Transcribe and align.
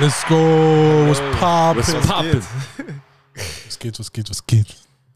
Let's 0.00 0.24
go. 0.28 1.06
Was 1.08 1.20
Was 1.20 1.38
poppin'? 1.38 2.02
poppin'? 2.08 2.42
Was 3.66 3.78
geht, 3.78 3.98
was 3.98 4.12
geht, 4.12 4.30
was 4.30 4.46
geht? 4.46 4.66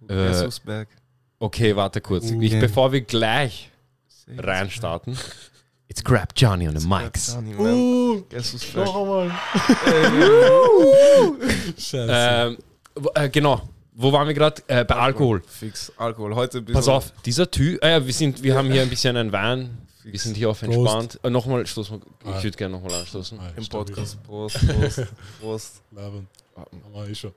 Äh, 0.08 0.48
okay, 1.40 1.74
warte 1.74 2.00
kurz. 2.00 2.30
Ich, 2.30 2.36
Okay. 2.52 2.60
bevor 2.60 2.92
wir 2.92 3.00
gleich 3.00 3.70
reinstarten. 4.38 5.18
It's 5.88 6.02
Grab 6.04 6.32
Johnny 6.36 6.68
on 6.68 6.76
the 6.76 6.86
mics. 6.86 7.34
Johnny. 7.34 7.54
Uh, 7.56 8.22
Guess 8.28 8.52
who's 8.54 8.74
noch 8.74 8.84
back? 8.84 8.94
einmal. 8.96 9.30
Scheiße. 11.78 12.08
Ähm, 12.10 12.58
äh, 13.14 13.28
genau. 13.28 13.62
Wo 13.92 14.12
waren 14.12 14.26
wir 14.26 14.34
gerade? 14.34 14.62
Äh, 14.66 14.84
bei 14.84 14.94
Alkohol. 14.96 15.42
Fix. 15.46 15.92
Alkohol. 15.96 16.34
Heute 16.34 16.58
ein 16.58 16.64
bisschen. 16.64 16.74
Pass 16.80 16.88
auf, 16.88 17.12
dieser 17.24 17.50
Typ, 17.50 17.82
äh, 17.84 18.04
wir, 18.04 18.12
sind, 18.12 18.42
wir 18.42 18.56
haben 18.56 18.70
hier 18.72 18.82
ein 18.82 18.88
bisschen 18.90 19.16
einen 19.16 19.30
Wein, 19.32 19.78
wir 20.04 20.18
sind 20.18 20.36
hier 20.36 20.50
auf 20.50 20.62
entspannt. 20.62 21.18
Äh, 21.22 21.30
nochmal 21.30 21.66
stoßen, 21.66 22.00
wir- 22.22 22.32
Ah. 22.34 22.38
ich 22.38 22.44
würde 22.44 22.56
gerne 22.56 22.76
nochmal 22.76 23.00
anstoßen. 23.00 23.38
Ah, 23.40 23.52
Im 23.56 23.66
Podcast. 23.66 24.22
Prost, 24.22 24.58
Prost, 24.68 25.02
Prost. 25.40 25.82
Labern. 25.90 26.28
Aber 26.86 27.08
eh 27.08 27.14
schon. 27.14 27.32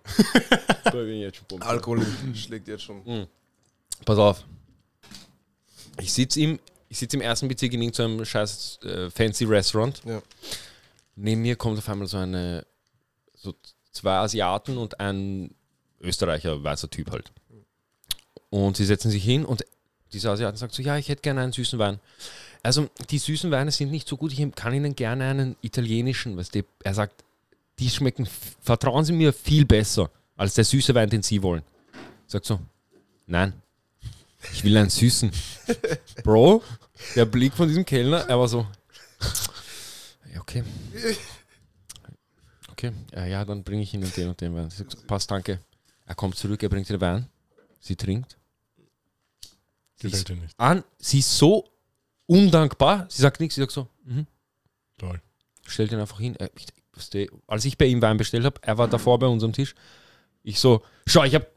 Alkohol 1.61 2.05
schlägt 2.35 2.67
jetzt 2.67 2.83
schon. 2.83 3.27
Pass 4.05 4.17
auf. 4.19 4.43
Ich 5.99 6.13
sitze 6.13 6.39
im, 6.41 6.59
ich 6.89 6.99
sitz 6.99 7.13
im 7.13 7.21
ersten 7.21 7.47
Bezirk 7.47 7.73
in 7.73 7.81
irgendeinem 7.81 8.23
scheiß 8.23 8.79
äh, 8.83 9.09
fancy 9.09 9.45
Restaurant. 9.45 10.01
Ja. 10.05 10.21
Neben 11.15 11.41
mir 11.41 11.55
kommt 11.55 11.79
auf 11.79 11.89
einmal 11.89 12.07
so 12.07 12.17
eine, 12.17 12.65
so 13.35 13.55
zwei 13.91 14.17
Asiaten 14.17 14.77
und 14.77 14.99
ein 14.99 15.55
Österreicher, 15.99 16.63
weißer 16.63 16.89
Typ 16.91 17.09
halt. 17.09 17.31
Und 18.51 18.77
sie 18.77 18.85
setzen 18.85 19.09
sich 19.09 19.23
hin 19.23 19.43
und 19.45 19.65
dieser 20.13 20.31
Asiaten 20.31 20.57
sagt 20.57 20.73
so, 20.75 20.83
ja, 20.83 20.97
ich 20.97 21.09
hätte 21.09 21.21
gerne 21.23 21.41
einen 21.41 21.51
süßen 21.53 21.79
Wein. 21.79 21.99
Also 22.63 22.89
die 23.09 23.17
süßen 23.19 23.51
Weine 23.51 23.71
sind 23.71 23.91
nicht 23.91 24.07
so 24.07 24.17
gut, 24.17 24.33
ich 24.33 24.55
kann 24.55 24.73
Ihnen 24.73 24.95
gerne 24.95 25.25
einen 25.25 25.55
italienischen, 25.61 26.37
was 26.37 26.49
er 26.83 26.93
sagt, 26.93 27.23
die 27.79 27.89
schmecken, 27.89 28.27
vertrauen 28.61 29.05
Sie 29.05 29.13
mir, 29.13 29.31
viel 29.33 29.65
besser 29.65 30.09
als 30.35 30.55
der 30.55 30.63
süße 30.63 30.93
Wein, 30.95 31.09
den 31.09 31.23
Sie 31.23 31.41
wollen. 31.41 31.63
Sagt 32.25 32.45
so, 32.45 32.59
nein, 33.25 33.53
ich 34.53 34.63
will 34.63 34.75
einen 34.77 34.89
süßen. 34.89 35.31
Bro, 36.23 36.63
der 37.15 37.25
Blick 37.25 37.53
von 37.53 37.67
diesem 37.67 37.85
Kellner, 37.85 38.19
er 38.27 38.39
war 38.39 38.47
so, 38.47 38.65
okay. 40.39 40.63
Okay, 42.71 42.91
ja, 43.13 43.25
ja 43.25 43.45
dann 43.45 43.63
bringe 43.63 43.81
ich 43.83 43.93
Ihnen 43.93 44.11
den 44.15 44.29
und 44.29 44.39
den 44.39 44.55
Wein. 44.55 44.69
Sagt, 44.69 45.07
Passt, 45.07 45.31
danke. 45.31 45.59
Er 46.05 46.15
kommt 46.15 46.35
zurück, 46.35 46.61
er 46.63 46.69
bringt 46.69 46.89
den 46.89 47.01
Wein. 47.01 47.27
Sie 47.79 47.95
trinkt. 47.95 48.37
Sie 49.95 50.09
Gefällt 50.09 50.29
dir 50.29 50.35
nicht. 50.35 50.53
an, 50.59 50.83
sie 50.99 51.19
ist 51.19 51.37
so 51.37 51.65
undankbar. 52.27 53.05
Sie 53.09 53.21
sagt 53.21 53.39
nichts, 53.39 53.55
sie 53.55 53.61
sagt 53.61 53.71
so, 53.71 53.87
mhm. 54.05 54.27
Toll. 54.97 55.21
stellt 55.65 55.91
ihn 55.91 55.99
einfach 55.99 56.19
hin. 56.19 56.35
Äh, 56.37 56.49
ich, 56.55 56.67
als 57.47 57.65
ich 57.65 57.77
bei 57.77 57.85
ihm 57.85 58.01
Wein 58.01 58.17
bestellt 58.17 58.45
habe, 58.45 58.59
er 58.63 58.77
war 58.77 58.87
davor 58.87 59.19
bei 59.19 59.27
unserem 59.27 59.53
Tisch. 59.53 59.75
Ich 60.43 60.59
so, 60.59 60.83
schau, 61.05 61.23
ich 61.23 61.35
hab. 61.35 61.47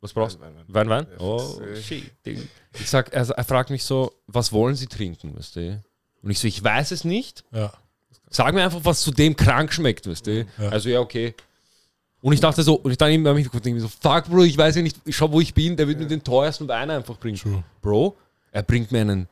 Was 0.00 0.12
brauchst 0.12 0.36
du? 0.36 0.40
Wein, 0.40 0.54
Wein, 0.56 0.64
Wein, 0.68 0.88
Wein? 0.88 1.06
Ja, 1.12 1.18
Oh, 1.20 1.60
äh. 1.62 1.80
shit. 1.80 2.12
Ich 2.24 2.90
sag, 2.90 3.12
er, 3.12 3.28
er 3.28 3.44
fragt 3.44 3.70
mich 3.70 3.84
so, 3.84 4.12
was 4.26 4.52
wollen 4.52 4.74
Sie 4.74 4.86
trinken, 4.86 5.36
weißt 5.36 5.56
du? 5.56 5.82
Und 6.22 6.30
ich 6.30 6.38
so, 6.38 6.46
ich 6.48 6.62
weiß 6.62 6.90
es 6.90 7.04
nicht. 7.04 7.44
Ja. 7.52 7.72
Sag 8.28 8.54
mir 8.54 8.64
einfach, 8.64 8.80
was 8.82 9.02
zu 9.02 9.12
dem 9.12 9.36
krank 9.36 9.72
schmeckt, 9.72 10.06
weißt 10.08 10.26
du? 10.26 10.46
Ja. 10.58 10.68
Also 10.70 10.88
ja, 10.88 11.00
okay. 11.00 11.34
Und 12.20 12.32
ich 12.32 12.40
dachte 12.40 12.62
so, 12.62 12.74
und 12.76 12.90
ich 12.90 12.96
dann 12.98 13.10
eben 13.10 13.22
mich 13.34 13.48
denke 13.50 13.80
so, 13.80 13.88
fuck, 13.88 14.24
Bro, 14.24 14.44
ich 14.44 14.56
weiß 14.56 14.76
ja 14.76 14.82
nicht, 14.82 14.96
schau, 15.10 15.30
wo 15.30 15.40
ich 15.40 15.52
bin, 15.54 15.76
der 15.76 15.86
wird 15.86 15.98
mir 15.98 16.06
den 16.06 16.24
teuersten 16.24 16.66
Wein 16.66 16.90
einfach 16.90 17.18
bringen. 17.18 17.36
True. 17.36 17.62
Bro, 17.82 18.16
er 18.50 18.62
bringt 18.62 18.90
mir 18.92 19.02
einen 19.02 19.28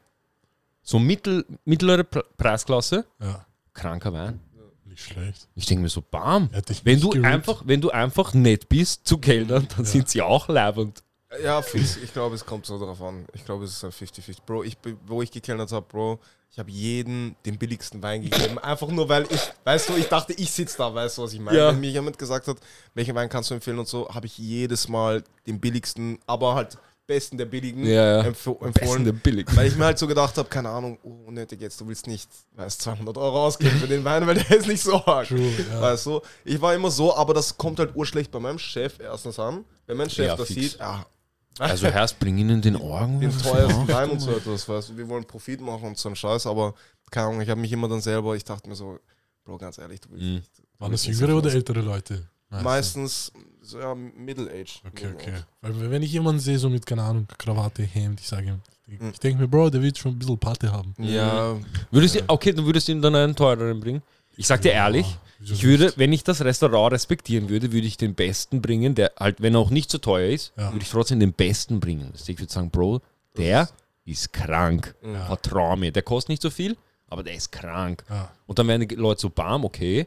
so 0.83 0.98
mittel, 0.98 1.44
mittlere 1.64 2.05
Pre- 2.05 2.25
Preisklasse, 2.36 3.05
Ja. 3.20 3.44
kranker 3.72 4.12
Wein. 4.12 4.41
Nicht 4.84 5.05
schlecht. 5.05 5.48
Ich 5.55 5.64
denke 5.66 5.83
mir 5.83 5.88
so, 5.88 6.02
bam. 6.02 6.50
Wenn 6.84 7.00
du, 7.00 7.11
gerührt. 7.11 7.27
einfach, 7.27 7.62
wenn 7.64 7.80
du 7.80 7.91
einfach 7.91 8.34
nett 8.34 8.69
bist 8.69 9.06
zu 9.06 9.16
Kellnern, 9.19 9.66
dann 9.75 9.84
sind 9.86 10.08
sie 10.08 10.20
auch 10.20 10.48
leibend. 10.48 11.03
Ja, 11.42 11.62
fix. 11.62 11.97
Ich 11.97 12.12
glaube, 12.12 12.34
es 12.34 12.44
kommt 12.44 12.66
so 12.66 12.78
darauf 12.78 13.00
an. 13.00 13.25
Ich 13.32 13.42
glaube, 13.42 13.65
es 13.65 13.71
ist 13.72 13.84
ein 13.84 13.91
50-50. 13.91 14.37
Bro, 14.44 14.65
ich, 14.65 14.76
bin- 14.76 14.98
wo 15.06 15.22
ich 15.22 15.31
gekellnert 15.31 15.72
habe, 15.72 15.87
Bro, 15.88 16.21
ich 16.50 16.59
habe 16.59 16.71
jeden 16.71 17.34
den 17.47 17.56
billigsten 17.59 18.03
Wein 18.03 18.21
gegeben. 18.21 18.59
Einfach 18.62 18.88
nur, 18.88 19.09
weil 19.09 19.22
ich, 19.31 19.41
weißt 19.65 19.88
du, 19.88 19.97
ich 19.97 20.09
dachte, 20.09 20.34
ich 20.34 20.50
sitze 20.50 20.76
da, 20.76 20.94
weißt 20.94 21.16
du, 21.16 21.22
was 21.22 21.32
ich 21.32 21.41
meine? 21.41 21.56
Ja. 21.56 21.69
Wenn 21.72 21.81
mir 21.81 21.91
jemand 21.91 22.19
gesagt 22.19 22.47
hat, 22.48 22.59
welchen 22.92 23.15
Wein 23.15 23.31
kannst 23.31 23.48
du 23.48 23.54
empfehlen 23.54 23.78
und 23.78 23.88
so, 23.88 24.10
habe 24.10 24.26
ich 24.26 24.37
jedes 24.37 24.88
Mal 24.88 25.25
den 25.47 25.59
billigsten, 25.59 26.19
aber 26.26 26.54
halt 26.54 26.76
besten 27.15 27.37
der 27.39 27.45
billigen 27.47 27.84
Ja, 27.84 28.19
ja. 28.19 28.21
empf 28.23 28.45
Besten 28.45 28.65
empfohlen. 28.67 29.05
der 29.05 29.12
billig. 29.12 29.47
Weil 29.55 29.67
ich 29.69 29.77
mir 29.77 29.84
halt 29.87 29.99
so 29.99 30.06
gedacht 30.06 30.37
habe, 30.39 30.49
keine 30.49 30.69
Ahnung, 30.71 30.99
oh, 31.03 31.25
unnötig 31.27 31.61
jetzt, 31.61 31.81
du 31.81 31.87
willst 31.89 32.06
nicht, 32.06 32.28
weißt 32.56 32.81
200 32.83 33.17
Euro 33.19 33.45
ausgeben 33.47 33.77
für 33.78 33.87
den 33.87 34.03
Wein, 34.05 34.27
weil 34.27 34.34
der 34.37 34.50
ist 34.56 34.67
nicht 34.67 34.83
so 34.83 34.95
arg. 35.05 35.28
True, 35.28 35.53
ja. 35.71 35.81
Weißt 35.81 36.06
du, 36.06 36.21
ich 36.45 36.61
war 36.61 36.75
immer 36.75 36.91
so, 36.91 37.15
aber 37.15 37.34
das 37.34 37.56
kommt 37.56 37.78
halt 37.78 37.95
urschlecht 37.95 38.31
bei 38.31 38.39
meinem 38.41 38.59
Chef 38.59 38.99
erstens 39.01 39.39
an. 39.39 39.65
Wenn 39.87 39.97
mein 39.99 40.09
Chef 40.11 40.27
Ja, 40.27 40.37
das 40.37 40.49
fix. 40.49 40.61
sieht, 40.72 40.78
ja, 40.81 41.05
Also 41.59 41.87
Herst, 41.89 42.19
bring 42.19 42.39
ihnen 42.39 42.62
den 42.62 42.77
Orgen. 42.77 43.21
den 43.21 43.37
teuersten 43.37 43.87
Wein 43.89 44.11
und 44.11 44.21
so 44.21 44.31
etwas, 44.33 44.69
weißt 44.69 44.89
du, 44.91 44.97
wir 44.97 45.09
wollen 45.09 45.25
Profit 45.25 45.61
machen 45.61 45.89
und 45.89 45.99
so 45.99 46.09
ein 46.09 46.17
Scheiß, 46.17 46.47
aber 46.47 46.75
keine 47.11 47.27
Ahnung, 47.27 47.41
ich 47.43 47.49
habe 47.51 47.61
mich 47.61 47.71
immer 47.72 47.89
dann 47.89 48.01
selber, 48.01 48.34
ich 48.37 48.45
dachte 48.45 48.69
mir 48.69 48.75
so, 48.75 48.99
Bro, 49.45 49.59
ganz 49.59 49.77
ehrlich, 49.78 50.01
du 50.01 50.09
willst 50.11 50.25
Mhm. 50.25 50.34
nicht. 50.37 50.51
Waren 50.78 50.93
das 50.93 51.05
jüngere 51.06 51.37
oder 51.37 51.53
ältere 51.53 51.81
Leute? 51.81 52.27
Meistens, 52.62 53.33
so, 53.62 53.78
ja, 53.78 53.95
Middle 53.95 54.50
Age. 54.50 54.81
Okay, 54.87 55.06
Middle 55.06 55.15
okay. 55.15 55.33
Age. 55.34 55.45
Weil 55.78 55.91
wenn 55.91 56.03
ich 56.03 56.12
jemanden 56.12 56.41
sehe, 56.41 56.59
so 56.59 56.69
mit, 56.69 56.84
keine 56.84 57.03
Ahnung, 57.03 57.27
Krawatte, 57.39 57.83
Hemd, 57.83 58.21
ich 58.21 58.28
sage 58.28 58.49
ihm, 58.49 58.61
ich, 58.87 59.00
Mhm. 59.00 59.11
ich 59.12 59.21
denke 59.21 59.41
mir, 59.43 59.49
Bro, 59.49 59.71
der 59.71 59.81
wird 59.83 59.97
schon 59.99 60.12
ein 60.12 60.19
bisschen 60.19 60.39
Party 60.39 60.67
haben. 60.67 60.95
Ja, 60.99 61.56
Würdest 61.91 62.17
du, 62.17 62.21
okay, 62.27 62.53
du 62.53 62.65
würdest 62.67 62.89
ihm 62.89 63.01
dann 63.01 63.15
einen 63.15 63.34
teureren 63.37 63.81
bringen. 63.81 64.03
Ich 64.37 64.47
sag 64.47 64.61
dir 64.62 64.72
ehrlich, 64.72 65.06
Ja, 65.06 65.17
wieso 65.39 65.55
ich 65.55 65.62
würde, 65.65 65.93
wenn 65.97 66.12
ich 66.12 66.25
das 66.25 66.43
Restaurant 66.43 66.93
respektieren 66.93 67.49
würde, 67.49 67.72
würde 67.72 67.87
ich 67.87 67.97
den 67.97 68.15
besten 68.15 68.61
bringen, 68.61 68.95
der 68.95 69.12
halt, 69.19 69.41
wenn 69.41 69.55
er 69.55 69.61
auch 69.61 69.71
nicht 69.71 69.91
so 69.91 69.99
teuer 69.99 70.31
ist, 70.31 70.53
Ja. 70.56 70.72
würde 70.72 70.83
ich 70.83 70.91
trotzdem 70.91 71.21
den 71.21 71.33
besten 71.33 71.81
bringen. 71.81 72.11
Also 72.12 72.33
Ich 72.33 72.39
würde 72.39 72.53
sagen, 72.53 72.71
Bro, 72.71 73.01
der 73.37 73.69
ist 74.05 74.33
krank. 74.33 74.95
Ja. 75.05 75.27
Vertrau 75.27 75.77
mir. 75.77 75.93
Der 75.93 76.03
kostet 76.03 76.31
nicht 76.31 76.43
so 76.43 76.51
viel, 76.51 76.77
aber 77.09 77.22
der 77.22 77.34
ist 77.34 77.53
krank. 77.53 78.05
Ja. 78.11 78.31
Und 78.47 78.59
dann 78.59 78.67
werden 78.69 78.89
die 78.89 78.95
Leute 78.97 79.21
so, 79.21 79.31
bam, 79.31 79.65
okay. 79.65 80.06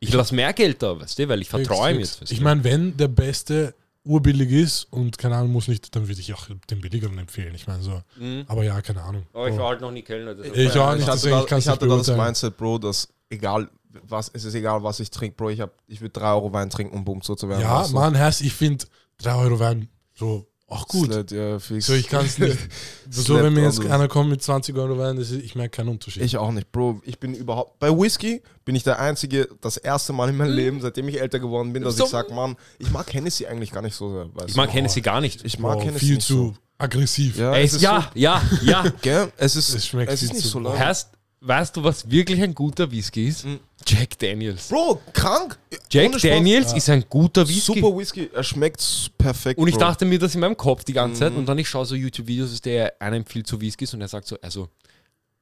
Ich 0.00 0.12
lasse 0.12 0.34
mehr 0.34 0.52
Geld 0.52 0.82
da, 0.82 0.98
weißt 1.00 1.18
du, 1.18 1.28
weil 1.28 1.40
ich 1.42 1.48
vertraue 1.48 1.90
ihm 1.90 1.96
Fix, 1.96 2.08
jetzt. 2.10 2.22
weißt 2.22 2.32
Ich 2.32 2.38
du. 2.38 2.44
meine, 2.44 2.64
wenn 2.64 2.96
der 2.96 3.08
Beste 3.08 3.74
urbillig 4.04 4.50
ist 4.50 4.84
und 4.90 5.18
keine 5.18 5.36
Ahnung, 5.36 5.52
muss 5.52 5.68
nicht, 5.68 5.94
dann 5.94 6.08
würde 6.08 6.20
ich 6.20 6.32
auch 6.32 6.46
den 6.70 6.80
billigeren 6.80 7.18
empfehlen. 7.18 7.54
Ich 7.54 7.66
meine 7.66 7.82
so. 7.82 8.00
Mhm. 8.16 8.44
Aber 8.46 8.64
ja, 8.64 8.80
keine 8.80 9.02
Ahnung. 9.02 9.26
Aber 9.32 9.48
ich 9.48 9.54
Bro. 9.54 9.62
war 9.62 9.68
halt 9.70 9.80
noch 9.80 9.90
nie 9.90 10.02
Kellner. 10.02 10.38
Ich 10.54 10.76
auch 10.78 10.94
nicht, 10.94 11.02
ich 11.02 11.08
hatte, 11.08 11.28
da, 11.28 11.44
ich 11.44 11.52
ich 11.52 11.68
hatte 11.68 11.86
das. 11.88 12.08
Mindset, 12.08 12.56
Bro, 12.56 12.78
dass 12.78 13.08
egal 13.28 13.68
was, 14.04 14.30
es 14.32 14.44
ist 14.44 14.54
egal, 14.54 14.82
was 14.82 15.00
ich 15.00 15.10
trinke, 15.10 15.36
Bro, 15.36 15.50
ich, 15.50 15.60
hab, 15.60 15.72
ich 15.86 16.00
würde 16.00 16.18
3 16.20 16.32
Euro 16.32 16.52
Wein 16.52 16.70
trinken, 16.70 16.94
um 16.96 17.04
bumm 17.04 17.20
so 17.22 17.34
zu 17.34 17.48
werden. 17.48 17.62
Ja, 17.62 17.86
du? 17.86 17.92
Mann, 17.94 18.14
Herz, 18.14 18.40
ich 18.40 18.52
finde 18.52 18.84
3 19.18 19.34
Euro 19.34 19.58
Wein 19.58 19.88
so 20.14 20.46
auch 20.68 20.86
gut. 20.86 21.12
Slut, 21.12 21.30
ja, 21.30 21.58
fix. 21.58 21.86
So, 21.86 21.94
ich 21.94 22.08
kann 22.08 22.26
es 22.26 22.38
nicht. 22.38 22.56
so, 23.10 23.34
wenn 23.42 23.52
mir 23.54 23.62
jetzt 23.62 23.78
also. 23.80 23.90
einer 23.90 24.06
kommt 24.06 24.28
mit 24.30 24.42
20 24.42 24.76
Euro 24.76 24.98
Wein, 24.98 25.16
das 25.16 25.30
ist, 25.30 25.42
ich 25.42 25.54
merke 25.54 25.76
keinen 25.78 25.88
Unterschied. 25.88 26.22
Ich 26.22 26.36
auch 26.36 26.52
nicht, 26.52 26.70
Bro. 26.70 27.00
Ich 27.04 27.18
bin 27.18 27.34
überhaupt. 27.34 27.78
Bei 27.78 27.90
Whisky 27.90 28.42
bin 28.64 28.74
ich 28.76 28.82
der 28.84 28.98
Einzige, 28.98 29.48
das 29.62 29.78
erste 29.78 30.12
Mal 30.12 30.28
in 30.28 30.36
meinem 30.36 30.54
Leben, 30.54 30.80
seitdem 30.80 31.08
ich 31.08 31.20
älter 31.20 31.38
geworden 31.40 31.72
bin, 31.72 31.82
dass 31.82 31.96
So. 31.96 32.04
ich 32.04 32.10
sag, 32.10 32.30
Mann, 32.30 32.56
ich 32.78 32.90
mag 32.90 33.12
Hennessy 33.12 33.46
eigentlich 33.46 33.72
gar 33.72 33.82
nicht 33.82 33.94
so 33.96 34.12
sehr. 34.12 34.26
Weißt 34.34 34.50
Ich 34.50 34.56
mag? 34.56 34.72
Hennessy 34.72 35.00
gar 35.00 35.20
nicht. 35.20 35.44
Ich 35.44 35.58
mag 35.58 35.80
Hennessy 35.82 36.04
viel 36.04 36.14
nicht 36.16 36.26
zu 36.26 36.54
aggressiv. 36.76 37.36
So. 37.36 37.42
Ja, 37.42 37.52
Ey, 37.54 37.64
es 37.64 37.72
ist 37.74 37.80
ja, 37.82 38.10
ja, 38.14 38.42
ja. 38.62 38.84
So, 38.84 38.90
gell? 39.02 39.32
Es 39.36 39.56
ist, 39.56 39.74
Es 39.74 39.86
schmeckt 39.86 40.12
es 40.12 40.22
ist 40.22 40.28
viel 40.28 40.36
nicht 40.36 40.46
zu- 40.46 40.52
so 40.52 40.60
lang. 40.60 40.78
Heißt, 40.78 41.08
weißt 41.40 41.76
du, 41.76 41.84
was 41.84 42.10
wirklich 42.10 42.42
ein 42.42 42.54
guter 42.54 42.90
Whisky 42.90 43.28
ist? 43.28 43.44
Mhm. 43.44 43.60
Jack 43.86 44.18
Daniels. 44.18 44.68
Bro, 44.68 45.00
krank. 45.12 45.58
Jack. 45.90 46.20
Daniels 46.20 46.72
ist 46.74 46.88
ein 46.90 47.04
guter 47.08 47.48
Whisky. 47.48 47.80
Super 47.80 47.96
Whisky. 47.96 48.30
Er 48.34 48.42
schmeckt 48.44 49.10
perfekt. 49.16 49.58
Und 49.58 49.68
ich 49.68 49.74
Bro. 49.74 49.80
dachte 49.80 50.04
mir 50.04 50.18
das 50.18 50.34
in 50.34 50.40
meinem 50.40 50.56
Kopf 50.56 50.84
die 50.84 50.92
ganze 50.92 51.20
Zeit 51.20 51.32
Mhm. 51.32 51.38
und 51.38 51.46
dann 51.46 51.58
ich 51.58 51.68
schaue 51.68 51.86
so 51.86 51.94
YouTube-Videos, 51.94 52.50
dass 52.50 52.60
der 52.60 53.00
einer 53.00 53.16
empfiehlt 53.16 53.46
so 53.46 53.60
Whiskys 53.60 53.94
und 53.94 54.00
er 54.00 54.08
sagt 54.08 54.26
so, 54.26 54.36
also, 54.42 54.68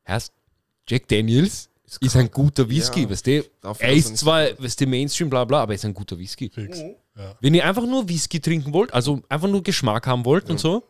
heißt, 0.07 0.33
Jack 0.89 1.09
Daniels 1.09 1.69
ist 2.01 2.17
ein 2.17 2.31
guter 2.31 2.69
Whisky, 2.69 3.03
Ja. 3.03 3.11
weißt 3.11 3.27
du? 3.27 3.45
Dafür, 3.61 3.87
Er 3.89 3.93
ist 3.95 4.17
zwar, 4.17 4.47
weißt 4.63 4.81
du, 4.81 4.87
Mainstream, 4.87 5.31
bla 5.31 5.45
bla, 5.45 5.63
aber 5.63 5.73
er 5.73 5.77
ist 5.77 5.85
ein 5.85 5.95
guter 5.95 6.19
Whisky. 6.19 6.51
Fix. 6.53 6.79
Ja. 7.17 7.35
Wenn 7.41 7.55
ihr 7.55 7.65
einfach 7.65 7.85
nur 7.87 8.09
Whisky 8.09 8.39
trinken 8.41 8.73
wollt, 8.73 8.93
also 8.93 9.23
einfach 9.29 9.49
nur 9.49 9.63
Geschmack 9.63 10.07
haben 10.07 10.25
wollt 10.25 10.51
und 10.51 10.61
so, 10.61 10.87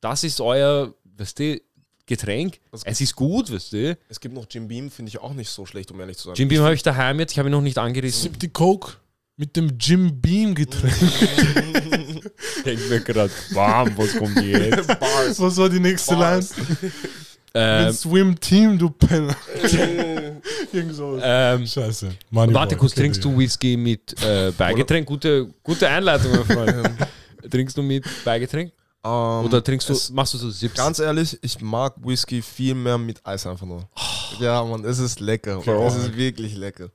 das 0.00 0.24
ist 0.24 0.40
euer, 0.40 0.94
weißt 1.16 1.38
du, 1.38 1.60
Getränk. 2.08 2.58
Was 2.70 2.82
Es 2.84 3.00
ist 3.00 3.14
gut, 3.14 3.52
weißt 3.52 3.72
du. 3.72 3.96
Es 4.08 4.18
gibt 4.18 4.34
noch 4.34 4.46
Jim 4.50 4.66
Beam, 4.66 4.90
finde 4.90 5.10
ich 5.10 5.18
auch 5.20 5.34
nicht 5.34 5.48
so 5.50 5.64
schlecht, 5.66 5.90
um 5.92 6.00
ehrlich 6.00 6.16
zu 6.16 6.28
sein. 6.28 6.34
Jim 6.34 6.48
Beam 6.48 6.62
habe 6.62 6.74
ich 6.74 6.82
daheim 6.82 7.20
jetzt, 7.20 7.32
ich 7.32 7.38
habe 7.38 7.48
ihn 7.48 7.52
noch 7.52 7.60
nicht 7.60 7.78
angerissen. 7.78 8.22
Sipp 8.22 8.38
die 8.40 8.48
Coke 8.48 8.94
mit 9.36 9.54
dem 9.54 9.78
Jim 9.78 10.20
Beam 10.20 10.54
Getränk. 10.54 10.94
Denk 12.64 12.88
mir 12.90 13.00
gerade, 13.00 13.30
warm, 13.52 13.92
was 13.96 14.16
kommt 14.16 14.42
jetzt? 14.42 14.88
Bars. 15.00 15.38
Was 15.38 15.56
war 15.56 15.68
die 15.68 15.78
nächste 15.80 16.16
Bars. 16.16 16.56
Line? 16.56 16.92
ähm, 17.54 17.86
Mit 17.86 17.94
Swim 17.94 18.40
Team, 18.40 18.78
du 18.78 18.90
Penner. 18.90 19.36
Irgend 20.72 20.94
so. 20.94 21.18
ähm, 21.22 21.66
Scheiße. 21.66 22.10
Money 22.30 22.52
Warte 22.54 22.76
kurz, 22.76 22.94
trinkst 22.94 23.24
du 23.24 23.38
Whisky 23.38 23.76
mit 23.76 24.14
äh, 24.22 24.50
Beigetränk? 24.50 25.06
Gute, 25.06 25.48
gute 25.62 25.88
Einleitung, 25.88 26.32
mein 26.32 26.44
Freund. 26.44 26.90
trinkst 27.50 27.76
du 27.76 27.82
mit 27.82 28.04
Beigetränk? 28.24 28.72
Ähm, 29.08 29.46
Oder 29.46 29.62
trinkst 29.64 29.88
du, 29.88 29.92
es- 29.92 30.10
machst 30.10 30.34
du 30.34 30.38
so 30.38 30.50
Sips? 30.50 30.74
Ganz 30.74 30.98
ehrlich, 30.98 31.38
ich 31.42 31.60
mag 31.60 31.94
Whisky 32.04 32.42
viel 32.42 32.74
mehr 32.74 32.98
mit 32.98 33.24
Eis 33.26 33.46
einfach 33.46 33.66
nur. 33.66 33.88
Ja, 34.40 34.62
Mann, 34.62 34.84
es 34.84 34.98
ist 34.98 35.20
lecker. 35.20 35.60
Bro. 35.60 35.86
Es 35.86 35.94
ist 35.96 36.14
wirklich 36.16 36.54
lecker. 36.56 36.90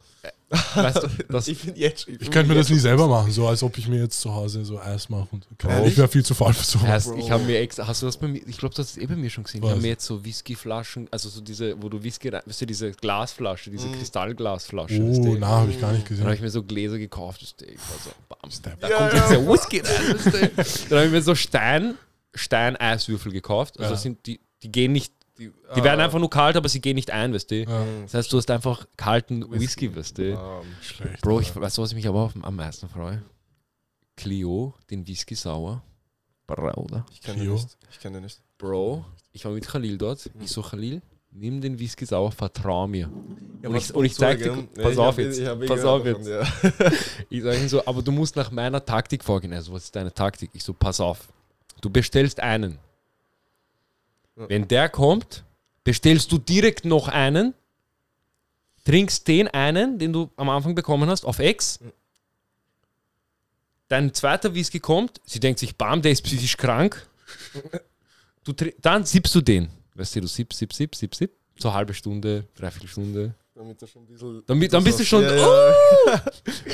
Weißt 0.76 1.04
du, 1.04 1.08
das, 1.30 1.48
Ich 1.48 1.58
finde 1.58 1.80
jetzt 1.80 2.08
Ich 2.08 2.30
könnte 2.32 2.50
mir 2.50 2.56
das 2.56 2.70
nie 2.70 2.78
selber 2.80 3.08
machen, 3.08 3.32
so 3.32 3.48
als 3.48 3.64
ob 3.64 3.78
ich 3.78 3.88
mir 3.88 4.00
jetzt 4.02 4.20
zu 4.22 4.34
Hause 4.34 4.64
so 4.66 4.80
Eis 4.80 5.10
mache. 5.10 5.28
Und, 5.32 5.46
Ehrlich? 5.68 5.94
ich 5.94 5.98
wäre 5.98 6.08
viel 6.08 6.24
zu 6.24 6.34
faul 6.36 6.54
für. 6.54 6.86
Erst, 6.86 7.08
Bro. 7.10 7.18
ich 7.18 7.32
habe 7.32 7.44
mir 7.44 7.60
extra, 7.60 7.88
hast 7.88 8.02
du 8.02 8.06
das 8.06 8.18
bei 8.18 8.28
mir, 8.28 8.42
ich 8.48 8.58
glaube, 8.58 8.76
du 8.76 8.82
hast 8.82 8.92
es 8.92 8.98
eh 8.98 9.06
bei 9.08 9.16
mir 9.16 9.30
schon 9.30 9.44
gesehen. 9.44 9.60
Ich 9.60 9.64
Was? 9.66 9.72
habe 9.72 9.82
mir 9.82 9.88
jetzt 9.90 10.06
so 10.06 10.24
Whiskyflaschen, 10.24 11.08
also 11.12 11.30
so 11.30 11.42
diese, 11.42 11.82
wo 11.82 11.90
du 11.90 12.04
Whisky, 12.04 12.30
rein- 12.30 12.42
weißt 12.46 12.62
du, 12.62 12.66
diese 12.68 12.92
Glasflasche, 12.92 13.72
diese 13.72 13.90
Kristallglasflasche. 13.90 15.08
weißt 15.10 15.20
Oh, 15.22 15.26
du? 15.34 15.38
na, 15.40 15.48
habe 15.48 15.72
ich 15.72 15.82
gar 15.82 15.92
nicht 15.92 16.10
Dann 16.10 16.20
habe 16.20 16.34
ich 16.34 16.42
gesehen. 16.42 16.44
mir 16.46 16.50
so 16.52 16.64
Gläser 16.64 16.98
gekauft, 16.98 17.42
das 17.42 17.50
Steak 17.50 17.78
war 17.78 17.98
so, 18.04 18.12
bam, 18.30 18.52
Step. 18.52 18.80
da 18.80 18.90
Ja, 18.90 18.98
kommt 18.98 19.14
ja. 19.14 19.20
jetzt 19.20 19.32
der 19.32 19.48
Whisky 19.48 19.80
rein. 19.80 20.52
Dann 20.90 20.98
habe 21.00 21.06
ich 21.08 21.12
mir 21.12 21.22
so 21.22 21.36
Stein, 21.36 21.96
Stein-Eiswürfel 22.36 23.32
gekauft. 23.32 23.80
Also 23.80 23.94
Ja. 23.94 23.98
sind 24.00 24.26
die, 24.26 24.40
die 24.62 24.72
gehen 24.72 24.92
nicht, 24.92 25.14
Die, 25.40 25.52
die 25.76 25.84
werden 25.84 26.00
einfach 26.00 26.20
nur 26.20 26.30
kalt, 26.30 26.56
aber 26.56 26.70
sie 26.70 26.80
gehen 26.80 26.96
nicht 26.96 27.10
ein, 27.12 27.34
weißt 27.34 27.50
du? 27.50 27.64
Ja, 27.64 27.86
Das 28.04 28.14
heißt, 28.14 28.32
du 28.34 28.38
hast 28.38 28.52
einfach 28.52 28.86
kalten 28.98 29.50
Whisky, 29.52 29.96
weißt 29.96 30.18
du? 30.20 30.24
Ähm, 30.34 30.38
schlecht. 30.82 31.22
Bro, 31.22 31.40
ich 31.40 31.56
weiß, 31.56 31.78
was 31.80 31.90
ich 31.90 31.96
mich 31.96 32.08
aber 32.08 32.20
auf, 32.22 32.34
am 32.40 32.56
meisten 32.56 32.88
freue. 32.88 33.24
Clio, 34.16 34.74
den 34.90 35.08
Whisky 35.08 35.36
sauer. 35.36 35.82
Bruder. 36.46 37.06
ich 37.12 37.22
kenne 37.22 37.40
den 37.44 37.54
nicht. 37.54 37.78
Ich 37.92 38.00
kenne 38.00 38.22
nicht. 38.22 38.40
Bro, 38.58 39.06
ich 39.32 39.44
war 39.46 39.52
mit 39.54 39.68
Khalil 39.68 39.98
dort. 39.98 40.30
Ich 40.40 40.52
so, 40.52 40.62
Khalil, 40.62 41.02
nimm 41.32 41.62
den 41.62 41.80
Whisky 41.80 42.06
sauer, 42.06 42.32
vertrau 42.32 42.86
mir. 42.88 43.08
und, 43.08 43.74
was 43.74 43.90
ich, 43.90 43.96
und 43.96 44.06
ich 44.06 44.14
zeig 44.14 44.38
dir, 44.38 44.50
zugeben? 44.50 44.70
pass 44.76 44.92
ich 44.94 45.00
auf 45.00 45.06
hab- 45.08 45.18
jetzt, 45.18 45.68
pass 45.68 45.84
auf 45.86 46.06
jetzt. 46.06 46.28
davon, 46.28 46.82
ja. 46.82 46.92
Ich 47.30 47.42
sage 47.42 47.58
ihm 47.58 47.68
so, 47.70 47.84
aber 47.88 48.02
du 48.04 48.12
musst 48.12 48.36
nach 48.36 48.52
meiner 48.52 48.86
Taktik 48.86 49.24
vorgehen. 49.24 49.54
Also, 49.54 49.74
was 49.74 49.86
ist 49.86 49.96
deine 49.96 50.14
Taktik? 50.14 50.52
Ich 50.54 50.64
so, 50.64 50.74
pass 50.74 51.00
auf. 51.00 51.28
Du 51.82 51.90
bestellst 51.90 52.40
einen. 52.40 52.78
Ja. 54.36 54.50
Wenn 54.50 54.68
der 54.68 54.90
kommt, 54.90 55.44
bestellst 55.84 56.32
du 56.32 56.38
direkt 56.38 56.86
noch 56.86 57.08
einen, 57.08 57.54
trinkst 58.84 59.28
den 59.28 59.48
einen, 59.48 60.00
den 60.00 60.14
du 60.14 60.32
am 60.36 60.50
Anfang 60.50 60.76
bekommen 60.76 61.10
hast, 61.10 61.26
auf 61.26 61.40
Ex. 61.40 61.80
Dein 63.88 64.14
zweiter 64.14 64.54
Whisky 64.54 64.80
kommt, 64.80 65.22
sie 65.26 65.40
denkt 65.40 65.60
sich, 65.60 65.76
bam, 65.76 66.02
der 66.02 66.12
ist 66.12 66.24
psychisch 66.24 66.58
krank. 66.58 67.08
Du, 68.44 68.54
dann 68.82 69.06
sippst 69.06 69.34
du 69.36 69.42
den. 69.42 69.70
Weißt 69.96 70.16
du, 70.16 70.22
du 70.22 70.28
sippst, 70.28 70.58
sippst, 70.58 70.78
sippst, 70.78 71.00
sippst, 71.00 71.20
sippst. 71.20 71.38
So 71.60 71.70
eine 71.70 71.78
halbe 71.78 71.94
Stunde, 71.94 72.48
dreiviertel 72.56 72.90
Stunde. 72.90 73.36
Damit 73.56 73.80
er 73.82 73.88
schon 73.88 74.02
ein 74.02 74.08
bisschen. 74.08 74.44
Damit, 74.48 74.74
dann 74.74 74.84
bist 74.84 75.00
du 75.00 75.06
schon, 75.06 75.22
Ja, 75.22 75.36
ja. 75.36 76.24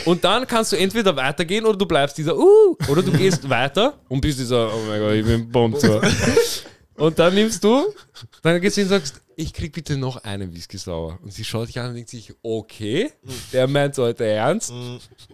und 0.05 0.23
dann 0.23 0.47
kannst 0.47 0.71
du 0.71 0.77
entweder 0.77 1.13
weitergehen 1.13 1.65
oder 1.65 1.77
du 1.77 1.85
bleibst 1.85 2.17
dieser, 2.17 2.37
uh, 2.37 2.77
oder 2.87 3.03
du 3.03 3.11
gehst 3.11 3.47
weiter 3.49 3.99
und 4.07 4.21
bist 4.21 4.39
dieser, 4.39 4.73
oh 4.73 4.79
mein 4.87 4.99
Gott, 5.01 5.13
ich 5.13 5.25
bin 5.25 5.51
bombt. 5.51 5.83
Und 6.99 7.17
dann 7.17 7.33
nimmst 7.33 7.63
du, 7.63 7.93
dann 8.41 8.59
gehst 8.61 8.77
du 8.77 8.81
hin 8.81 8.91
und 8.91 8.99
sagst, 8.99 9.21
ich 9.35 9.53
krieg 9.53 9.71
bitte 9.71 9.97
noch 9.97 10.17
einen 10.23 10.53
Whisky 10.53 10.77
sauer. 10.77 11.17
Und 11.23 11.31
sie 11.33 11.45
schaut 11.45 11.69
dich 11.69 11.79
an 11.79 11.89
und 11.89 11.95
denkt 11.95 12.09
sich, 12.09 12.33
okay, 12.43 13.11
der 13.53 13.67
meint 13.67 13.97
heute 13.97 14.25
ernst. 14.25 14.73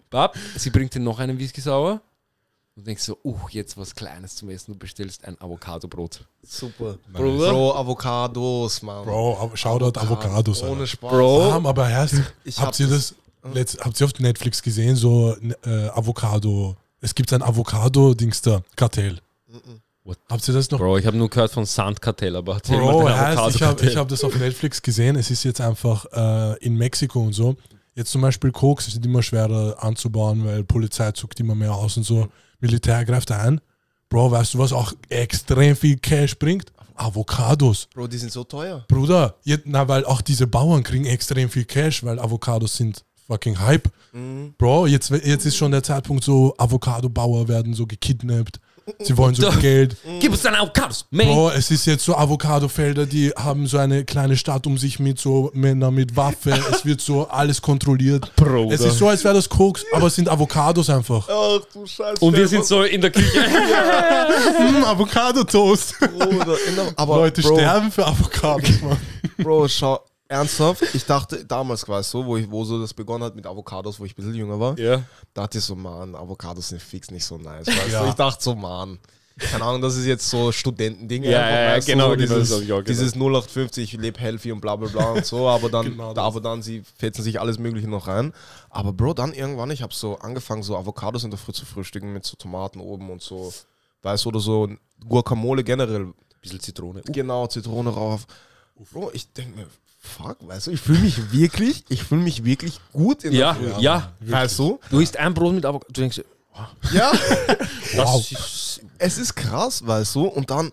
Bab, 0.09 0.37
sie 0.55 0.69
bringt 0.69 0.93
dir 0.93 0.99
noch 0.99 1.19
einen 1.19 1.39
Whisky 1.39 1.61
sauer. 1.61 2.01
Und 2.75 2.85
denkst 2.85 3.03
so, 3.03 3.17
uh, 3.23 3.39
jetzt 3.49 3.77
was 3.77 3.95
Kleines 3.95 4.35
zum 4.35 4.49
Essen. 4.49 4.73
Du 4.73 4.77
bestellst 4.77 5.23
ein 5.25 5.39
Avocadobrot. 5.39 6.25
Super. 6.43 6.97
Bruder. 7.11 7.51
Bro, 7.51 7.73
Avocados, 7.73 8.81
Mann. 8.81 9.05
Bro, 9.05 9.51
Shoutout 9.55 9.97
Avocados. 9.97 10.61
Ohne 10.61 10.71
Alter. 10.71 10.87
Spaß. 10.87 11.11
Bro. 11.11 11.39
Warm, 11.39 11.65
aber 11.65 11.89
erst, 11.89 12.15
Ich 12.43 12.59
habt 12.59 12.73
hab 12.73 12.79
ihr 12.81 12.87
das, 12.87 13.15
letzt, 13.53 13.79
habt 13.79 13.99
ihr 13.99 14.05
auf 14.05 14.19
Netflix 14.19 14.61
gesehen, 14.61 14.97
so 14.97 15.37
äh, 15.63 15.87
Avocado, 15.89 16.75
es 16.99 17.15
gibt 17.15 17.31
ein 17.31 17.41
Avocado-Dings 17.41 18.41
da, 18.41 18.61
Kartell. 18.75 19.21
What? 20.05 20.19
Habt 20.29 20.47
ihr 20.47 20.53
das 20.53 20.69
noch? 20.69 20.77
Bro, 20.77 20.99
ich 20.99 21.05
habe 21.07 21.17
nur 21.17 21.29
gehört 21.31 21.51
von 21.51 21.65
Sandkartell, 21.65 22.35
aber 22.35 22.53
erzähl 22.53 22.77
Bro, 22.77 23.09
heißt, 23.09 23.55
ich 23.55 23.61
habe 23.63 23.95
hab 23.95 24.07
das 24.07 24.23
auf 24.23 24.37
Netflix 24.37 24.79
gesehen. 24.79 25.15
Es 25.15 25.31
ist 25.31 25.43
jetzt 25.43 25.59
einfach 25.59 26.05
äh, 26.13 26.63
in 26.63 26.77
Mexiko 26.77 27.21
und 27.21 27.33
so. 27.33 27.55
Jetzt 27.95 28.11
zum 28.11 28.21
Beispiel 28.21 28.51
Koks 28.51 28.87
ist 28.87 29.03
immer 29.03 29.23
schwerer 29.23 29.83
anzubauen, 29.83 30.45
weil 30.45 30.63
Polizei 30.63 31.11
zuckt 31.13 31.39
immer 31.39 31.55
mehr 31.55 31.73
aus 31.73 31.97
und 31.97 32.03
so. 32.03 32.27
Militär 32.59 33.03
greift 33.03 33.31
ein. 33.31 33.59
Bro, 34.09 34.29
weißt 34.29 34.53
du, 34.53 34.59
was 34.59 34.73
auch 34.73 34.93
extrem 35.09 35.75
viel 35.75 35.97
Cash 35.97 36.37
bringt? 36.37 36.71
Avocados. 36.93 37.87
Bro, 37.93 38.07
die 38.07 38.19
sind 38.19 38.31
so 38.31 38.43
teuer. 38.43 38.85
Bruder, 38.87 39.35
jetzt, 39.43 39.63
na, 39.65 39.87
weil 39.87 40.05
auch 40.05 40.21
diese 40.21 40.45
Bauern 40.45 40.83
kriegen 40.83 41.05
extrem 41.05 41.49
viel 41.49 41.65
Cash, 41.65 42.03
weil 42.03 42.19
Avocados 42.19 42.77
sind 42.77 43.03
fucking 43.25 43.59
Hype. 43.59 43.89
Mhm. 44.13 44.53
Bro, 44.57 44.85
jetzt, 44.85 45.09
jetzt 45.09 45.45
ist 45.45 45.55
schon 45.55 45.71
der 45.71 45.81
Zeitpunkt 45.81 46.23
so, 46.23 46.53
Avocado-Bauer 46.57 47.47
werden 47.47 47.73
so 47.73 47.87
gekidnappt. 47.87 48.59
Sie 48.99 49.17
wollen 49.17 49.33
so 49.33 49.49
Geld. 49.49 49.97
Gib 50.19 50.31
uns 50.31 50.43
deine 50.43 50.59
Avocados, 50.59 51.05
man! 51.09 51.25
Bro, 51.25 51.51
es 51.51 51.71
ist 51.71 51.87
jetzt 51.87 52.05
so 52.05 52.15
Avocado-Felder, 52.15 53.07
die 53.07 53.31
haben 53.31 53.65
so 53.65 53.79
eine 53.79 54.05
kleine 54.05 54.37
Stadt 54.37 54.67
um 54.67 54.77
sich 54.77 54.99
mit 54.99 55.17
so 55.17 55.49
Männern 55.55 55.95
mit 55.95 56.15
Waffe. 56.15 56.51
es 56.71 56.85
wird 56.85 57.01
so 57.01 57.27
alles 57.27 57.63
kontrolliert. 57.63 58.31
Bruder. 58.35 58.75
Es 58.75 58.81
ist 58.81 58.99
so, 58.99 59.07
als 59.07 59.23
wäre 59.23 59.33
das 59.33 59.49
Koks, 59.49 59.83
aber 59.91 60.07
es 60.07 60.15
sind 60.15 60.29
Avocados 60.29 60.89
einfach. 60.91 61.27
Ach 61.27 61.61
du 61.73 61.87
Scheiße. 61.87 62.23
Und 62.23 62.37
wir 62.37 62.47
sind 62.47 62.63
so 62.65 62.83
in 62.83 63.01
der 63.01 63.09
Küche. 63.09 63.39
mm, 63.39 64.83
Avocado-Toast. 64.83 65.95
Leute 67.07 67.41
Bro, 67.41 67.55
sterben 67.55 67.91
für 67.91 68.05
Avocados, 68.05 68.81
Mann. 68.81 68.97
Bro, 69.37 69.67
schau, 69.67 69.99
ernsthaft, 70.35 70.83
ich 70.93 71.05
dachte 71.05 71.45
damals, 71.45 71.87
weißt 71.87 72.13
du, 72.13 72.25
wo, 72.25 72.37
ich, 72.37 72.49
wo 72.49 72.63
so 72.63 72.79
das 72.79 72.93
begonnen 72.93 73.23
hat 73.23 73.35
mit 73.35 73.45
Avocados, 73.45 73.99
wo 73.99 74.05
ich 74.05 74.13
ein 74.13 74.15
bisschen 74.15 74.35
jünger 74.35 74.59
war, 74.59 74.77
ja. 74.77 75.03
dachte 75.33 75.57
ich 75.57 75.63
so, 75.63 75.75
Mann, 75.75 76.15
Avocados 76.15 76.69
sind 76.69 76.81
fix 76.81 77.11
nicht 77.11 77.25
so 77.25 77.37
nice. 77.37 77.67
Ja. 77.91 78.07
Ich 78.07 78.13
dachte 78.13 78.43
so, 78.43 78.55
Mann. 78.55 78.99
Keine 79.37 79.65
Ahnung, 79.65 79.81
das 79.81 79.97
ist 79.97 80.05
jetzt 80.05 80.29
so 80.29 80.53
Studentending. 80.53 81.23
Ja, 81.23 81.41
einfach, 81.43 81.85
ja, 81.87 81.93
genau, 81.93 82.11
so 82.11 82.15
genau, 82.15 82.35
dieses, 82.39 82.59
gedacht. 82.61 82.87
dieses 82.87 83.15
0850, 83.15 83.83
ich 83.95 83.99
lebe 83.99 84.17
healthy 84.17 84.53
und 84.53 84.61
bla 84.61 84.77
bla 84.77 84.87
bla 84.87 85.11
und 85.11 85.25
so, 85.25 85.49
aber 85.49 85.69
dann, 85.69 85.85
Genau 85.87 86.13
das. 86.13 86.23
aber 86.23 86.39
dann, 86.39 86.61
sie 86.61 86.83
fetzen 86.97 87.21
sich 87.21 87.41
alles 87.41 87.59
Mögliche 87.59 87.89
noch 87.89 88.07
rein. 88.07 88.31
Aber 88.69 88.93
Bro, 88.93 89.13
dann 89.15 89.33
irgendwann, 89.33 89.71
ich 89.71 89.81
habe 89.81 89.93
so 89.93 90.17
angefangen, 90.19 90.63
so 90.63 90.77
Avocados 90.77 91.25
in 91.25 91.31
der 91.31 91.37
Früh 91.37 91.51
zu 91.51 91.65
frühstücken 91.65 92.13
mit 92.13 92.23
so 92.25 92.37
Tomaten 92.37 92.79
oben 92.79 93.09
und 93.09 93.21
so, 93.21 93.53
weißt 94.03 94.23
du, 94.23 94.29
oder 94.29 94.39
so 94.39 94.69
Guacamole 95.05 95.65
generell, 95.65 96.13
Bisschen 96.45 96.59
Zitrone. 96.59 97.01
Genau, 97.07 97.47
Zitrone 97.47 97.89
rauf. 97.89 98.27
Bro, 98.93 99.09
ich 99.13 99.33
denke 99.33 99.57
mir, 99.57 99.67
fuck, 100.05 100.37
weißt 100.47 100.67
du, 100.67 100.71
ich 100.71 100.81
fühle 100.81 100.99
mich 100.99 101.31
wirklich, 101.31 101.83
ich 101.89 102.03
fühle 102.03 102.21
mich 102.21 102.43
wirklich 102.45 102.79
gut 102.93 103.23
in 103.23 103.33
Ja, 103.33 103.53
der 103.53 103.73
Früh. 103.75 103.81
ja. 103.81 104.13
Weißt 104.21 104.59
du? 104.59 104.79
Du 104.89 104.99
isst 104.99 105.17
ein 105.17 105.33
Brot 105.33 105.53
mit 105.55 105.65
Avocado. 105.65 105.91
Du 105.91 106.01
denkst, 106.01 106.21
Ja, 106.91 107.11
das 107.47 107.95
Wow. 107.95 108.31
ist. 108.31 108.81
es 108.97 109.17
ist 109.17 109.35
krass, 109.35 109.85
weißt 109.85 110.15
du? 110.15 110.25
Und 110.27 110.49
dann, 110.49 110.71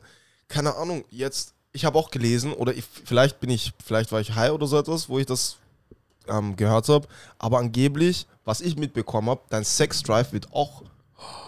keine 0.48 0.74
Ahnung, 0.76 1.04
jetzt, 1.10 1.54
ich 1.72 1.84
habe 1.84 1.98
auch 1.98 2.10
gelesen, 2.10 2.52
oder 2.52 2.74
ich, 2.74 2.84
vielleicht 3.04 3.40
bin 3.40 3.50
ich, 3.50 3.72
vielleicht 3.84 4.12
war 4.12 4.20
ich 4.20 4.34
high 4.34 4.52
oder 4.52 4.66
so 4.66 4.78
etwas, 4.78 5.08
wo 5.08 5.18
ich 5.18 5.26
das 5.26 5.56
ähm, 6.28 6.54
gehört 6.54 6.88
habe, 6.88 7.08
aber 7.38 7.58
angeblich, 7.58 8.26
was 8.44 8.60
ich 8.60 8.76
mitbekommen 8.76 9.30
habe, 9.30 9.40
dein 9.50 9.64
Sex-Drive 9.64 10.32
wird 10.32 10.52
auch 10.52 10.82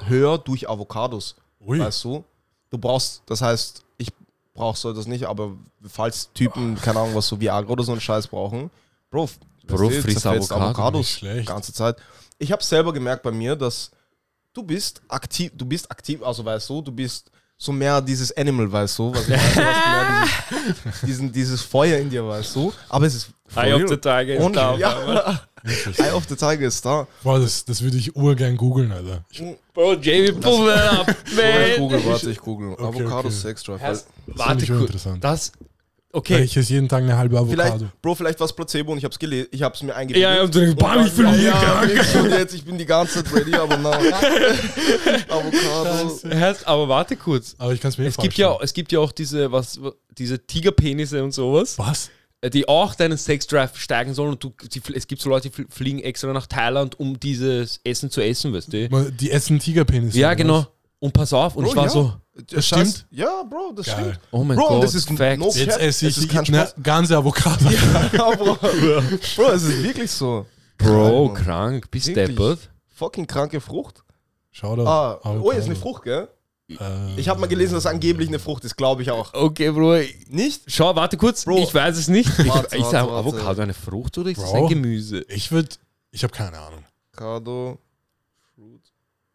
höher 0.06 0.38
durch 0.38 0.68
Avocados. 0.68 1.36
Ui. 1.60 1.78
Weißt 1.78 2.02
du? 2.04 2.24
Du 2.70 2.78
brauchst, 2.78 3.22
das 3.26 3.40
heißt, 3.40 3.82
ich 3.98 4.08
brauch 4.54 4.76
so 4.76 4.92
das 4.92 5.06
nicht, 5.06 5.24
aber 5.24 5.52
falls 5.86 6.32
Typen, 6.32 6.80
keine 6.80 7.00
Ahnung, 7.00 7.14
was 7.14 7.28
so 7.28 7.40
Viagra 7.40 7.70
oder 7.70 7.84
so 7.84 7.92
einen 7.92 8.00
Scheiß 8.00 8.28
brauchen, 8.28 8.70
Bro, 9.10 9.28
Bro, 9.66 9.88
weißt 9.88 9.96
du, 9.96 10.02
friss 10.02 10.20
zerfetzt 10.20 10.52
Avocado, 10.52 10.98
Avocados 10.98 11.20
die 11.20 11.44
ganze 11.44 11.72
Zeit. 11.72 11.96
Ich 12.38 12.50
habe 12.52 12.62
selber 12.62 12.92
gemerkt 12.92 13.22
bei 13.22 13.30
mir, 13.30 13.56
dass 13.56 13.90
du 14.52 14.62
bist 14.62 15.02
aktiv, 15.08 15.52
du 15.54 15.66
bist 15.66 15.90
aktiv, 15.90 16.22
also 16.22 16.44
weißt 16.44 16.70
du, 16.70 16.80
du 16.80 16.92
bist 16.92 17.30
so 17.56 17.72
mehr 17.72 18.00
dieses 18.00 18.36
Animal, 18.36 18.70
weißt 18.70 18.98
du, 18.98 19.12
was 19.12 19.22
ich 19.22 19.28
meine, 19.28 19.42
du 19.42 19.64
hast 19.64 19.86
mehr 19.86 20.64
dieses, 20.64 21.00
diesen, 21.06 21.32
dieses 21.32 21.62
Feuer 21.62 21.98
in 21.98 22.10
dir, 22.10 22.26
weißt 22.26 22.56
du, 22.56 22.72
aber 22.88 23.06
es 23.06 23.14
ist 23.14 23.30
for 23.46 23.62
Eye 23.62 23.74
of 23.74 23.88
the 23.88 23.96
Tiger 23.96 24.34
ist 24.34 24.42
Und, 24.42 24.56
ja, 24.56 25.40
Eye 25.64 26.12
of 26.12 26.24
the 26.28 26.36
Tiger 26.36 26.66
ist 26.66 26.84
da. 26.84 27.06
Boah, 27.22 27.38
das, 27.40 27.64
das 27.64 27.82
würde 27.82 27.96
ich 27.96 28.14
urgern 28.14 28.56
googeln, 28.56 28.92
Alter. 28.92 29.24
Ich, 29.30 29.42
Bro, 29.72 29.94
Jamie, 29.94 30.32
pull 30.32 30.66
that 30.66 30.92
up, 31.00 31.16
Ich 31.26 31.36
man. 31.36 31.78
google, 31.78 32.04
warte, 32.04 32.30
ich 32.30 32.38
google. 32.38 32.72
Okay, 32.74 32.82
Avocado 32.84 33.28
okay. 33.28 33.30
Sex 33.30 33.62
Drive. 33.62 33.80
Finde 33.80 34.04
Warte 34.38 34.62
ich 34.64 34.70
kurz. 34.70 34.80
interessant. 34.82 35.24
Das. 35.24 35.52
Okay. 36.12 36.44
Ich 36.44 36.56
esse 36.56 36.72
jeden 36.72 36.88
Tag 36.88 37.02
eine 37.02 37.16
halbe 37.16 37.36
Vielleicht, 37.48 37.72
Avocado. 37.72 37.90
Bro, 38.00 38.14
vielleicht 38.14 38.38
war 38.38 38.44
es 38.44 38.52
Placebo 38.52 38.92
und 38.92 38.98
ich 38.98 39.04
hab's 39.04 39.18
gelesen, 39.18 39.48
ich 39.50 39.62
hab's 39.62 39.82
mir 39.82 39.96
eingebildet. 39.96 40.22
Ja, 40.30 40.36
ja, 40.36 40.42
und 40.44 40.54
du 40.54 40.60
denkst, 40.60 40.76
bam, 40.76 41.04
ich 41.04 41.12
fühle 41.12 41.32
mich 41.32 41.42
ja, 41.42 41.82
ja, 41.84 42.38
jetzt, 42.38 42.54
ich 42.54 42.64
bin 42.64 42.78
die 42.78 42.86
ganze 42.86 43.24
Zeit 43.24 43.34
ready, 43.34 43.52
aber 43.56 43.76
nein. 43.78 44.12
Avocado. 45.28 46.20
Heißt, 46.40 46.68
aber 46.68 46.88
warte 46.88 47.16
kurz. 47.16 47.56
Aber 47.58 47.72
ich 47.72 47.80
kann 47.80 47.90
es 47.90 47.98
mir 47.98 48.04
eh 48.04 48.08
Es 48.08 48.16
gibt, 48.16 48.34
ja, 48.36 48.56
es 48.60 48.72
gibt 48.72 48.92
ja 48.92 49.00
auch 49.00 49.10
diese, 49.10 49.50
was, 49.50 49.80
diese 50.16 50.38
Tigerpenisse 50.38 51.24
und 51.24 51.32
sowas, 51.32 51.78
Was? 51.78 52.10
Äh, 52.44 52.50
die 52.50 52.68
auch 52.68 52.94
deinen 52.94 53.16
Sexdrive 53.18 53.76
steigen 53.76 54.14
sollen. 54.14 54.30
Und 54.32 54.44
du, 54.44 54.52
die, 54.72 54.80
es 54.94 55.06
gibt 55.06 55.22
so 55.22 55.28
Leute, 55.30 55.48
die 55.50 55.62
fl- 55.62 55.66
fliegen 55.70 56.00
extra 56.00 56.32
nach 56.32 56.46
Thailand, 56.46 56.98
um 57.00 57.18
dieses 57.18 57.80
Essen 57.84 58.10
zu 58.10 58.20
essen, 58.20 58.52
weißt 58.52 58.72
du? 58.72 59.10
Die 59.12 59.30
essen 59.30 59.58
Tigerpenisse. 59.58 60.18
Ja, 60.18 60.34
genau. 60.34 60.58
was? 60.60 60.66
Und 61.00 61.12
pass 61.12 61.32
auf, 61.32 61.56
und 61.56 61.64
Bro, 61.64 61.70
ich 61.70 61.76
war 61.76 61.84
ja. 61.84 61.90
so, 61.90 62.12
Das 62.50 62.66
stimmt? 62.66 62.88
stimmt? 62.88 63.06
Ja, 63.10 63.42
Bro, 63.42 63.72
das 63.76 63.86
Geil. 63.86 63.96
stimmt. 63.96 64.20
oh 64.30 64.42
mein 64.44 64.56
Bro, 64.56 64.68
Gott, 64.68 64.84
das 64.84 64.94
ist 64.94 65.10
Facts. 65.10 65.38
no- 65.38 65.50
Jetzt 65.52 65.78
esse 65.78 66.06
es 66.06 66.16
ich 66.16 66.24
ist 66.24 66.28
kein 66.30 66.46
eine 66.46 66.66
Spaß. 66.66 66.74
ganze 66.82 67.16
Avocado. 67.16 67.64
Ja, 68.12 68.30
Bro. 68.36 68.54
Bro, 68.56 69.50
es 69.52 69.62
ist 69.64 69.82
wirklich 69.82 70.10
so. 70.10 70.46
Bro, 70.78 71.34
krank, 71.34 71.90
bist 71.90 72.08
deppert. 72.14 72.70
Fucking 72.94 73.26
kranke 73.26 73.60
Frucht. 73.60 74.02
Schau 74.50 74.76
da. 74.76 74.84
Ah, 74.84 75.20
oh, 75.42 75.50
ist 75.50 75.66
eine 75.66 75.76
Frucht, 75.76 76.04
gell? 76.04 76.28
Ich 77.16 77.28
habe 77.28 77.40
mal 77.40 77.46
gelesen, 77.46 77.74
dass 77.74 77.84
es 77.84 77.90
angeblich 77.90 78.28
eine 78.28 78.38
Frucht 78.38 78.64
ist, 78.64 78.76
glaube 78.76 79.02
ich 79.02 79.10
auch. 79.10 79.34
Okay, 79.34 79.70
Bro. 79.70 79.98
Nicht? 80.28 80.62
Schau, 80.66 80.96
warte 80.96 81.16
kurz. 81.18 81.44
Bro. 81.44 81.58
Ich 81.58 81.74
weiß 81.74 81.96
es 81.98 82.08
nicht. 82.08 82.30
Ich, 82.38 82.48
Warte, 82.48 82.76
ich 82.76 82.84
sage, 82.84 83.06
warte. 83.10 83.28
Avocado 83.28 83.60
eine 83.62 83.74
Frucht 83.74 84.16
oder 84.16 84.30
ist 84.30 84.38
es 84.38 84.44
Bro. 84.50 84.62
ein 84.64 84.68
Gemüse? 84.68 85.24
Ich 85.28 85.52
würde, 85.52 85.68
ich 86.10 86.22
habe 86.22 86.32
keine 86.32 86.58
Ahnung. 86.58 86.82
Avocado. 87.12 87.78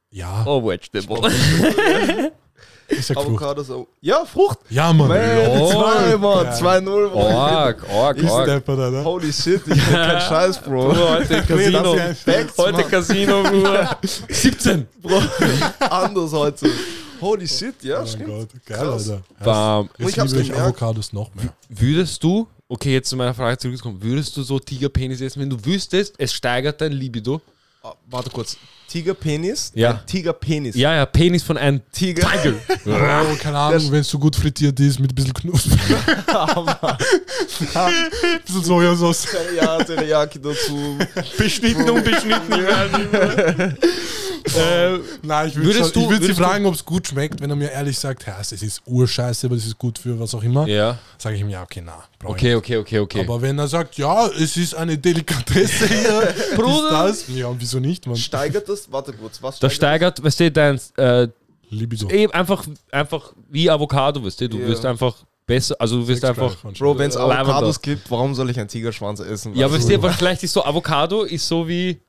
Ja, 0.09 0.43
Oh, 0.47 0.67
Vegetable. 0.67 1.31
ich 2.89 3.05
sag 3.05 3.13
Frucht. 3.15 3.27
Avocado 3.27 3.61
so. 3.61 3.87
Ja, 4.01 4.25
Frucht. 4.25 4.57
Ja, 4.71 4.91
Mann. 4.91 5.07
Man, 5.09 5.19
zwei, 5.69 6.17
Mann. 6.17 6.45
Geil. 6.45 6.53
2-0, 6.55 6.81
Mann. 6.81 7.13
Org, 7.13 7.89
org, 7.93 8.17
Ich 8.17 8.27
org. 8.29 8.43
stepper 8.49 8.75
da, 8.75 8.89
ne? 8.89 9.03
Holy 9.03 9.31
shit, 9.31 9.61
ich 9.67 9.79
hab 9.79 9.91
keinen 9.93 10.21
Scheiß, 10.29 10.61
Bro. 10.63 10.93
Bro, 10.93 11.09
heute 11.11 11.43
Casino. 11.43 11.95
das 11.95 12.09
ist 12.11 12.21
Facts, 12.23 12.57
Heute 12.57 12.71
Mann. 12.81 12.89
Casino, 12.89 13.43
Bruder. 13.43 13.97
17. 14.01 14.87
Bro. 14.99 15.21
Anders 15.91 16.31
heute. 16.31 16.71
Holy 17.21 17.47
shit, 17.47 17.75
ja, 17.83 17.97
Oh 17.97 17.99
mein 17.99 18.07
stimmt. 18.07 18.25
Gott, 18.27 18.49
geil, 18.65 18.77
Krass. 18.79 19.09
Alter. 19.09 19.23
Bam. 19.43 19.89
Jetzt 19.97 20.17
ich 20.17 20.23
liebe 20.23 20.41
ich. 20.41 20.53
Avocados 20.53 21.13
noch 21.13 21.33
mehr. 21.35 21.53
Würdest 21.69 22.23
du, 22.23 22.47
okay, 22.67 22.93
jetzt 22.93 23.09
zu 23.09 23.15
meiner 23.17 23.33
Frage 23.33 23.57
zurückkommen, 23.57 24.01
würdest 24.01 24.35
du 24.37 24.43
so 24.43 24.59
Tigerpenis 24.59 25.21
essen, 25.21 25.41
wenn 25.41 25.49
du 25.49 25.63
wüsstest, 25.65 26.15
es 26.17 26.33
steigert 26.33 26.79
dein 26.81 26.91
Libido? 26.91 27.41
Ah, 27.83 27.93
warte 28.09 28.29
kurz. 28.29 28.57
Tigerpenis? 28.89 29.71
Ja. 29.75 29.91
Ein 29.91 30.05
Tigerpenis. 30.05 30.75
Ja, 30.75 30.95
ja, 30.95 31.05
Penis 31.05 31.43
von 31.43 31.57
einem 31.57 31.79
Tiger. 31.91 32.27
Tiger. 32.27 32.55
Oh, 32.85 33.35
keine 33.39 33.57
Ahnung, 33.57 33.91
wenn 33.91 34.01
es 34.01 34.09
so 34.09 34.17
gut 34.17 34.35
frittiert 34.35 34.79
ist 34.79 34.99
mit 34.99 35.11
ein 35.11 35.15
bisschen 35.15 35.33
Knusprig. 35.33 35.79
ein 36.27 36.97
bisschen 38.45 38.63
Sojasauce. 38.63 39.27
Ja, 39.55 39.77
Teriyaki 39.83 40.41
dazu. 40.41 40.97
beschnitten 41.37 41.89
und 41.89 42.03
beschnitten 42.03 42.49
werden. 42.49 43.77
äh, 44.55 44.97
Nein, 45.21 45.47
ich 45.49 45.55
würde 45.55 45.83
sie 45.83 46.09
würdest 46.09 46.29
du- 46.29 46.35
fragen, 46.35 46.65
ob 46.65 46.73
es 46.73 46.83
gut 46.85 47.07
schmeckt. 47.07 47.41
Wenn 47.41 47.49
er 47.49 47.55
mir 47.55 47.71
ehrlich 47.71 47.97
sagt, 47.97 48.25
ja, 48.27 48.37
es 48.39 48.51
ist 48.51 48.81
urscheiße, 48.85 49.47
aber 49.47 49.55
es 49.55 49.65
ist 49.65 49.77
gut 49.77 49.97
für 49.99 50.19
was 50.19 50.33
auch 50.35 50.43
immer, 50.43 50.67
ja. 50.67 50.97
sage 51.17 51.35
ich 51.35 51.41
ihm, 51.41 51.49
ja, 51.49 51.63
okay, 51.63 51.81
na, 51.85 52.03
Okay, 52.23 52.55
okay, 52.55 52.77
okay, 52.77 52.99
okay. 52.99 53.21
Aber 53.21 53.41
wenn 53.41 53.57
er 53.59 53.67
sagt, 53.67 53.97
ja, 53.97 54.27
es 54.27 54.57
ist 54.57 54.75
eine 54.75 54.97
Delikatesse 54.97 55.87
hier, 55.87 56.33
Bruder. 56.55 57.07
ist 57.09 57.27
das, 57.29 57.35
ja, 57.35 57.47
und 57.47 57.59
wieso 57.61 57.79
nicht, 57.79 58.07
man? 58.07 58.15
Steigert 58.15 58.67
das? 58.67 58.91
Warte 58.91 59.13
kurz, 59.13 59.41
was 59.41 59.59
das 59.59 59.73
steigert, 59.73 60.23
weißt 60.23 60.39
du, 60.41 60.51
dein, 60.51 60.79
äh, 60.97 61.27
Libido. 61.71 62.09
eben 62.09 62.33
einfach, 62.33 62.65
einfach 62.91 63.33
wie 63.49 63.69
Avocado, 63.69 64.23
weißt 64.25 64.41
du, 64.41 64.49
du 64.49 64.59
wirst 64.59 64.85
einfach 64.85 65.15
besser, 65.45 65.75
also 65.79 66.01
du 66.01 66.07
wirst 66.07 66.25
einfach, 66.25 66.55
Bro, 66.77 66.97
wenn 66.97 67.09
es 67.09 67.17
Avocados 67.17 67.81
gibt, 67.81 68.09
warum 68.11 68.33
soll 68.35 68.49
ich 68.49 68.59
einen 68.59 68.67
Tigerschwanz 68.69 69.19
essen? 69.19 69.55
ja, 69.55 69.65
Weißt 69.67 69.75
weißt 69.75 69.89
du? 69.89 69.93
du, 69.93 69.95
aber 69.99 70.11
vielleicht 70.11 70.43
ist 70.43 70.53
so, 70.53 70.63
Avocado 70.65 71.23
ist 71.23 71.47
so 71.47 71.67
wie, 71.67 71.99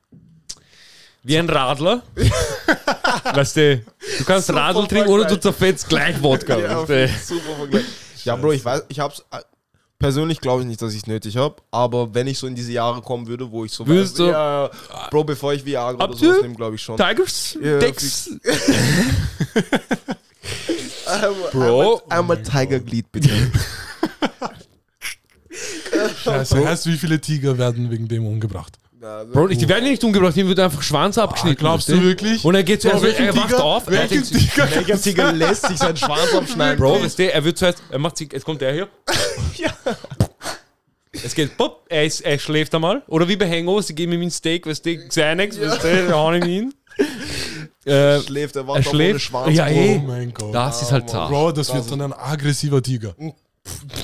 wie 1.23 1.37
ein 1.37 1.49
Radler. 1.49 2.01
weißt 3.33 3.55
du, 3.57 3.77
du 4.17 4.23
kannst 4.25 4.47
Super 4.47 4.59
Radl 4.61 4.87
trinken 4.87 5.09
oder 5.09 5.25
du 5.25 5.39
zerfetzt 5.39 5.87
gleich 5.89 6.21
Wodka, 6.21 6.57
Ja, 6.57 6.87
weißt 6.87 7.29
du. 7.29 7.35
super 7.35 7.55
Vergleich. 7.57 7.85
Ja, 8.23 8.35
Bro, 8.35 8.51
ich 8.53 8.63
weiß, 8.65 8.83
ich 8.89 8.99
hab's. 8.99 9.23
äh, 9.31 9.39
Persönlich 9.99 10.41
glaube 10.41 10.61
ich 10.63 10.67
nicht, 10.67 10.81
dass 10.81 10.93
ich 10.93 11.01
es 11.01 11.07
nötig 11.07 11.37
habe, 11.37 11.57
aber 11.69 12.11
wenn 12.15 12.25
ich 12.25 12.39
so 12.39 12.47
in 12.47 12.55
diese 12.55 12.71
Jahre 12.71 13.03
kommen 13.03 13.27
würde, 13.27 13.51
wo 13.51 13.65
ich 13.65 13.71
so 13.71 13.85
Würdest 13.85 14.17
du- 14.17 14.29
ja, 14.31 14.67
Bro, 15.11 15.25
bevor 15.25 15.53
ich 15.53 15.63
Viagra 15.63 15.93
oder 15.93 16.03
Habt 16.05 16.17
sowas 16.17 16.41
nehme, 16.41 16.55
glaube 16.55 16.75
ich 16.75 16.81
schon. 16.81 16.97
Tigers, 16.97 17.55
Ja, 17.61 17.77
Dicks. 17.77 18.31
Bro. 21.51 22.01
einmal, 22.07 22.17
einmal 22.35 22.41
Tigerglied 22.41 23.11
bitte. 23.11 23.29
Scheiße, 26.23 26.65
heißt, 26.67 26.85
wie 26.87 26.97
viele 26.97 27.19
Tiger 27.21 27.57
werden 27.59 27.91
wegen 27.91 28.07
dem 28.07 28.25
umgebracht? 28.25 28.79
Ja, 29.01 29.23
Bro, 29.23 29.47
die 29.47 29.67
werden 29.67 29.85
nicht 29.85 30.03
umgebracht, 30.03 30.37
ihm 30.37 30.47
wird 30.47 30.59
einfach 30.59 30.83
Schwanz 30.83 31.17
abgeschnitten. 31.17 31.57
glaubst 31.57 31.89
du 31.89 31.99
wirklich? 32.03 32.45
Und 32.45 32.53
er 32.53 32.61
geht 32.63 32.83
Bro, 32.83 32.99
zuerst, 32.99 33.19
er 33.19 33.35
wacht 33.35 33.53
auf, 33.55 33.87
er 33.87 33.93
Welchen 33.93 34.09
denkt 34.09 34.25
sich, 34.27 34.49
Tiger? 34.51 34.69
Welcher 34.69 35.01
Tiger 35.01 35.31
lässt 35.33 35.65
sich 35.65 35.77
seinen 35.79 35.97
Schwanz 35.97 36.31
abschneiden? 36.35 36.77
Bro, 36.77 37.01
weißt 37.01 37.17
du, 37.17 37.31
er 37.31 37.43
wird 37.43 37.57
zuerst, 37.57 37.81
er 37.89 37.97
macht 37.97 38.17
sich, 38.17 38.31
jetzt 38.31 38.45
kommt 38.45 38.61
der 38.61 38.73
hier. 38.73 38.87
Ja. 39.57 39.71
Es 41.11 41.35
geht, 41.35 41.57
pop, 41.57 41.85
er, 41.89 42.05
ist, 42.05 42.21
er 42.21 42.39
schläft 42.39 42.73
einmal. 42.73 43.03
Oder 43.07 43.27
wie 43.27 43.35
bei 43.35 43.49
Hangover, 43.49 43.81
sie 43.83 43.93
geben 43.93 44.13
ihm 44.13 44.21
ein 44.21 44.31
Steak, 44.31 44.65
weißt 44.65 44.85
du, 44.85 45.07
Xanax, 45.07 45.59
weißt 45.59 45.83
du, 45.83 46.07
wir 46.07 46.15
hauen 46.15 46.41
ihm 46.43 46.49
ihn. 46.49 46.73
Äh, 47.83 48.21
schläft, 48.21 48.55
er 48.55 48.61
er 48.61 48.67
wacht 48.67 48.79
auf 48.81 48.93
ohne 48.93 48.95
schläft. 48.95 49.21
Schwanz. 49.21 49.57
Ja, 49.57 49.67
eh. 49.67 49.95
Oh 49.95 50.05
mein 50.05 50.31
Gott. 50.35 50.53
das 50.53 50.83
ist 50.83 50.91
halt 50.91 51.09
zart. 51.09 51.31
Bro, 51.31 51.51
das 51.51 51.65
Das 51.65 51.75
wird 51.75 51.91
dann 51.91 52.01
ein 52.01 52.13
aggressiver 52.13 52.79
Tiger. 52.83 53.15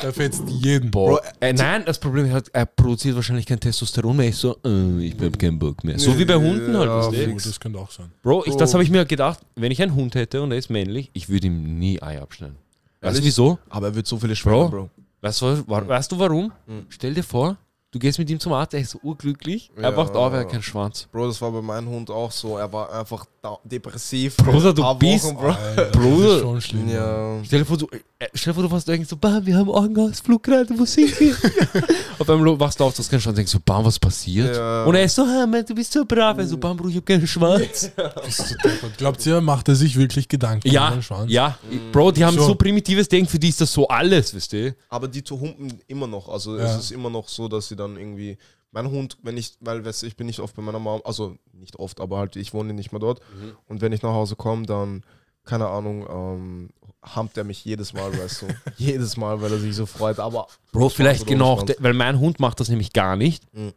Der 0.03 0.13
fetzt 0.13 0.43
jeden. 0.49 0.91
Bro, 0.91 1.19
äh, 1.39 1.51
nein, 1.53 1.83
das 1.85 1.97
Problem 1.99 2.33
ist, 2.35 2.49
er 2.53 2.65
produziert 2.65 3.15
wahrscheinlich 3.15 3.45
kein 3.45 3.59
Testosteron 3.59 4.15
mehr. 4.15 4.29
Ist 4.29 4.39
so, 4.41 4.57
äh, 4.63 4.99
ich 5.05 5.15
hab 5.19 5.37
keinen 5.39 5.57
Bock 5.57 5.83
mehr. 5.83 5.97
So 5.97 6.17
wie 6.17 6.25
bei 6.25 6.35
Hunden 6.35 6.77
halt, 6.77 6.87
Ja, 6.87 7.11
weißt 7.33 7.45
das 7.47 7.59
könnte 7.59 7.79
auch 7.79 7.89
sein. 7.91 8.11
Bro, 8.21 8.45
ich, 8.45 8.55
das 8.55 8.73
habe 8.73 8.83
ich 8.83 8.89
mir 8.91 9.05
gedacht, 9.05 9.39
wenn 9.55 9.71
ich 9.71 9.81
einen 9.81 9.95
Hund 9.95 10.13
hätte 10.15 10.41
und 10.41 10.51
er 10.51 10.57
ist 10.57 10.69
männlich, 10.69 11.09
ich 11.13 11.27
würde 11.29 11.47
ihm 11.47 11.79
nie 11.79 12.01
Ei 12.01 12.21
abschneiden. 12.21 12.55
Weißt 13.01 13.19
du 13.19 13.23
wieso? 13.23 13.59
Aber 13.69 13.87
er 13.87 13.95
wird 13.95 14.07
so 14.07 14.17
viele 14.17 14.35
Schwächen, 14.35 14.59
Bro. 14.59 14.69
Bro. 14.69 14.89
Weißt 15.21 15.41
du, 15.41 15.63
wa- 15.67 15.87
weißt 15.87 16.11
du 16.11 16.19
warum? 16.19 16.51
Mhm. 16.67 16.85
Stell 16.89 17.13
dir 17.15 17.23
vor, 17.23 17.57
du 17.91 17.99
gehst 17.99 18.19
mit 18.19 18.29
ihm 18.29 18.39
zum 18.39 18.53
Arzt, 18.53 18.73
er 18.73 18.81
ist 18.81 18.91
so 18.91 18.99
urglücklich, 19.01 19.71
er 19.75 19.83
Ja. 19.91 19.97
wacht 19.97 20.13
auf, 20.15 20.33
er 20.33 20.39
hat 20.41 20.49
keinen 20.49 20.61
Schwanz. 20.63 21.07
Bro, 21.11 21.27
das 21.27 21.41
war 21.41 21.51
bei 21.51 21.61
meinem 21.61 21.87
Hund 21.89 22.09
auch 22.11 22.31
so. 22.31 22.57
Er 22.57 22.71
war 22.71 22.91
einfach 22.93 23.25
da 23.41 23.57
depressiv. 23.63 24.37
Bruder, 24.37 24.73
du 24.73 24.83
bist- 24.95 25.25
Wochen, 25.25 25.35
Bro. 25.37 25.47
Alter, 25.51 25.85
Bruder. 25.91 26.27
Das 26.27 26.35
ist 26.35 26.41
schon 26.41 26.61
schlimm. 26.61 26.89
Ja. 26.89 27.43
Stell 27.45 27.59
dir 27.59 27.65
vor, 27.65 27.77
du, 27.77 27.87
äh, 28.19 28.27
stell 28.33 28.51
dir 28.51 28.55
vor, 28.55 28.63
du 28.63 28.71
warst 28.71 28.87
irgendwie 28.89 29.09
so, 29.09 29.15
bam, 29.15 29.45
wir 29.45 29.55
haben 29.57 29.69
Augenausflug 29.69 30.43
gerade, 30.43 30.77
wo 30.77 30.85
sind 30.85 31.17
wir? 31.19 31.35
Auf 32.19 32.27
einmal 32.29 32.59
wachst 32.59 32.79
du 32.79 32.83
auf, 32.83 32.93
du 32.95 32.99
hast 32.99 33.09
keinen 33.11 33.21
Schwanz, 33.21 33.35
denkst 33.35 33.51
so, 33.51 33.59
bam, 33.63 33.85
was 33.85 33.99
passiert? 33.99 34.55
Ja. 34.55 34.85
Und 34.85 34.95
er 34.95 35.03
ist 35.03 35.13
so, 35.15 35.21
ah, 35.21 35.45
Mann, 35.45 35.63
du 35.65 35.75
bist 35.75 35.93
so 35.93 36.03
brav. 36.03 36.37
Er 36.39 36.47
so, 36.47 36.57
bam, 36.57 36.75
Bro, 36.75 36.87
ich 36.89 36.97
hab 36.97 37.05
keinen 37.05 37.27
Schwanz. 37.27 37.91
Glaubt 38.97 39.23
ihr, 39.25 39.39
macht 39.41 39.67
er 39.69 39.75
sich 39.75 39.95
wirklich 39.95 40.27
Gedanken 40.27 40.67
ja, 40.69 40.87
über 40.87 40.95
den 40.97 41.03
Schwanz? 41.03 41.31
ja, 41.31 41.57
Bro, 41.91 42.11
die 42.11 42.25
haben 42.25 42.35
So. 42.37 42.47
so 42.47 42.55
primitives 42.55 43.07
Denken, 43.07 43.29
für 43.29 43.39
die 43.39 43.49
ist 43.49 43.61
das 43.61 43.71
so 43.71 43.87
alles, 43.87 44.35
weißt 44.35 44.53
du? 44.53 44.75
Aber 44.89 45.07
die 45.07 45.23
zu 45.23 45.39
humpen 45.39 45.79
immer 45.87 46.07
noch. 46.07 46.27
Also 46.29 46.57
Ja. 46.57 46.65
es 46.65 46.85
ist 46.85 46.91
immer 46.91 47.09
noch 47.09 47.27
so, 47.29 47.47
dass 47.47 47.67
sie 47.67 47.75
dann 47.77 47.95
irgendwie. 47.97 48.37
Mein 48.71 48.91
Hund, 48.91 49.17
wenn 49.23 49.37
ich, 49.37 49.53
weil 49.61 49.85
weißt, 49.85 50.03
ich 50.03 50.17
bin 50.17 50.27
nicht 50.27 50.39
oft 50.41 50.53
bei 50.55 50.61
meiner 50.61 50.77
Mom, 50.79 51.01
also 51.05 51.37
nicht 51.53 51.77
oft, 51.77 52.01
aber 52.01 52.17
halt 52.17 52.35
ich 52.35 52.53
wohne 52.53 52.73
nicht 52.73 52.91
mehr 52.91 52.99
dort. 52.99 53.21
Mhm. 53.33 53.53
Und 53.65 53.81
wenn 53.81 53.93
ich 53.93 54.01
nach 54.01 54.11
Hause 54.11 54.35
komme, 54.35 54.65
dann, 54.65 55.03
keine 55.45 55.67
Ahnung, 55.69 56.05
ähm, 56.09 56.69
hampt 57.01 57.37
er 57.37 57.45
mich 57.45 57.63
jedes 57.63 57.93
Mal, 57.93 58.15
weißt 58.15 58.41
du. 58.41 58.47
jedes 58.77 59.15
Mal, 59.15 59.41
weil 59.41 59.53
er 59.53 59.59
sich 59.59 59.73
so 59.73 59.85
freut. 59.85 60.19
Aber 60.19 60.47
Bro, 60.73 60.89
vielleicht 60.89 61.25
genau, 61.25 61.63
weil 61.79 61.93
mein 61.93 62.19
Hund 62.19 62.39
macht 62.41 62.59
das 62.59 62.67
nämlich 62.67 62.91
gar 62.91 63.15
nicht. 63.15 63.51
Mhm. 63.53 63.71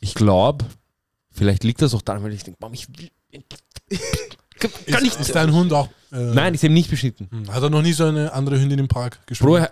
Ich 0.00 0.14
glaube, 0.14 0.64
vielleicht 1.30 1.62
liegt 1.62 1.82
das 1.82 1.94
auch 1.94 2.02
daran, 2.02 2.22
weil 2.22 2.32
ich 2.32 2.42
denke, 2.42 2.58
Mom, 2.62 2.72
ich 2.72 2.88
will. 2.88 3.10
Kann 4.58 5.04
ich 5.04 5.12
Ist, 5.12 5.20
ist 5.20 5.34
dein 5.34 5.52
Hund 5.52 5.72
auch. 5.72 5.88
Äh, 6.12 6.16
Nein, 6.34 6.54
ich 6.54 6.62
habe 6.62 6.72
nicht 6.72 6.90
beschnitten. 6.90 7.28
hm, 7.30 7.52
Hat 7.52 7.62
er 7.62 7.70
noch 7.70 7.82
nie 7.82 7.92
so 7.92 8.04
eine 8.04 8.32
andere 8.32 8.58
Hündin 8.60 8.78
im 8.78 8.88
Park 8.88 9.14
Bro, 9.20 9.26
gespielt? 9.26 9.58
er- 9.62 9.70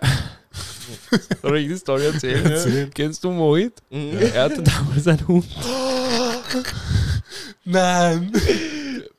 soll 1.41 1.57
ich 1.57 1.67
die 1.67 1.75
Story 1.77 2.05
erzählen? 2.05 2.45
Erzähl. 2.45 2.89
Kennst 2.93 3.23
du 3.23 3.31
Mohit? 3.31 3.73
Mhm. 3.89 4.17
Er 4.33 4.43
hatte 4.43 4.61
damals 4.63 5.07
einen 5.07 5.27
Hund. 5.27 5.45
Nein. 7.65 8.31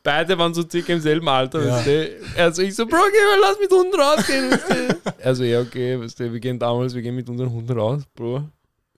Beide 0.03 0.39
waren 0.39 0.55
so 0.55 0.65
circa 0.69 0.93
im 0.95 1.01
selben 1.01 1.29
Alter, 1.29 1.65
Ja. 1.65 1.77
weißt 1.77 1.87
du? 1.87 2.11
Also 2.39 2.63
ich 2.63 2.75
so, 2.75 2.87
Bro, 2.87 2.97
geh 3.13 3.19
mal, 3.41 3.49
lass 3.49 3.59
mit 3.61 3.71
Hunden 3.71 3.95
rausgehen, 4.01 4.51
weißt 4.51 4.71
du? 4.71 5.25
Also 5.25 5.45
ja, 5.45 5.61
okay, 5.61 6.01
weißt 6.01 6.19
du, 6.21 6.33
wir 6.33 6.41
gehen 6.41 6.59
damals, 6.59 6.95
wir 6.95 7.03
gehen 7.03 7.15
mit 7.15 7.29
unseren 7.29 7.51
Hunden 7.53 7.73
raus, 7.79 8.03
Bro. 8.15 8.45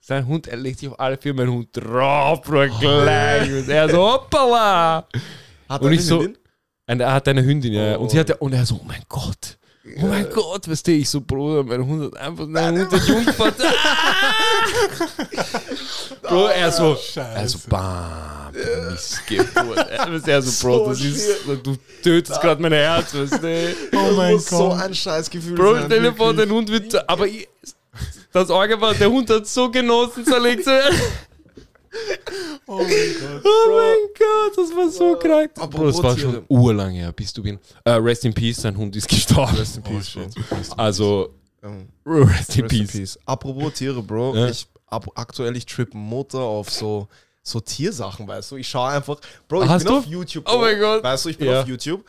Sein 0.01 0.25
Hund, 0.27 0.47
er 0.47 0.57
legt 0.57 0.79
sich 0.79 0.89
auf 0.89 0.99
alle 0.99 1.17
vier, 1.17 1.33
mein 1.33 1.49
Hund 1.49 1.67
drauf, 1.73 2.41
Bro, 2.41 2.67
gleich. 2.79 3.51
Und 3.51 3.69
er 3.69 3.89
so, 3.89 3.97
hoppala. 4.13 5.07
Hat 5.69 5.81
Und 5.81 5.91
ich 5.93 6.05
so-? 6.05 6.19
Und 6.85 6.99
er 6.99 7.13
hat 7.13 7.27
eine 7.27 7.43
Hündin, 7.43 7.73
ja. 7.73 7.95
Und 7.97 8.11
sie 8.11 8.17
Oh. 8.17 8.19
hatte, 8.21 8.37
und 8.37 8.53
er 8.53 8.65
so, 8.65 8.75
oh 8.75 8.85
mein 8.85 9.01
Gott. 9.09 9.57
Oh 10.01 10.05
mein 10.07 10.29
Gott, 10.29 10.69
weißt 10.69 10.87
du, 10.87 10.91
ich 10.93 11.09
so, 11.09 11.19
Bruder, 11.19 11.61
mein 11.63 11.85
Hund 11.85 12.05
hat 12.13 12.21
einfach, 12.21 12.47
mein 12.47 12.79
Hund 12.79 12.89
hat 12.91 13.05
Jungfahrt. 13.05 13.55
Bro, 16.21 16.47
er 16.47 16.71
so, 16.71 16.95
Scheiße. 16.95 17.29
also 17.35 17.57
bam, 17.67 18.53
du 18.53 18.91
Missgeburt. 18.91 19.77
Weißt 19.77 20.27
du, 20.27 20.31
Er 20.31 20.41
so, 20.41 20.65
Bro, 20.67 20.85
So 20.85 20.89
das 20.91 21.01
ist, 21.01 21.29
du 21.63 21.75
tötest 22.01 22.39
gerade 22.41 22.61
mein 22.61 22.71
Herz, 22.71 23.13
weißt 23.13 23.43
du. 23.43 23.75
oh 23.93 24.07
Das 24.07 24.15
mein 24.15 24.33
muss 24.35 24.45
so 24.47 24.69
Gott. 24.69 24.79
ein 24.81 24.93
Scheißgefühl 24.95 25.55
Bro, 25.55 25.77
stell 25.85 26.01
dir 26.01 26.13
vor, 26.13 26.33
dein 26.33 26.49
Hund 26.49 26.69
wird, 26.69 27.09
aber 27.09 27.27
ich, 27.27 27.47
das 28.31 28.49
Orgel 28.49 28.79
war, 28.79 28.93
der 28.93 29.09
Hund 29.09 29.29
hat 29.29 29.45
so 29.47 29.69
genossen, 29.69 30.25
zerlegt 30.25 30.63
zu 30.63 30.71
werden. 30.71 30.95
Oh 32.67 32.77
mein 32.77 32.87
Gott. 32.87 33.43
Oh 33.45 33.69
mein 33.69 34.07
Gott, 34.17 34.57
das 34.57 34.75
war 34.75 34.89
so 34.89 35.15
krank. 35.17 35.53
Bro, 35.71 35.85
das 35.87 36.03
war 36.03 36.17
schon 36.17 36.43
urlang 36.49 36.91
her, 36.93 37.11
bis 37.11 37.33
du 37.33 37.43
bin. 37.43 37.59
Äh, 37.83 37.91
rest 37.91 38.25
in 38.25 38.33
Peace, 38.33 38.57
sein 38.57 38.75
Hund 38.77 38.95
ist 38.95 39.07
gestorben. 39.07 39.55
Rest 39.57 39.77
in 39.77 39.83
Peace, 39.83 40.13
Bro. 40.13 40.27
Also, 40.77 41.29
Ähm, 41.63 41.87
rest 42.05 42.17
in 42.17 42.23
Rest 42.27 42.57
in 42.57 42.67
Peace. 42.67 42.91
Peace. 42.91 43.19
Apropos 43.25 43.73
Tiere, 43.73 44.01
Bro. 44.01 44.35
Ja. 44.35 44.47
Ich, 44.49 44.67
ab, 44.87 45.05
aktuell, 45.15 45.55
ich 45.55 45.65
trip 45.65 45.93
Mutter 45.93 46.39
auf 46.39 46.69
so, 46.69 47.07
so 47.41 47.59
Tiersachen, 47.59 48.27
weißt 48.27 48.51
du. 48.51 48.57
Ich 48.57 48.67
schaue 48.67 48.89
einfach, 48.89 49.19
Bro, 49.47 49.63
ich 49.63 49.69
Hast 49.69 49.83
bin 49.83 49.93
du? 49.93 49.99
auf 49.99 50.05
YouTube. 50.05 50.45
Oh 50.47 50.53
Bro. 50.53 50.61
mein 50.61 50.79
Gott. 50.79 51.03
Weißt 51.03 51.25
du, 51.25 51.29
ich 51.29 51.37
bin 51.37 51.47
Ja. 51.47 51.61
auf 51.61 51.67
YouTube. 51.67 52.03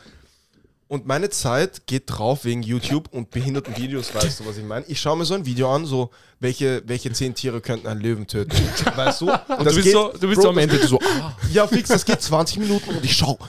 Und 0.87 1.07
meine 1.07 1.29
Zeit 1.31 1.87
geht 1.87 2.03
drauf 2.07 2.45
wegen 2.45 2.61
YouTube 2.61 3.07
und 3.11 3.31
behinderten 3.31 3.75
Videos, 3.75 4.13
weißt 4.13 4.39
du, 4.41 4.45
was 4.45 4.57
ich 4.57 4.63
meine? 4.63 4.85
Ich 4.87 5.01
schaue 5.01 5.17
mir 5.17 5.25
so 5.25 5.33
ein 5.33 5.43
Video 5.45 5.73
an, 5.73 5.85
so, 5.85 6.11
welche, 6.39 6.83
welche 6.85 7.11
zehn 7.11 7.33
Tiere 7.33 7.59
könnten 7.59 7.87
einen 7.87 8.01
Löwen 8.01 8.27
töten. 8.27 8.51
Weißt 8.95 9.21
du? 9.21 9.31
Und 9.31 9.65
Du 9.65 9.73
bist, 9.75 9.91
so, 9.91 10.13
du 10.19 10.27
bist 10.27 10.41
so 10.43 10.49
am 10.49 10.57
Ende 10.59 10.77
so, 10.85 10.99
ah, 10.99 11.35
Ja, 11.51 11.65
fix, 11.65 11.89
das 11.89 12.05
geht 12.05 12.21
20 12.21 12.57
Minuten 12.59 12.89
und 12.91 13.03
ich 13.03 13.15
schau. 13.15 13.39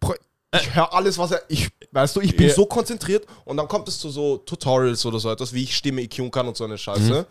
Bro, 0.00 0.14
Ich 0.58 0.74
höre 0.74 0.92
alles, 0.94 1.18
was 1.18 1.32
er. 1.32 1.42
Ich 1.48 1.68
Weißt 1.92 2.16
du, 2.16 2.20
ich 2.20 2.36
bin 2.36 2.48
Ja. 2.48 2.54
so 2.54 2.64
konzentriert 2.66 3.26
und 3.44 3.56
dann 3.58 3.66
kommt 3.68 3.88
es 3.88 3.98
zu 3.98 4.08
so 4.10 4.38
Tutorials 4.38 5.04
oder 5.06 5.18
so 5.18 5.30
etwas, 5.30 5.52
wie 5.52 5.64
ich 5.64 5.76
Stimme 5.76 6.02
EQ 6.02 6.30
kann 6.30 6.46
und 6.48 6.56
so 6.56 6.64
eine 6.64 6.78
Scheiße. 6.78 7.26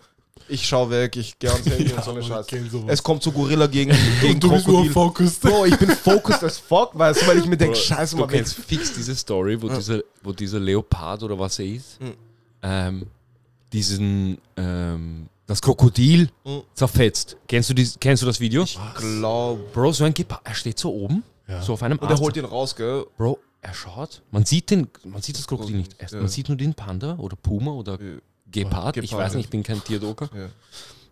Ich 0.49 0.65
schau 0.67 0.89
weg, 0.89 1.15
ich 1.17 1.37
gehe 1.39 1.51
ans 1.51 1.65
Handy 1.65 1.91
und 1.91 2.03
so 2.03 2.11
eine 2.11 2.19
Mann, 2.21 2.41
ich 2.41 2.47
Scheiße. 2.49 2.83
Es 2.87 3.03
kommt 3.03 3.21
zu 3.23 3.31
Gorilla 3.31 3.67
gegen, 3.67 3.91
gegen 4.21 4.35
Und 4.35 4.43
du 4.43 4.49
bist 4.51 4.65
Krokodil. 4.65 4.87
urfocused. 4.89 5.41
Bro, 5.41 5.65
ich 5.65 5.77
bin 5.77 5.89
focused 5.89 6.43
as 6.43 6.57
fuck, 6.57 6.91
weißt 6.97 7.21
du, 7.21 7.27
weil 7.27 7.37
ich 7.39 7.45
mir 7.45 7.57
denke, 7.57 7.75
scheiße, 7.75 8.15
Du 8.15 8.21
mal 8.21 8.27
kennst 8.27 8.55
fix 8.55 8.93
diese 8.93 9.15
Story, 9.15 9.61
wo, 9.61 9.67
dieser, 9.69 10.01
wo 10.23 10.31
dieser 10.31 10.59
Leopard 10.59 11.23
oder 11.23 11.37
was 11.37 11.59
er 11.59 11.65
ist, 11.65 11.99
Mhm. 12.01 12.13
ähm, 12.61 13.05
diesen, 13.73 14.37
ähm, 14.55 15.27
das 15.45 15.61
Krokodil 15.61 16.29
Mhm. 16.45 16.61
zerfetzt. 16.73 17.37
Kennst 17.47 17.69
du, 17.69 17.73
dies, 17.73 17.97
kennst 17.99 18.23
du 18.23 18.27
das 18.27 18.39
Video? 18.39 18.65
glaub. 18.97 19.73
Bro, 19.73 19.91
so 19.93 20.03
ein 20.03 20.13
Gepard, 20.13 20.41
er 20.43 20.53
steht 20.55 20.79
so 20.79 20.93
oben, 20.93 21.23
Ja. 21.47 21.61
so 21.61 21.73
auf 21.73 21.83
einem 21.83 21.97
Und 21.99 22.09
er 22.09 22.17
holt 22.17 22.37
ihn 22.37 22.45
raus, 22.45 22.75
gell? 22.75 23.05
Bro, 23.17 23.39
er 23.61 23.73
schaut, 23.73 24.21
man 24.31 24.45
sieht, 24.45 24.69
den, 24.69 24.87
man 25.03 25.21
sieht 25.21 25.37
das 25.37 25.47
Krokodil 25.47 25.77
nicht. 25.77 25.95
Erst, 25.97 26.13
Ja. 26.13 26.19
Man 26.19 26.29
sieht 26.29 26.47
nur 26.47 26.57
den 26.57 26.73
Panda 26.73 27.15
oder 27.17 27.35
Puma 27.35 27.71
oder 27.71 27.97
Ja. 28.53 28.63
Gepard. 28.63 28.97
ich 28.97 29.09
Gepard, 29.09 29.25
weiß 29.25 29.33
nicht, 29.35 29.45
ich 29.45 29.49
bin 29.49 29.63
kein 29.63 29.83
Tierdoker. 29.83 30.29
Ja. 30.35 30.47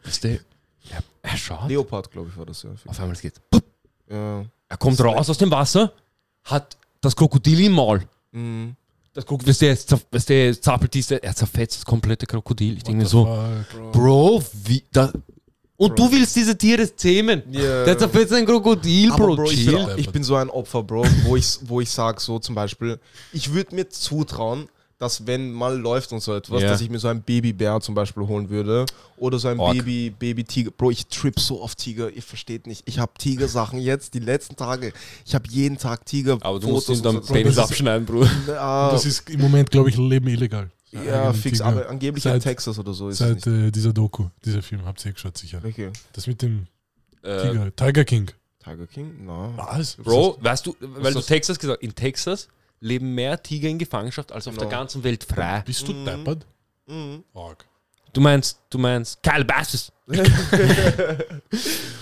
Weißt 0.03 0.23
du, 0.23 0.29
er, 0.29 1.03
er 1.21 1.37
schaut, 1.37 1.67
Leopard, 1.69 2.11
glaube 2.11 2.29
ich, 2.31 2.37
war 2.37 2.45
das 2.45 2.63
ja. 2.63 2.69
auf 2.85 2.99
einmal 2.99 3.15
geht. 3.17 3.41
Ja. 4.09 4.45
Er 4.69 4.77
kommt 4.77 4.99
raus 5.01 5.29
aus 5.29 5.37
dem 5.37 5.51
Wasser, 5.51 5.91
hat 6.43 6.77
das 7.01 7.15
Krokodil 7.15 7.65
im 7.65 7.73
Maul. 7.73 8.01
Mhm. 8.31 8.75
Das 9.13 9.25
Krokodil, 9.25 9.49
weißt 9.49 9.61
du, 9.61 9.65
er 9.67 9.75
zer- 9.77 10.01
weißt 10.11 10.29
du, 10.29 10.33
er 10.33 10.61
zappelt 10.61 10.93
diese, 10.93 11.23
er 11.23 11.35
zerfetzt 11.35 11.77
das 11.77 11.85
komplette 11.85 12.25
Krokodil. 12.25 12.77
Ich 12.77 12.83
denke 12.83 13.03
mir 13.03 13.07
so, 13.07 13.25
Fuck. 13.71 13.91
Bro, 13.93 14.43
wie, 14.65 14.83
da, 14.91 15.11
und 15.77 15.97
du 15.99 16.11
willst 16.11 16.35
diese 16.35 16.57
Tiere 16.57 16.93
zähmen. 16.95 17.43
Ja. 17.51 17.83
Der 17.85 17.97
zerfetzt 17.97 18.33
ein 18.33 18.45
Krokodil, 18.45 19.09
Bro, 19.09 19.35
Bro, 19.35 19.51
ich, 19.51 19.65
bin, 19.65 19.87
ich 19.97 20.09
bin 20.09 20.23
so 20.23 20.35
ein 20.35 20.49
Opfer, 20.49 20.83
Bro, 20.83 21.05
wo 21.23 21.35
ich, 21.35 21.57
wo 21.63 21.81
ich 21.81 21.89
sage, 21.89 22.19
so 22.21 22.39
zum 22.39 22.55
Beispiel, 22.55 22.99
ich 23.33 23.51
würde 23.53 23.75
mir 23.75 23.89
zutrauen, 23.89 24.67
dass 24.97 25.27
wenn 25.27 25.51
mal 25.51 25.77
läuft 25.77 26.11
und 26.13 26.21
so 26.21 26.33
etwas, 26.33 26.61
Ja. 26.61 26.69
dass 26.69 26.81
ich 26.81 26.89
mir 26.89 26.99
so 26.99 27.07
einen 27.09 27.21
Babybär 27.21 27.81
zum 27.81 27.95
Beispiel 27.95 28.25
holen 28.27 28.49
würde 28.49 28.85
oder 29.17 29.37
so 29.39 29.49
ein 29.49 29.59
Ork. 29.59 29.75
Baby, 29.77 30.09
Baby-Tiger. 30.17 30.71
Bro, 30.71 30.91
ich 30.91 31.07
trip 31.07 31.37
so 31.39 31.61
auf 31.61 31.75
Tiger, 31.75 32.09
ihr 32.09 32.21
versteht 32.23 32.65
nicht. 32.65 32.83
Ich 32.85 32.99
habe 32.99 33.11
Tigersachen 33.17 33.79
jetzt, 33.79 34.13
die 34.13 34.19
letzten 34.19 34.55
Tage. 34.55 34.93
Ich 35.25 35.35
habe 35.35 35.45
jeden 35.49 35.77
Tag 35.77 36.05
Tiger. 36.05 36.37
Aber 36.41 36.59
du 36.59 36.69
musst 36.69 36.87
ihn 36.89 36.95
und 36.97 37.05
dann 37.05 37.51
so 37.51 37.61
abschneiden, 37.61 38.05
Bruder. 38.05 38.29
Ja, 38.47 38.89
Das 38.91 39.05
ist 39.05 39.29
im 39.29 39.41
Moment, 39.41 39.69
glaube 39.69 39.89
ich, 39.89 39.97
Leben 39.97 40.27
illegal. 40.27 40.71
ja, 40.91 41.33
fix, 41.33 41.57
Tiger. 41.57 41.65
aber 41.69 41.89
angeblich 41.89 42.23
in 42.25 42.31
Seit- 42.31 42.43
Texas 42.43 42.79
oder 42.79 42.93
so 42.93 43.09
ist 43.09 43.19
es 43.19 43.27
Seit 43.27 43.45
nicht. 43.45 43.47
äh, 43.47 43.71
dieser 43.71 43.91
Doku, 43.91 44.27
dieser 44.45 44.61
Film, 44.61 44.85
habt 44.85 45.03
ihr 45.05 45.09
eh 45.11 45.13
geschaut, 45.13 45.37
sicher. 45.37 45.59
Okay. 45.65 45.91
Das 46.13 46.25
mit 46.27 46.41
dem 46.41 46.67
Äh, 47.21 47.41
Tiger, 47.41 47.75
Tiger 47.75 48.05
King. 48.05 48.31
Tiger 48.63 48.87
King? 48.87 49.11
Na. 49.25 49.51
Was? 49.57 49.95
Bro, 49.97 50.37
weißt 50.39 50.65
du, 50.67 50.75
weil 50.79 51.13
du? 51.13 51.19
Texas 51.21 51.59
gesagt 51.59 51.83
in 51.83 51.93
Texas 51.93 52.47
leben 52.79 53.13
mehr 53.15 53.41
Tiger 53.41 53.69
in 53.69 53.77
Gefangenschaft 53.77 54.31
als 54.31 54.47
auf 54.47 54.55
Genau. 54.55 54.69
der 54.69 54.77
ganzen 54.77 55.03
Welt 55.03 55.23
frei. 55.23 55.63
Bist 55.65 55.87
du 55.87 55.93
Mhm. 55.93 56.05
deppert? 56.05 56.45
Mhm. 56.87 57.23
Fuck. 57.33 57.65
Du 58.13 58.21
meinst, 58.21 58.59
du 58.69 58.77
meinst 58.77 59.21
Calabasas. 59.21 59.91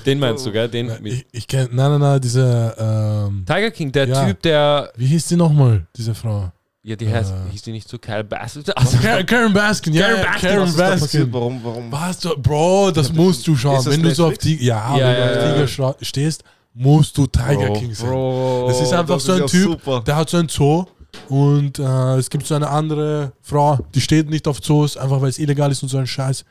Den 0.05 0.19
meinst 0.19 0.45
du, 0.45 0.51
gell? 0.51 0.67
Den 0.69 0.87
Nein, 0.87 1.01
mit 1.01 1.13
Ich, 1.13 1.25
ich 1.31 1.47
kenn, 1.47 1.69
nein, 1.71 1.91
nein, 1.91 1.99
nein, 2.01 2.21
diese, 2.21 2.75
ähm, 2.77 3.43
Tiger 3.47 3.71
King, 3.71 3.91
der 3.91 4.07
Ja. 4.07 4.25
Typ, 4.25 4.41
der, 4.41 4.91
wie 4.95 5.05
hieß 5.07 5.27
die 5.27 5.35
nochmal, 5.35 5.87
diese 5.95 6.13
Frau? 6.13 6.51
ja, 6.85 6.97
die 6.97 7.09
heißt, 7.09 7.31
Äh. 7.31 7.51
hieß 7.51 7.61
die 7.61 7.71
nicht 7.71 7.87
so 7.87 7.97
Calabasas? 7.97 8.65
Also, 8.75 8.97
Karen, 8.97 9.25
Karen 9.25 9.53
Baskin, 9.53 9.93
ja, 9.93 10.01
Karen 10.07 10.17
ja, 10.17 10.23
Baskin, 10.25 10.49
Karen 10.49 10.61
Was 10.63 10.69
ist 10.71 10.79
da 10.79 10.89
passiert? 10.89 11.31
Baskin. 11.31 11.33
Warum, 11.33 11.63
warum? 11.63 11.91
Was, 11.91 12.19
du, 12.19 12.37
Bro, 12.37 12.91
das 12.91 13.13
musst 13.13 13.47
du 13.47 13.55
schauen. 13.55 13.85
Wenn 13.85 14.03
du 14.03 14.13
so 14.13 14.27
auf? 14.27 14.37
Tiger, 14.37 14.61
ja, 14.63 14.97
Ja, 14.97 15.07
wenn 15.07 15.15
du 15.15 15.19
ja, 15.19 15.63
auf 15.63 15.77
ja. 15.77 15.93
Tiger 15.93 16.05
stehst, 16.05 16.43
musst 16.73 17.17
du 17.17 17.27
Tiger 17.27 17.67
Bro, 17.67 17.73
King 17.73 17.93
sehen. 17.93 18.07
Bro, 18.09 18.69
Es 18.71 18.81
ist 18.81 18.93
einfach 18.93 19.15
das 19.15 19.23
so 19.25 19.31
ein 19.33 19.39
ja 19.39 19.45
Typ, 19.45 19.71
Super. 19.71 20.01
der 20.01 20.15
hat 20.15 20.29
so 20.29 20.37
ein 20.37 20.49
Zoo 20.49 20.85
und 21.29 21.77
äh, 21.79 22.15
es 22.17 22.29
gibt 22.29 22.45
so 22.47 22.55
eine 22.55 22.69
andere 22.69 23.33
Frau, 23.41 23.79
die 23.93 24.01
steht 24.01 24.29
nicht 24.29 24.47
auf 24.47 24.59
Zoos, 24.61 24.97
einfach 24.97 25.21
weil 25.21 25.29
es 25.29 25.39
illegal 25.39 25.71
ist 25.71 25.83
und 25.83 25.89
so 25.89 25.97
ein 25.97 26.07
Scheiß. 26.07 26.43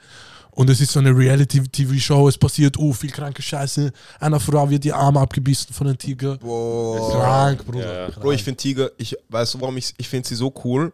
Und 0.55 0.69
es 0.69 0.83
ist 0.83 0.93
so 0.93 1.01
eine 1.01 1.17
Reality-TV-Show, 1.17 2.29
es 2.29 2.37
passiert 2.37 2.77
oh, 2.79 2.93
viel 2.93 3.11
kranke 3.11 3.41
Scheiße. 3.41 3.91
Einer 4.21 4.39
Frau 4.39 4.69
wird 4.69 4.85
die 4.85 4.93
Arme 4.93 5.19
abgebissen 5.19 5.73
von 5.73 5.87
einem 5.87 5.97
Tiger. 5.97 6.37
Boah. 6.37 7.11
Krank, 7.11 7.65
Bruder. 7.65 7.79
Ja, 7.87 8.01
ja. 8.03 8.11
Krank. 8.11 8.21
Bro, 8.21 8.33
ich 8.33 8.45
finde 8.45 8.59
Tiger, 8.59 8.91
ich 8.99 9.17
weißt 9.31 9.55
du, 9.55 9.61
warum 9.63 9.77
ich, 9.79 9.95
ich 9.97 10.09
finde 10.09 10.29
sie 10.29 10.35
so 10.35 10.53
cool? 10.65 10.93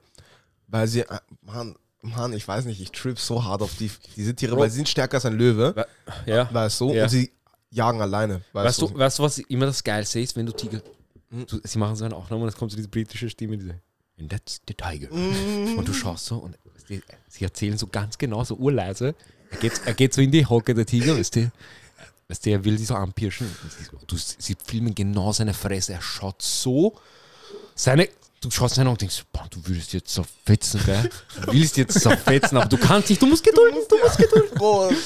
Weil 0.69 0.87
sie, 0.87 1.01
äh, 1.01 1.07
Mann, 1.43 1.75
Mann, 2.03 2.33
ich 2.35 2.47
weiß 2.47 2.67
nicht, 2.67 2.81
ich 2.81 2.93
trip 2.93 3.19
so 3.19 3.45
hart 3.45 3.61
auf 3.61 3.75
die, 3.75 3.91
diese 4.17 4.33
Tiere, 4.35 4.53
Bro. 4.55 4.63
weil 4.63 4.71
sie 4.71 4.77
sind 4.77 4.89
stärker 4.89 5.17
als 5.17 5.27
ein 5.27 5.37
Löwe, 5.37 5.75
ja. 6.25 6.49
weißt 6.53 6.81
du, 6.81 6.93
Ja. 6.95 7.03
und 7.03 7.09
sie 7.09 7.33
jagen 7.71 8.01
alleine, 8.01 8.43
weißt, 8.53 8.81
Weißt 8.81 8.83
du, 8.83 8.99
weißt 8.99 9.19
du, 9.19 9.23
was 9.23 9.39
immer 9.39 9.67
das 9.67 9.85
Geilste 9.85 10.21
ist, 10.21 10.37
wenn 10.37 10.47
du 10.47 10.53
Tiger. 10.53 10.81
Hm. 11.31 11.47
Du, 11.47 11.61
sie 11.63 11.79
machen 11.79 11.97
so 11.97 12.05
eine 12.05 12.17
Aufnahme 12.17 12.43
und 12.43 12.49
es 12.49 12.57
kommt 12.57 12.71
so 12.71 12.77
diese 12.77 12.89
britische 12.89 13.29
Stimme, 13.29 13.59
diese. 13.59 13.81
And 14.19 14.31
that's 14.31 14.61
the 14.67 14.75
tiger. 14.75 15.15
Mm. 15.15 15.79
Und 15.79 15.87
du 15.87 15.93
schaust 15.93 16.27
so 16.27 16.39
und 16.39 16.59
die, 16.89 17.01
sie 17.29 17.45
erzählen 17.45 17.79
so 17.79 17.87
ganz 17.87 18.19
genau, 18.19 18.43
so 18.43 18.57
urleise. 18.57 19.15
Er 19.51 19.59
geht, 19.59 19.81
er 19.85 19.95
geht 19.95 20.13
so 20.13 20.21
in 20.21 20.33
die 20.33 20.45
Hocke, 20.45 20.75
der 20.75 20.87
Tiger, 20.87 21.17
weißt 21.17 21.37
du? 21.37 21.53
Weißt 22.29 22.45
du, 22.45 22.51
er 22.51 22.65
will 22.65 22.77
sie 22.79 22.85
so 22.85 22.95
anpirschen. 22.95 23.49
Du, 24.07 24.17
sie 24.17 24.57
filmen 24.65 24.95
genau 24.95 25.33
seine 25.33 25.55
Fresse. 25.55 25.95
Er 25.95 26.03
schaut 26.03 26.43
so. 26.43 26.99
Seine. 27.75 28.09
Du 28.41 28.51
schaust 28.51 28.77
seine 28.77 28.89
Augen 28.89 28.95
und 28.95 29.01
denkst, 29.01 29.25
boah, 29.33 29.47
du 29.51 29.59
würdest 29.67 29.93
jetzt 29.93 30.15
zerfetzen, 30.15 30.81
gell? 30.85 31.11
Du 31.45 31.53
willst 31.53 31.77
jetzt 31.77 32.01
zerfetzen, 32.01 32.57
aber 32.57 32.69
du 32.69 32.77
kannst 32.77 33.11
nicht, 33.11 33.21
du 33.21 33.27
musst 33.27 33.43
gedulden, 33.43 33.81
du 33.89 33.99
musst 33.99 34.17
gedulden. 34.17 34.57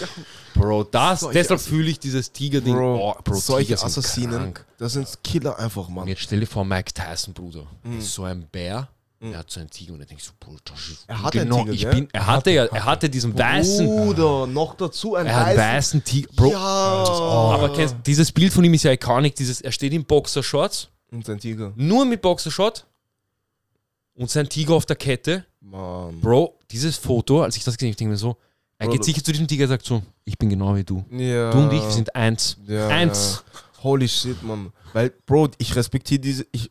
Bro, 0.55 0.85
das, 0.85 1.21
Solche 1.21 1.39
deshalb 1.39 1.61
fühle 1.61 1.91
ich 1.91 1.99
dieses 1.99 2.31
Tiger-Ding. 2.33 2.75
Bro, 2.75 3.11
Oh, 3.11 3.15
Bro, 3.25 3.35
solche 3.37 3.75
Tiger 3.75 3.85
Assassinen, 3.87 4.31
krank. 4.39 4.67
das 4.79 4.93
sind 4.95 5.09
Killer 5.25 5.59
einfach, 5.59 5.89
Mann. 5.89 6.03
Und 6.05 6.09
jetzt 6.09 6.23
stell 6.23 6.41
dir 6.41 6.47
vor, 6.47 6.65
Mike 6.65 6.93
Tyson, 6.93 7.33
Bruder. 7.35 7.67
Mhm. 7.83 7.99
Ist 7.99 8.13
so 8.13 8.25
ein 8.25 8.47
Bär. 8.51 8.89
Er 9.21 9.39
hat 9.39 9.51
so 9.53 9.61
einen 9.61 9.71
Tiger 9.71 9.93
und 9.95 10.01
er 10.01 10.07
denkt 10.07 10.21
so, 10.25 10.33
Bruder, 10.41 10.61
Er 11.07 11.23
hatte 11.23 11.41
einen 11.43 11.49
genau, 11.51 11.63
Tiger, 11.63 11.73
ich 11.75 11.89
bin, 11.89 12.09
er 12.13 12.27
hatte 12.27 12.51
ja, 12.51 12.65
er 12.65 12.85
hatte 12.85 13.09
diesen 13.09 13.39
weißen, 13.39 13.87
Bruder, 13.87 14.49
noch 14.49 14.75
dazu 14.75 15.15
ein 15.15 15.27
er 15.27 15.37
hat 15.37 15.47
einen 15.47 15.59
weißen 15.59 16.03
Tiger. 16.03 16.29
Bro, 16.35 16.51
Ja. 16.51 16.59
aber 16.59 17.73
kennst, 17.73 17.95
dieses 18.05 18.33
Bild 18.33 18.53
von 18.53 18.65
ihm 18.65 18.75
ist 18.75 18.83
ja 18.83 18.91
iconic, 18.91 19.37
dieses, 19.37 19.61
er 19.61 19.71
steht 19.71 19.93
in 19.93 20.05
Boxershorts, 20.05 20.89
Und 21.13 21.25
sein 21.25 21.39
Tiger. 21.39 21.73
nur 21.77 22.05
mit 22.05 22.21
Boxershort 22.21 22.85
und 24.15 24.29
sein 24.29 24.49
Tiger 24.49 24.75
auf 24.75 24.87
der 24.87 24.97
Kette. 24.97 25.45
Mann. 25.61 26.21
Bro, 26.21 26.59
dieses 26.73 26.97
Foto, 26.97 27.43
als 27.45 27.57
ich 27.57 27.63
das 27.63 27.77
gesehen 27.77 27.89
habe, 27.89 27.93
ich 27.93 27.97
denke 27.99 28.11
mir 28.11 28.17
so, 28.19 28.37
er 28.79 28.87
Bro, 28.87 28.95
geht 28.95 29.05
sicher 29.05 29.23
zu 29.23 29.31
diesem 29.31 29.47
Tiger 29.47 29.65
und 29.65 29.69
sagt 29.71 29.87
so, 29.87 30.03
ich 30.25 30.39
bin 30.39 30.51
genau 30.51 30.75
wie 30.77 30.85
du. 30.85 31.05
Ja. 31.11 31.51
Du 31.51 31.59
und 31.59 31.73
ich, 31.73 31.83
wir 31.83 31.91
sind 31.91 32.15
eins. 32.15 32.57
Ja, 32.67 32.89
eins. 32.89 33.43
Ja. 33.53 33.83
Holy 33.85 34.09
shit, 34.09 34.43
Mann. 34.43 34.73
Weil, 34.93 35.11
Bro, 35.27 35.51
ich 35.59 35.75
respektiere 35.75 36.21
diese. 36.21 36.47
Ich, 36.53 36.71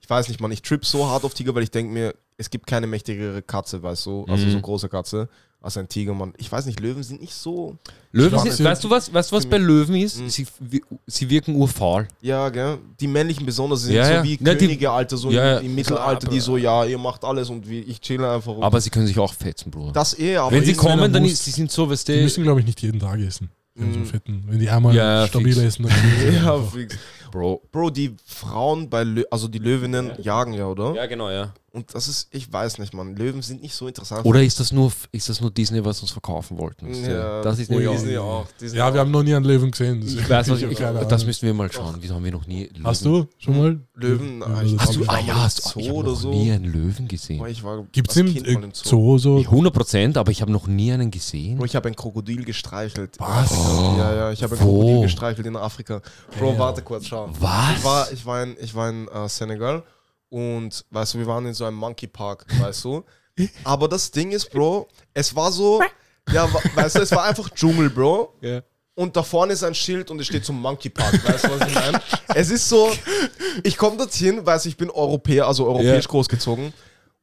ich 0.00 0.08
weiß 0.10 0.28
nicht, 0.28 0.40
Mann. 0.40 0.52
Ich 0.52 0.62
trip 0.62 0.84
so 0.84 1.06
hart 1.06 1.24
auf 1.24 1.34
Tiger, 1.34 1.54
weil 1.54 1.62
ich 1.64 1.70
denke 1.70 1.92
mir, 1.92 2.14
es 2.38 2.48
gibt 2.50 2.66
keine 2.66 2.86
mächtigere 2.86 3.42
Katze, 3.42 3.82
weißt 3.82 4.06
du? 4.06 4.24
Also 4.28 4.46
Mhm. 4.46 4.50
so 4.52 4.60
große 4.60 4.88
Katze 4.88 5.28
als 5.62 5.76
ein 5.76 5.88
Tiger, 5.88 6.14
Mann. 6.14 6.32
Ich 6.36 6.50
weiß 6.50 6.66
nicht, 6.66 6.78
Löwen 6.80 7.02
sind 7.02 7.20
nicht 7.20 7.34
so. 7.34 7.76
Löwen 8.12 8.38
sind, 8.38 8.64
weißt 8.64 8.84
du 8.84 8.90
was, 8.90 9.12
weißt 9.12 9.32
du 9.32 9.36
was 9.36 9.46
bei 9.46 9.58
Löwen 9.58 9.96
ist? 9.96 10.20
Mhm. 10.20 10.28
Sie, 10.28 10.46
sie 11.06 11.28
wirken 11.30 11.56
urfaul. 11.56 12.06
Ja, 12.20 12.48
gell? 12.50 12.78
Die 13.00 13.06
männlichen 13.08 13.44
besonders 13.44 13.82
sind 13.82 13.94
Ja, 13.94 14.04
so 14.06 14.12
ja. 14.12 14.22
wie 14.24 14.38
Ja, 14.40 14.54
die- 14.54 14.58
Könige, 14.66 14.90
Alter, 14.90 15.16
so 15.16 15.30
Ja, 15.30 15.58
im, 15.58 15.66
im 15.66 15.74
Mittelalter, 15.74 16.28
die 16.28 16.40
so, 16.40 16.56
ja, 16.56 16.84
ihr 16.84 16.98
macht 16.98 17.24
alles 17.24 17.50
und 17.50 17.68
wie, 17.68 17.80
ich 17.80 18.00
chill 18.00 18.24
einfach. 18.24 18.54
Aber 18.60 18.80
sie 18.80 18.90
können 18.90 19.06
sich 19.06 19.18
auch 19.18 19.32
fetzen, 19.34 19.70
Bruder. 19.70 19.92
das 19.92 20.18
eh, 20.18 20.36
aber 20.36 20.52
Wenn 20.52 20.64
sie 20.64 20.74
kommen, 20.74 21.12
dann 21.12 21.24
ist, 21.24 21.44
sie 21.44 21.50
sind 21.50 21.70
so, 21.70 21.90
weißt 21.90 22.06
Die 22.08 22.12
du, 22.16 22.22
müssen, 22.22 22.42
glaube 22.44 22.60
ich, 22.60 22.66
nicht 22.66 22.80
jeden 22.82 23.00
Tag 23.00 23.18
essen. 23.20 23.50
Wenn, 23.74 23.92
so 23.92 23.98
Mhm. 23.98 24.06
fetten, 24.06 24.44
wenn 24.46 24.58
die 24.58 24.70
einmal 24.70 24.94
Ja, 24.94 25.20
ja, 25.22 25.26
stabil 25.26 25.58
essen, 25.58 25.82
dann 25.82 25.92
Ja, 26.34 26.58
fix. 26.62 26.96
Bro. 27.30 27.60
Bro, 27.72 27.90
die 27.90 28.14
Frauen 28.24 28.88
bei 28.88 29.02
Lö 29.02 29.24
also 29.30 29.48
die 29.48 29.58
Löwinnen 29.58 30.12
jagen 30.22 30.54
ja, 30.54 30.66
oder? 30.66 30.94
Ja, 30.94 31.04
genau, 31.04 31.28
ja. 31.28 31.52
Und 31.76 31.94
das 31.94 32.08
ist, 32.08 32.28
ich 32.30 32.50
weiß 32.50 32.78
nicht, 32.78 32.94
Mann. 32.94 33.14
Löwen 33.16 33.42
sind 33.42 33.60
nicht 33.60 33.74
so 33.74 33.86
interessant. 33.86 34.24
Oder 34.24 34.42
ist 34.42 34.58
das 34.58 34.72
nur, 34.72 34.90
ist 35.12 35.28
das 35.28 35.42
nur 35.42 35.50
Disney, 35.50 35.84
was 35.84 36.00
uns 36.00 36.10
verkaufen 36.10 36.56
wollten? 36.56 36.90
du? 36.90 36.98
Ja, 36.98 37.42
das 37.42 37.58
ist 37.58 37.68
nämlich. 37.70 37.90
Disney 37.90 38.16
auch. 38.16 38.46
Disney 38.58 38.78
Ja, 38.78 38.86
wir 38.94 38.98
auch. 38.98 39.04
haben 39.04 39.10
noch 39.10 39.22
nie 39.22 39.34
einen 39.34 39.44
Löwen 39.44 39.70
gesehen. 39.70 40.00
deswegen 40.00 40.22
Ich 40.22 40.30
weiß, 40.30 40.48
was 40.48 40.62
ich, 40.62 40.78
das 41.06 41.26
müssen 41.26 41.44
wir 41.44 41.52
mal 41.52 41.70
schauen. 41.70 41.96
Wieso 42.00 42.14
haben 42.14 42.24
wir 42.24 42.32
noch 42.32 42.46
nie 42.46 42.64
Löwen? 42.64 42.86
Hast 42.86 43.04
du 43.04 43.26
schon 43.36 43.58
mal? 43.58 43.78
Löwen, 43.94 44.40
Ja, 44.40 44.46
ah, 44.46 44.62
ich 44.62 44.72
das 44.74 44.86
Hast 44.88 44.96
du, 44.96 45.04
ah 45.06 45.18
ja, 45.18 45.34
hast, 45.34 45.62
Zoo 45.64 45.80
ich 45.80 45.88
habe 45.88 45.98
oder 45.98 46.08
noch 46.12 46.16
so. 46.16 46.30
nie 46.30 46.50
einen 46.50 46.64
Löwen 46.64 47.08
gesehen. 47.08 47.44
Gibt 47.92 48.10
es 48.10 48.16
im 48.16 48.34
im 48.34 48.70
Zoo. 48.72 49.18
So? 49.18 49.36
100 49.36 49.70
Prozent, 49.74 50.16
aber 50.16 50.30
ich 50.30 50.40
habe 50.40 50.52
noch 50.52 50.66
nie 50.66 50.92
einen 50.92 51.10
gesehen. 51.10 51.58
Bro, 51.58 51.66
ich 51.66 51.76
habe 51.76 51.88
ein 51.88 51.94
Krokodil 51.96 52.42
gestreichelt. 52.46 53.16
Was? 53.18 53.50
Ja, 53.50 54.14
ja, 54.14 54.32
ich 54.32 54.42
habe 54.42 54.54
ein? 54.54 54.60
Krokodil 54.60 55.02
gestreichelt 55.02 55.46
in 55.46 55.56
Afrika. 55.56 56.00
Bro, 56.38 56.58
warte 56.58 56.80
kurz, 56.80 57.04
schau. 57.04 57.28
Was? 57.38 57.76
Ich 57.76 57.84
war, 57.84 58.12
ich 58.12 58.24
war 58.24 58.42
in, 58.42 58.56
ich 58.62 58.74
war 58.74 58.88
in 58.88 59.08
äh, 59.08 59.28
Senegal 59.28 59.82
und 60.28 60.84
weißt 60.90 61.14
du, 61.14 61.18
wir 61.18 61.26
waren 61.26 61.46
in 61.46 61.54
so 61.54 61.64
einem 61.64 61.76
Monkey 61.76 62.06
Park, 62.06 62.46
weißt 62.60 62.84
du. 62.84 63.04
Aber 63.64 63.88
das 63.88 64.10
Ding 64.10 64.32
ist, 64.32 64.50
Bro, 64.50 64.88
es 65.14 65.34
war 65.34 65.52
so, 65.52 65.82
ja, 66.32 66.48
weißt 66.74 66.96
du, 66.96 67.00
es 67.02 67.12
war 67.12 67.24
einfach 67.24 67.50
Dschungel, 67.50 67.90
Bro. 67.90 68.34
Ja. 68.40 68.62
Und 68.94 69.14
da 69.14 69.22
vorne 69.22 69.52
ist 69.52 69.62
ein 69.62 69.74
Schild 69.74 70.10
und 70.10 70.18
es 70.20 70.26
steht 70.26 70.44
zum 70.44 70.58
Monkey 70.60 70.88
Park. 70.88 71.12
Weißt 71.28 71.44
du, 71.44 71.50
was 71.60 71.68
ich 71.68 71.74
meine? 71.74 72.00
Es 72.34 72.48
ist 72.48 72.66
so, 72.66 72.90
ich 73.62 73.76
komme 73.76 73.98
dorthin, 73.98 74.44
weiß 74.44 74.64
ich 74.66 74.76
bin 74.78 74.88
Europäer, 74.88 75.46
also 75.46 75.66
europäisch 75.66 76.04
Ja. 76.06 76.10
großgezogen. 76.10 76.72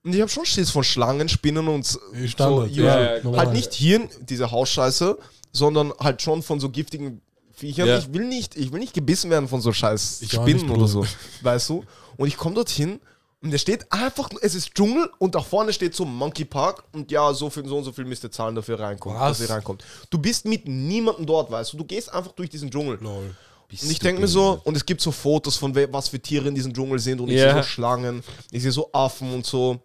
Und 0.04 0.14
ich 0.14 0.22
habe 0.22 0.30
schon 0.30 0.46
Schiss 0.46 0.70
von 0.70 0.84
Schlangen, 0.84 1.28
Spinnen 1.30 1.68
und 1.68 1.84
so. 1.86 2.00
Standard, 2.28 2.70
usual. 2.70 3.22
ja, 3.24 3.32
ja, 3.32 3.38
halt 3.38 3.54
nicht 3.54 3.74
hier, 3.74 4.08
diese 4.22 4.52
Hausscheiße, 4.52 5.18
sondern 5.52 5.94
halt 6.00 6.22
schon 6.22 6.44
von 6.44 6.60
so 6.60 6.70
giftigen 6.70 7.22
Viechern. 7.54 7.88
Ja. 7.88 7.98
Ich 8.00 8.12
will 8.14 8.26
nicht, 8.28 8.56
ich 8.58 8.72
will 8.72 8.80
nicht 8.80 8.94
gebissen 8.94 9.30
werden 9.30 9.48
von 9.48 9.62
so 9.62 9.72
scheiß 9.72 10.22
Ich 10.22 10.32
Spinnen 10.32 10.70
oder 10.70 10.88
so. 10.88 11.06
Weißt 11.42 11.70
du? 11.70 11.84
Und 12.18 12.28
ich 12.28 12.36
komme 12.38 12.56
dorthin 12.56 13.00
Und 13.42 13.52
der 13.52 13.58
steht 13.58 13.92
einfach, 13.92 14.30
es 14.42 14.56
ist 14.56 14.74
Dschungel 14.74 15.10
und 15.20 15.36
da 15.36 15.42
vorne 15.42 15.74
steht 15.74 15.94
so 15.96 16.06
Monkey 16.06 16.46
Park 16.46 16.84
und 16.94 17.12
ja, 17.12 17.34
so 17.34 17.50
viel, 17.50 17.68
so 17.68 17.78
und 17.78 17.84
so 17.84 17.92
viel 17.92 18.06
müsst 18.06 18.24
ihr 18.24 18.32
zahlen 18.32 18.56
dafür 18.56 18.80
reinkommen, 18.80 19.20
Was? 19.20 19.38
dass 19.40 19.50
ihr 19.50 19.54
reinkommt. 19.54 19.84
Du 20.10 20.18
bist 20.18 20.46
mit 20.46 20.66
niemandem 20.68 21.26
dort, 21.26 21.52
weißt 21.52 21.74
du, 21.74 21.78
du 21.78 21.84
gehst 21.84 22.12
einfach 22.14 22.32
durch 22.32 22.50
diesen 22.50 22.72
Dschungel. 22.72 22.98
Lol. 23.02 23.36
Bist 23.68 23.84
Und 23.84 23.92
ich 23.92 24.00
denke 24.00 24.22
mir 24.22 24.28
so, 24.30 24.62
und 24.64 24.78
es 24.78 24.86
gibt 24.86 25.02
so 25.02 25.12
Fotos 25.12 25.58
von 25.58 25.76
was 25.92 26.08
für 26.08 26.20
Tiere 26.22 26.48
in 26.48 26.56
diesem 26.56 26.74
Dschungel 26.74 27.00
sind 27.00 27.20
und 27.20 27.30
ich 27.30 27.36
Ja. 27.38 27.54
sehe 27.54 27.64
so 27.64 27.68
Schlangen, 27.68 28.24
ich 28.52 28.62
sehe 28.62 28.72
so 28.72 28.90
Affen 28.94 29.34
und 29.34 29.46
so 29.46 29.78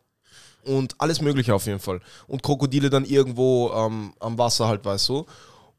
und 0.64 0.94
alles 0.98 1.20
mögliche 1.20 1.52
auf 1.54 1.66
jeden 1.66 1.80
Fall. 1.80 2.00
Und 2.28 2.42
Krokodile 2.42 2.90
dann 2.90 3.04
irgendwo 3.04 3.72
ähm, 3.72 4.12
am 4.20 4.38
Wasser 4.38 4.68
halt, 4.68 4.84
weißt 4.84 5.08
du. 5.08 5.26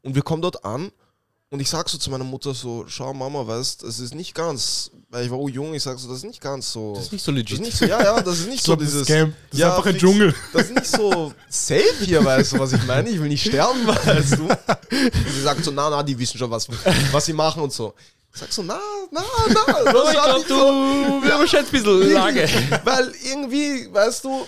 Und 0.02 0.14
wir 0.14 0.22
kommen 0.22 0.42
dort 0.42 0.64
an 0.64 0.92
und 1.52 1.58
ich 1.58 1.68
sag 1.68 1.88
so 1.88 1.98
zu 1.98 2.10
meiner 2.10 2.22
Mutter 2.24 2.54
so, 2.54 2.84
schau 2.86 3.12
Mama, 3.12 3.44
weißt, 3.44 3.82
es 3.82 3.98
ist 3.98 4.14
nicht 4.14 4.34
ganz, 4.36 4.92
weil 5.08 5.24
ich 5.24 5.30
war 5.32 5.38
auch 5.38 5.48
jung, 5.48 5.74
ich 5.74 5.82
sag 5.82 5.98
so, 5.98 6.08
das 6.08 6.18
ist 6.18 6.24
nicht 6.24 6.40
ganz 6.40 6.70
so. 6.70 6.94
Das 6.94 7.06
ist 7.06 7.12
nicht 7.12 7.24
so 7.24 7.32
das 7.32 7.38
legit. 7.38 7.52
ist 7.58 7.60
nicht 7.60 7.76
so, 7.76 7.84
ja, 7.86 8.02
ja, 8.02 8.20
das 8.20 8.38
ist 8.38 8.46
nicht 8.46 8.60
Ich 8.60 8.62
so 8.62 8.76
dieses. 8.76 9.04
Scam. 9.04 9.34
Das 9.50 9.58
ist 9.58 9.64
einfach 9.64 9.86
ein 9.86 9.92
fix. 9.94 10.00
Dschungel. 10.00 10.34
Das 10.52 10.62
ist 10.62 10.74
nicht 10.74 10.86
so 10.86 11.32
safe 11.48 12.04
hier, 12.04 12.24
weißt 12.24 12.52
du, 12.52 12.58
was 12.60 12.72
ich 12.72 12.86
meine? 12.86 13.10
Ich 13.10 13.20
will 13.20 13.28
nicht 13.28 13.44
sterben, 13.44 13.84
weißt 13.84 14.38
du. 14.38 14.44
Und 14.44 14.58
sie 15.34 15.42
sagt 15.42 15.64
so, 15.64 15.72
na, 15.72 15.90
na, 15.90 16.02
die 16.04 16.16
wissen 16.16 16.38
schon, 16.38 16.50
was, 16.52 16.68
was 17.10 17.26
sie 17.26 17.32
machen 17.32 17.62
und 17.62 17.72
so. 17.72 17.94
Ich 18.32 18.38
sag 18.40 18.52
so, 18.52 18.62
na, 18.62 18.78
na, 19.10 19.20
na. 19.48 19.60
Das 19.92 20.04
ich 20.04 20.12
glaube, 20.12 20.38
nicht 20.38 20.48
so. 20.48 20.54
du 20.54 21.22
wir 21.24 21.34
haben 21.34 21.48
schon 21.48 21.58
ein 21.58 21.66
bisschen 21.66 22.12
Lage. 22.12 22.48
Weil 22.84 23.12
irgendwie, 23.24 23.92
weißt 23.92 24.22
du, 24.22 24.46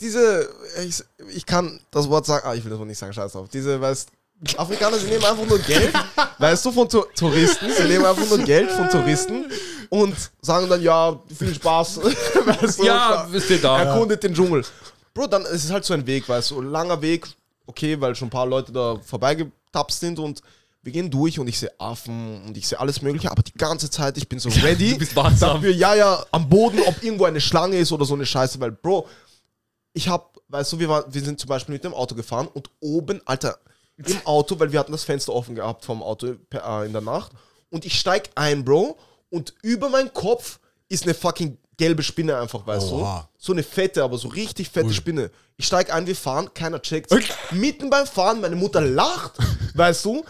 diese, 0.00 0.48
ich, 0.86 1.02
ich 1.34 1.44
kann 1.44 1.80
das 1.90 2.08
Wort 2.08 2.26
sagen, 2.26 2.46
ah, 2.46 2.54
ich 2.54 2.62
will 2.62 2.70
das 2.70 2.78
Wort 2.78 2.86
nicht 2.86 2.98
sagen, 2.98 3.12
scheiß 3.12 3.32
drauf. 3.32 3.48
Diese, 3.52 3.80
weißt 3.80 4.08
Afrikaner, 4.56 4.98
sie 4.98 5.06
nehmen 5.08 5.24
einfach 5.24 5.44
nur 5.46 5.58
Geld, 5.58 5.92
weißt 6.38 6.64
du, 6.64 6.72
von 6.72 6.88
Touristen, 6.88 7.66
sie 7.76 7.84
nehmen 7.84 8.04
einfach 8.04 8.28
nur 8.28 8.38
Geld 8.38 8.70
von 8.70 8.88
Touristen 8.88 9.46
und 9.88 10.14
sagen 10.40 10.68
dann, 10.68 10.80
ja, 10.82 11.18
viel 11.36 11.54
Spaß, 11.54 12.00
weißt 12.44 12.78
du, 12.78 12.84
Ja, 12.84 13.26
wisst 13.30 13.50
ihr 13.50 13.60
da. 13.60 13.82
erkundet 13.82 14.22
den 14.22 14.34
Dschungel. 14.34 14.64
Bro, 15.12 15.26
dann 15.26 15.42
ist 15.46 15.64
es 15.64 15.72
halt 15.72 15.84
so 15.84 15.94
ein 15.94 16.06
Weg, 16.06 16.28
weißt 16.28 16.52
du, 16.52 16.60
langer 16.60 17.00
Weg, 17.02 17.26
okay, 17.66 18.00
weil 18.00 18.14
schon 18.14 18.28
ein 18.28 18.30
paar 18.30 18.46
Leute 18.46 18.70
da 18.70 18.96
vorbeigetapst 19.04 19.98
sind 19.98 20.18
und 20.20 20.40
wir 20.82 20.92
gehen 20.92 21.10
durch 21.10 21.38
und 21.40 21.48
ich 21.48 21.58
sehe 21.58 21.72
Affen 21.80 22.40
und 22.46 22.56
ich 22.56 22.68
sehe 22.68 22.78
alles 22.78 23.02
mögliche, 23.02 23.30
aber 23.32 23.42
die 23.42 23.52
ganze 23.54 23.90
Zeit, 23.90 24.16
ich 24.16 24.28
bin 24.28 24.38
so 24.38 24.48
ready. 24.62 24.92
Du 24.92 24.98
bist 24.98 25.16
wachsam. 25.16 25.54
Dafür, 25.56 25.72
ja, 25.72 25.94
ja, 25.96 26.24
am 26.30 26.48
Boden, 26.48 26.78
ob 26.86 27.02
irgendwo 27.02 27.24
eine 27.24 27.40
Schlange 27.40 27.76
ist 27.76 27.90
oder 27.90 28.04
so 28.04 28.14
eine 28.14 28.24
Scheiße, 28.24 28.60
weil, 28.60 28.70
Bro, 28.70 29.08
ich 29.92 30.08
hab, 30.08 30.38
weißt 30.46 30.72
du, 30.74 30.78
wir, 30.78 30.88
waren, 30.88 31.12
wir 31.12 31.20
sind 31.22 31.40
zum 31.40 31.48
Beispiel 31.48 31.72
mit 31.72 31.82
dem 31.82 31.92
Auto 31.92 32.14
gefahren 32.14 32.46
und 32.54 32.70
oben, 32.78 33.20
Alter, 33.24 33.58
im 34.06 34.26
Auto, 34.26 34.58
weil 34.58 34.72
wir 34.72 34.78
hatten 34.78 34.92
das 34.92 35.04
Fenster 35.04 35.32
offen 35.32 35.54
gehabt 35.54 35.84
vom 35.84 36.02
Auto 36.02 36.26
äh, 36.52 36.86
in 36.86 36.92
der 36.92 37.02
Nacht 37.02 37.32
und 37.70 37.84
ich 37.84 37.98
steig 37.98 38.30
ein, 38.34 38.64
Bro, 38.64 38.96
und 39.30 39.54
über 39.62 39.88
meinen 39.88 40.12
Kopf 40.12 40.58
ist 40.88 41.04
eine 41.04 41.14
fucking 41.14 41.58
gelbe 41.76 42.02
Spinne 42.02 42.38
einfach, 42.38 42.66
weißt 42.66 42.92
Oha. 42.92 43.20
du? 43.20 43.42
So 43.44 43.52
eine 43.52 43.62
fette, 43.62 44.02
aber 44.02 44.18
so 44.18 44.28
richtig 44.28 44.68
fette 44.70 44.88
Ui. 44.88 44.94
Spinne. 44.94 45.30
Ich 45.56 45.66
steig 45.66 45.92
ein, 45.92 46.06
wir 46.06 46.16
fahren, 46.16 46.52
keiner 46.54 46.80
checkt. 46.80 47.10
Mitten 47.52 47.90
beim 47.90 48.06
Fahren, 48.06 48.40
meine 48.40 48.56
Mutter 48.56 48.80
lacht, 48.80 49.38
weißt 49.74 50.04
du? 50.04 50.24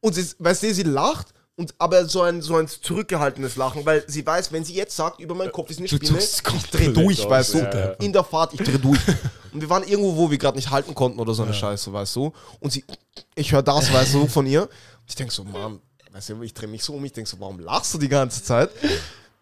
Und 0.00 0.14
sie, 0.14 0.26
weißt 0.38 0.62
du, 0.62 0.74
sie 0.74 0.82
lacht, 0.82 1.28
und, 1.58 1.74
aber 1.76 2.06
so 2.06 2.22
ein, 2.22 2.40
so 2.40 2.54
ein 2.54 2.68
zurückgehaltenes 2.68 3.56
Lachen, 3.56 3.84
weil 3.84 4.04
sie 4.06 4.24
weiß, 4.24 4.52
wenn 4.52 4.62
sie 4.62 4.74
jetzt 4.74 4.94
sagt, 4.94 5.18
über 5.18 5.34
meinen 5.34 5.50
Kopf 5.50 5.70
ist 5.70 5.80
eine 5.80 5.88
Spinne, 5.88 6.18
ich 6.20 6.70
dreh 6.70 6.92
durch, 6.92 7.28
weißt 7.28 7.54
du? 7.54 7.58
ja, 7.58 7.76
ja. 7.76 7.90
In 7.94 8.12
der 8.12 8.22
Fahrt, 8.22 8.54
ich 8.54 8.60
dreh 8.60 8.78
durch. 8.78 9.00
Und 9.52 9.60
wir 9.60 9.68
waren 9.68 9.82
irgendwo, 9.82 10.16
wo 10.16 10.30
wir 10.30 10.38
gerade 10.38 10.56
nicht 10.56 10.70
halten 10.70 10.94
konnten 10.94 11.18
oder 11.18 11.34
so 11.34 11.42
eine 11.42 11.52
Scheiße, 11.52 11.92
weißt 11.92 12.14
du? 12.14 12.32
Und 12.60 12.72
sie, 12.72 12.84
ich 13.34 13.50
höre 13.50 13.62
das, 13.62 13.92
weißt 13.92 14.14
du, 14.14 14.28
von 14.28 14.46
ihr. 14.46 14.68
Ich 15.08 15.16
denke 15.16 15.32
so, 15.32 15.42
Mann, 15.42 15.80
weißt 16.12 16.28
du, 16.28 16.42
ich 16.42 16.54
drehe 16.54 16.68
mich 16.68 16.84
so 16.84 16.94
um, 16.94 17.04
ich 17.04 17.12
denke 17.12 17.28
so, 17.28 17.40
warum 17.40 17.58
lachst 17.58 17.92
du 17.92 17.98
die 17.98 18.08
ganze 18.08 18.40
Zeit? 18.44 18.70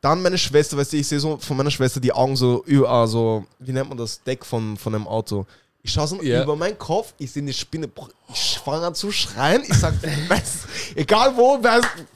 Dann 0.00 0.22
meine 0.22 0.38
Schwester, 0.38 0.79
weißt 0.79 0.94
du, 0.94 0.96
ich 0.96 1.07
sehe 1.07 1.20
so 1.20 1.37
von 1.37 1.55
meiner 1.55 1.70
Schwester 1.70 2.00
die 2.00 2.12
Augen 2.14 2.37
so, 2.37 2.64
über, 2.64 3.07
so 3.09 3.44
wie 3.59 3.72
nennt 3.72 3.90
man 3.90 3.98
das, 3.98 4.22
Deck 4.22 4.46
von, 4.46 4.79
von 4.79 4.94
einem 4.94 5.07
Auto. 5.07 5.44
Ich 5.87 5.92
schaue 5.92 6.09
so 6.09 6.20
Ja. 6.20 6.42
über 6.42 6.57
meinen 6.57 6.77
Kopf, 6.77 7.14
ich 7.16 7.31
sehe 7.31 7.42
eine 7.42 7.53
Spinne, 7.53 7.88
ich 8.35 8.59
fange 8.64 8.85
an 8.88 8.94
zu 8.96 9.12
schreien, 9.12 9.62
ich 9.62 9.72
sag, 9.75 9.94
weißt, 10.03 10.57
egal 10.96 11.37
wo, 11.37 11.61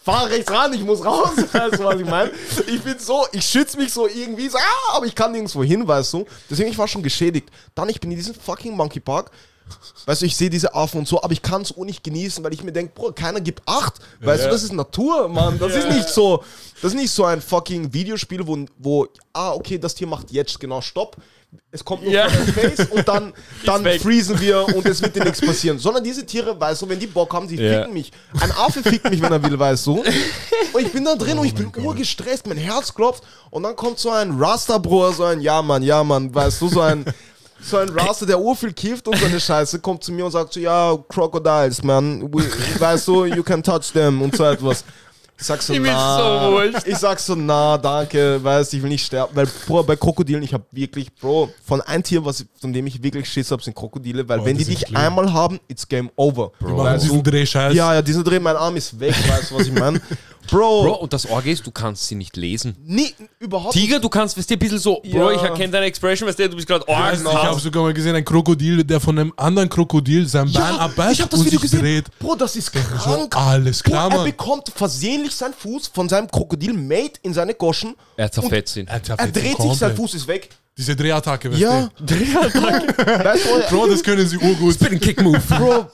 fahr 0.04 0.26
rechts 0.28 0.50
ran, 0.50 0.72
ich 0.72 0.82
muss 0.82 1.04
raus, 1.04 1.30
weißt 1.52 1.78
du, 1.78 1.84
was 1.84 2.00
ich 2.00 2.04
meine? 2.06 2.32
Ich 2.66 2.82
bin 2.82 2.98
so, 2.98 3.28
ich 3.30 3.46
schütze 3.46 3.76
mich 3.78 3.92
so 3.92 4.08
irgendwie, 4.08 4.48
so, 4.48 4.58
ah, 4.58 4.96
aber 4.96 5.06
ich 5.06 5.14
kann 5.14 5.30
nirgendwo 5.30 5.62
hin, 5.62 5.86
weißt 5.86 6.14
du? 6.14 6.26
Deswegen, 6.50 6.68
ich 6.70 6.78
war 6.78 6.88
schon 6.88 7.04
geschädigt. 7.04 7.48
Dann, 7.76 7.88
ich 7.88 8.00
bin 8.00 8.10
in 8.10 8.16
diesem 8.16 8.34
fucking 8.34 8.74
Monkey 8.76 8.98
Park, 8.98 9.30
Weißt 10.06 10.22
du, 10.22 10.26
ich 10.26 10.36
sehe 10.36 10.50
diese 10.50 10.74
Affen 10.74 10.98
und 11.00 11.08
so, 11.08 11.22
aber 11.22 11.32
ich 11.32 11.42
kann 11.42 11.62
es 11.62 11.72
auch 11.76 11.84
nicht 11.84 12.02
genießen, 12.04 12.42
weil 12.44 12.52
ich 12.54 12.62
mir 12.62 12.72
denke, 12.72 12.92
Bro, 12.94 13.12
keiner 13.12 13.40
gibt 13.40 13.62
acht. 13.66 13.94
Weißt 14.20 14.40
Ja. 14.42 14.46
du, 14.48 14.52
das 14.54 14.62
ist 14.62 14.72
Natur, 14.72 15.28
Mann. 15.28 15.58
Das 15.58 15.74
ist 15.74 15.88
nicht 15.88 16.08
so, 16.08 16.42
das 16.82 16.92
ist 16.92 16.98
nicht 16.98 17.10
so 17.10 17.24
ein 17.24 17.40
fucking 17.40 17.92
Videospiel, 17.92 18.46
wo, 18.46 18.58
wo, 18.78 19.06
ah, 19.32 19.52
okay, 19.52 19.78
das 19.78 19.94
Tier 19.94 20.06
macht 20.06 20.30
jetzt 20.30 20.58
genau 20.60 20.80
Stopp. 20.80 21.16
Es 21.72 21.84
kommt 21.84 22.04
nur 22.04 22.12
Ja. 22.12 22.28
Face 22.28 22.86
und 22.90 23.06
dann, 23.08 23.32
dann 23.66 23.84
freezen 23.98 24.38
wir 24.40 24.64
und 24.76 24.86
es 24.86 25.02
wird 25.02 25.16
dir 25.16 25.24
nichts 25.24 25.40
passieren. 25.40 25.80
Sondern 25.80 26.04
diese 26.04 26.24
Tiere, 26.24 26.58
weißt 26.60 26.82
du, 26.82 26.88
wenn 26.88 26.98
die 27.00 27.08
Bock 27.08 27.32
haben, 27.34 27.48
die 27.48 27.56
Ja. 27.56 27.80
ficken 27.80 27.92
mich. 27.92 28.12
Ein 28.40 28.52
Affe 28.52 28.82
fickt 28.84 29.10
mich, 29.10 29.20
wenn 29.20 29.32
er 29.32 29.42
will, 29.42 29.58
weißt 29.58 29.84
du. 29.86 30.04
Und 30.72 30.82
ich 30.86 30.92
bin 30.92 31.04
da 31.04 31.16
drin 31.16 31.36
und 31.36 31.46
ich 31.46 31.54
bin 31.54 31.66
Oh 31.66 31.70
Gott. 31.72 31.84
urgestresst, 31.84 32.46
mein 32.46 32.56
Herz 32.56 32.94
klopft 32.94 33.24
und 33.50 33.64
dann 33.64 33.74
kommt 33.74 33.98
so 33.98 34.10
ein 34.10 34.30
Rasta-Bro, 34.38 35.10
so 35.12 35.24
ein, 35.24 35.40
ja, 35.40 35.60
Mann, 35.62 35.82
ja, 35.82 36.04
Mann, 36.04 36.32
weißt 36.32 36.60
du, 36.60 36.68
so 36.68 36.80
ein, 36.80 37.04
so 37.62 37.76
ein 37.76 37.88
Rasta, 37.90 38.26
der 38.26 38.40
urviel 38.40 38.72
kifft 38.72 39.06
und 39.08 39.16
so 39.18 39.26
eine 39.26 39.38
Scheiße, 39.40 39.78
kommt 39.80 40.02
zu 40.02 40.12
mir 40.12 40.24
und 40.24 40.30
sagt 40.30 40.52
so, 40.52 40.60
ja, 40.60 40.96
Crocodiles, 41.08 41.82
man, 41.82 42.22
we, 42.32 42.44
weißt 42.78 43.08
du, 43.08 43.24
you 43.26 43.42
can 43.42 43.62
touch 43.62 43.92
them 43.92 44.22
und 44.22 44.34
so 44.36 44.44
etwas. 44.44 44.84
Ich 45.38 45.46
sag 45.46 45.62
so, 45.62 45.72
Ich 45.72 45.80
na, 45.80 46.50
so 46.50 46.60
ich 46.84 46.96
sag 46.98 47.18
so, 47.18 47.34
na, 47.34 47.78
danke, 47.78 48.42
weißt, 48.44 48.74
ich 48.74 48.82
will 48.82 48.90
nicht 48.90 49.06
sterben, 49.06 49.34
weil, 49.34 49.46
Bro, 49.66 49.84
bei 49.84 49.96
Krokodilen, 49.96 50.42
ich 50.42 50.52
hab 50.52 50.62
wirklich, 50.70 51.14
Bro, 51.14 51.48
von 51.66 51.80
einem 51.80 52.02
Tier, 52.02 52.22
was, 52.22 52.44
von 52.60 52.72
dem 52.74 52.86
ich 52.86 53.02
wirklich 53.02 53.26
Schiss 53.26 53.50
hab, 53.50 53.62
sind 53.62 53.74
Krokodile, 53.74 54.28
weil 54.28 54.38
Boah, 54.40 54.44
wenn 54.44 54.58
die 54.58 54.66
dich 54.66 54.80
schlimm. 54.80 54.96
einmal 54.96 55.32
haben, 55.32 55.58
it's 55.66 55.88
game 55.88 56.10
over. 56.16 56.52
Die 56.60 56.64
machen 56.64 56.76
Weißt 56.78 57.04
du? 57.04 57.08
diesen 57.08 57.22
Drehscheiß. 57.22 57.74
Ja, 57.74 57.94
ja, 57.94 58.02
diesen 58.02 58.22
Dreh, 58.22 58.38
mein 58.38 58.56
Arm 58.56 58.76
ist 58.76 58.98
weg, 59.00 59.14
weißt 59.28 59.50
du, 59.50 59.54
was 59.54 59.66
ich 59.66 59.72
meine? 59.72 60.00
Bro, 60.50 60.82
Bro, 60.84 60.94
und 60.96 61.12
das 61.12 61.26
Orge 61.26 61.50
ist, 61.50 61.66
du 61.66 61.70
kannst 61.70 62.06
sie 62.08 62.14
nicht 62.14 62.36
lesen. 62.36 62.76
nie, 62.84 63.14
überhaupt 63.38 63.72
Tiger, 63.74 63.98
du 64.00 64.08
kannst, 64.08 64.36
weißt 64.36 64.50
du, 64.50 64.54
ein 64.54 64.58
bisschen 64.58 64.78
so, 64.78 65.00
Bro, 65.02 65.30
Ja. 65.30 65.36
ich 65.36 65.42
erkenne 65.42 65.70
deine 65.72 65.86
Expression, 65.86 66.28
weißt 66.28 66.38
du, 66.38 66.48
du 66.50 66.56
bist 66.56 66.68
gerade 66.68 66.86
weiß 66.86 67.20
nicht, 67.22 67.32
ich 67.32 67.38
habe 67.42 67.60
sogar 67.60 67.82
mal 67.84 67.94
gesehen, 67.94 68.14
ein 68.16 68.24
Krokodil, 68.24 68.84
der 68.84 69.00
von 69.00 69.18
einem 69.18 69.32
anderen 69.36 69.68
Krokodil 69.68 70.26
sein 70.26 70.50
Bein 70.52 70.74
abbeißt 70.76 71.12
ich 71.14 71.22
hab 71.22 71.30
das 71.30 71.40
und 71.40 71.46
Video 71.46 71.60
sich 71.60 71.70
gesehen. 71.70 71.80
dreht. 71.84 72.18
Bro, 72.18 72.34
das 72.36 72.56
ist 72.56 72.72
So, 72.72 72.80
krank. 72.80 73.36
alles 73.36 73.82
Bro, 73.82 73.90
klar, 73.90 74.10
er 74.10 74.16
Mann. 74.18 74.24
bekommt 74.26 74.72
versehentlich 74.74 75.34
seinen 75.34 75.54
Fuß 75.54 75.88
von 75.88 76.08
seinem 76.08 76.30
Krokodil 76.30 76.72
made 76.72 77.12
in 77.22 77.32
seine 77.34 77.54
Goschen. 77.54 77.94
Er 78.16 78.30
zerfetzt 78.30 78.76
ihn. 78.76 78.86
Er, 78.86 78.94
Er 78.94 79.02
zerfetzt 79.02 79.36
ihn 79.36 79.42
dreht 79.42 79.62
sich, 79.62 79.74
sein. 79.78 79.96
Fuß 79.96 80.14
ist 80.14 80.26
weg. 80.26 80.48
Diese 80.78 80.96
Drehattacke, 80.96 81.50
weißt 81.50 81.60
Ja, 81.60 81.90
du? 81.98 82.14
weißt 82.14 83.44
du, 83.44 83.74
Bro, 83.76 83.86
das 83.88 84.02
können 84.02 84.26
sie 84.26 84.38
urgut. 84.38 84.74
Spin 84.74 84.98
Kick 84.98 85.20
Move. 85.20 85.38
Bro, 85.58 85.86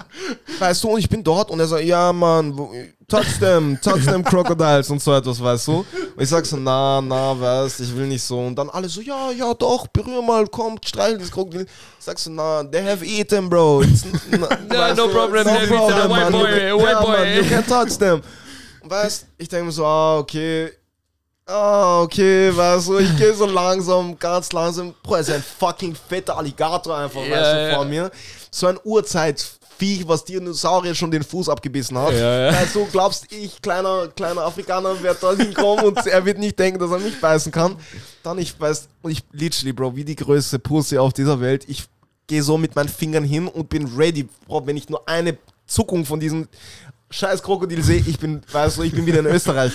weißt 0.61 0.85
du, 0.85 0.89
und 0.91 0.99
ich 1.01 1.09
bin 1.09 1.25
dort 1.25 1.51
und 1.51 1.59
er 1.59 1.67
sagt, 1.67 1.83
ja, 1.83 2.13
Mann, 2.13 2.55
touch 3.09 3.39
them, 3.41 3.77
touch 3.83 4.05
them 4.05 4.23
Crocodiles 4.23 4.89
und 4.91 5.03
so 5.03 5.13
etwas, 5.13 5.43
weißt 5.43 5.67
du. 5.67 5.79
Und 5.79 5.87
ich 6.23 6.29
sag 6.29 6.47
so, 6.47 6.57
na, 6.57 7.01
na, 7.01 7.39
weißt 7.41 7.81
ich 7.81 7.97
will 7.97 8.07
nicht 8.07 8.23
so. 8.23 8.39
Und 8.39 8.55
dann 8.57 8.71
alle 8.71 8.89
so, 8.89 9.01
ja, 9.01 9.33
ja, 9.33 9.53
doch, 9.55 9.89
berühr 9.89 10.23
mal, 10.23 10.47
komm, 10.47 10.77
streichel 10.85 11.19
das 11.19 11.33
Krokodil. 11.33 11.63
Ich 11.99 12.05
sag 12.05 12.17
so, 12.19 12.31
na, 12.31 12.63
they 12.63 12.85
have 12.85 13.05
eaten, 13.05 13.49
bro. 13.49 13.83
It's, 13.83 14.05
na, 14.31 14.95
no 14.95 15.07
du, 15.07 15.13
problem, 15.13 15.45
they 15.45 15.53
have 15.53 15.65
eaten, 15.75 16.11
white 16.11 16.31
boy, 16.31 16.69
You- 16.69 16.79
white 16.79 16.91
ja, 16.93 17.01
boy. 17.01 17.11
Mann, 17.19 17.37
you 17.37 17.43
can 17.45 17.67
touch 17.67 17.99
them. 17.99 18.21
Weißt, 18.85 19.27
ich 19.39 19.49
denke 19.49 19.65
mir 19.67 19.73
so, 19.73 19.85
ah, 19.85 20.19
okay, 20.19 20.71
Ah, 21.49 22.01
okay, 22.03 22.51
weißt 22.57 22.89
du, 22.89 22.99
ich 22.99 23.17
gehe 23.17 23.33
so 23.33 23.47
langsam, 23.47 24.19
ganz 24.19 24.51
langsam. 24.53 24.93
Bro, 25.01 25.15
er 25.15 25.21
ist 25.21 25.31
ein 25.31 25.43
fucking 25.43 25.95
fetter 25.95 26.37
Alligator 26.37 26.99
einfach, 26.99 27.23
Ja, 27.25 27.31
weißt 27.37 27.53
du, 27.55 27.69
ja. 27.69 27.75
vor 27.77 27.85
mir. 27.85 28.11
So 28.51 28.67
ein 28.67 28.79
Urzeitviech, 28.83 30.09
was 30.09 30.25
Dinosaurier 30.25 30.93
schon 30.97 31.13
den 31.13 31.23
Fuß 31.23 31.49
abgebissen 31.49 31.97
hat. 31.97 32.15
Ja, 32.15 32.47
ja. 32.51 32.53
Weißt 32.53 32.75
du, 32.75 32.87
glaubst 32.87 33.31
ich, 33.33 33.63
kleiner, 33.63 34.09
kleiner 34.09 34.43
Afrikaner, 34.43 35.01
werde 35.05 35.21
da 35.21 35.35
hinkommen 35.37 35.85
und 35.85 36.05
er 36.05 36.25
wird 36.25 36.39
nicht 36.39 36.59
denken, 36.59 36.81
dass 36.81 36.91
er 36.91 36.99
mich 36.99 37.21
beißen 37.21 37.53
kann. 37.53 37.77
Dann 38.25 38.39
ich 38.39 38.59
weiß, 38.59 38.89
und 39.03 39.13
ich 39.13 39.23
literally, 39.31 39.73
Bro, 39.73 39.95
wie 39.95 40.05
die 40.05 40.17
größte 40.17 40.59
Pussy 40.59 40.99
auf 40.99 41.13
dieser 41.13 41.41
Welt. 41.41 41.65
Ich 41.69 41.85
gehe 42.27 42.43
so 42.43 42.59
mit 42.59 42.75
meinen 42.75 42.89
Fingern 42.89 43.23
hin 43.23 43.47
und 43.47 43.69
bin 43.69 43.87
ready, 43.97 44.29
Bro, 44.49 44.67
wenn 44.67 44.77
ich 44.77 44.89
nur 44.89 45.09
eine 45.09 45.39
Zuckung 45.69 46.05
von 46.05 46.19
diesem 46.19 46.49
scheiß 47.11 47.43
Krokodil 47.43 47.83
sehe, 47.83 48.03
ich 48.07 48.19
bin, 48.19 48.43
weißt 48.51 48.79
du, 48.79 48.83
ich 48.83 48.93
bin 48.93 49.07
wieder 49.07 49.21
in 49.21 49.27
Österreich. 49.27 49.73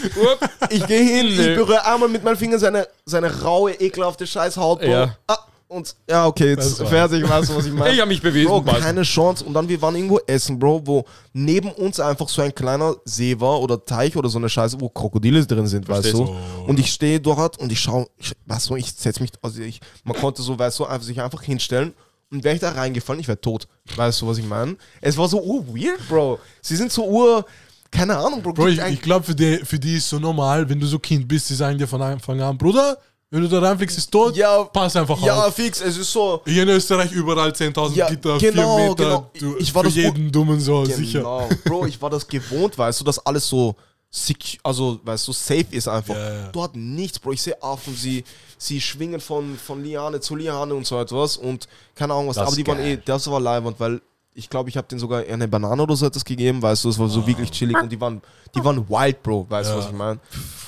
Ich 0.69 0.85
gehe 0.85 1.03
hin, 1.03 1.27
ich 1.27 1.37
berühre 1.37 1.85
einmal 1.85 2.09
mit 2.09 2.23
meinen 2.23 2.37
Fingern 2.37 2.59
seine, 2.59 2.87
seine 3.05 3.41
raue, 3.41 3.73
ekelhafte 3.73 4.27
Scheißhaut. 4.27 4.83
Ja. 4.83 5.15
Ah, 5.27 5.37
und 5.71 5.95
ja, 6.09 6.27
okay, 6.27 6.49
jetzt 6.49 6.81
Das 6.81 6.89
fertig, 6.89 7.27
weißt 7.27 7.49
du, 7.49 7.55
was 7.55 7.65
ich 7.65 7.71
meine? 7.73 7.93
Ich 7.93 8.01
hab 8.01 8.07
mich 8.09 8.21
bewiesen, 8.21 8.49
Bro, 8.49 8.63
keine 8.63 9.03
Chance. 9.03 9.45
Und 9.45 9.53
dann, 9.53 9.69
wir 9.69 9.81
waren 9.81 9.95
irgendwo 9.95 10.19
essen, 10.27 10.59
Bro, 10.59 10.81
wo 10.85 11.05
neben 11.31 11.71
uns 11.71 11.97
einfach 12.01 12.27
so 12.27 12.41
ein 12.41 12.53
kleiner 12.53 12.93
See 13.05 13.39
war 13.39 13.61
oder 13.61 13.83
Teich 13.85 14.17
oder 14.17 14.27
so 14.27 14.37
eine 14.37 14.49
Scheiße, 14.49 14.81
wo 14.81 14.89
Krokodile 14.89 15.45
drin 15.45 15.67
sind, 15.67 15.87
weißt 15.87 16.11
du? 16.11 16.35
Und 16.67 16.77
ich 16.77 16.91
stehe 16.91 17.21
dort 17.21 17.57
und 17.57 17.71
ich 17.71 17.79
schaue, 17.79 18.05
ich, 18.17 18.33
weißt 18.47 18.69
du, 18.69 18.75
ich 18.75 18.91
setze 18.91 19.21
mich, 19.21 19.31
also 19.41 19.61
ich, 19.61 19.79
man 20.03 20.17
konnte 20.17 20.41
so, 20.41 20.59
weißt 20.59 20.77
du, 20.79 20.85
einfach 20.85 21.05
sich 21.07 21.21
einfach 21.21 21.41
hinstellen. 21.41 21.93
Und 22.31 22.43
wäre 22.43 22.55
ich 22.55 22.61
da 22.61 22.71
reingefallen, 22.71 23.19
ich 23.19 23.27
wäre 23.27 23.39
tot. 23.41 23.67
Weißt 23.95 24.21
du, 24.21 24.27
was 24.27 24.37
ich 24.37 24.45
meine? 24.45 24.77
Es 25.01 25.17
war 25.17 25.27
so 25.27 25.41
ur 25.43 25.67
weird, 25.67 25.99
Bro. 26.07 26.39
Sie 26.61 26.75
sind 26.77 26.91
so 26.91 27.05
ur, 27.05 27.45
keine 27.91 28.17
Ahnung, 28.17 28.41
Bro. 28.41 28.53
Bro, 28.53 28.67
ich, 28.67 28.79
ich 28.79 29.01
glaube, 29.01 29.25
für 29.25 29.35
die, 29.35 29.57
für 29.57 29.77
die 29.77 29.97
ist 29.97 30.07
so 30.09 30.17
normal, 30.19 30.67
wenn 30.69 30.79
du 30.79 30.87
so 30.87 30.97
Kind 30.97 31.27
bist, 31.27 31.49
die 31.49 31.55
sagen 31.55 31.77
dir 31.77 31.87
von 31.87 32.01
Anfang 32.01 32.39
an, 32.41 32.57
Bruder, 32.57 32.97
Wenn 33.29 33.41
du 33.41 33.47
da 33.49 33.59
reinfliegst, 33.59 33.97
ist 33.97 34.11
tot. 34.11 34.35
Ja, 34.35 34.63
Pass 34.65 34.95
einfach 34.95 35.21
ja, 35.21 35.45
auf. 35.45 35.55
fix, 35.55 35.79
es 35.81 35.97
ist 35.97 36.11
so. 36.11 36.41
Hier 36.45 36.63
in 36.63 36.69
Österreich 36.69 37.11
überall 37.13 37.51
10.000 37.51 37.95
Ja, 37.95 38.09
Gitter, 38.09 38.37
genau, 38.37 38.77
4 38.77 38.89
Meter. 38.89 39.03
genau. 39.03 39.31
Du, 39.53 39.57
Ich 39.57 39.73
war 39.75 39.83
für 39.83 39.87
das 39.89 39.95
jeden 39.95 40.31
Dummen 40.31 40.59
so, 40.59 40.83
sicher. 40.85 41.19
Genau. 41.19 41.49
Bro, 41.65 41.85
ich 41.85 42.01
war 42.01 42.09
das 42.09 42.27
gewohnt, 42.27 42.77
weißt 42.77 42.99
du, 43.01 43.03
dass 43.05 43.25
alles 43.25 43.47
so 43.47 43.75
sec- 44.13 44.60
also 44.63 45.00
weißt 45.04 45.28
du, 45.28 45.32
safe 45.32 45.65
ist 45.71 45.88
einfach. 45.88 46.15
Ja, 46.15 46.34
ja. 46.34 46.47
Dort 46.52 46.76
nichts, 46.76 47.19
Bro. 47.19 47.32
Ich 47.32 47.41
sehe 47.41 47.62
Affen, 47.63 47.95
sie, 47.95 48.24
sie 48.58 48.82
schwingen 48.82 49.19
von, 49.21 49.58
von 49.58 49.84
Liane 49.84 50.19
zu 50.19 50.36
Liane 50.36 50.74
und 50.76 50.86
so 50.86 51.00
etwas 51.00 51.38
und 51.38 51.67
keine 51.95 52.13
Ahnung 52.13 52.28
was. 52.30 52.36
Das 52.36 52.47
aber 52.47 52.56
die 52.56 52.67
waren 52.67 52.80
eh, 52.80 52.95
geil. 52.95 53.02
das 53.06 53.30
war 53.30 53.39
leibend, 53.39 53.80
weil 53.80 54.02
ich 54.34 54.50
glaube, 54.50 54.69
ich 54.69 54.78
habe 54.78 54.88
denen 54.88 55.00
sogar 55.00 55.24
eine 55.26 55.47
Banane 55.47 55.82
oder 55.82 55.95
so 55.95 56.06
etwas 56.06 56.24
gegeben, 56.24 56.62
weißt 56.62 56.86
du, 56.86 56.89
es 56.89 56.97
war 57.00 57.10
so 57.10 57.26
wirklich 57.28 57.52
chillig 57.52 57.76
und 57.82 57.91
die 57.91 58.00
waren, 58.00 58.21
die 58.55 58.63
waren 58.63 58.87
wild, 58.89 59.23
Bro, 59.23 59.45
weißt 59.49 59.69
du, 59.69 59.73
Ja. 59.73 59.79
was 59.79 59.85
ich 59.87 59.91
meine? 59.93 60.19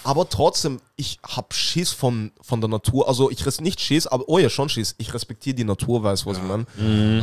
Aber 0.06 0.28
trotzdem, 0.28 0.80
ich 0.98 1.18
hab 1.26 1.54
Schiss 1.54 1.92
von, 1.92 2.32
von 2.42 2.60
der 2.60 2.70
Natur, 2.70 3.08
also 3.08 3.32
ich 3.32 3.46
res 3.46 3.62
nicht 3.62 3.80
Schiss, 3.80 4.06
aber, 4.06 4.26
oh 4.28 4.38
ja, 4.38 4.50
schon 4.50 4.68
Schiss, 4.70 4.96
ich 4.98 5.14
respektiere 5.14 5.56
die 5.56 5.64
Natur, 5.64 6.04
weißt 6.04 6.26
du, 6.26 6.30
was 6.30 6.38
ich 6.38 6.44
meine? 6.44 6.66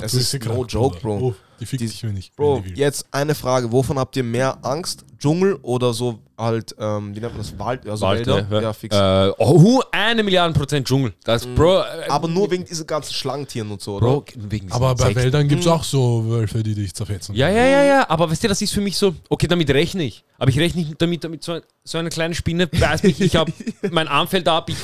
Es 0.02 0.12
Du 0.12 0.18
ist 0.18 0.44
no 0.46 0.64
joke. 0.64 0.98
Bro. 1.00 1.18
Oh, 1.20 1.34
die 1.60 1.66
fickt 1.66 1.82
dich, 1.82 2.02
wenn 2.02 2.16
ich. 2.16 2.32
Bro, 2.34 2.64
jetzt 2.74 3.04
eine 3.10 3.34
Frage. 3.34 3.70
Wovon 3.70 3.98
habt 3.98 4.16
ihr 4.16 4.22
mehr 4.24 4.56
Angst? 4.64 5.04
Dschungel 5.18 5.58
oder 5.60 5.92
so 5.92 6.18
halt, 6.38 6.74
ähm, 6.78 7.14
wie 7.14 7.20
nennt 7.20 7.34
man 7.34 7.42
das? 7.42 7.58
Wald, 7.58 7.86
also 7.86 8.06
Wald, 8.06 8.26
Wälder? 8.26 8.46
ja. 8.50 8.60
Ja, 8.62 8.72
fix. 8.72 8.96
Äh, 8.96 9.30
oh, 9.36 9.82
eine 9.92 10.22
Milliarde 10.22 10.54
Prozent 10.58 10.88
Dschungel. 10.88 11.12
Das, 11.24 11.44
Bro. 11.46 11.80
Äh, 11.80 12.08
Aber 12.08 12.26
nur 12.28 12.50
wegen 12.50 12.64
diesen 12.64 12.86
ganzen 12.86 13.12
Schlangentieren 13.12 13.70
und 13.70 13.82
so, 13.82 13.96
oder? 13.96 14.06
Bro, 14.06 14.24
wegen 14.36 14.72
Aber 14.72 14.94
bei 14.94 15.08
Insekten. 15.10 15.16
Wäldern 15.24 15.48
gibt 15.48 15.60
es 15.60 15.66
auch 15.66 15.84
so 15.84 16.24
Wölfe, 16.26 16.62
die 16.62 16.74
dich 16.74 16.94
zerfetzen. 16.94 17.34
Ja, 17.34 17.50
ja, 17.50 17.66
ja, 17.66 17.84
ja, 17.84 18.08
aber 18.08 18.30
weißt 18.30 18.42
du, 18.42 18.48
das 18.48 18.62
ist 18.62 18.72
für 18.72 18.80
mich 18.80 18.96
so, 18.96 19.14
okay, 19.28 19.46
damit 19.46 19.68
rechne 19.68 20.04
ich. 20.04 20.24
Aber 20.38 20.49
ich 20.50 20.58
rechne 20.58 20.82
nicht 20.82 21.00
damit, 21.00 21.24
damit 21.24 21.42
so, 21.42 21.60
so 21.84 21.98
eine 21.98 22.10
kleine 22.10 22.34
Spinne 22.34 22.66
beißt 22.66 23.04
mich, 23.04 23.20
ich 23.20 23.36
habe, 23.36 23.52
mein 23.90 24.08
Arm 24.08 24.28
fällt 24.28 24.46
ab, 24.48 24.68
ich, 24.70 24.76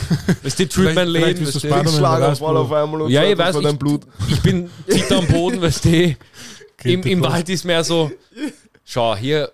weißt 0.42 0.58
du, 0.58 0.68
trübt 0.68 0.94
mein 0.94 1.08
Leben, 1.08 1.44
weißt 1.46 1.54
du, 1.54 1.58
Spider-Man, 1.58 1.88
Schlag 1.88 2.20
wer 2.40 2.48
auf 2.48 2.72
einmal 2.72 3.02
und 3.02 3.10
Ja, 3.10 3.22
so 3.22 3.28
ich 3.28 3.38
weiß, 3.38 3.56
ich- 3.56 3.78
Blut. 3.78 4.02
ich 4.28 4.40
bin 4.40 4.70
zitter 4.88 5.18
am 5.18 5.26
Boden, 5.26 5.60
weißt 5.60 5.84
du, 5.84 6.16
im, 6.84 7.02
im 7.02 7.20
Wald. 7.22 7.48
Ist 7.48 7.64
mehr 7.64 7.84
so, 7.84 8.10
schau, 8.84 9.16
hier, 9.16 9.52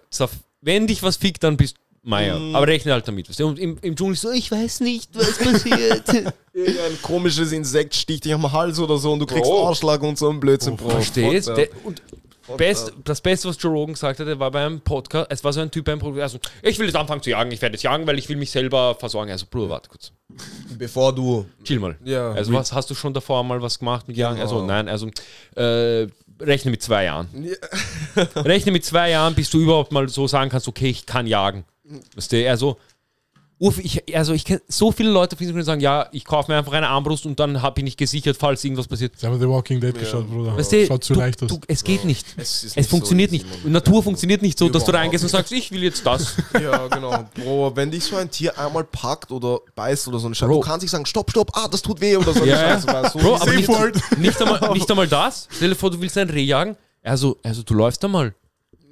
wenn 0.60 0.86
dich 0.86 1.02
was 1.02 1.16
fickt, 1.16 1.42
dann 1.42 1.56
bist 1.56 1.76
du 1.76 1.82
Meier. 2.04 2.40
Aber 2.52 2.66
rechne 2.66 2.92
halt 2.92 3.06
damit, 3.06 3.28
und 3.40 3.58
im, 3.58 3.78
im 3.80 3.94
Dschungel 3.94 4.16
so, 4.16 4.30
ich 4.32 4.50
weiß 4.50 4.80
nicht, 4.80 5.10
was 5.14 5.38
passiert. 5.38 6.08
Irgendein 6.52 7.00
komisches 7.00 7.52
Insekt 7.52 7.94
sticht 7.94 8.24
dich 8.24 8.34
am 8.34 8.50
Hals 8.50 8.78
oder 8.78 8.98
so 8.98 9.12
und 9.12 9.20
du 9.20 9.26
kriegst 9.26 9.44
Bro. 9.44 9.68
Ausschlag 9.68 10.02
und 10.02 10.18
so 10.18 10.28
ein 10.28 10.40
Blödsinn, 10.40 10.76
Bro. 10.76 10.90
Verstehst? 10.90 11.48
Und 11.84 12.02
Fuck 12.10 12.21
Best, 12.56 12.92
das 13.04 13.20
Beste, 13.20 13.48
was 13.48 13.56
Joe 13.60 13.72
Rogan 13.72 13.94
gesagt 13.94 14.20
hat, 14.20 14.38
war 14.38 14.50
beim 14.50 14.80
Podcast, 14.80 15.26
es 15.30 15.44
war 15.44 15.52
so 15.52 15.60
ein 15.60 15.70
Typ 15.70 15.84
beim 15.84 15.98
Podcast, 15.98 16.22
also, 16.22 16.38
ich 16.62 16.78
will 16.78 16.86
jetzt 16.86 16.96
anfangen 16.96 17.22
zu 17.22 17.30
jagen, 17.30 17.50
ich 17.52 17.62
werde 17.62 17.74
jetzt 17.74 17.82
jagen, 17.82 18.06
weil 18.06 18.18
ich 18.18 18.28
will 18.28 18.36
mich 18.36 18.50
selber 18.50 18.94
versorgen. 18.98 19.30
Also, 19.30 19.46
Bruder, 19.48 19.70
warte 19.70 19.88
kurz. 19.88 20.12
Bevor 20.78 21.14
du. 21.14 21.46
Chill 21.64 21.78
mal. 21.78 21.96
Ja. 22.04 22.32
Also, 22.32 22.52
was 22.52 22.72
hast 22.72 22.90
du 22.90 22.94
schon 22.94 23.14
davor 23.14 23.44
mal 23.44 23.60
was 23.62 23.78
gemacht 23.78 24.08
mit 24.08 24.16
Jagen? 24.16 24.36
Genau. 24.36 24.44
Also, 24.44 24.66
nein, 24.66 24.88
also, 24.88 25.08
äh, 25.56 26.06
rechne 26.40 26.70
mit 26.70 26.82
zwei 26.82 27.04
Jahren. 27.04 27.28
rechne 28.36 28.72
mit 28.72 28.84
zwei 28.84 29.10
Jahren, 29.10 29.34
bis 29.34 29.50
du 29.50 29.60
überhaupt 29.60 29.92
mal 29.92 30.08
so 30.08 30.26
sagen 30.26 30.50
kannst, 30.50 30.68
okay, 30.68 30.88
ich 30.88 31.06
kann 31.06 31.26
jagen. 31.26 31.64
Weißt 32.14 32.32
du, 32.32 32.48
also, 32.48 32.78
ich, 33.70 34.16
also 34.16 34.32
ich 34.32 34.44
kenne 34.44 34.60
so 34.66 34.90
viele 34.90 35.10
Leute 35.10 35.36
auf 35.36 35.40
Instagram, 35.40 35.60
die 35.60 35.64
sagen, 35.66 35.80
ja, 35.80 36.08
ich 36.10 36.24
kaufe 36.24 36.50
mir 36.50 36.58
einfach 36.58 36.72
eine 36.72 36.88
Armbrust 36.88 37.26
und 37.26 37.38
dann 37.38 37.62
hab 37.62 37.78
ich 37.78 37.84
nicht 37.84 37.96
gesichert, 37.96 38.36
falls 38.36 38.64
irgendwas 38.64 38.88
passiert. 38.88 39.12
Sie 39.18 39.26
haben 39.26 39.38
The 39.38 39.48
Walking 39.48 39.80
Dead 39.80 39.96
geschaut, 39.96 40.28
Bruder. 40.28 40.56
Weißt 40.56 40.72
du, 40.72 40.86
Schaut 40.86 41.04
zu 41.04 41.12
du, 41.14 41.20
leicht 41.20 41.42
aus. 41.42 41.48
du, 41.48 41.60
es 41.68 41.84
geht 41.84 42.04
nicht. 42.04 42.26
Es, 42.36 42.72
Es 42.74 42.86
funktioniert 42.88 43.30
so 43.30 43.36
nicht. 43.36 43.64
Natur 43.66 44.02
funktioniert 44.02 44.42
nicht 44.42 44.58
so, 44.58 44.68
dass 44.68 44.84
du 44.84 44.90
Überhaupt 44.90 45.04
reingehst 45.04 45.22
und 45.24 45.30
sagst, 45.30 45.52
ich 45.52 45.70
will 45.70 45.82
jetzt 45.82 46.04
das. 46.04 46.34
Ja, 46.60 46.86
genau. 46.88 47.24
Bro, 47.34 47.72
wenn 47.76 47.90
dich 47.90 48.04
so 48.04 48.16
ein 48.16 48.30
Tier 48.30 48.56
einmal 48.58 48.84
packt 48.84 49.30
oder 49.32 49.60
beißt 49.74 50.08
oder 50.08 50.18
so 50.18 50.26
eine 50.26 50.34
Scheiße, 50.34 50.48
Bro. 50.48 50.60
du 50.60 50.66
kannst 50.66 50.82
nicht 50.82 50.90
sagen, 50.90 51.06
stopp, 51.06 51.30
stopp, 51.30 51.50
ah, 51.54 51.68
das 51.68 51.82
tut 51.82 52.00
weh 52.00 52.16
oder 52.16 52.32
so 52.32 52.42
eine 52.42 52.50
Ja, 52.50 52.60
ja. 52.60 52.80
Scheiße, 52.80 53.12
du? 53.12 53.18
Bro, 53.18 53.34
aber 53.36 53.52
nicht, 53.52 53.68
nicht, 54.18 54.42
einmal, 54.42 54.72
nicht 54.72 54.90
einmal 54.90 55.08
das. 55.08 55.48
Stell 55.50 55.70
dir 55.70 55.74
vor, 55.76 55.90
du 55.90 56.00
willst 56.00 56.16
ein 56.18 56.28
Reh 56.30 56.42
jagen. 56.42 56.76
Also, 57.02 57.36
also 57.42 57.62
du 57.62 57.74
läufst 57.74 58.04
einmal 58.04 58.34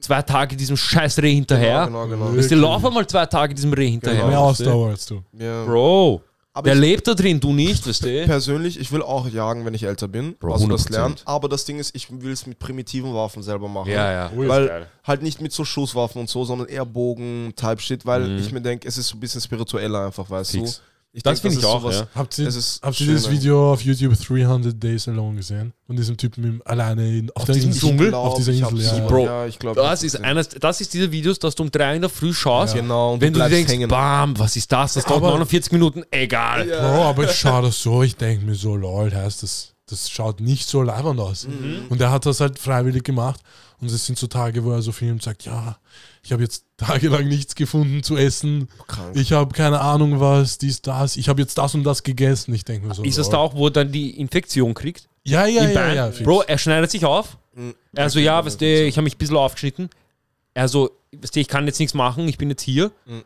zwei 0.00 0.22
Tage 0.22 0.56
diesem 0.56 0.76
scheiß 0.76 1.18
Reh 1.18 1.34
hinterher. 1.34 1.86
Genau, 1.86 2.06
genau, 2.06 2.26
genau. 2.26 2.36
Weißt 2.38 2.50
du, 2.50 2.56
lauf 2.56 2.84
einmal 2.84 3.06
zwei 3.06 3.26
Tage 3.26 3.54
diesem 3.54 3.72
Reh 3.72 3.90
hinterher. 3.90 4.26
Mehr? 4.26 4.40
Ausdauer 4.40 4.88
als 4.90 5.06
du. 5.06 5.22
Ja. 5.38 5.64
Bro, 5.64 6.22
Aber 6.52 6.64
der 6.70 6.74
lebt 6.74 7.06
da 7.06 7.14
drin, 7.14 7.38
du 7.38 7.52
nicht, 7.52 7.86
weißt 7.86 8.04
du? 8.04 8.24
Persönlich, 8.26 8.78
ich 8.80 8.90
will 8.90 9.02
auch 9.02 9.28
jagen, 9.28 9.64
wenn 9.64 9.74
ich 9.74 9.84
älter 9.84 10.08
bin. 10.08 10.34
Bro, 10.38 10.52
also 10.52 10.66
das 10.66 10.86
100%. 10.88 10.92
lernen. 10.92 11.14
Aber 11.24 11.48
das 11.48 11.64
Ding 11.64 11.78
ist, 11.78 11.94
ich 11.94 12.08
will 12.10 12.32
es 12.32 12.44
mit 12.46 12.58
primitiven 12.58 13.14
Waffen 13.14 13.42
selber 13.42 13.68
machen. 13.68 13.90
Ja, 13.90 14.10
ja. 14.10 14.30
Oh, 14.36 14.48
Weil 14.48 14.86
halt 15.04 15.22
nicht 15.22 15.40
mit 15.40 15.52
so 15.52 15.64
Schusswaffen 15.64 16.20
und 16.20 16.28
so, 16.28 16.44
sondern 16.44 16.66
eher 16.68 16.84
Bogen, 16.84 17.52
Type 17.56 17.80
Shit, 17.80 18.04
weil 18.04 18.22
Mhm. 18.28 18.38
ich 18.38 18.52
mir 18.52 18.60
denke, 18.60 18.88
es 18.88 18.98
ist 18.98 19.08
so 19.08 19.16
ein 19.16 19.20
bisschen 19.20 19.40
spiritueller 19.40 20.06
einfach, 20.06 20.28
weißt 20.28 20.50
Fix. 20.52 20.76
du. 20.76 20.82
Ich 21.12 21.24
Das 21.24 21.40
finde 21.40 21.58
ich 21.58 21.64
auch, 21.64 21.80
sowas- 21.82 21.96
ja. 22.00 22.06
Habt 22.14 22.38
ihr, 22.38 22.46
ist 22.46 22.80
habt 22.82 23.00
ihr 23.00 23.06
dieses. 23.08 23.28
Video 23.28 23.72
auf 23.72 23.82
YouTube 23.82 24.14
300 24.16 24.80
Days 24.80 25.08
Alone 25.08 25.36
gesehen? 25.38 25.72
Von 25.86 25.96
diesem 25.96 26.16
Typen 26.16 26.44
im, 26.44 26.62
alleine 26.64 27.18
in, 27.18 27.30
auf, 27.32 27.44
der 27.46 27.56
diesem 27.56 27.70
Insel? 27.70 27.88
Dschungel? 27.88 28.14
Auf 28.14 28.34
dieser 28.36 28.52
Ich 28.52 28.60
Insel, 28.60 28.86
hab's- 28.86 28.98
ja. 28.98 29.06
Bro, 29.08 29.24
ja, 29.24 29.46
ich 29.46 29.58
glaube. 29.58 29.80
Das 29.80 30.04
ist 30.04 30.14
eines, 30.22 30.50
das 30.50 30.80
ist 30.80 30.94
diese 30.94 31.10
Videos, 31.10 31.40
dass 31.40 31.56
du 31.56 31.64
um 31.64 31.70
drei 31.72 31.96
in 31.96 32.02
der 32.02 32.10
Früh 32.10 32.32
schaust. 32.32 32.74
Ja. 32.76 32.80
Genau, 32.82 33.14
und 33.14 33.20
Wenn 33.20 33.32
du 33.32 33.38
bleibst 33.40 33.56
denkst, 33.56 33.72
hängen. 33.72 33.88
bam, 33.88 34.38
was 34.38 34.54
ist 34.54 34.70
das? 34.70 34.94
Das 34.94 35.04
dauert 35.04 35.18
Aber- 35.24 35.30
49 35.32 35.72
Minuten, 35.72 36.04
egal. 36.12 36.68
Ja. 36.68 36.80
Bro, 36.80 37.02
aber 37.02 37.24
ich 37.24 37.32
schaue 37.32 37.62
das 37.62 37.82
so, 37.82 38.04
ich 38.04 38.14
denke 38.14 38.44
mir 38.46 38.54
so, 38.54 38.76
lol, 38.76 39.12
heißt 39.12 39.42
das, 39.42 39.72
das 39.90 40.10
schaut 40.10 40.40
nicht 40.40 40.68
so 40.68 40.82
leibend 40.82 41.20
aus. 41.20 41.46
Mhm. 41.46 41.86
Und 41.88 42.00
er 42.00 42.10
hat 42.10 42.26
das 42.26 42.40
halt 42.40 42.58
freiwillig 42.58 43.04
gemacht. 43.04 43.40
Und 43.80 43.90
es 43.90 44.06
sind 44.06 44.18
so 44.18 44.26
Tage, 44.26 44.64
wo 44.64 44.72
er 44.72 44.82
so 44.82 44.92
und 45.00 45.22
sagt, 45.22 45.44
ja, 45.44 45.78
ich 46.22 46.32
habe 46.32 46.42
jetzt 46.42 46.64
tagelang 46.76 47.28
nichts 47.28 47.54
gefunden 47.54 48.02
zu 48.02 48.16
essen. 48.16 48.68
Krank. 48.86 49.16
Ich 49.16 49.32
habe 49.32 49.54
keine 49.54 49.80
Ahnung 49.80 50.20
was, 50.20 50.58
dies, 50.58 50.82
das. 50.82 51.16
Ich 51.16 51.28
habe 51.28 51.40
jetzt 51.40 51.56
das 51.58 51.74
und 51.74 51.84
das 51.84 52.02
gegessen. 52.02 52.54
Ich 52.54 52.64
denke 52.64 52.86
mir 52.86 52.94
so. 52.94 53.02
Ist 53.02 53.18
das 53.18 53.26
lol. 53.26 53.32
da 53.32 53.38
auch, 53.38 53.54
wo 53.54 53.66
er 53.66 53.72
dann 53.72 53.92
die 53.92 54.18
Infektion 54.18 54.74
kriegt? 54.74 55.08
Ja, 55.24 55.46
ja, 55.46 55.64
Im 55.64 55.70
ja, 55.70 55.74
Bein? 55.74 55.96
ja. 55.96 56.08
Bro, 56.22 56.42
er 56.42 56.58
schneidet 56.58 56.90
sich 56.90 57.04
auf. 57.04 57.38
Mhm. 57.54 57.74
Er 57.94 58.10
so, 58.10 58.18
ja, 58.18 58.44
weißt 58.44 58.60
du, 58.60 58.86
ich 58.86 58.96
habe 58.96 59.04
mich 59.04 59.16
ein 59.16 59.18
bisschen 59.18 59.36
aufgeschnitten. 59.36 59.90
Er 60.54 60.68
so, 60.68 60.90
weißt 61.12 61.36
du, 61.36 61.40
ich 61.40 61.48
kann 61.48 61.66
jetzt 61.66 61.78
nichts 61.78 61.94
machen, 61.94 62.28
ich 62.28 62.38
bin 62.38 62.50
jetzt 62.50 62.62
hier. 62.62 62.90
Mhm. 63.06 63.22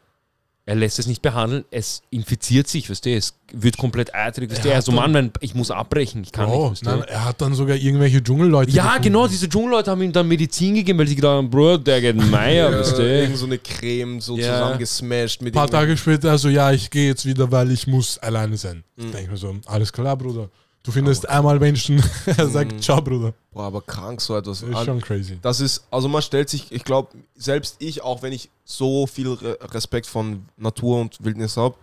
Er 0.66 0.76
lässt 0.76 0.98
es 0.98 1.06
nicht 1.06 1.20
behandeln, 1.20 1.66
es 1.70 2.00
infiziert 2.08 2.68
sich, 2.68 2.88
weißt 2.88 3.04
du, 3.04 3.14
es 3.14 3.34
wird 3.52 3.76
komplett 3.76 4.14
eitrig, 4.14 4.50
weißt 4.50 4.64
du. 4.64 4.70
Er 4.70 4.80
so, 4.80 4.92
dann- 4.92 5.00
Mann, 5.00 5.12
mein, 5.12 5.32
ich 5.40 5.54
muss 5.54 5.70
abbrechen, 5.70 6.22
ich 6.24 6.32
kann 6.32 6.46
Bro, 6.48 6.70
nicht, 6.70 6.82
weißt 6.84 6.86
du. 6.86 7.00
nein, 7.00 7.08
er 7.08 7.24
hat 7.26 7.40
dann 7.42 7.52
sogar 7.54 7.76
irgendwelche 7.76 8.22
Dschungelleute. 8.22 8.70
Ja, 8.70 8.84
gefunden. 8.84 9.02
genau, 9.02 9.26
diese 9.28 9.46
Dschungelleute 9.46 9.90
haben 9.90 10.00
ihm 10.00 10.12
dann 10.12 10.26
Medizin 10.26 10.74
gegeben, 10.74 10.98
weil 10.98 11.06
sie 11.06 11.16
gedacht 11.16 11.32
haben, 11.32 11.50
Bro, 11.50 11.76
der 11.78 12.00
geht 12.00 12.16
Meier, 12.30 12.70
Ja, 12.70 12.78
weißt 12.78 12.96
du. 12.96 13.02
irgend 13.02 13.36
so 13.36 13.44
eine 13.44 13.58
Creme 13.58 14.22
so 14.22 14.38
Ja. 14.38 14.54
zusammengesmashed 14.54 15.42
mit 15.42 15.52
Ein 15.52 15.58
paar 15.58 15.68
Tage 15.68 15.96
später, 15.98 16.30
also 16.30 16.48
ja, 16.48 16.72
ich 16.72 16.88
gehe 16.90 17.08
jetzt 17.08 17.26
wieder, 17.26 17.50
weil 17.52 17.70
ich 17.70 17.86
muss 17.86 18.16
alleine 18.18 18.56
sein. 18.56 18.84
Mhm. 18.96 19.04
Ich 19.06 19.10
denke 19.12 19.30
mir 19.32 19.36
so, 19.36 19.54
alles 19.66 19.92
klar, 19.92 20.16
Bruder. 20.16 20.48
Du 20.84 20.92
findest 20.92 21.26
einmal 21.28 21.58
Menschen, 21.58 22.00
er 22.26 22.46
sagt, 22.48 22.72
Mhm. 22.72 22.80
ciao, 22.82 23.00
Bruder. 23.00 23.32
Boah, 23.52 23.64
aber 23.64 23.80
krank 23.80 24.20
so 24.20 24.36
etwas. 24.36 24.60
Das 24.60 24.68
ist 24.68 24.84
schon 24.84 25.00
crazy. 25.00 25.38
Das 25.40 25.58
ist, 25.60 25.84
also 25.90 26.08
man 26.08 26.20
stellt 26.22 26.48
sich, 26.50 26.70
ich 26.70 26.84
glaube, 26.84 27.08
selbst 27.34 27.76
ich, 27.78 28.02
auch 28.02 28.20
wenn 28.22 28.32
ich 28.34 28.50
so 28.64 29.06
viel 29.06 29.28
Re 29.32 29.58
Respekt 29.72 30.06
von 30.06 30.44
Natur 30.58 31.00
und 31.00 31.24
Wildnis 31.24 31.56
habe, 31.56 31.74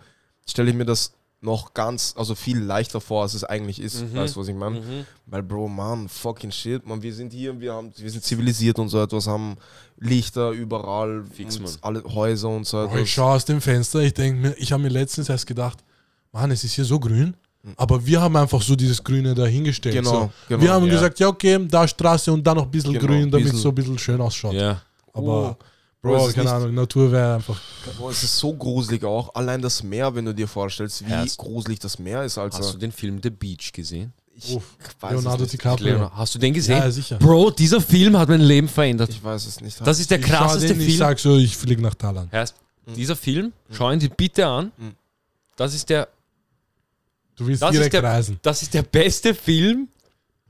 stelle 0.48 0.70
ich 0.70 0.76
mir 0.76 0.84
das 0.84 1.12
noch 1.40 1.74
ganz, 1.74 2.14
also 2.16 2.36
viel 2.36 2.60
leichter 2.60 3.00
vor, 3.00 3.22
als 3.22 3.34
es 3.34 3.42
eigentlich 3.42 3.80
ist. 3.82 4.00
Mhm. 4.02 4.14
Weißt 4.14 4.36
du, 4.36 4.40
was 4.40 4.46
ich 4.46 4.54
meine? 4.54 4.78
Mhm. 4.80 5.06
Weil, 5.26 5.42
Bro, 5.42 5.66
man, 5.66 6.08
fucking 6.08 6.52
shit, 6.52 6.86
man, 6.86 7.02
wir 7.02 7.12
sind 7.12 7.32
hier, 7.32 7.58
wir, 7.60 7.72
haben, 7.74 7.92
wir 7.96 8.10
sind 8.10 8.22
zivilisiert 8.22 8.78
und 8.78 8.88
so 8.88 9.02
etwas, 9.02 9.26
haben 9.26 9.56
Lichter 9.98 10.50
überall, 10.52 11.24
Fix, 11.34 11.56
und 11.56 11.64
Mann. 11.64 11.72
alle 11.80 12.04
Häuser 12.04 12.48
und 12.50 12.64
so 12.68 12.76
Bro, 12.76 12.84
etwas. 12.86 13.00
ich 13.00 13.12
schaue 13.12 13.34
aus 13.34 13.44
dem 13.44 13.60
Fenster, 13.60 13.98
ich 13.98 14.14
denke 14.14 14.40
mir, 14.40 14.54
ich 14.58 14.70
habe 14.70 14.80
mir 14.84 14.90
letztens 14.90 15.28
erst 15.28 15.48
gedacht, 15.48 15.78
Mann, 16.30 16.52
es 16.52 16.62
ist 16.62 16.74
hier 16.74 16.84
so 16.84 17.00
grün, 17.00 17.34
aber 17.76 18.04
wir 18.04 18.20
haben 18.20 18.34
einfach 18.36 18.60
so 18.62 18.74
dieses 18.74 19.02
Grüne 19.02 19.34
dahingestellt. 19.34 19.94
Genau, 19.94 20.10
so. 20.10 20.30
genau, 20.48 20.60
wir 20.62 20.72
haben 20.72 20.86
ja. 20.86 20.92
gesagt, 20.92 21.18
ja, 21.20 21.28
okay, 21.28 21.58
da 21.68 21.86
Straße 21.86 22.32
und 22.32 22.44
da 22.46 22.54
noch 22.54 22.64
ein 22.64 22.70
bisschen 22.70 22.92
Genau, 22.94 23.06
grün, 23.06 23.30
damit 23.30 23.52
es 23.54 23.60
so 23.62 23.68
ein 23.68 23.74
bisschen 23.74 23.98
schön 23.98 24.20
ausschaut. 24.20 24.54
Ja. 24.54 24.80
Aber, 25.12 25.56
Bro, 26.02 26.10
Bro, 26.10 26.16
es 26.22 26.28
ist 26.28 26.34
keine 26.34 26.46
nicht- 26.46 26.54
Ahnung, 26.54 26.74
Natur 26.74 27.12
wäre 27.12 27.34
einfach. 27.36 27.60
Boah, 27.98 28.10
es 28.10 28.22
ist 28.24 28.36
so 28.36 28.52
gruselig 28.54 29.04
auch. 29.04 29.34
Allein 29.34 29.62
das 29.62 29.82
Meer, 29.82 30.12
wenn 30.14 30.24
du 30.24 30.34
dir 30.34 30.48
vorstellst, 30.48 31.02
wie 31.06 31.10
Herz. 31.10 31.36
gruselig 31.36 31.78
das 31.78 31.98
Meer 31.98 32.24
ist. 32.24 32.38
Also, 32.38 32.58
Hast 32.58 32.74
du 32.74 32.78
den 32.78 32.90
Film 32.92 33.20
The 33.22 33.30
Beach 33.30 33.70
gesehen? 33.72 34.12
ich 34.34 34.56
Uff, 34.56 34.64
weiß 34.98 35.12
Leonardo 35.12 35.44
es 35.44 35.52
nicht. 35.52 35.62
DiCaprio. 35.62 36.10
Hast 36.16 36.34
du 36.34 36.38
den 36.40 36.54
gesehen? 36.54 36.78
Ja, 36.78 36.90
sicher. 36.90 37.18
Bro, 37.18 37.50
dieser 37.52 37.80
Film 37.80 38.18
hat 38.18 38.28
mein 38.30 38.40
Leben 38.40 38.66
verändert. 38.66 39.10
Ich 39.10 39.22
weiß 39.22 39.46
es 39.46 39.60
nicht. 39.60 39.78
Das 39.86 40.00
ist 40.00 40.10
der 40.10 40.18
Ich 40.18 40.26
schau 40.26 40.32
krasseste 40.38 40.68
den, 40.68 40.80
Ich 40.80 40.86
Film. 40.86 40.98
sag 40.98 41.18
so, 41.20 41.36
ich 41.36 41.56
fliege 41.56 41.80
nach 41.82 41.94
Thailand. 41.94 42.32
Heißt, 42.32 42.56
dieser 42.96 43.14
Film, 43.14 43.52
schau 43.70 43.90
ihn 43.92 44.00
dir 44.00 44.08
bitte 44.08 44.46
an. 44.46 44.72
Mhm. 44.78 44.92
Das 45.56 45.74
ist 45.74 45.88
der, 45.90 46.08
Du 47.36 47.46
willst 47.46 47.62
Das 47.62 47.70
ist 47.70 47.76
direkt 47.78 47.94
der- 47.94 48.02
reisen. 48.04 48.38
das 48.42 48.62
ist 48.62 48.74
der 48.74 48.82
beste 48.82 49.34
Film. 49.34 49.88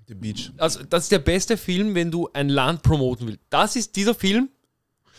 The 0.09 0.14
Beach. 0.14 0.51
Also, 0.59 0.83
das 0.83 1.05
ist 1.05 1.12
der 1.12 1.21
beste 1.21 1.57
Film, 1.57 1.95
wenn 1.95 2.11
du 2.11 2.29
ein 2.33 2.49
Land 2.49 2.83
promoten 2.83 3.27
willst. 3.29 3.40
Das 3.51 3.77
ist 3.77 3.95
dieser 3.97 4.14
Film. 4.14 4.49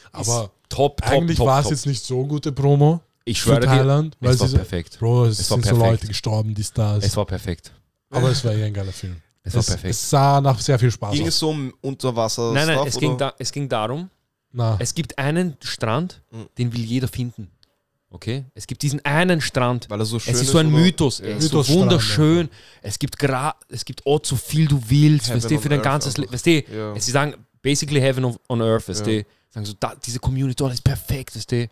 ist 0.06 0.12
Aber 0.12 0.52
top, 0.69 1.02
top, 1.02 1.10
Eigentlich 1.12 1.39
war 1.39 1.62
es 1.62 1.69
jetzt 1.69 1.86
nicht 1.86 2.04
so 2.04 2.26
gute 2.28 2.52
Promo 2.52 3.02
Ich 3.26 3.41
für 3.41 3.49
schwöre 3.49 3.62
dir, 3.62 3.67
Thailand, 3.67 4.17
weil 4.19 4.32
es 4.34 4.39
war 4.41 4.47
so, 4.49 4.58
perfekt. 4.58 4.99
Bro, 4.99 5.26
es, 5.26 5.39
Es 5.39 5.49
war 5.49 5.58
sind 5.58 5.63
so 5.65 5.76
perfekt. 5.78 5.91
Leute 6.02 6.08
gestorben, 6.08 6.54
die 6.54 6.63
Stars. 6.63 7.04
Es 7.06 7.15
war 7.15 7.26
perfekt. 7.26 7.71
aber 8.10 8.30
es 8.30 8.43
war 8.43 8.54
eh 8.54 8.63
ein 8.65 8.73
geiler 8.73 8.91
Film. 8.91 9.15
Es 9.41 9.54
war 9.54 9.62
es, 9.62 9.65
perfekt. 9.67 9.91
es 9.91 10.10
sah 10.10 10.39
nach 10.41 10.60
sehr 10.60 10.78
viel 10.80 10.91
Spaß 10.91 11.13
Ging 11.13 11.23
aus. 11.23 11.28
es 11.30 11.39
so 11.39 11.49
um 11.49 11.73
Unterwasser? 11.82 12.52
Nein, 12.54 12.67
nein, 12.67 12.76
Stuff, 12.78 12.88
es 12.88 12.97
ging, 12.99 13.17
da, 13.17 13.34
es 13.39 13.52
ging 13.52 13.67
darum, 13.69 14.10
Na, 14.52 14.76
es 14.80 14.93
gibt 14.93 15.17
einen 15.17 15.58
Strand, 15.62 16.21
Mhm. 16.32 16.45
den 16.58 16.73
will 16.73 16.82
jeder 16.82 17.08
finden. 17.08 17.49
Okay? 18.13 18.45
Es 18.54 18.67
gibt 18.67 18.82
diesen 18.84 19.04
einen 19.04 19.41
Strand. 19.41 19.89
Weil 19.89 19.99
er 19.99 20.06
so 20.06 20.19
schön 20.19 20.34
es 20.36 20.41
ist 20.41 20.52
so 20.52 20.60
ein 20.60 20.67
oder? 20.67 20.78
Mythos. 20.78 21.17
Ja. 21.19 21.26
Er 21.26 21.38
ist 21.38 21.49
so 21.49 21.67
wunderschön. 21.67 22.47
Es 22.82 22.97
gibt 22.99 23.17
gra 23.19 23.56
es 23.69 23.84
gibt 23.84 24.06
Ort 24.06 24.26
so 24.26 24.36
viel 24.36 24.67
du 24.67 24.80
willst, 24.88 25.28
Heaven 25.28 25.36
weißt 25.43 25.52
du, 25.52 25.60
für 25.60 25.69
dein 25.69 25.80
earth 25.80 25.84
ganzes. 25.84 26.17
Leben. 26.17 26.32
Weißt 26.32 26.45
du, 26.45 26.52
Ja. 26.71 26.99
sie 26.99 27.12
sagen 27.12 27.34
basically 27.62 27.99
heaven 27.99 28.23
on, 28.26 28.38
on 28.47 28.62
earth, 28.62 28.88
weißt 28.88 29.06
Ja. 29.08 29.13
du. 29.21 29.26
Sagen 29.49 29.65
so, 29.65 29.73
da, 29.80 29.93
diese 29.95 30.19
Community 30.19 30.56
dort 30.56 30.73
ist 30.73 30.84
perfekt, 30.84 31.36
weißt 31.36 31.52
du. 31.52 31.67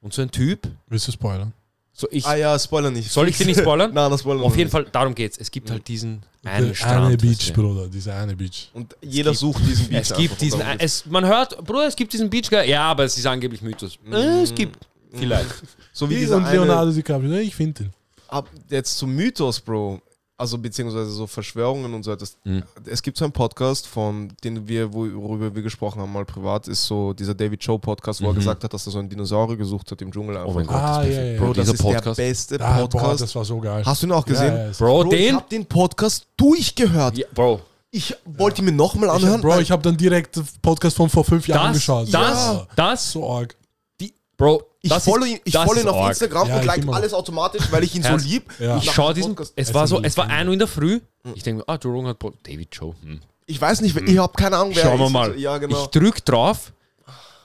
Und 0.00 0.12
so 0.12 0.22
ein 0.22 0.30
Typ, 0.30 0.68
Willst 0.88 1.06
du 1.08 1.12
spoilern? 1.12 1.52
so 1.92 2.08
ich, 2.10 2.24
Ah 2.26 2.34
ja, 2.34 2.58
Spoiler 2.58 2.90
nicht. 2.90 3.10
soll 3.10 3.28
ich 3.28 3.36
dir 3.36 3.44
nicht 3.46 3.60
spoilern? 3.60 3.90
Nein, 3.94 4.10
das 4.10 4.20
Spoiler 4.20 4.42
Auf 4.42 4.52
jeden 4.56 4.64
nicht. 4.68 4.72
Fall, 4.72 4.86
darum 4.90 5.14
geht's. 5.14 5.36
Es 5.36 5.50
gibt 5.50 5.70
halt 5.70 5.86
diesen 5.86 6.22
einen 6.44 6.68
Der 6.68 6.74
Strand. 6.74 7.04
eine 7.06 7.14
weißt 7.14 7.20
Beach, 7.20 7.52
du. 7.52 7.62
Bruder, 7.62 7.88
dieser 7.88 8.16
eine 8.16 8.34
Beach. 8.34 8.70
Und 8.72 8.96
jeder 9.02 9.30
gibt- 9.30 9.40
sucht 9.40 9.62
diesen 9.66 9.88
Beach. 9.88 9.98
Es 10.00 10.14
gibt 10.16 10.40
diesen, 10.40 10.60
es, 10.78 11.04
man 11.06 11.26
hört, 11.26 11.62
Bruder, 11.64 11.86
es 11.86 11.94
gibt 11.94 12.12
diesen 12.14 12.30
Beach, 12.30 12.50
ja, 12.50 12.82
aber 12.84 13.04
es 13.04 13.16
ist 13.18 13.26
angeblich 13.26 13.60
Mythos. 13.62 13.98
Äh, 14.10 14.42
es 14.42 14.54
gibt 14.54 14.78
vielleicht. 15.18 15.50
so 15.92 16.08
wie 16.10 16.16
dieser 16.16 16.36
und 16.36 16.44
eine, 16.44 16.56
Leonardo 16.58 16.90
DiCaprio, 16.92 17.28
ne, 17.30 17.40
ich 17.42 17.54
finde 17.54 17.84
den. 17.84 17.92
ab, 18.28 18.48
jetzt 18.70 18.96
zum 18.98 19.14
Mythos, 19.14 19.60
Bro. 19.60 20.00
Also 20.38 20.58
beziehungsweise 20.58 21.08
so 21.10 21.28
Verschwörungen 21.28 21.94
und 21.94 22.02
so 22.02 22.10
etwas. 22.10 22.36
Mhm. 22.42 22.64
Es 22.86 23.00
gibt 23.00 23.16
so 23.16 23.24
einen 23.24 23.32
Podcast, 23.32 23.86
von 23.86 24.32
den 24.42 24.66
wir, 24.66 24.92
worüber 24.92 25.54
wir 25.54 25.62
gesprochen 25.62 26.00
haben, 26.00 26.12
mal 26.12 26.24
privat, 26.24 26.66
ist 26.66 26.84
so 26.84 27.12
dieser 27.12 27.32
David 27.34 27.62
Show 27.62 27.78
Podcast, 27.78 28.20
wo 28.22 28.26
er 28.26 28.32
Mhm. 28.32 28.36
gesagt 28.38 28.64
hat, 28.64 28.74
dass 28.74 28.84
er 28.86 28.90
so 28.90 28.98
einen 28.98 29.08
Dinosaurier 29.08 29.56
gesucht 29.56 29.92
hat 29.92 30.02
im 30.02 30.10
Dschungel. 30.10 30.36
Einfach. 30.38 30.48
Oh 30.50 30.54
mein 30.54 30.66
Gott, 30.66 30.74
Ah, 30.76 31.04
das 31.04 31.14
ja, 31.14 31.22
ja, 31.22 31.38
Bro, 31.38 31.52
das 31.52 31.56
dieser 31.66 31.74
ist 31.74 31.82
Podcast. 31.82 32.18
der 32.18 32.24
beste 32.24 32.60
Ah, 32.60 32.76
boah, 32.80 32.88
Podcast. 32.88 33.20
das 33.20 33.34
war 33.36 33.44
so 33.44 33.60
geil. 33.60 33.82
Hast 33.86 34.02
du 34.02 34.06
ihn 34.08 34.12
auch 34.12 34.24
gesehen? 34.24 34.52
Ja, 34.56 34.66
ja, 34.66 34.72
Bro, 34.76 35.04
Bro, 35.04 35.12
ich 35.12 35.18
den? 35.20 35.36
habe 35.36 35.46
den 35.48 35.66
Podcast 35.66 36.26
durchgehört. 36.36 37.18
Ja, 37.18 37.26
Bro, 37.32 37.60
Ich 37.92 38.16
wollte 38.24 38.62
ihn 38.62 38.64
mir 38.64 38.72
nochmal 38.72 39.10
Ich 39.10 39.14
anhören. 39.22 39.34
hab, 39.34 39.42
Bro, 39.42 39.60
ich 39.60 39.70
habe 39.70 39.82
dann 39.82 39.96
direkt 39.96 40.34
den 40.34 40.48
Podcast 40.60 40.96
von 40.96 41.08
vor 41.08 41.22
fünf 41.24 41.46
Jahren 41.46 41.68
das, 41.68 41.76
geschaut. 41.76 42.08
das, 42.12 42.12
Ja. 42.46 42.66
das, 42.74 43.12
So 43.12 43.30
arg. 43.30 43.54
die, 44.00 44.12
Bro, 44.36 44.62
ich 44.82 44.90
ist- 44.92 45.06
ihn, 45.06 45.40
ich 45.44 45.54
follow 45.56 45.80
ihn 45.80 45.88
auf 45.88 45.96
arg. 45.96 46.08
Instagram 46.10 46.48
Ja, 46.48 46.56
und 46.58 46.64
like 46.66 46.82
immer. 46.82 46.94
alles 46.94 47.14
automatisch, 47.14 47.62
weil 47.70 47.84
ich 47.84 47.94
ihn 47.94 48.02
so 48.02 48.16
lieb. 48.16 48.50
Ja. 48.58 48.76
Ich 48.78 48.90
schaue 48.90 49.14
diesen, 49.14 49.34
Podcast- 49.34 49.52
es 49.56 49.72
war 49.72 49.86
so, 49.86 49.96
ein 49.98 50.04
es 50.04 50.16
war. 50.16 50.28
1 50.28 50.46
Uhr 50.48 50.52
in 50.52 50.58
der 50.58 50.68
Früh. 50.68 51.00
Ich 51.34 51.42
denke 51.42 51.58
mir, 51.66 51.72
ah, 51.72 51.78
Joe 51.80 51.92
Rogan 51.92 52.08
hat 52.10 52.18
David 52.44 52.74
Show. 52.74 52.94
Hm. 53.02 53.20
Ich 53.46 53.60
weiß 53.60 53.80
nicht, 53.80 53.96
ich 53.96 54.18
habe 54.18 54.32
keine 54.34 54.56
Ahnung, 54.56 54.72
wer 54.74 54.82
Schauen 54.84 54.98
wir 54.98 55.10
mal. 55.10 55.38
Ja, 55.38 55.58
genau. 55.58 55.82
Ich 55.84 55.86
drück 55.88 56.24
drauf, 56.24 56.72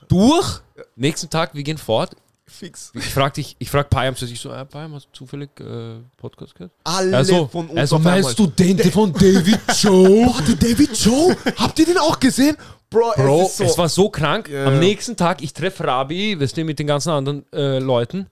durch, 0.08 0.62
nächsten 0.96 1.30
Tag, 1.30 1.54
wir 1.54 1.64
gehen 1.64 1.78
fort. 1.78 2.16
Fix. 2.50 2.92
Ich 2.96 3.06
frag 3.06 3.34
dich, 3.34 3.56
ich 3.60 3.70
frag 3.70 3.90
Payam, 3.90 4.16
so 4.16 4.26
ich 4.26 4.40
so, 4.40 4.52
äh, 4.52 4.66
Payam, 4.66 4.94
hast 4.94 5.08
du 5.08 5.12
zufällig 5.12 5.50
äh, 5.60 6.00
Podcast 6.16 6.56
gehört? 6.56 6.72
Alle 6.86 7.18
Also, 7.18 7.48
von 7.48 7.68
uns 7.68 7.78
also 7.78 8.00
meinst 8.00 8.40
du 8.40 8.48
den 8.48 8.80
von 8.92 9.12
David 9.20 9.60
Show? 9.76 10.26
Boah, 10.26 10.42
der 10.44 10.56
David 10.56 10.98
Joe? 10.98 11.36
Habt 11.58 11.78
ihr 11.80 11.86
den 11.86 11.98
auch 11.98 12.18
gesehen? 12.20 12.56
Bro, 12.90 13.14
Bro, 13.18 13.44
es 13.48 13.58
so. 13.58 13.64
es 13.66 13.78
war 13.78 13.90
so 13.90 14.10
krank. 14.10 14.48
Ja, 14.48 14.66
Am 14.66 14.80
nächsten 14.80 15.18
Tag, 15.18 15.42
ich 15.42 15.54
treffe 15.54 15.84
Rabi, 15.84 16.40
weißt 16.40 16.56
du, 16.56 16.64
mit 16.64 16.80
den 16.80 16.88
ganzen 16.88 17.10
anderen 17.10 17.46
äh, 17.52 17.80
Leuten. 17.80 18.28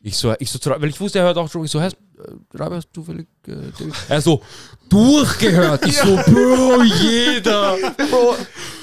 Ich 0.00 0.16
so, 0.16 0.32
ich 0.38 0.50
so, 0.50 0.58
weil 0.70 0.88
ich 0.88 1.00
wusste, 1.00 1.18
er 1.18 1.24
hört 1.24 1.36
auch 1.38 1.50
schon. 1.50 1.64
Ich 1.64 1.70
so, 1.72 1.80
hast, 1.80 1.96
äh, 2.18 2.56
Rabi, 2.58 2.76
hast 2.76 2.88
du 2.92 3.00
zufällig 3.00 3.26
äh, 3.46 3.52
David? 3.78 3.94
Er 4.08 4.20
so, 4.20 4.42
durchgehört. 4.88 5.86
Ich 5.86 5.96
so, 5.96 6.16
Bro, 6.16 6.82
jeder. 6.82 7.76
Bro, 8.10 8.36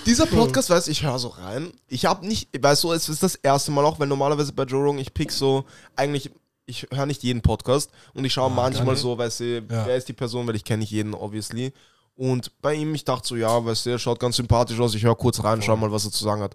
dieser 0.05 0.25
Podcast, 0.25 0.69
weißt 0.69 0.87
du, 0.87 0.91
ich 0.91 1.03
höre 1.03 1.19
so 1.19 1.29
rein. 1.29 1.71
Ich 1.87 2.05
habe 2.05 2.25
nicht, 2.27 2.49
weißt 2.59 2.83
du, 2.83 2.91
es 2.93 3.09
ist 3.09 3.23
das 3.23 3.35
erste 3.35 3.71
Mal 3.71 3.83
auch, 3.85 3.99
weil 3.99 4.07
normalerweise 4.07 4.53
bei 4.53 4.63
Joe 4.63 4.83
Rogan, 4.83 4.99
ich 4.99 5.13
pick 5.13 5.31
so, 5.31 5.65
eigentlich, 5.95 6.31
ich 6.65 6.87
höre 6.91 7.05
nicht 7.05 7.23
jeden 7.23 7.41
Podcast 7.41 7.91
und 8.13 8.25
ich 8.25 8.33
schaue 8.33 8.49
manchmal 8.51 8.93
nicht. 8.93 9.01
so, 9.01 9.17
weißt 9.17 9.39
du, 9.41 9.45
Ja. 9.69 9.85
wer 9.85 9.95
ist 9.97 10.07
die 10.07 10.13
Person, 10.13 10.47
weil 10.47 10.55
ich 10.55 10.63
kenne 10.63 10.79
nicht 10.81 10.91
jeden, 10.91 11.13
obviously. 11.13 11.73
Und 12.15 12.51
bei 12.61 12.73
ihm, 12.75 12.95
ich 12.95 13.03
dachte 13.03 13.27
so, 13.27 13.35
ja, 13.35 13.63
weißt 13.65 13.85
du, 13.85 13.89
er 13.91 13.99
schaut 13.99 14.19
ganz 14.19 14.37
sympathisch 14.37 14.79
aus, 14.79 14.95
ich 14.95 15.03
höre 15.03 15.15
kurz 15.15 15.43
rein, 15.43 15.61
schau 15.61 15.75
mal, 15.75 15.91
was 15.91 16.05
er 16.05 16.11
zu 16.11 16.23
sagen 16.23 16.41
hat. 16.41 16.53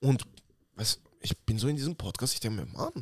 Und, 0.00 0.22
weißt 0.76 0.96
du, 0.96 1.00
ich 1.24 1.36
bin 1.38 1.58
so 1.58 1.68
in 1.68 1.76
diesem 1.76 1.96
Podcast, 1.96 2.34
ich 2.34 2.40
denke 2.40 2.60
mir, 2.60 2.66
Mann, 2.72 2.92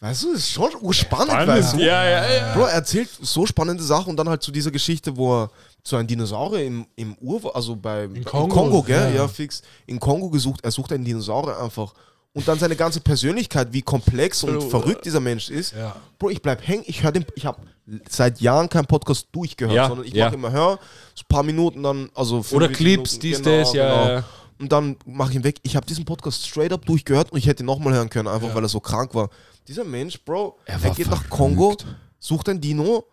weißt 0.00 0.24
du, 0.24 0.32
das 0.32 0.40
ist 0.40 0.50
schon 0.50 0.70
urspannend, 0.80 1.46
weißt 1.46 1.74
du. 1.74 1.78
Ja, 1.78 2.04
ja, 2.04 2.30
ja. 2.30 2.54
Bro, 2.54 2.62
er 2.64 2.72
erzählt 2.72 3.08
so 3.20 3.46
spannende 3.46 3.82
Sachen 3.84 4.10
und 4.10 4.16
dann 4.16 4.28
halt 4.28 4.42
zu 4.42 4.50
dieser 4.50 4.72
Geschichte, 4.72 5.16
wo 5.16 5.42
er 5.42 5.50
zu 5.84 5.96
einem 5.96 6.08
Dinosaurier 6.08 6.66
im, 6.66 6.86
im 6.96 7.16
Ur, 7.20 7.54
also 7.54 7.76
bei 7.76 8.04
in 8.04 8.24
Kongo, 8.24 8.82
gell? 8.82 9.10
ja. 9.14 9.22
Ja. 9.22 9.28
fix. 9.28 9.62
In 9.86 10.00
Kongo 10.00 10.28
gesucht, 10.28 10.60
er 10.64 10.72
sucht 10.72 10.92
einen 10.92 11.04
Dinosaurier 11.04 11.58
einfach. 11.58 11.94
Und 12.34 12.48
dann 12.48 12.58
seine 12.58 12.74
ganze 12.76 13.00
Persönlichkeit, 13.00 13.68
wie 13.72 13.82
komplex 13.82 14.42
und 14.42 14.58
Bro, 14.58 14.68
verrückt 14.70 15.04
dieser 15.04 15.20
Mensch 15.20 15.48
ist. 15.50 15.74
Ja. 15.74 15.94
Bro, 16.18 16.30
ich 16.30 16.42
bleib 16.42 16.66
hängen, 16.66 16.82
ich 16.86 17.02
höre 17.02 17.12
den, 17.12 17.26
ich 17.36 17.46
habe 17.46 17.60
seit 18.08 18.40
Jahren 18.40 18.68
keinen 18.68 18.86
Podcast 18.86 19.28
durchgehört, 19.32 19.76
Ja, 19.76 19.88
sondern 19.88 20.06
ich 20.06 20.14
ja. 20.14 20.26
mache 20.26 20.34
immer 20.34 20.50
hör, 20.50 20.78
so 21.14 21.22
ein 21.22 21.28
paar 21.28 21.42
Minuten 21.42 21.82
dann, 21.82 22.10
also 22.14 22.44
Oder 22.52 22.68
Clips, 22.68 23.18
dies, 23.18 23.42
genau, 23.42 23.58
das, 23.58 23.72
ja, 23.74 24.06
genau. 24.08 24.24
Und 24.62 24.70
dann 24.70 24.96
mache 25.04 25.30
ich 25.30 25.36
ihn 25.36 25.42
weg. 25.42 25.58
Ich 25.64 25.74
habe 25.74 25.84
diesen 25.86 26.04
Podcast 26.04 26.46
straight 26.46 26.72
up 26.72 26.86
durchgehört 26.86 27.32
und 27.32 27.38
ich 27.38 27.46
hätte 27.48 27.64
ihn 27.64 27.66
nochmal 27.66 27.94
hören 27.94 28.08
können, 28.08 28.28
einfach 28.28 28.46
Ja. 28.48 28.54
weil 28.54 28.62
er 28.64 28.68
so 28.68 28.78
krank 28.78 29.12
war. 29.12 29.28
Dieser 29.66 29.82
Mensch, 29.82 30.22
Bro, 30.24 30.56
Er 30.66 30.80
er, 30.80 30.90
geht 30.94 31.06
nach 31.08 31.16
verrückt. 31.16 31.30
Kongo, 31.30 31.76
sucht 32.20 32.48
ein 32.48 32.60
Dino. 32.60 33.04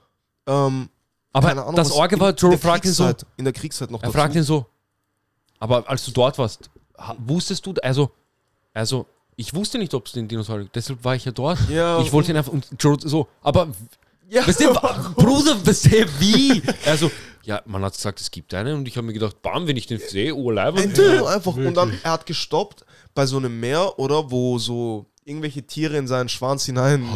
Ähm, 0.45 0.89
Aber 1.33 1.49
Ahnung, 1.49 1.75
das 1.75 1.91
Orge 1.91 2.19
war, 2.19 2.31
Joe 2.35 2.55
fragt 2.55 2.85
ihn 2.85 2.91
so, 2.93 3.11
In 3.35 3.45
der 3.45 3.53
Kriegszeit 3.53 3.89
noch 3.89 4.03
er 4.03 4.11
fragt 4.11 4.35
ihn 4.35 4.43
so, 4.43 4.67
aber 5.57 5.89
als 5.89 6.05
du 6.05 6.11
dort 6.11 6.37
warst, 6.37 6.69
wusstest 7.17 7.65
du, 7.65 7.73
also, 7.81 8.11
also, 8.73 9.07
ich 9.35 9.51
wusste 9.55 9.79
nicht, 9.79 9.93
ob 9.95 10.05
es 10.05 10.11
den 10.11 10.27
Dinosaurier 10.27 10.65
gibt, 10.65 10.75
deshalb 10.75 11.03
war 11.03 11.15
ich 11.15 11.25
ja 11.25 11.31
dort. 11.31 11.57
Ja, 11.69 11.99
ich 12.01 12.11
wollte 12.13 12.29
ihn 12.31 12.37
einfach, 12.37 12.51
und 12.53 12.67
Joe 12.79 12.95
so, 12.99 13.27
aber, 13.41 13.69
Ja. 14.29 14.47
weißt 14.47 14.59
du, 14.61 14.73
Bruder, 15.15 15.65
weißt 15.65 15.85
du, 15.85 16.05
wie? 16.19 16.61
Also, 16.85 17.09
ja, 17.43 17.61
man 17.65 17.83
hat 17.83 17.93
gesagt, 17.93 18.19
es 18.21 18.31
gibt 18.31 18.53
einen 18.53 18.75
und 18.75 18.87
ich 18.87 18.97
habe 18.97 19.07
mir 19.07 19.13
gedacht, 19.13 19.41
bam, 19.41 19.67
wenn 19.67 19.77
ich 19.77 19.87
den 19.87 19.99
sehe, 19.99 20.35
oh, 20.35 20.51
Ein. 20.51 20.93
Dino 20.93 21.25
einfach. 21.25 21.55
Und 21.55 21.73
dann, 21.75 21.97
er 22.03 22.11
hat 22.11 22.25
gestoppt 22.25 22.85
bei 23.15 23.25
so 23.25 23.37
einem 23.37 23.59
Meer, 23.59 23.97
oder, 23.99 24.29
wo 24.31 24.57
so 24.59 25.05
irgendwelche 25.25 25.63
Tiere 25.63 25.97
in 25.97 26.07
seinen 26.07 26.27
Schwanz 26.29 26.65
hinein 26.65 27.07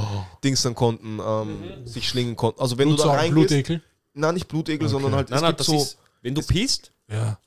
dingstern 0.43 0.75
konnten, 0.75 1.19
ähm, 1.25 1.63
sich 1.85 2.07
schlingen 2.07 2.35
konnten. 2.35 2.61
Also 2.61 2.77
wenn 2.77 2.89
du 2.89 2.95
da 2.95 3.11
reingehst, 3.11 3.47
Blutekel. 3.49 3.81
nein, 4.13 4.33
nicht 4.35 4.47
Blutegel, 4.47 4.85
Okay. 4.87 4.91
sondern 4.91 5.15
halt, 5.15 5.29
Nein, 5.29 5.37
es 5.37 5.41
nein, 5.41 5.49
gibt 5.51 5.59
das 5.61 5.67
so, 5.67 5.75
ist, 5.77 5.97
wenn 6.21 6.35
du 6.35 6.41
pisst, 6.43 6.91
Ja. 7.09 7.39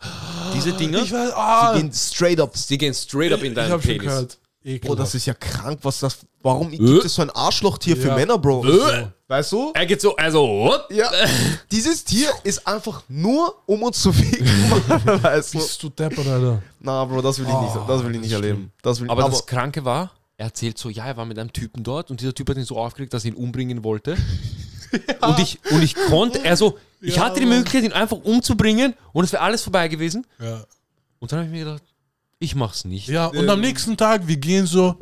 diese 0.54 0.72
Dinger, 0.72 1.02
Ich 1.02 1.12
weiß, 1.12 1.32
ah, 1.34 1.74
die 1.74 1.80
gehen 1.82 1.92
straight 1.92 2.40
up. 2.40 2.52
die 2.68 2.78
gehen 2.78 2.94
straight 2.94 3.32
up 3.32 3.40
in 3.42 3.48
ich 3.48 3.54
deinen 3.54 3.70
hab 3.72 3.80
schon 3.82 3.90
Penis. 3.92 4.04
gehört. 4.06 4.38
Bro, 4.62 4.70
Ekelhaft. 4.72 4.98
das 5.00 5.14
ist 5.14 5.26
ja 5.26 5.34
krank, 5.34 5.78
was 5.82 6.00
das, 6.00 6.18
warum 6.46 6.70
gibt 6.70 7.04
es 7.04 7.14
so 7.14 7.22
ein 7.22 7.30
Arschlochtier 7.30 7.96
für 7.96 8.08
Ja. 8.08 8.14
Männer, 8.14 8.38
Bro? 8.38 8.64
Äh. 8.66 9.06
Weißt 9.28 9.50
du? 9.52 9.72
Er 9.74 9.84
geht 9.86 10.00
so, 10.00 10.14
also, 10.14 10.46
what? 10.46 10.86
Ja, 10.90 11.10
dieses 11.72 12.04
Tier 12.04 12.30
ist 12.44 12.64
einfach 12.66 13.02
nur, 13.08 13.56
um 13.66 13.82
uns 13.82 14.00
zu 14.00 14.12
ficken. 14.12 14.46
weißt 15.22 15.54
du? 15.54 15.58
Bist 15.58 15.82
du 15.82 15.88
deppert, 15.88 16.26
Alter. 16.26 16.62
Na, 16.80 17.04
Bro, 17.04 17.22
das 17.22 17.38
will 17.40 17.46
ich 17.46 17.60
nicht, 17.60 17.88
das 17.88 18.04
will 18.04 18.14
ich 18.14 18.20
nicht 18.20 18.30
ist 18.30 18.36
erleben. 18.36 18.72
Das 18.82 19.00
will, 19.00 19.10
Aber, 19.10 19.24
aber, 19.24 19.32
das 19.32 19.44
Kranke 19.44 19.84
war, 19.84 20.12
er 20.36 20.46
erzählt 20.46 20.78
so, 20.78 20.88
ja, 20.88 21.06
er 21.06 21.16
war 21.16 21.24
mit 21.24 21.38
einem 21.38 21.52
Typen 21.52 21.82
dort 21.82 22.10
und 22.10 22.20
dieser 22.20 22.32
Typ 22.34 22.48
hat 22.48 22.56
ihn 22.56 22.64
so 22.64 22.76
aufgeregt, 22.76 23.12
dass 23.12 23.24
er 23.24 23.32
ihn 23.32 23.36
umbringen 23.36 23.82
wollte. 23.84 24.16
Und, 25.20 25.40
ich, 25.40 25.58
und 25.72 25.82
ich 25.82 25.94
konnte, 25.96 26.40
also, 26.44 26.78
ich 27.00 27.16
Ja, 27.16 27.24
hatte 27.24 27.40
die. 27.40 27.46
Möglichkeit, 27.46 27.82
ihn 27.82 27.92
einfach 27.92 28.18
umzubringen 28.18 28.94
und 29.12 29.24
es 29.24 29.32
wäre 29.32 29.42
alles 29.42 29.62
vorbei 29.62 29.88
gewesen. 29.88 30.24
Ja. 30.38 30.64
Und 31.18 31.32
dann 31.32 31.40
habe 31.40 31.48
ich 31.48 31.52
mir 31.52 31.64
gedacht, 31.64 31.82
ich 32.38 32.54
mach's 32.54 32.84
nicht. 32.84 33.08
Ja, 33.08 33.26
und 33.26 33.50
am 33.50 33.60
nächsten 33.60 33.96
Tag, 33.96 34.28
wir 34.28 34.36
gehen 34.36 34.64
so 34.66 34.96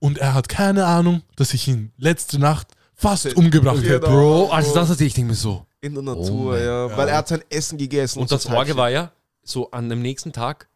und 0.00 0.18
er 0.18 0.34
hat 0.34 0.48
keine 0.48 0.86
Ahnung, 0.86 1.22
dass 1.36 1.54
ich 1.54 1.68
ihn 1.68 1.92
letzte 1.96 2.38
Nacht 2.38 2.66
fast 2.94 3.34
umgebracht 3.36 3.82
hätte. 3.82 4.00
Genau. 4.00 4.10
Bro, 4.10 4.50
also 4.50 4.74
das 4.74 4.88
hatte 4.90 5.04
ich, 5.04 5.14
denke 5.14 5.30
mir 5.30 5.36
so. 5.36 5.64
in 5.80 5.94
der 5.94 6.02
Oh 6.02 6.06
Natur, 6.06 6.52
mein 6.52 6.64
ja, 6.64 6.96
Weil 6.96 7.08
er 7.08 7.16
hat 7.18 7.28
sein 7.28 7.42
Essen 7.48 7.78
gegessen. 7.78 8.18
Und 8.18 8.32
das 8.32 8.42
Sorge 8.42 8.76
war 8.76 8.90
ja, 8.90 9.12
so 9.42 9.70
an 9.70 9.88
dem 9.88 10.02
nächsten 10.02 10.32
Tag 10.32 10.68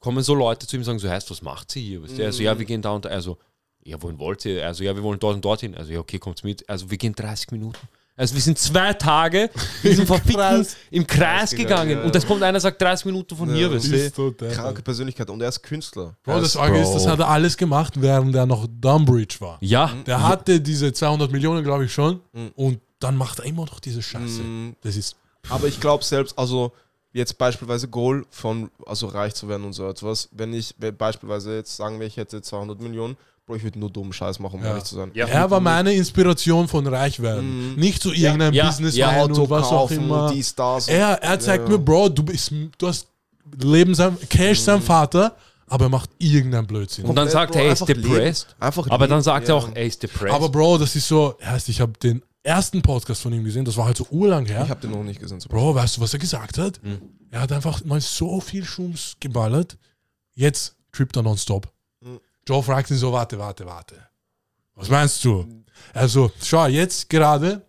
kommen 0.00 0.22
so 0.22 0.34
Leute 0.34 0.66
zu 0.66 0.76
ihm 0.76 0.80
und 0.80 0.84
sagen, 0.84 0.98
so 0.98 1.08
heißt, 1.08 1.30
was 1.30 1.42
macht 1.42 1.70
sie 1.70 1.82
hier? 1.82 2.02
Weißt 2.02 2.18
du? 2.18 2.24
Also, 2.24 2.42
ja, 2.42 2.58
wir 2.58 2.64
gehen 2.64 2.82
da 2.82 2.90
und 2.90 3.04
da. 3.04 3.10
Also, 3.10 3.38
ja, 3.82 4.00
wohin 4.02 4.18
wollt 4.18 4.44
ihr? 4.44 4.66
Also, 4.66 4.82
ja, 4.82 4.96
wir 4.96 5.02
wollen 5.02 5.20
dort 5.20 5.36
und 5.36 5.44
dorthin. 5.44 5.74
Also, 5.74 5.92
ja, 5.92 6.00
okay, 6.00 6.18
kommt's 6.18 6.42
mit. 6.42 6.68
Also, 6.68 6.90
wir 6.90 6.98
gehen 6.98 7.14
30 7.14 7.52
Minuten. 7.52 7.78
Also, 8.16 8.34
wir 8.34 8.42
sind 8.42 8.58
zwei 8.58 8.92
Tage 8.92 9.48
in 9.82 9.90
diesem 9.90 10.06
verfickten, 10.06 10.34
Kreis. 10.36 10.76
im 10.90 11.06
Kreis 11.06 11.50
gegangen, 11.52 11.90
ja. 11.98 12.02
Und 12.02 12.14
das 12.14 12.26
kommt 12.26 12.42
einer, 12.42 12.60
sagt 12.60 12.80
30 12.82 13.06
Minuten 13.06 13.34
von 13.34 13.48
Ja. 13.48 13.54
hier, 13.54 13.72
weißt 13.72 13.86
du? 13.86 13.90
Bist 13.90 14.18
du 14.18 14.30
deppert. 14.30 14.54
kranke 14.56 14.82
Persönlichkeit 14.82 15.30
und 15.30 15.40
er 15.40 15.48
ist 15.48 15.62
Künstler. 15.62 16.14
Bro, 16.22 16.40
das 16.40 16.52
Bro. 16.54 16.60
Arge 16.62 16.78
ist, 16.80 16.92
das 16.92 17.06
hat 17.06 17.18
er 17.18 17.28
alles 17.28 17.56
gemacht, 17.56 17.94
während 18.00 18.34
er 18.34 18.44
noch 18.46 18.66
Dumbridge 18.68 19.36
war. 19.40 19.56
Ja, 19.60 19.92
Der 20.06 20.22
hatte 20.26 20.60
diese 20.60 20.92
200 20.92 21.32
Millionen, 21.32 21.64
glaube 21.64 21.86
ich 21.86 21.92
schon. 21.92 22.20
Und 22.56 22.80
dann 22.98 23.16
macht 23.16 23.38
er 23.38 23.46
immer 23.46 23.64
noch 23.64 23.80
diese 23.80 24.02
Scheiße. 24.02 24.42
Mhm. 24.42 24.76
Das 24.82 24.96
ist. 24.96 25.16
Aber 25.48 25.66
ich 25.68 25.80
glaube 25.80 26.04
selbst, 26.04 26.38
also 26.38 26.72
jetzt 27.12 27.38
beispielsweise 27.38 27.88
Goal 27.88 28.26
von, 28.30 28.70
also 28.86 29.06
reich 29.06 29.34
zu 29.34 29.48
werden 29.48 29.64
und 29.64 29.72
so 29.72 29.88
etwas, 29.88 30.28
wenn 30.32 30.52
ich 30.52 30.74
beispielsweise 30.98 31.56
jetzt 31.56 31.74
sagen 31.74 31.98
wir, 31.98 32.06
ich 32.06 32.18
hätte 32.18 32.42
200 32.42 32.78
Millionen, 32.80 33.16
Bro, 33.50 33.56
ich 33.56 33.64
würde 33.64 33.78
nur 33.80 33.90
dummen 33.90 34.12
Scheiß 34.12 34.38
machen, 34.38 34.60
um 34.60 34.62
Ja. 34.62 34.68
ehrlich 34.70 34.84
zu 34.84 34.94
sein. 34.94 35.10
Ja. 35.12 35.26
Er 35.26 35.50
war 35.50 35.58
meine 35.58 35.92
Inspiration 35.92 36.68
von 36.68 36.86
Reichwerden. 36.86 37.72
Mhm. 37.74 37.80
Nicht 37.80 38.00
so 38.00 38.12
irgendein 38.12 38.54
Ja, 38.54 38.66
Businessman 38.66 39.16
ja, 39.16 39.22
und 39.24 39.50
was 39.50 39.66
auch 39.66 39.90
immer. 39.90 40.30
die 40.32 40.42
Stars. 40.44 40.86
Er, 40.88 41.20
er 41.22 41.40
zeigt 41.40 41.64
Ja. 41.64 41.70
mir, 41.70 41.78
Bro, 41.78 42.10
du 42.10 42.22
bist, 42.22 42.52
du 42.78 42.86
hast 42.86 43.08
Leben 43.60 43.94
sein, 43.96 44.16
Cash 44.28 44.60
Mhm. 44.60 44.64
sein 44.64 44.82
Vater, 44.82 45.34
aber 45.66 45.86
er 45.86 45.88
macht 45.88 46.10
irgendeinen 46.18 46.66
Blödsinn. 46.68 47.04
und 47.06 47.16
dann 47.16 47.26
Komplett, 47.28 47.32
sagt 47.32 47.52
Bro, 47.52 47.58
er, 47.58 47.64
er 47.66 47.72
ist 47.72 47.88
leben. 47.88 48.02
depressed. 48.02 48.46
Einfach 48.60 48.86
Aber 48.88 49.08
dann 49.08 49.22
sagt 49.22 49.48
ja. 49.48 49.54
er 49.54 49.58
auch, 49.58 49.68
er 49.74 49.84
ist 49.84 50.00
depressed. 50.02 50.32
aber 50.34 50.48
Bro, 50.48 50.78
das 50.78 50.94
ist 50.94 51.08
so, 51.08 51.34
heißt, 51.44 51.68
ich 51.70 51.80
habe 51.80 51.92
den 52.00 52.22
ersten 52.44 52.80
Podcast 52.82 53.20
von 53.22 53.32
ihm 53.32 53.42
gesehen, 53.44 53.64
das 53.64 53.76
war 53.76 53.86
halt 53.86 53.96
so 53.96 54.06
urlang 54.10 54.46
her. 54.46 54.62
Ich 54.64 54.70
habe 54.70 54.80
den 54.80 54.92
noch 54.92 55.02
nicht 55.02 55.18
gesehen. 55.20 55.40
Bro, 55.48 55.74
weißt 55.74 55.96
du, 55.96 56.00
was 56.02 56.12
er 56.12 56.20
gesagt 56.20 56.56
hat? 56.58 56.80
Mhm. 56.84 56.98
Er 57.32 57.40
hat 57.40 57.50
einfach 57.50 57.84
mal 57.84 58.00
so 58.00 58.40
viel 58.40 58.64
Schums 58.64 59.16
geballert. 59.18 59.76
Jetzt 60.36 60.76
trippt 60.92 61.16
er 61.16 61.22
nonstop. 61.24 61.68
Joe 62.50 62.62
fragt 62.64 62.90
ihn 62.90 62.96
so, 62.96 63.12
warte, 63.12 63.38
warte, 63.38 63.64
warte. 63.64 63.94
Was 64.74 64.88
meinst 64.88 65.24
du? 65.24 65.46
Also, 65.94 66.32
schau, 66.42 66.66
jetzt 66.66 67.08
gerade, 67.08 67.62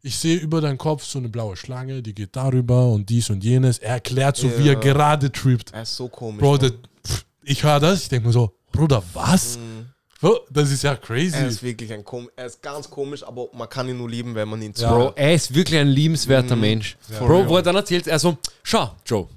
ich 0.00 0.16
sehe 0.16 0.36
über 0.36 0.60
deinen 0.60 0.78
Kopf 0.78 1.04
so 1.04 1.18
eine 1.18 1.28
blaue 1.28 1.56
Schlange, 1.56 2.02
die 2.02 2.14
geht 2.14 2.36
darüber 2.36 2.86
und 2.86 3.08
dies 3.10 3.30
und 3.30 3.42
jenes. 3.42 3.78
Er 3.78 3.94
erklärt 3.94 4.36
so, 4.36 4.48
wie 4.56 4.68
er 4.68 4.76
gerade 4.76 5.32
trippt. 5.32 5.72
Er 5.72 5.82
ist 5.82 5.96
so 5.96 6.08
komisch. 6.08 6.40
Bro, 6.40 6.58
das, 6.58 6.72
pff, 7.04 7.24
ich 7.42 7.64
höre 7.64 7.80
das, 7.80 8.02
ich 8.02 8.08
denke 8.10 8.28
mir 8.28 8.32
so, 8.32 8.54
Bruder, 8.70 9.02
was? 9.12 9.58
Mhm. 9.58 9.86
Bro, 10.20 10.38
Das 10.50 10.70
ist 10.70 10.84
ja 10.84 10.94
crazy. 10.94 11.34
er 11.36 11.48
ist 11.48 11.62
wirklich 11.62 11.92
ein 11.92 12.04
kom 12.04 12.28
er 12.36 12.46
ist 12.46 12.62
ganz 12.62 12.88
komisch, 12.88 13.24
aber 13.26 13.48
man 13.52 13.68
kann 13.68 13.88
ihn 13.88 13.98
nur 13.98 14.08
lieben, 14.08 14.36
wenn 14.36 14.48
man 14.48 14.62
ihn 14.62 14.72
Ja. 14.76 14.92
Bro, 14.92 15.12
er 15.16 15.34
ist 15.34 15.52
wirklich 15.52 15.80
ein 15.80 15.88
liebenswerter 15.88 16.54
Mensch. 16.54 16.96
Ja. 17.10 17.18
Bro, 17.26 17.48
wo 17.48 17.56
er 17.56 17.62
dann 17.62 17.74
erzählt, 17.74 18.06
er 18.06 18.20
so, 18.20 18.38
schau, 18.62 18.92
Joe, 19.04 19.28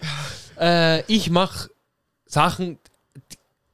äh, 0.58 1.02
ich 1.02 1.28
mach 1.28 1.68
Sachen, 2.26 2.78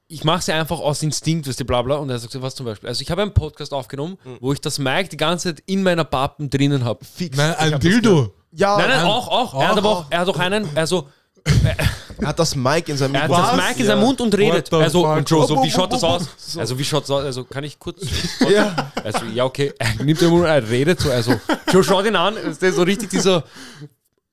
ich 0.09 0.25
mache 0.25 0.43
sie 0.43 0.53
einfach 0.53 0.81
aus 0.81 1.03
Instinkt, 1.03 1.47
weißt 1.47 1.61
du, 1.61 1.65
bla 1.65 1.83
bla. 1.83 1.97
Und 1.97 2.09
er 2.11 2.19
sagt 2.19 2.33
so, 2.33 2.41
was 2.43 2.55
zum 2.55 2.65
Beispiel. 2.67 2.89
Also 2.89 3.03
ich 3.03 3.11
habe 3.11 3.23
einen 3.23 3.35
Podcast 3.35 3.73
aufgenommen, 3.75 4.17
wo 4.41 4.53
ich 4.53 4.61
das 4.61 4.79
Mic 4.79 5.11
die 5.11 5.17
ganze 5.19 5.55
Zeit 5.55 5.63
in 5.67 5.83
meiner 5.83 6.05
Pappen 6.05 6.49
drinnen 6.51 6.85
habe. 6.85 7.05
Fix. 7.05 7.37
Nein, 7.37 7.55
ein 7.57 7.71
das 7.73 7.81
Dildo. 7.81 8.35
Ja, 8.53 8.79
Nein, 8.79 8.89
nein, 8.89 9.01
ein- 9.01 9.07
auch, 9.07 9.29
auch. 9.29 9.55
Er 9.61 9.69
hat 9.69 9.73
auch, 9.75 9.79
aber 9.79 9.89
auch, 9.91 10.01
auch. 10.05 10.07
er 10.11 10.19
hat 10.21 10.29
auch 10.29 10.39
einen, 10.39 10.69
also 10.77 11.09
er 12.19 12.29
hat 12.29 12.39
das 12.39 12.57
Mic 12.57 12.89
in 12.91 12.97
seinem 12.97 13.15
er 13.15 13.23
hat 13.25 13.31
das? 13.31 13.57
Mic 13.57 13.81
in 13.81 13.87
seinem 13.87 14.01
Ja. 14.01 14.05
Mund 14.07 14.21
und 14.21 14.35
redet. 14.37 14.73
Also, 14.73 15.07
und 15.07 15.29
Joe, 15.31 15.47
so, 15.47 15.63
wie 15.63 15.71
schaut 15.71 15.93
das 15.93 16.03
aus? 16.03 16.27
So. 16.37 16.61
Also, 16.61 16.79
wie 16.79 16.85
schaut's 16.85 17.11
aus? 17.11 17.25
Also, 17.25 17.45
kann 17.45 17.65
ich 17.65 17.79
kurz. 17.79 18.03
Ja. 18.51 18.91
Also, 19.05 19.25
ja, 19.27 19.45
okay. 19.45 19.73
Er 19.79 20.03
nimmt 20.03 20.21
den 20.21 20.31
Mund, 20.31 20.47
er 20.47 20.67
redet 20.69 21.01
so. 21.01 21.11
Also, 21.11 21.39
Joe 21.71 21.85
schaut 21.85 22.07
ihn 22.07 22.17
an. 22.17 22.37
Ist 22.37 22.63
der 22.63 22.73
so 22.73 22.83
richtig 22.83 23.11
dieser. 23.11 23.45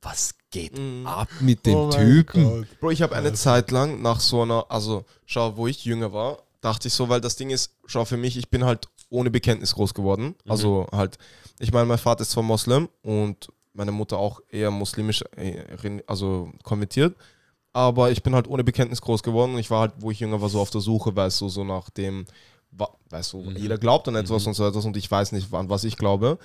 Was 0.02 0.34
geht 0.56 0.80
ab 1.04 1.28
mit 1.42 1.66
dem 1.66 1.76
Oh 1.76 1.90
Typen? 1.90 2.44
Gott. 2.44 2.80
Bro, 2.80 2.92
ich 2.92 3.02
habe 3.02 3.16
eine 3.16 3.34
Zeit 3.34 3.72
lang 3.72 4.02
nach 4.02 4.20
so 4.20 4.42
einer, 4.42 4.66
also 4.70 5.04
schau, 5.26 5.58
wo 5.58 5.68
ich 5.68 5.84
jünger 5.84 6.14
war, 6.14 6.40
dachte 6.62 6.88
ich 6.88 6.94
so, 6.94 7.10
weil 7.10 7.22
das 7.22 7.36
Ding 7.36 7.50
ist, 7.50 7.76
schau, 7.86 8.06
für 8.06 8.18
mich, 8.18 8.38
ich 8.38 8.50
bin 8.50 8.64
halt 8.64 8.88
ohne 9.10 9.30
Bekenntnis 9.30 9.76
groß 9.76 9.94
geworden. 9.94 10.36
Also 10.48 10.88
halt, 10.92 11.18
ich 11.60 11.72
meine, 11.72 11.86
mein 11.86 11.98
Vater 11.98 12.22
ist 12.22 12.32
zwar 12.32 12.44
Moslem 12.44 12.90
und 13.02 13.50
meine 13.74 13.92
Mutter 13.92 14.18
auch 14.18 14.40
eher 14.50 14.72
muslimisch, 14.72 15.24
äh, 15.36 16.02
also 16.08 16.52
konvertiert, 16.64 17.16
aber 17.74 18.10
ich 18.12 18.24
bin 18.24 18.34
halt 18.34 18.48
ohne 18.48 18.64
Bekenntnis 18.64 19.02
groß 19.02 19.22
geworden 19.22 19.54
und 19.54 19.60
ich 19.60 19.70
war 19.70 19.82
halt, 19.82 19.94
wo 20.00 20.10
ich 20.10 20.22
jünger 20.22 20.42
war, 20.42 20.48
so 20.48 20.62
auf 20.62 20.70
der 20.70 20.82
Suche, 20.82 21.14
weißt 21.14 21.42
du, 21.42 21.50
so 21.50 21.66
nach 21.66 21.90
dem, 21.90 22.26
weißt 23.10 23.34
du, 23.34 23.52
jeder 23.52 23.78
glaubt 23.78 24.08
an 24.08 24.16
etwas 24.16 24.48
und 24.48 24.54
so 24.54 24.66
etwas 24.66 24.86
und 24.86 24.96
ich 24.96 25.12
weiß 25.12 25.34
nicht, 25.34 25.54
an 25.54 25.70
was 25.70 25.84
ich 25.84 25.98
glaube. 25.98 26.40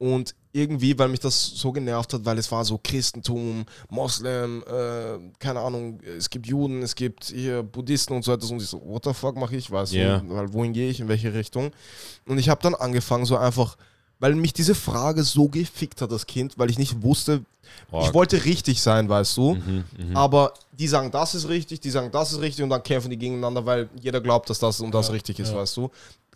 Und 0.00 0.34
irgendwie, 0.52 0.98
weil 0.98 1.08
mich 1.08 1.20
das 1.20 1.44
so 1.44 1.72
genervt 1.72 2.14
hat, 2.14 2.24
weil 2.24 2.38
es 2.38 2.50
war 2.50 2.64
so 2.64 2.80
Christentum, 2.82 3.66
Moslem, 3.90 4.64
äh, 4.66 5.18
keine 5.38 5.60
Ahnung, 5.60 6.00
es 6.16 6.30
gibt 6.30 6.46
Juden, 6.46 6.82
es 6.82 6.94
gibt 6.94 7.26
hier 7.26 7.62
Buddhisten 7.62 8.14
und 8.14 8.24
so 8.24 8.32
etwas. 8.32 8.50
Und 8.50 8.62
ich 8.62 8.68
so, 8.68 8.80
what 8.82 9.04
the 9.04 9.12
fuck 9.12 9.36
mache 9.36 9.56
ich, 9.56 9.70
weißt 9.70 9.92
du, 9.92 10.22
weil 10.30 10.52
wohin 10.54 10.72
gehe 10.72 10.88
ich, 10.88 11.00
in 11.00 11.08
welche 11.08 11.34
Richtung? 11.34 11.70
Und 12.26 12.38
ich 12.38 12.48
habe 12.48 12.62
dann 12.62 12.74
angefangen, 12.74 13.26
so 13.26 13.36
einfach, 13.36 13.76
weil 14.20 14.34
mich 14.34 14.54
diese 14.54 14.74
Frage 14.74 15.22
so 15.22 15.48
gefickt 15.48 16.00
hat, 16.00 16.10
das 16.10 16.26
Kind, 16.26 16.54
weil 16.56 16.70
ich 16.70 16.78
nicht 16.78 17.02
wusste, 17.02 17.44
ich 17.88 17.92
Org. 17.92 18.14
wollte 18.14 18.42
richtig 18.46 18.80
sein, 18.80 19.06
weißt 19.06 19.36
du. 19.36 19.56
Mhm, 19.56 19.84
mhm. 19.98 20.16
Aber 20.16 20.54
die 20.72 20.88
sagen, 20.88 21.10
das 21.10 21.34
ist 21.34 21.46
richtig, 21.50 21.80
die 21.80 21.90
sagen, 21.90 22.10
das 22.10 22.32
ist 22.32 22.40
richtig 22.40 22.64
und 22.64 22.70
dann 22.70 22.82
kämpfen 22.82 23.10
die 23.10 23.18
gegeneinander, 23.18 23.66
weil 23.66 23.90
jeder 24.00 24.22
glaubt, 24.22 24.48
dass 24.48 24.58
das 24.58 24.80
und 24.80 24.92
das 24.94 25.08
Ja, 25.08 25.12
richtig 25.12 25.38
ist, 25.38 25.50
ja. 25.50 25.56
weißt 25.58 25.76
du. 25.76 25.90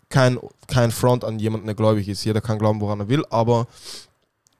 Kein, 0.08 0.38
kein 0.66 0.90
Front 0.90 1.24
an 1.24 1.38
jemanden, 1.38 1.66
der 1.66 1.74
gläubig 1.74 2.08
ist. 2.08 2.24
Jeder 2.24 2.40
kann 2.40 2.58
glauben, 2.58 2.80
woran 2.80 3.00
er 3.00 3.08
will, 3.08 3.24
aber 3.30 3.66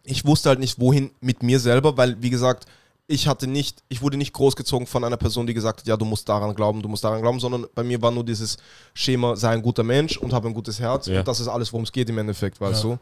ich 0.02 0.24
wusste 0.26 0.48
halt 0.50 0.58
nicht, 0.58 0.78
wohin 0.80 1.10
mit 1.20 1.42
mir 1.42 1.60
selber, 1.60 1.96
weil, 1.96 2.20
wie 2.22 2.30
gesagt, 2.30 2.66
ich 3.06 3.28
hatte 3.28 3.46
nicht, 3.46 3.82
ich 3.88 4.00
wurde 4.00 4.16
nicht 4.16 4.32
großgezogen 4.32 4.86
von 4.86 5.04
einer 5.04 5.18
Person, 5.18 5.46
die 5.46 5.52
gesagt 5.54 5.80
hat, 5.80 5.86
ja, 5.86 5.96
du 5.96 6.06
musst 6.06 6.28
daran 6.28 6.54
glauben, 6.54 6.80
du 6.80 6.88
musst 6.88 7.04
daran 7.04 7.20
glauben, 7.20 7.38
sondern 7.38 7.66
bei 7.74 7.82
mir 7.82 8.00
war 8.00 8.10
nur 8.10 8.24
dieses 8.24 8.56
Schema, 8.94 9.36
sei 9.36 9.50
ein 9.50 9.62
guter 9.62 9.82
Mensch 9.82 10.16
und 10.16 10.32
habe 10.32 10.48
ein 10.48 10.54
gutes 10.54 10.80
Herz. 10.80 11.06
Ja. 11.06 11.18
Und 11.18 11.28
das 11.28 11.40
ist 11.40 11.48
alles, 11.48 11.72
worum 11.72 11.84
es 11.84 11.92
geht 11.92 12.08
im 12.08 12.16
Endeffekt, 12.18 12.60
weißt 12.60 12.84
Ja. 12.84 12.90
du. 12.90 12.98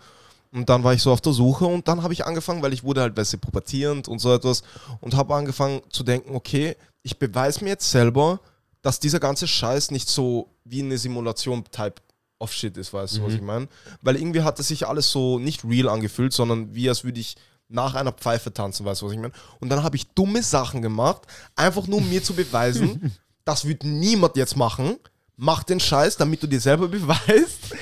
Und 0.59 0.68
dann 0.68 0.82
war 0.84 0.93
ich 0.93 1.01
so 1.03 1.12
auf 1.12 1.20
der 1.20 1.32
Suche 1.32 1.64
und 1.66 1.86
dann 1.88 2.03
habe 2.03 2.12
ich 2.12 2.26
angefangen, 2.26 2.62
weil 2.62 2.72
ich 2.74 2.84
wurde 2.84 3.01
halt 3.01 3.14
besser 3.14 3.38
pubertierend 3.38 4.07
und 4.09 4.18
so 4.18 4.34
etwas 4.34 4.62
und 5.01 5.14
habe 5.16 5.34
angefangen 5.34 5.80
zu 5.90 6.03
denken, 6.03 6.34
okay, 6.34 6.76
ich 7.03 7.18
beweise 7.18 7.64
mir 7.64 7.70
jetzt 7.70 7.90
selber, 7.90 8.40
dass 8.82 9.01
dieser 9.01 9.20
ganze 9.20 9.47
Scheiß 9.47 9.93
nicht 9.93 10.09
so 10.09 10.49
wie 10.64 10.82
eine 10.82 10.99
Simulation-Type 10.99 11.95
of 12.43 12.53
Shit 12.53 12.76
ist, 12.76 12.93
weißt 12.93 13.16
du, 13.16 13.22
was 13.22 13.30
Mhm. 13.30 13.36
ich 13.36 13.43
meine? 13.43 13.68
Weil 14.03 14.16
irgendwie 14.16 14.43
hat 14.43 14.59
es 14.61 14.68
sich 14.68 14.86
alles 14.86 15.11
so 15.11 15.38
nicht 15.38 15.64
real 15.64 15.88
angefühlt, 15.88 16.32
sondern 16.32 16.74
wie 16.74 16.88
als 16.88 17.05
würde 17.05 17.20
ich 17.20 17.36
nach 17.68 17.95
einer 17.95 18.12
Pfeife 18.12 18.53
tanzen, 18.53 18.84
weißt 18.84 19.01
du, 19.01 19.07
was 19.07 19.12
ich 19.12 19.18
meine? 19.18 19.32
Und 19.61 19.70
dann 19.70 19.82
habe 19.82 19.97
ich 19.97 20.07
dumme 20.09 20.43
Sachen 20.43 20.82
gemacht, 20.82 21.22
einfach 21.57 21.86
nur 21.86 21.99
um 21.99 22.09
mir 22.11 22.22
zu 22.22 22.34
beweisen, 22.34 23.16
das 23.45 23.64
wird 23.66 23.84
niemand 23.84 24.36
jetzt 24.36 24.57
machen. 24.57 24.97
Mach 25.36 25.62
den 25.62 25.80
Scheiß, 25.80 26.18
damit 26.18 26.43
du 26.43 26.47
dir 26.47 26.61
selber 26.61 26.88
beweist, 26.88 27.74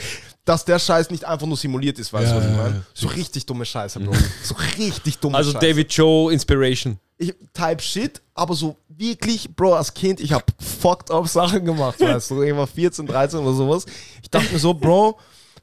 dass 0.44 0.64
der 0.64 0.78
Scheiß 0.78 1.10
nicht 1.10 1.24
einfach 1.24 1.46
nur 1.46 1.56
simuliert 1.56 1.98
ist, 1.98 2.12
weißt 2.12 2.32
du, 2.32 2.36
Ja, 2.36 2.40
was 2.40 2.50
ich 2.50 2.56
meine? 2.56 2.84
So 2.94 3.08
richtig 3.08 3.46
dumme 3.46 3.64
Scheiße, 3.64 4.00
Bro. 4.00 4.12
So 4.42 4.54
richtig 4.78 5.18
dumme 5.18 5.36
Also, 5.36 5.52
Scheiße. 5.52 5.66
David 5.66 5.92
Joe 5.92 6.32
Inspiration. 6.32 6.98
Ich, 7.18 7.34
Type 7.52 7.82
Shit, 7.82 8.22
aber 8.34 8.54
so 8.54 8.76
wirklich, 8.88 9.54
Bro, 9.54 9.74
als 9.74 9.92
Kind, 9.92 10.20
ich 10.20 10.32
habe 10.32 10.44
fucked 10.58 11.10
up 11.10 11.28
Sachen 11.28 11.64
gemacht, 11.64 12.00
weißt 12.00 12.30
du. 12.30 12.42
Ich 12.42 12.54
war 12.56 12.66
14, 12.66 13.06
13 13.06 13.38
oder 13.40 13.52
sowas. 13.52 13.84
Ich 14.22 14.30
dachte 14.30 14.52
mir 14.52 14.58
so, 14.58 14.72
Bro, 14.72 15.18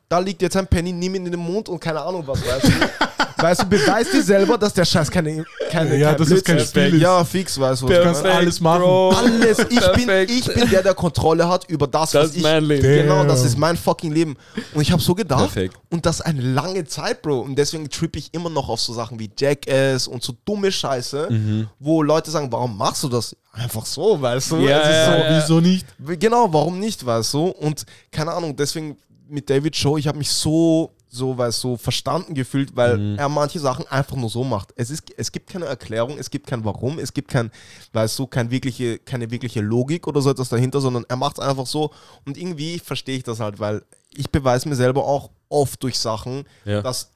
da 0.09 0.19
liegt 0.19 0.41
jetzt 0.41 0.55
ein 0.57 0.67
Penny, 0.67 0.91
nimm 0.93 1.15
ihn 1.15 1.25
in 1.25 1.31
den 1.31 1.39
Mund 1.41 1.69
und 1.69 1.79
keine 1.79 2.01
Ahnung 2.01 2.23
was, 2.25 2.39
weißt 2.45 2.65
du. 2.65 2.71
Weißt 3.39 3.61
du, 3.61 3.65
beweis 3.67 4.09
dir 4.09 4.23
selber, 4.23 4.57
dass 4.57 4.73
der 4.73 4.83
Scheiß 4.83 5.11
keine, 5.11 5.45
keine 5.69 5.95
Ja, 5.95 6.09
kein 6.09 6.17
dass 6.17 6.31
es 6.31 6.43
kein 6.43 6.55
Blödsinn 6.55 6.81
Spiel 6.85 6.95
ist. 6.95 7.01
Ja, 7.03 7.23
fix, 7.23 7.59
weißt 7.59 7.83
du. 7.83 7.87
Du 7.87 8.01
kannst 8.01 8.25
alles 8.25 8.59
machen. 8.59 8.81
Alles. 8.83 9.59
Ich 9.69 9.91
bin, 9.91 10.09
ich 10.27 10.45
bin 10.55 10.67
der, 10.71 10.81
der 10.81 10.95
Kontrolle 10.95 11.47
hat 11.47 11.69
über 11.69 11.85
das, 11.85 12.09
Das 12.09 12.23
was 12.23 12.29
ist 12.31 12.37
ich... 12.37 12.41
mein 12.41 12.63
Leben. 12.63 12.81
Genau, 12.81 13.23
das 13.25 13.43
ist 13.45 13.55
mein 13.55 13.77
fucking 13.77 14.11
Leben. 14.11 14.35
Und 14.73 14.81
ich 14.81 14.91
habe 14.91 15.03
so 15.03 15.13
gedacht, 15.13 15.53
Perfekt. 15.53 15.75
und 15.91 16.03
das 16.07 16.19
eine 16.21 16.41
lange 16.41 16.83
Zeit, 16.85 17.21
Bro. 17.21 17.41
Und 17.41 17.55
deswegen 17.55 17.87
trippe 17.91 18.17
ich 18.17 18.33
immer 18.33 18.49
noch 18.49 18.69
auf 18.69 18.81
so 18.81 18.91
Sachen 18.91 19.19
wie 19.19 19.29
Jackass 19.37 20.07
und 20.07 20.23
so 20.23 20.33
dumme 20.43 20.71
Scheiße, 20.71 21.27
Mhm. 21.29 21.67
wo 21.77 22.01
Leute 22.01 22.31
sagen, 22.31 22.51
warum 22.51 22.75
machst 22.75 23.03
du 23.03 23.07
das? 23.07 23.35
Einfach 23.53 23.85
so, 23.85 24.19
weißt 24.19 24.49
du? 24.49 24.55
Ja, 24.61 24.79
ist 24.79 24.89
ja, 24.89 25.05
so, 25.05 25.11
ja. 25.11 25.41
Wieso 25.43 25.59
nicht? 25.61 25.85
Genau, 26.19 26.51
warum 26.51 26.79
nicht, 26.79 27.05
weißt 27.05 27.35
du? 27.35 27.49
Und 27.49 27.85
keine 28.11 28.31
Ahnung, 28.31 28.55
deswegen 28.55 28.97
mit 29.29 29.49
David 29.49 29.75
Show, 29.75 29.97
ich 29.97 30.07
habe 30.07 30.17
mich 30.17 30.29
so, 30.31 30.91
so, 31.09 31.37
weißt 31.37 31.63
du, 31.63 31.77
verstanden 31.77 32.33
gefühlt, 32.33 32.75
weil 32.75 32.97
Mhm. 32.97 33.17
er 33.17 33.29
manche 33.29 33.59
Sachen 33.59 33.87
einfach 33.87 34.15
nur 34.17 34.29
so 34.29 34.43
macht. 34.43 34.73
Es, 34.75 34.89
ist, 34.89 35.03
es 35.17 35.31
gibt 35.31 35.49
keine 35.49 35.65
Erklärung, 35.65 36.17
es 36.19 36.29
gibt 36.29 36.47
kein 36.47 36.63
Warum, 36.65 36.99
es 36.99 37.13
gibt 37.13 37.29
kein, 37.31 37.49
weißt 37.93 38.19
du, 38.19 38.27
kein 38.27 38.51
wirkliche, 38.51 38.99
keine 38.99 39.31
wirkliche 39.31 39.61
Logik 39.61 40.05
oder 40.07 40.21
so 40.21 40.29
etwas 40.29 40.49
dahinter, 40.49 40.81
sondern 40.81 41.05
er 41.07 41.15
macht 41.15 41.37
es 41.39 41.43
einfach 41.45 41.65
so 41.65 41.91
und 42.25 42.37
irgendwie 42.37 42.79
verstehe 42.79 43.17
ich 43.17 43.23
das 43.23 43.39
halt, 43.39 43.59
weil 43.59 43.83
ich 44.13 44.29
beweise 44.29 44.67
mir 44.67 44.75
selber 44.75 45.05
auch 45.05 45.29
oft 45.49 45.81
durch 45.83 45.97
Sachen, 45.97 46.43
Ja. 46.65 46.81
dass 46.81 47.11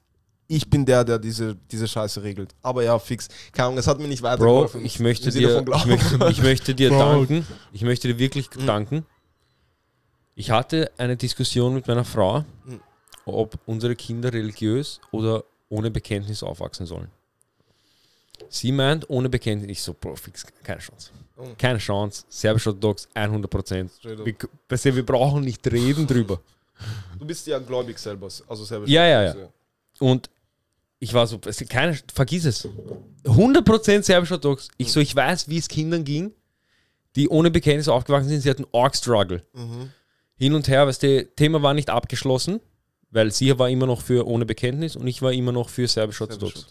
ich 0.48 0.68
bin 0.68 0.84
der, 0.84 1.04
der 1.04 1.18
diese, 1.18 1.56
diese 1.70 1.88
Scheiße 1.88 2.22
regelt. 2.22 2.54
Aber 2.62 2.82
ja, 2.82 2.98
fix. 2.98 3.28
Keine 3.52 3.68
Ahnung, 3.68 3.78
es 3.78 3.86
hat 3.86 3.98
mir 3.98 4.08
nicht 4.08 4.20
Bro, 4.22 4.28
weitergeholfen. 4.32 4.84
ich 4.84 5.00
möchte 5.00 5.30
dir, 5.30 5.48
von 5.50 5.60
ich 5.60 5.64
Glauben. 5.64 5.88
möchte, 5.90 6.28
ich 6.30 6.42
möchte 6.42 6.74
dir 6.74 6.90
Bro. 6.90 6.98
danken. 6.98 7.46
Ich 7.72 7.82
möchte 7.82 8.08
dir 8.08 8.18
wirklich 8.18 8.48
danken. 8.50 9.06
Ich 10.34 10.50
hatte 10.50 10.90
eine 10.96 11.16
Diskussion 11.16 11.74
mit 11.74 11.86
meiner 11.86 12.04
Frau, 12.04 12.44
Mhm. 12.64 12.80
ob 13.26 13.58
unsere 13.66 13.94
Kinder 13.96 14.32
religiös 14.32 15.00
oder 15.10 15.44
ohne 15.68 15.90
Bekenntnis 15.90 16.42
aufwachsen 16.42 16.86
sollen. 16.86 17.10
Sie 18.48 18.72
meint, 18.72 19.08
ohne 19.08 19.28
Bekenntnis. 19.28 19.70
Ich 19.70 19.82
so, 19.82 19.94
Bro, 19.94 20.16
fix, 20.16 20.44
keine 20.62 20.80
Chance. 20.80 21.10
Oh. 21.36 21.46
Keine 21.56 21.78
Chance. 21.78 22.24
Serbisch-Orthodox, 22.28 23.08
100 23.14 23.50
Prozent. 23.50 23.90
Wir, 24.02 24.16
du, 24.16 24.94
wir 24.96 25.06
brauchen 25.06 25.44
nicht 25.44 25.66
reden 25.70 26.06
drüber. 26.06 26.40
Du 27.18 27.24
bist 27.24 27.46
ja 27.46 27.60
gläubig 27.60 27.96
selber, 27.96 28.26
also 28.48 28.64
selber. 28.64 28.88
Ja, 28.88 29.06
ja, 29.06 29.22
ja. 29.22 29.34
Und 30.00 30.28
ich 30.98 31.14
war 31.14 31.28
so, 31.28 31.38
keine, 31.68 31.96
vergiss 32.12 32.44
es. 32.44 32.68
100% 33.24 34.02
serbisch-orthodox. 34.02 34.68
Ich 34.78 34.90
so, 34.90 34.98
ich 34.98 35.14
weiß, 35.14 35.48
wie 35.48 35.58
es 35.58 35.68
Kindern 35.68 36.02
ging, 36.02 36.32
die 37.14 37.28
ohne 37.28 37.52
Bekenntnis 37.52 37.86
aufgewachsen 37.86 38.30
sind. 38.30 38.40
Sie 38.40 38.50
hatten 38.50 38.66
Org-Struggle. 38.72 39.44
Mhm. 39.52 39.92
Hin 40.42 40.54
und 40.54 40.66
her, 40.66 40.88
weißt 40.88 41.04
du, 41.04 41.24
Thema 41.36 41.62
war 41.62 41.72
nicht 41.72 41.88
abgeschlossen, 41.88 42.60
weil 43.10 43.30
sie 43.30 43.56
war 43.60 43.70
immer 43.70 43.86
noch 43.86 44.02
für 44.02 44.26
ohne 44.26 44.44
Bekenntnis 44.44 44.96
und 44.96 45.06
ich 45.06 45.22
war 45.22 45.32
immer 45.32 45.52
noch 45.52 45.68
für 45.68 45.86
serbisch-orthodox. 45.86 46.66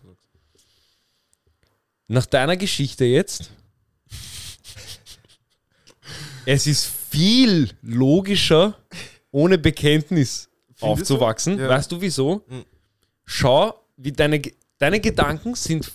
Nach 2.09 2.25
deiner 2.25 2.57
Geschichte 2.57 3.05
jetzt, 3.05 3.49
es 6.45 6.67
ist 6.67 6.85
viel 6.85 7.69
logischer, 7.81 8.77
ohne 9.31 9.57
Bekenntnis 9.57 10.49
Findest 10.49 10.81
du? 10.81 10.85
aufzuwachsen. 10.87 11.57
Ja. 11.57 11.69
Weißt 11.69 11.89
du 11.93 12.01
wieso? 12.01 12.43
Mhm. 12.49 12.65
Schau, 13.23 13.73
wie 13.95 14.11
deine, 14.11 14.41
deine 14.79 14.99
Gedanken 14.99 15.55
sind 15.55 15.89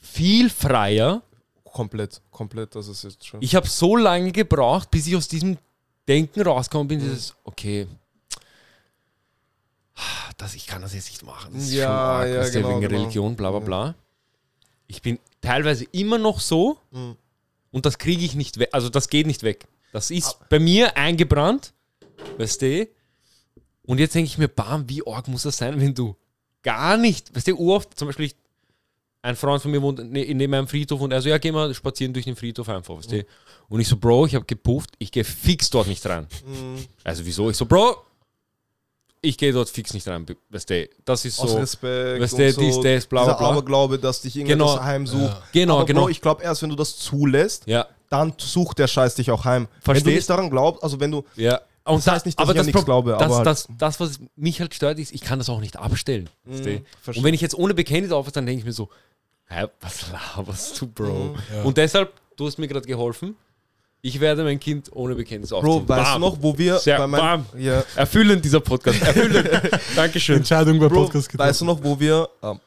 viel 0.00 0.48
freier. 0.48 1.20
Komplett, 1.64 2.22
komplett, 2.30 2.74
das 2.74 2.88
ist 2.88 3.04
jetzt 3.04 3.26
schon. 3.26 3.42
Ich 3.42 3.54
habe 3.54 3.68
so 3.68 3.94
lange 3.94 4.32
gebraucht, 4.32 4.90
bis 4.90 5.06
ich 5.06 5.16
aus 5.16 5.28
diesem 5.28 5.58
Denken 6.08 6.40
rausgekommen 6.42 6.86
Mhm. 6.86 6.88
bin, 6.88 7.00
dieses, 7.00 7.34
okay, 7.44 7.86
das, 10.36 10.54
ich 10.54 10.66
kann 10.66 10.82
das 10.82 10.94
jetzt 10.94 11.08
nicht 11.10 11.22
machen. 11.24 11.52
Das 11.54 11.64
ist 11.64 11.72
Ja, 11.72 11.86
schon 11.86 11.96
arg, 11.96 12.28
ja, 12.28 12.48
genau, 12.50 12.68
wegen 12.68 12.80
genau. 12.82 13.00
Religion, 13.02 13.36
bla 13.36 13.50
bla 13.50 13.58
Ja. 13.60 13.64
bla. 13.66 13.94
Ich 14.86 15.02
bin 15.02 15.18
teilweise 15.40 15.84
immer 15.92 16.18
noch 16.18 16.40
so 16.40 16.78
Mhm. 16.92 17.16
und 17.72 17.84
das 17.86 17.98
kriege 17.98 18.24
ich 18.24 18.34
nicht 18.34 18.58
weg. 18.58 18.68
Also 18.72 18.88
das 18.88 19.08
geht 19.08 19.26
nicht 19.26 19.42
weg. 19.42 19.66
Das 19.92 20.10
ist 20.10 20.38
bei 20.48 20.58
mir 20.58 20.96
eingebrannt, 20.96 21.72
weißt 22.36 22.62
du? 22.62 22.88
Und 23.84 23.98
jetzt 23.98 24.14
denke 24.14 24.26
ich 24.28 24.38
mir, 24.38 24.48
bam, 24.48 24.88
wie 24.88 25.06
arg 25.06 25.28
muss 25.28 25.42
das 25.42 25.56
sein, 25.56 25.80
wenn 25.80 25.94
du 25.94 26.14
gar 26.62 26.96
nicht, 26.96 27.34
weißt 27.34 27.48
du, 27.48 27.58
oft, 27.72 27.98
zum 27.98 28.06
Beispiel, 28.08 28.26
ich, 28.26 28.36
ein 29.22 29.36
Freund 29.36 29.60
von 29.60 29.70
mir 29.70 29.82
wohnt 29.82 29.98
ne- 29.98 30.32
neben 30.34 30.54
einem 30.54 30.68
Friedhof 30.68 31.00
und 31.00 31.12
er 31.12 31.20
so, 31.20 31.28
ja, 31.28 31.38
geh 31.38 31.50
mal 31.52 31.72
spazieren 31.74 32.12
durch 32.12 32.24
den 32.24 32.36
Friedhof 32.36 32.68
einfach, 32.68 32.96
weißt 32.96 33.12
du. 33.12 33.24
Und 33.68 33.80
ich 33.80 33.88
so, 33.88 33.96
Bro, 33.96 34.26
ich 34.26 34.34
habe 34.34 34.44
gepufft, 34.44 34.90
ich 34.98 35.10
gehe 35.12 35.24
fix 35.24 35.68
dort 35.70 35.88
nicht 35.88 36.04
rein. 36.06 36.26
Mhm. 36.46 36.84
Also 37.04 37.24
wieso? 37.26 37.50
Ich 37.50 37.56
so, 37.56 37.66
Bro, 37.66 37.96
ich 39.20 39.36
gehe 39.36 39.52
dort 39.52 39.68
fix 39.68 39.92
nicht 39.94 40.06
rein, 40.06 40.24
weißt 40.50 40.70
du. 40.70 40.88
Das 41.04 41.24
ist 41.24 41.40
Aus 41.40 41.50
so, 41.50 41.56
Respekt. 41.58 42.22
weißt 42.22 42.34
und 42.34 42.38
du, 42.40 42.52
so, 42.52 42.60
dies, 42.60 42.80
das, 42.80 43.06
bla, 43.06 43.24
bla, 43.24 43.34
bla. 43.34 43.48
Aberglaube, 43.50 43.98
dass 43.98 44.22
dich 44.22 44.36
irgendetwas 44.36 44.74
Genau. 44.74 44.84
heimsucht. 44.84 45.20
Ja. 45.22 45.42
Genau, 45.52 45.76
Aber 45.78 45.86
genau. 45.86 46.00
Bro, 46.02 46.08
ich 46.10 46.20
glaube 46.20 46.42
erst, 46.44 46.62
wenn 46.62 46.70
du 46.70 46.76
das 46.76 46.96
zulässt, 46.96 47.66
ja, 47.66 47.86
dann 48.10 48.32
sucht 48.38 48.78
der 48.78 48.86
Scheiß 48.86 49.16
dich 49.16 49.30
auch 49.32 49.44
heim. 49.44 49.64
Wenn 49.64 49.70
du 49.72 49.82
Verstehst? 49.84 50.16
nicht 50.16 50.30
daran 50.30 50.48
glaubst, 50.50 50.82
also 50.84 51.00
wenn 51.00 51.10
du, 51.10 51.24
ja. 51.34 51.60
Und 51.84 51.96
Das 52.06 52.06
heißt 52.06 52.26
nicht, 52.26 52.38
dass 52.38 52.50
ich 52.50 52.58
an 52.60 52.66
nichts 52.66 52.84
glaube, 52.84 53.12
das, 53.12 53.22
aber 53.22 53.36
halt- 53.36 53.46
das, 53.46 53.66
das, 53.78 53.98
was 53.98 54.20
mich 54.36 54.60
halt 54.60 54.74
stört, 54.74 54.98
ist, 54.98 55.10
ich 55.12 55.22
kann 55.22 55.38
das 55.38 55.48
auch 55.48 55.58
nicht 55.60 55.76
abstellen. 55.78 56.28
Mhm. 56.44 56.82
Und 57.06 57.24
wenn 57.24 57.32
ich 57.32 57.40
jetzt 57.40 57.54
ohne 57.56 57.72
Bekenntnis 57.72 58.12
aufwache, 58.12 58.32
dann 58.34 58.44
denke 58.44 58.60
ich 58.60 58.66
mir 58.66 58.72
so, 58.72 58.90
hä, 59.48 59.66
was 59.80 60.06
laberst 60.12 60.80
du, 60.80 60.86
Bro? 60.86 61.34
Mhm. 61.34 61.36
Ja. 61.56 61.62
Und 61.62 61.76
deshalb, 61.76 62.12
du 62.36 62.46
hast 62.46 62.58
mir 62.58 62.68
gerade 62.68 62.86
geholfen, 62.86 63.36
ich 64.00 64.20
werde 64.20 64.44
mein 64.44 64.60
Kind 64.60 64.90
ohne 64.92 65.14
Bekenntnis 65.16 65.52
aufziehen. 65.52 65.84
Bro, 65.86 65.88
weißt 65.88 66.08
du 66.08 66.12
Bam. 66.12 66.20
noch, 66.20 66.36
wo 66.40 66.56
wir 66.56 66.78
Sehr 66.78 66.98
bei 66.98 67.06
meinem, 67.06 67.44
bam. 67.44 67.60
ja, 67.60 67.82
Erfüllend 67.96 68.44
dieser 68.44 68.60
Podcast, 68.60 69.02
erfüllend. 69.02 69.48
Dankeschön. 69.96 70.36
Entscheidung 70.36 70.78
bei 70.78 70.88
Bro, 70.88 71.04
Podcast 71.04 71.36
weißt 71.36 71.60
du 71.62 71.64
noch, 71.64 71.82
wo 71.82 71.98
wir 71.98 72.28
ähm, 72.42 72.60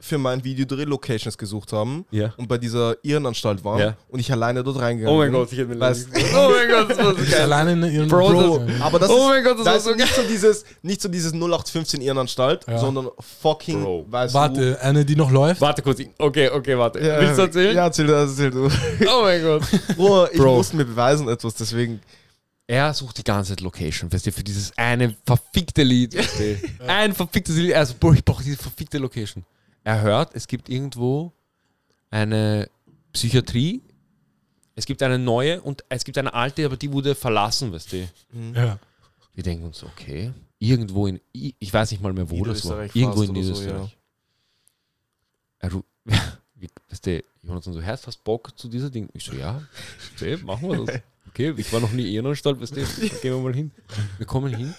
für 0.00 0.18
mein 0.18 0.42
Videodreh 0.42 0.84
Locations 0.84 1.38
gesucht 1.38 1.72
haben 1.72 2.04
Ja. 2.10 2.34
und 2.36 2.48
bei 2.48 2.58
dieser 2.58 2.96
Irrenanstalt 3.04 3.64
waren 3.64 3.78
Ja. 3.78 3.96
und 4.08 4.18
ich 4.18 4.30
alleine 4.30 4.62
dort 4.64 4.80
reingegangen 4.80 5.14
Oh 5.14 5.18
mein 5.20 5.30
bin? 5.30 5.40
Gott, 5.40 5.52
ich 5.52 5.58
hätte 5.58 5.68
mir 5.68 5.76
Weißt- 5.76 6.12
leid. 6.12 6.24
Oh 6.34 6.50
mein 6.50 6.68
Gott, 6.68 6.90
das 6.90 6.98
war 6.98 7.14
so 7.14 7.30
geil. 7.30 7.40
alleine 7.42 7.72
in 7.86 7.94
ihrem 7.94 8.08
Bro, 8.08 8.28
Bro, 8.28 8.58
das- 8.66 8.80
aber 8.80 8.98
das 8.98 9.08
Oh 9.08 9.14
ist, 9.14 9.28
mein 9.28 9.44
Gott, 9.44 9.58
das 9.58 9.64
da 9.64 9.70
war 9.72 9.80
so 9.80 9.94
nicht 9.94 10.14
so 10.14 10.22
dieses, 10.28 10.64
nicht 10.82 11.00
so 11.00 11.08
dieses 11.08 11.32
0815 11.32 12.00
Irrenanstalt, 12.00 12.66
Ja. 12.66 12.76
sondern 12.78 13.08
fucking, 13.40 13.82
Bro. 13.82 14.06
weißt 14.10 14.34
Warte, 14.34 14.78
eine, 14.82 15.04
die 15.04 15.14
noch 15.16 15.30
läuft? 15.30 15.60
Warte 15.60 15.80
kurz, 15.80 16.00
okay, 16.18 16.50
okay, 16.50 16.76
warte. 16.76 16.98
du, 16.98 17.06
ja, 17.08 17.20
Willst 17.20 17.38
du 17.38 17.42
erzählen? 17.42 17.76
Ja, 17.76 17.84
erzähl, 17.84 18.10
erzähl 18.10 18.50
du. 18.50 18.68
Oh 19.08 19.22
mein 19.22 19.42
Gott. 19.42 19.62
Bro, 19.96 20.26
ich 20.32 20.38
Bro. 20.38 20.56
musste 20.56 20.76
mir 20.76 20.84
beweisen 20.84 21.28
etwas, 21.28 21.54
deswegen. 21.54 22.00
Er 22.66 22.92
sucht 22.94 23.18
die 23.18 23.24
ganze 23.24 23.50
Zeit 23.50 23.60
Location, 23.60 24.10
weißt 24.12 24.26
du, 24.26 24.32
für 24.32 24.42
dieses 24.42 24.72
eine 24.76 25.14
verfickte 25.26 25.82
Lied. 25.82 26.16
Weißt 26.16 26.40
du. 26.40 26.56
Ein 26.88 27.12
verficktes 27.12 27.56
Lied. 27.56 27.74
Also, 27.74 27.94
Bro, 28.00 28.14
ich 28.14 28.24
brauche 28.24 28.42
diese 28.42 28.56
verfickte 28.56 28.96
Location. 28.98 29.44
Er 29.84 30.00
hört, 30.00 30.34
es 30.34 30.48
gibt 30.48 30.68
irgendwo 30.68 31.32
eine 32.10 32.70
Psychiatrie, 33.12 33.82
es 34.74 34.86
gibt 34.86 35.02
eine 35.02 35.18
neue 35.18 35.60
und 35.60 35.84
es 35.88 36.04
gibt 36.04 36.18
eine 36.18 36.32
alte, 36.32 36.64
aber 36.64 36.76
die 36.76 36.90
wurde 36.90 37.14
verlassen, 37.14 37.70
weißt 37.72 37.92
du. 37.92 38.08
Ja. 38.54 38.78
Wir 39.34 39.42
denken 39.42 39.66
uns, 39.66 39.82
okay, 39.84 40.32
irgendwo 40.58 41.06
in, 41.06 41.20
ich 41.32 41.72
weiß 41.72 41.90
nicht 41.90 42.02
mal 42.02 42.12
mehr, 42.12 42.28
wo 42.30 42.44
das 42.44 42.64
war. 42.64 42.82
Niederösterreich 42.82 42.96
Irgendwo 42.96 43.22
in 43.22 43.30
oder 43.30 43.42
so, 43.42 43.60
Niederösterreich. 43.60 43.98
Er 45.58 45.70
weißt 46.88 47.06
du, 47.06 47.24
Jonathan 47.42 47.72
so, 47.74 47.82
Herz, 47.82 48.06
hast 48.06 48.24
Bock 48.24 48.58
zu 48.58 48.68
dieser 48.68 48.88
Ding? 48.90 49.08
Ich 49.12 49.24
so, 49.24 49.34
ja, 49.34 49.62
okay, 50.14 50.38
machen 50.38 50.68
wir 50.68 50.84
das. 50.84 51.00
Okay, 51.28 51.52
ich 51.56 51.72
war 51.72 51.80
noch 51.80 51.90
nie 51.90 52.08
in 52.08 52.14
Ehrenanstalt, 52.14 52.60
weißt 52.60 52.76
du, 52.76 52.84
gehen 53.20 53.34
wir 53.34 53.38
mal 53.38 53.54
hin. 53.54 53.70
Wir 54.18 54.26
kommen 54.26 54.54
hin, 54.54 54.74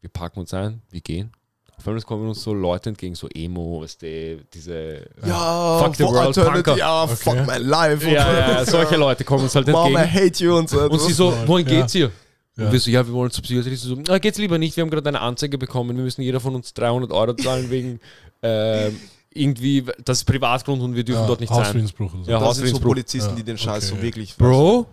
wir 0.00 0.10
packen 0.10 0.40
uns 0.40 0.54
ein, 0.54 0.80
wir 0.90 1.00
gehen. 1.00 1.32
Auf 1.76 1.88
einmal 1.88 2.02
kommen 2.02 2.28
uns 2.28 2.42
so 2.42 2.54
Leute 2.54 2.90
entgegen, 2.90 3.14
so 3.14 3.28
Emo, 3.28 3.82
weißt 3.82 4.00
du, 4.02 4.38
diese... 4.52 5.06
Ja, 5.26 5.80
Fuck 5.82 5.96
the 5.96 6.04
world, 6.04 6.34
Punker. 6.34 6.76
ja, 6.76 7.02
Okay. 7.04 7.16
fuck 7.16 7.46
my 7.46 7.56
life. 7.58 8.08
Ja, 8.10 8.32
ja, 8.32 8.50
ja, 8.52 8.64
solche 8.64 8.96
Leute 8.96 9.24
kommen 9.24 9.42
uns 9.44 9.54
halt 9.54 9.66
Mom, 9.68 9.92
I 9.92 9.96
entgegen. 9.96 10.26
hate 10.26 10.44
you 10.44 10.56
und 10.56 10.68
so. 10.70 10.80
Und 10.88 11.00
sie 11.00 11.12
so, 11.12 11.34
wohin 11.46 11.66
ja. 11.68 11.80
geht's 11.80 11.92
hier? 11.92 12.10
Ja. 12.56 12.66
Und 12.66 12.72
wir 12.72 12.80
so, 12.80 12.90
ja, 12.90 13.06
wir 13.06 13.12
wollen 13.12 13.30
zur 13.30 13.42
Psychiatrie. 13.42 13.74
Sie 13.74 13.88
so, 13.88 13.96
na, 14.06 14.18
geht's 14.18 14.38
lieber 14.38 14.56
nicht, 14.58 14.76
wir 14.76 14.82
haben 14.82 14.90
gerade 14.90 15.08
eine 15.08 15.20
Anzeige 15.20 15.58
bekommen, 15.58 15.96
wir 15.96 16.04
müssen 16.04 16.22
jeder 16.22 16.38
von 16.40 16.54
uns 16.54 16.72
300 16.74 17.10
Euro 17.12 17.34
zahlen 17.34 17.68
wegen 17.70 18.00
ähm, 18.42 18.98
irgendwie, 19.36 19.84
das 20.04 20.18
ist 20.18 20.24
Privatgrund 20.24 20.80
und 20.80 20.94
wir 20.94 21.02
dürfen 21.02 21.22
ja, 21.22 21.26
dort 21.26 21.40
nicht 21.40 21.52
sein. 21.52 21.64
Hausfriedensbruch 21.64 22.14
oder 22.14 22.24
so. 22.24 22.30
Ja, 22.30 22.38
das 22.38 22.56
sind 22.58 22.68
so. 22.68 22.78
Polizisten, 22.80 23.30
Ja, 23.30 23.36
die 23.36 23.42
den 23.42 23.58
Scheiß 23.58 23.88
okay. 23.90 23.96
so 23.96 24.02
wirklich. 24.02 24.36
Bro, 24.36 24.86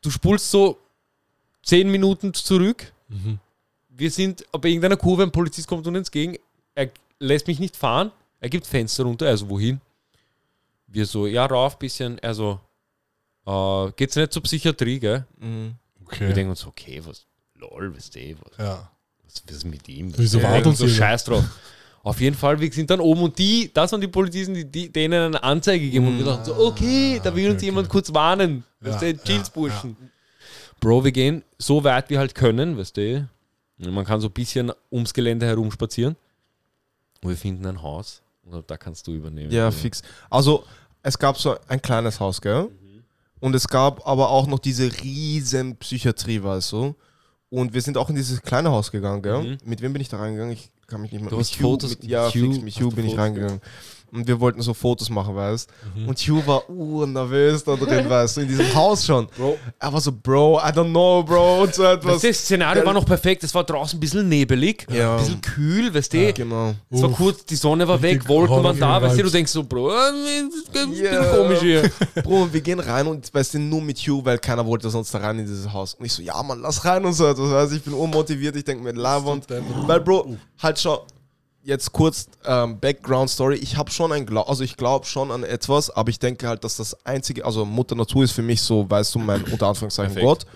du 0.00 0.10
spulst 0.10 0.50
so 0.50 0.78
10 1.64 1.90
Minuten 1.90 2.32
zurück, 2.34 2.92
Mhm. 3.08 3.38
Wir 4.00 4.10
sind 4.10 4.44
bei 4.52 4.68
irgendeiner 4.70 4.96
Kurve, 4.96 5.22
ein 5.22 5.30
Polizist 5.30 5.68
kommt 5.68 5.86
uns 5.86 5.96
entgegen, 5.96 6.36
er 6.74 6.90
lässt 7.18 7.46
mich 7.46 7.58
nicht 7.58 7.76
fahren, 7.76 8.10
er 8.40 8.48
gibt 8.48 8.66
Fenster 8.66 9.04
runter, 9.04 9.26
also 9.26 9.48
wohin? 9.48 9.80
Wir 10.86 11.04
so, 11.06 11.26
ja, 11.26 11.44
rauf 11.46 11.78
bisschen, 11.78 12.18
er 12.18 12.34
so, 12.34 12.58
äh, 13.46 13.92
geht's 13.96 14.16
nicht 14.16 14.32
zur 14.32 14.42
Psychiatrie, 14.42 14.98
gell? 14.98 15.24
Mhm. 15.38 15.74
Wir 15.98 16.06
Okay. 16.06 16.32
denken 16.32 16.50
uns, 16.50 16.66
okay, 16.66 17.00
was, 17.04 17.26
lol, 17.54 17.94
was 17.94 18.10
der, 18.10 18.34
was, 18.40 18.56
Ja. 18.58 18.90
was, 19.24 19.42
was 19.46 19.56
ist 19.58 19.64
mit 19.64 19.86
ihm? 19.88 20.12
Wieso 20.16 20.40
Wir 20.40 20.48
denken 20.50 20.70
uns 20.70 20.78
so 20.78 20.88
scheiß 20.88 21.24
drauf. 21.24 21.44
Auf 22.02 22.18
jeden 22.20 22.34
Fall, 22.34 22.58
wir 22.58 22.72
sind 22.72 22.88
dann 22.88 22.98
oben 23.00 23.22
und 23.24 23.38
die, 23.38 23.70
das 23.72 23.92
waren 23.92 24.00
die 24.00 24.08
Polizisten, 24.08 24.54
die, 24.54 24.64
die 24.64 24.90
denen 24.90 25.22
eine 25.22 25.42
Anzeige 25.42 25.88
geben 25.90 26.08
und 26.08 26.18
wir 26.18 26.24
dachten 26.24 26.46
so, 26.46 26.56
okay, 26.56 27.20
da 27.22 27.36
will 27.36 27.44
okay, 27.44 27.52
uns 27.52 27.62
jemand 27.62 27.86
okay. 27.86 27.92
kurz 27.92 28.14
warnen. 28.14 28.64
Ja, 28.80 28.88
Weißt 28.88 29.02
du, 29.02 29.06
ja, 29.10 29.12
Chillsburschen. 29.18 29.96
Bro, 30.80 31.04
wir 31.04 31.12
gehen 31.12 31.44
so 31.58 31.84
weit 31.84 32.08
wir 32.08 32.18
halt 32.18 32.34
können, 32.34 32.78
weißt 32.78 32.96
du. 32.96 33.28
Man 33.88 34.04
kann 34.04 34.20
so 34.20 34.28
ein 34.28 34.32
bisschen 34.32 34.72
ums 34.90 35.14
Gelände 35.14 35.46
herum 35.46 35.70
spazieren. 35.70 36.16
Und 37.22 37.30
wir 37.30 37.36
finden 37.36 37.66
ein 37.66 37.80
Haus. 37.82 38.22
Und 38.44 38.70
da 38.70 38.76
kannst 38.76 39.06
du 39.06 39.12
übernehmen. 39.12 39.50
Ja, 39.52 39.70
fix. 39.70 40.02
Also, 40.28 40.64
es 41.02 41.18
gab 41.18 41.38
so 41.38 41.56
ein 41.68 41.80
kleines 41.80 42.18
Haus, 42.20 42.40
gell? 42.40 42.64
Mhm. 42.64 43.02
Und 43.40 43.54
es 43.54 43.68
gab 43.68 44.06
aber 44.06 44.28
auch 44.30 44.46
noch 44.46 44.58
diese 44.58 44.90
riesen 45.02 45.76
Psychiatrie, 45.76 46.42
weißt 46.42 46.72
du? 46.72 46.94
Und 47.48 47.72
wir 47.74 47.80
sind 47.82 47.96
auch 47.96 48.08
in 48.10 48.16
dieses 48.16 48.40
kleine 48.42 48.70
Haus 48.70 48.90
gegangen, 48.90 49.22
gell? 49.22 49.42
Mhm. 49.42 49.58
Mit 49.64 49.80
wem 49.82 49.92
bin 49.92 50.02
ich 50.02 50.08
da 50.08 50.18
reingegangen? 50.18 50.52
Ich 50.52 50.70
kann 50.86 51.00
mich 51.00 51.12
nicht 51.12 51.20
mehr 51.20 51.30
Du 51.30 51.38
hast 51.38 51.54
Fotos- 51.56 51.90
Mit, 51.90 52.04
ja, 52.04 52.28
Hugh- 52.28 52.52
fix, 52.52 52.62
mit 52.64 52.74
Hugh 52.76 52.90
bin 52.94 53.04
ich 53.06 53.10
Fotos 53.12 53.24
reingegangen. 53.24 53.60
Und 54.12 54.26
wir 54.26 54.40
wollten 54.40 54.60
so 54.62 54.74
Fotos 54.74 55.08
machen, 55.10 55.34
weißt 55.36 55.68
Mhm. 55.94 56.08
Und 56.08 56.18
Hugh 56.18 56.46
war 56.46 56.68
urnervös 56.68 57.64
da 57.64 57.76
drin, 57.76 58.08
weißt 58.10 58.36
du, 58.36 58.40
in 58.42 58.48
diesem 58.48 58.74
Haus 58.74 59.04
schon. 59.06 59.26
Bro. 59.36 59.56
Er 59.78 59.92
war 59.92 60.00
so, 60.00 60.10
Bro, 60.12 60.58
I 60.60 60.70
don't 60.72 60.90
know, 60.90 61.22
Bro, 61.22 61.62
und 61.62 61.74
so 61.74 61.84
etwas. 61.84 62.22
Das 62.22 62.36
Szenario 62.38 62.84
war 62.84 62.92
noch 62.92 63.04
perfekt. 63.06 63.44
Es 63.44 63.54
war 63.54 63.64
draußen 63.64 63.96
ein 63.96 64.00
bisschen 64.00 64.28
nebelig, 64.28 64.86
Ja. 64.90 65.12
ein 65.16 65.18
bisschen 65.22 65.40
kühl, 65.40 65.94
weißt 65.94 66.12
du. 66.12 66.32
Genau. 66.32 66.74
Es 66.90 67.02
war 67.02 67.10
kurz, 67.10 67.44
die 67.44 67.56
Sonne 67.56 67.86
war 67.86 68.00
weg, 68.02 68.28
Wolken 68.28 68.62
waren 68.64 68.78
da, 68.78 69.00
weißt 69.02 69.18
du, 69.18 69.22
du 69.24 69.30
denkst 69.30 69.52
so, 69.52 69.62
Bro, 69.64 69.90
äh, 69.90 69.94
das 70.46 70.54
ist 70.54 70.76
ein 70.76 70.92
Ja. 71.14 71.24
komisch 71.36 71.60
hier. 71.60 71.90
Bro, 72.22 72.48
wir 72.52 72.60
gehen 72.60 72.80
rein 72.80 73.06
und 73.06 73.32
weißt 73.32 73.54
du, 73.54 73.58
nur 73.58 73.80
mit 73.80 73.98
Hugh, 73.98 74.24
weil 74.24 74.38
keiner 74.38 74.66
wollte 74.66 74.90
sonst 74.90 75.12
da 75.14 75.18
rein 75.18 75.38
in 75.38 75.46
dieses 75.46 75.72
Haus. 75.72 75.94
Und 75.94 76.04
ich 76.06 76.12
so, 76.12 76.22
ja 76.22 76.42
Mann, 76.42 76.60
lass 76.60 76.84
rein 76.84 77.04
und 77.04 77.12
so 77.12 77.26
etwas. 77.26 77.50
Weißt, 77.50 77.72
du, 77.72 77.76
ich 77.76 77.82
bin 77.82 77.94
unmotiviert, 77.94 78.56
ich 78.56 78.64
denke 78.64 78.82
mir, 78.82 78.92
Lavand. 78.92 79.46
Weil, 79.86 80.00
Bro, 80.00 80.36
halt 80.62 80.78
schau, 80.78 81.06
jetzt 81.62 81.92
kurz 81.92 82.28
ähm, 82.44 82.78
Background 82.80 83.30
Story. 83.30 83.56
Ich 83.56 83.76
habe 83.76 83.90
schon 83.90 84.12
ein 84.12 84.26
Glaub, 84.26 84.48
also 84.48 84.64
ich 84.64 84.76
glaube 84.76 85.06
schon 85.06 85.30
an 85.30 85.44
etwas, 85.44 85.90
aber 85.90 86.10
ich 86.10 86.18
denke 86.18 86.48
halt, 86.48 86.64
dass 86.64 86.76
das 86.76 86.94
einzige, 87.04 87.44
also 87.44 87.64
Mutter 87.64 87.94
Natur 87.94 88.24
ist 88.24 88.32
für 88.32 88.42
mich 88.42 88.62
so, 88.62 88.88
weißt 88.90 89.14
du, 89.14 89.18
mein 89.18 89.44
unter 89.44 89.66
Anführungszeichen 89.68 90.14
Perfekt. 90.14 90.26
Gott. 90.26 90.46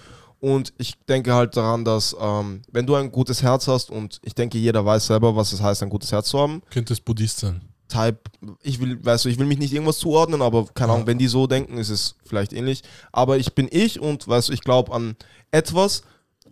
Und 0.40 0.72
ich 0.76 0.94
denke 1.08 1.32
halt 1.32 1.56
daran, 1.56 1.84
dass 1.84 2.14
ähm, 2.20 2.62
wenn 2.70 2.86
du 2.86 2.94
ein 2.94 3.10
gutes 3.10 3.42
Herz 3.42 3.66
hast 3.66 3.90
und 3.90 4.20
ich 4.22 4.34
denke, 4.34 4.58
jeder 4.58 4.84
weiß 4.84 5.06
selber, 5.06 5.34
was 5.34 5.52
es 5.52 5.62
heißt, 5.62 5.82
ein 5.82 5.88
gutes 5.90 6.12
Herz 6.12 6.28
zu 6.28 6.38
haben. 6.38 6.62
Könnte 6.70 6.92
es 6.92 7.00
Buddhist 7.00 7.38
sein. 7.40 7.62
Type, 7.88 8.18
ich 8.62 8.80
will, 8.80 9.02
weißt 9.04 9.24
du, 9.24 9.28
ich 9.28 9.38
will 9.38 9.46
mich 9.46 9.58
nicht 9.58 9.72
irgendwas 9.72 9.98
zuordnen, 9.98 10.42
aber 10.42 10.66
keine 10.74 10.88
Ja. 10.90 10.94
Ahnung, 10.96 11.06
wenn 11.06 11.18
die 11.18 11.28
so 11.28 11.46
denken, 11.46 11.78
ist 11.78 11.90
es 11.90 12.16
vielleicht 12.26 12.52
ähnlich. 12.52 12.82
Aber 13.12 13.36
ich 13.38 13.54
bin 13.54 13.68
ich 13.70 14.00
und 14.00 14.26
weißt 14.26 14.48
du, 14.48 14.52
ich 14.52 14.62
glaube 14.62 14.92
an 14.92 15.16
etwas, 15.50 16.02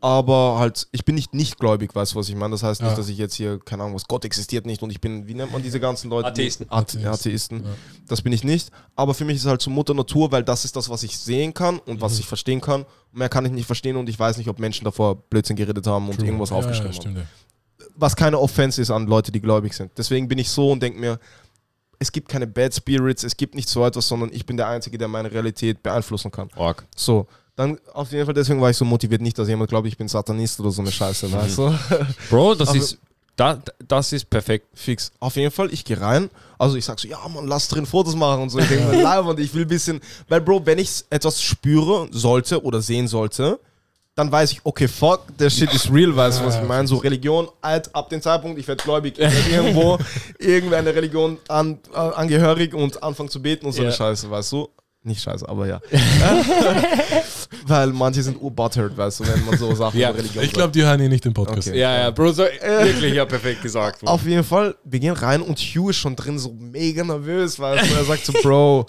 aber 0.03 0.59
halt, 0.59 0.89
ich 0.93 1.05
bin 1.05 1.15
nicht 1.15 1.33
nicht 1.33 1.59
gläubig, 1.59 1.95
weißt 1.95 2.13
du, 2.13 2.17
was 2.19 2.29
ich 2.29 2.35
meine? 2.35 2.51
Das 2.51 2.63
heißt 2.63 2.81
Ja. 2.81 2.89
nicht, 2.89 2.99
dass 2.99 3.09
ich 3.09 3.17
jetzt 3.17 3.35
hier, 3.35 3.59
keine 3.61 3.85
Ahnung, 3.85 3.95
was 3.95 4.07
Gott 4.07 4.25
existiert 4.25 4.67
nicht 4.67 4.83
und 4.83 4.91
ich 4.91 5.01
bin, 5.01 5.27
wie 5.29 5.35
nennt 5.35 5.53
man 5.53 5.63
diese 5.63 5.79
ganzen 5.81 6.11
Leute? 6.11 6.29
Atheisten. 6.29 6.67
Athe 6.69 6.99
Atheist. 6.99 7.27
Atheisten. 7.27 7.65
Ja. 7.65 7.71
Das 8.09 8.21
bin 8.21 8.33
ich 8.33 8.45
nicht. 8.45 8.71
Aber 8.97 9.15
für 9.15 9.25
mich 9.25 9.37
ist 9.37 9.43
es 9.45 9.49
halt 9.49 9.63
so 9.63 9.71
Mutter 9.71 9.95
Natur, 9.95 10.31
weil 10.33 10.43
das 10.43 10.65
ist 10.65 10.75
das, 10.77 10.91
was 10.91 11.03
ich 11.05 11.17
sehen 11.17 11.55
kann 11.55 11.79
und 11.79 12.01
was 12.01 12.15
Mhm. 12.15 12.19
ich 12.21 12.27
verstehen 12.27 12.61
kann. 12.61 12.83
Und 12.83 13.19
mehr 13.19 13.29
kann 13.29 13.47
ich 13.47 13.53
nicht 13.53 13.67
verstehen 13.67 13.97
und 13.97 14.09
ich 14.09 14.19
weiß 14.19 14.37
nicht, 14.39 14.49
ob 14.49 14.59
Menschen 14.59 14.85
davor 14.85 15.15
Blödsinn 15.15 15.57
geredet 15.57 15.87
haben 15.87 16.09
und 16.09 16.17
True. 16.17 16.27
irgendwas 16.27 16.51
ja, 16.51 16.57
aufgeschrieben 16.57 16.93
ja, 16.93 16.99
haben 16.99 17.15
stimmt, 17.15 17.27
was 17.95 18.17
keine 18.17 18.39
Offense 18.39 18.83
ist 18.83 18.91
an 18.91 19.07
Leute, 19.07 19.31
die 19.33 19.41
gläubig 19.41 19.73
sind. 19.75 19.93
Deswegen 19.97 20.27
bin 20.29 20.39
ich 20.39 20.51
so 20.51 20.71
und 20.73 20.83
denke 20.83 20.99
mir, 20.99 21.19
es 21.99 22.11
gibt 22.11 22.29
keine 22.29 22.49
Bad 22.49 22.75
Spirits, 22.75 23.23
es 23.23 23.37
gibt 23.37 23.55
nicht 23.55 23.69
so 23.69 23.85
etwas, 23.87 24.09
sondern 24.09 24.31
ich 24.33 24.45
bin 24.47 24.57
der 24.57 24.67
Einzige, 24.67 24.99
der 24.99 25.07
meine 25.07 25.31
Realität 25.31 25.83
beeinflussen 25.85 26.33
kann. 26.33 26.49
Org. 26.57 26.85
So, 26.97 27.29
dann 27.57 27.79
auf 27.93 28.11
jeden 28.13 28.25
Fall, 28.25 28.35
deswegen 28.35 28.61
war 28.61 28.71
ich 28.71 28.77
so 28.77 28.85
motiviert, 28.85 29.21
nicht, 29.21 29.39
dass 29.39 29.49
jemand 29.49 29.69
glaubt, 29.71 29.87
ich 29.87 29.97
bin 29.97 30.09
Satanist 30.09 30.59
oder 30.61 30.71
so 30.71 30.83
eine 30.83 30.91
Scheiße, 30.93 31.31
weißt 31.33 31.59
du? 31.59 31.75
Bro, 32.31 32.55
das 32.55 32.69
Aber- 32.71 32.79
ist, 32.79 32.99
da, 33.37 33.59
das 33.89 34.13
ist 34.13 34.29
perfekt. 34.29 34.67
Fix. 34.75 35.11
Auf 35.19 35.37
jeden 35.37 35.51
Fall, 35.51 35.73
ich 35.73 35.85
gehe 35.87 35.99
rein. 36.01 36.29
Also 36.59 36.77
ich 36.77 36.85
sag 36.85 37.01
so, 37.01 37.09
ja 37.09 37.17
Mann, 37.29 37.47
lass 37.49 37.67
drin 37.67 37.87
Fotos 37.87 38.15
machen 38.15 38.43
und 38.43 38.51
so. 38.51 38.59
Ich 38.59 38.69
denke 38.69 38.85
mir, 38.95 39.03
live 39.03 39.25
und 39.27 39.41
ich 39.41 39.53
will 39.55 39.63
ein 39.63 39.69
bisschen, 39.69 40.01
weil 40.29 40.41
Bro, 40.43 40.67
wenn 40.67 40.79
ich 40.79 41.05
etwas 41.11 41.43
spüre 41.43 42.09
sollte 42.11 42.63
oder 42.63 42.83
sehen 42.83 43.09
sollte, 43.09 43.59
dann 44.15 44.31
weiß 44.31 44.53
ich, 44.53 44.61
okay, 44.65 44.87
fuck, 44.87 45.23
der 45.39 45.49
Shit 45.49 45.73
ist 45.73 45.91
real, 45.91 46.15
weißt 46.15 46.41
du, 46.41 46.45
was 46.45 46.57
ich 46.57 46.63
meine? 46.69 46.87
So 46.87 46.97
Religion, 46.97 47.49
alt, 47.63 47.95
ab 47.95 48.11
dem 48.11 48.21
Zeitpunkt, 48.21 48.59
ich 48.59 48.69
werde 48.69 48.85
gläubig, 48.85 49.15
ich 49.15 49.21
werde 49.21 49.49
irgendwo 49.51 49.99
irgendeine 50.39 50.95
Religion 50.95 51.39
an, 51.49 51.79
äh, 51.95 51.97
angehörig 51.97 52.75
und 52.75 53.03
anfangen 53.03 53.31
zu 53.31 53.41
beten 53.41 53.65
und 53.65 53.73
so 53.73 53.81
eine 53.83 53.91
Scheiße, 53.93 54.31
weißt 54.31 54.53
du? 54.53 54.69
Nicht 55.05 55.23
scheiße, 55.23 55.49
aber 55.49 55.67
ja. 55.67 55.81
Weil 57.67 57.89
manche 57.89 58.23
sind 58.23 58.41
urbuttered, 58.41 58.97
weißt 58.97 59.21
du, 59.21 59.27
wenn 59.27 59.45
man 59.45 59.59
so 59.59 59.75
Sachen 59.75 59.99
Ja, 59.99 60.11
über 60.11 60.19
Religion 60.19 60.45
Ich 60.45 60.53
glaube, 60.53 60.73
die 60.73 60.83
hören 60.83 61.01
eh 61.01 61.09
nicht 61.09 61.25
den 61.25 61.35
Podcast. 61.35 61.69
Okay. 61.69 61.79
Ja, 61.79 62.03
ja, 62.03 62.11
Bro, 62.11 62.33
so, 62.33 62.43
wirklich, 62.63 63.15
ja, 63.15 63.25
perfekt 63.25 63.63
gesagt. 63.63 64.07
Auf 64.07 64.25
jeden 64.25 64.45
Fall, 64.45 64.77
wir 64.85 65.01
gehen 65.01 65.15
rein 65.15 65.43
und 65.43 65.59
Hugh 65.59 65.91
ist 65.91 65.97
schon 65.97 66.15
drin, 66.15 66.39
so 66.39 66.53
mega 66.53 67.03
nervös, 67.03 67.59
weißt 67.59 67.91
du. 67.91 67.95
Er 67.95 68.05
sagt 68.05 68.27
so, 68.27 68.33
Bro, 68.43 68.87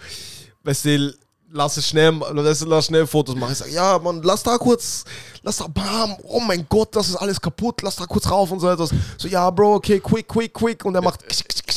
weißt 0.64 0.86
du, 0.86 1.14
lass 1.52 1.78
es 1.78 1.88
schnell, 1.88 2.20
lass, 2.34 2.62
lass 2.62 2.86
schnell 2.86 3.08
Fotos 3.08 3.36
machen. 3.36 3.54
Ich 3.54 3.58
sag, 3.60 3.72
ja, 3.72 3.98
Mann, 4.00 4.22
lass 4.24 4.44
da 4.44 4.58
kurz, 4.58 5.06
lass 5.42 5.58
da, 5.58 5.68
bam, 5.68 6.16
oh 6.24 6.40
mein 6.40 6.66
Gott, 6.70 6.96
das 6.96 7.10
ist 7.10 7.16
alles 7.16 7.40
kaputt, 7.40 7.82
lass 7.82 7.96
da 7.96 8.06
kurz 8.06 8.30
rauf 8.30 8.52
und 8.52 8.60
so 8.60 8.70
etwas. 8.70 8.92
So, 9.18 9.28
ja, 9.28 9.50
Bro, 9.50 9.76
okay, 9.76 10.00
quick, 10.00 10.28
quick, 10.28 10.54
quick. 10.54 10.86
Und 10.86 10.96
er 10.96 11.02
macht 11.02 11.22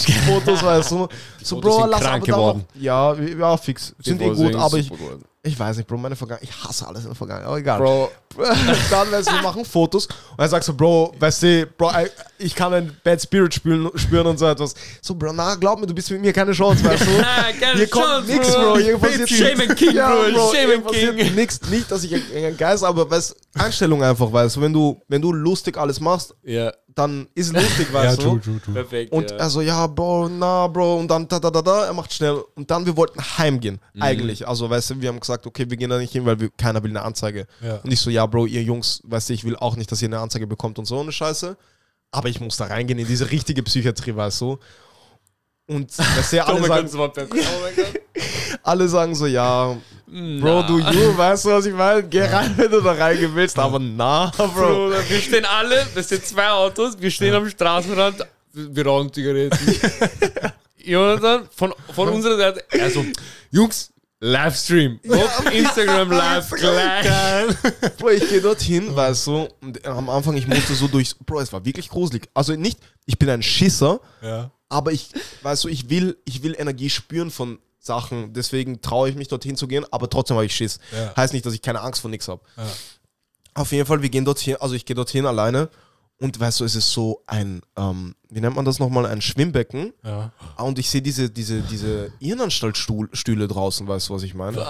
Fotos, 0.27 0.63
weißt 0.63 0.91
du. 0.91 1.09
So, 1.43 1.61
Bro, 1.61 1.87
lass 1.87 2.01
krank 2.01 2.29
aber 2.29 2.37
geworden. 2.37 2.65
Ja, 2.75 3.15
ja, 3.15 3.57
fix. 3.57 3.95
Sind 4.01 4.21
eh 4.21 4.31
gut, 4.31 4.55
aber 4.55 4.79
ich, 4.79 4.91
geworden. 4.91 5.25
ich 5.43 5.59
weiß 5.59 5.77
nicht, 5.77 5.87
Bro, 5.87 5.97
meine 5.97 6.17
Vergangenheit, 6.17 6.49
ich 6.49 6.65
hasse 6.65 6.87
alles 6.87 7.03
in 7.03 7.09
der 7.09 7.15
Vergangenheit, 7.15 7.47
aber 7.47 7.59
egal. 7.59 7.79
Bro, 7.79 8.11
dann 8.91 9.13
weißt 9.13 9.29
du, 9.29 9.35
wir 9.35 9.43
machen 9.43 9.65
Fotos 9.65 10.07
und 10.07 10.39
er 10.39 10.49
sagt 10.49 10.65
so, 10.65 10.75
Bro, 10.75 11.15
weißt 11.19 11.43
du, 11.43 11.67
Bro, 11.79 11.93
ich 12.39 12.55
kann 12.55 12.75
einen 12.75 12.97
Bad 13.05 13.23
Spirit 13.23 13.55
spüren, 13.55 13.91
spüren 13.95 14.27
und 14.27 14.39
so 14.39 14.47
etwas. 14.47 14.75
So, 15.01 15.15
Bro, 15.15 15.33
na, 15.33 15.55
glaub 15.55 15.79
mir, 15.79 15.87
du 15.87 15.95
bist 15.95 16.11
mit 16.11 16.21
mir 16.21 16.33
keine 16.33 16.53
Chance, 16.53 16.85
weißt 16.85 17.07
du? 17.07 17.25
keine 17.61 17.77
Hier 17.77 17.87
kommt 17.89 18.05
Chance, 18.07 18.33
nix, 18.33 18.55
Bro. 18.55 18.79
Hier 18.79 18.99
passiert 18.99 19.29
Shaman 19.29 19.75
King, 19.77 19.95
Bro, 19.95 20.53
Shaman 20.53 20.87
King. 20.87 21.35
Nix, 21.35 21.61
nicht, 21.71 21.91
dass 21.91 22.03
ich 22.05 22.15
ein, 22.15 22.23
ein 22.45 22.57
Geist, 22.57 22.83
aber 22.83 23.09
weißt, 23.09 23.37
Einstellung 23.55 24.03
einfach, 24.03 24.33
weißt 24.33 24.57
du, 24.57 24.61
wenn 24.61 24.73
du, 24.73 25.01
wenn 25.09 25.23
du 25.23 25.33
lustig 25.33 25.77
alles 25.79 26.01
machst, 26.01 26.35
ja, 26.43 26.73
dann 26.97 27.29
ist 27.35 27.49
es 27.49 27.53
lustig, 27.53 27.89
Ja, 27.93 27.95
weißt 27.95 28.21
true, 28.21 28.35
du? 28.35 28.39
true, 28.41 28.61
true. 28.61 28.75
perfekt. 28.75 29.13
Und 29.13 29.31
ja. 29.31 29.37
er 29.37 29.51
so, 29.51 29.61
ja, 29.61 29.87
Bro, 29.87 30.31
na, 30.31 30.67
Bro, 30.67 30.97
und 30.99 31.09
dann 31.09 31.29
da, 31.29 31.39
da, 31.39 31.51
da, 31.51 31.63
da, 31.63 31.85
er 31.87 31.93
macht 31.93 32.13
schnell. 32.13 32.43
Und 32.55 32.71
dann, 32.71 32.85
wir 32.87 32.97
wollten 32.97 33.21
heimgehen, 33.21 33.79
Mhm. 33.93 34.03
eigentlich. 34.03 34.49
Also, 34.49 34.69
weißt 34.69 34.91
du, 34.91 35.01
wir 35.01 35.11
haben 35.11 35.21
gesagt, 35.21 35.47
okay, 35.47 35.69
wir 35.69 35.77
gehen 35.77 35.91
da 35.91 35.99
nicht 35.99 36.13
hin, 36.13 36.25
weil 36.25 36.41
wir, 36.41 36.51
keiner 36.57 36.83
will 36.83 36.91
eine 36.91 37.03
Anzeige. 37.03 37.47
Ja. 37.61 37.77
Und 37.77 37.93
ich 37.93 38.01
so, 38.01 38.11
ja, 38.11 38.25
Bro, 38.27 38.47
ihr 38.47 38.63
Jungs, 38.63 39.01
weißt 39.05 39.29
du, 39.29 39.35
ich 39.35 39.45
will 39.45 39.57
auch 39.57 39.77
nicht, 39.77 39.93
dass 39.93 40.01
ihr 40.03 40.09
eine 40.09 40.19
Anzeige 40.21 40.47
bekommt 40.47 40.79
und 40.79 40.87
so 40.87 40.99
eine 40.99 41.13
Scheiße. 41.13 41.57
Aber 42.11 42.29
ich 42.29 42.41
muss 42.41 42.57
da 42.57 42.65
reingehen 42.67 42.99
in 42.99 43.07
diese 43.07 43.31
richtige 43.31 43.63
Psychiatrie, 43.63 44.17
weißt 44.17 44.41
du. 44.41 44.59
Und 45.69 45.99
weißt 45.99 46.33
du, 46.33 46.47
alle, 46.47 46.67
sagen. 46.67 46.91
Oh 46.95 47.11
alle 48.63 48.89
sagen 48.89 49.15
so, 49.15 49.27
ja, 49.27 49.77
Bro, 50.09 50.63
du 50.63 50.79
you, 50.79 51.17
weißt 51.19 51.47
du, 51.47 51.49
was 51.51 51.67
ich 51.67 51.75
meine? 51.75 52.03
Geh 52.05 52.23
rein, 52.23 52.55
wenn 52.57 52.71
du 52.71 52.81
da 52.81 52.93
rein 52.93 53.19
willst, 53.35 53.59
aber 53.59 53.79
na, 53.81 54.31
Bro. 54.37 54.47
Bruder, 54.49 55.03
wir 55.09 55.21
stehen 55.21 55.45
alle, 55.45 55.85
das 55.95 56.09
sind 56.09 56.25
zwei 56.25 56.49
Autos, 56.51 56.97
wir 57.01 57.11
stehen 57.11 57.35
am 57.35 57.49
Straßenrand, 57.49 58.25
wir 58.53 58.87
rauchen 58.87 59.13
Zigaretten. 59.13 59.59
Jonathan, 60.85 61.49
von, 61.55 61.75
von 61.93 62.09
unserer 62.11 62.37
Seite, 62.37 62.65
also, 62.81 63.05
Jungs, 63.51 63.91
Livestream. 64.21 65.01
Auf 65.11 65.53
Instagram 65.53 66.11
live 66.13 66.51
gleich. 66.51 67.07
Bro, 67.99 68.11
ich 68.11 68.29
gehe 68.29 68.41
dorthin, 68.41 68.95
weißt 68.95 69.27
du, 69.27 69.49
und 69.61 69.85
am 69.85 70.09
Anfang, 70.09 70.37
ich 70.37 70.47
musste 70.47 70.75
so 70.75 70.87
durch, 70.87 71.17
Bro, 71.19 71.41
es 71.41 71.53
war 71.53 71.65
wirklich 71.65 71.89
gruselig. 71.89 72.29
Also 72.33 72.55
nicht, 72.55 72.79
ich 73.07 73.19
bin 73.19 73.29
ein 73.29 73.43
Schisser, 73.43 74.01
Ja. 74.23 74.51
aber 74.69 74.93
ich, 74.93 75.11
weißt 75.43 75.65
du, 75.65 75.69
ich 75.69 75.91
will, 75.91 76.17
ich 76.25 76.43
will 76.45 76.55
Energie 76.57 76.89
spüren 76.89 77.31
von 77.33 77.59
Sachen, 77.87 78.33
deswegen 78.33 78.81
traue 78.83 79.09
ich 79.09 79.17
mich 79.17 79.29
dorthin 79.29 79.57
zu 79.57 79.67
gehen, 79.67 79.85
aber 79.91 80.11
trotzdem 80.11 80.37
habe 80.37 80.47
ich 80.47 80.55
Schiss. 80.55 80.79
Ja. 80.93 81.15
Heißt 81.17 81.33
nicht, 81.33 81.47
dass 81.47 81.55
ich 81.55 81.63
keine 81.63 81.81
Angst 81.81 82.01
vor 82.01 82.11
nichts 82.11 82.29
habe. 82.29 82.43
Ja. 82.57 82.65
Auf 83.55 83.73
jeden 83.73 83.87
Fall, 83.87 84.03
wir 84.03 84.11
gehen 84.11 84.25
dorthin, 84.25 84.57
also 84.61 84.75
ich 84.75 84.85
gehe 84.85 84.95
dorthin 84.95 85.25
alleine 85.25 85.71
und 86.19 86.39
weißt 86.39 86.61
du, 86.61 86.65
es 86.65 86.75
ist 86.75 86.91
so 86.91 87.23
ein, 87.27 87.63
ähm, 87.77 88.15
wie 88.29 88.41
nennt 88.41 88.57
man 88.57 88.65
das 88.65 88.79
nochmal, 88.79 89.07
ein 89.07 89.21
Schwimmbecken 89.21 89.93
Ja. 90.05 90.33
Ah, 90.57 90.63
und 90.65 90.79
ich 90.79 90.91
sehe 90.91 91.03
diese, 91.03 91.31
diese, 91.31 91.61
diese 91.63 92.13
Irrenanstaltstühle 92.21 93.49
draußen, 93.49 93.87
weißt 93.87 94.09
du, 94.09 94.15
was 94.15 94.23
ich 94.23 94.35
meine? 94.35 94.67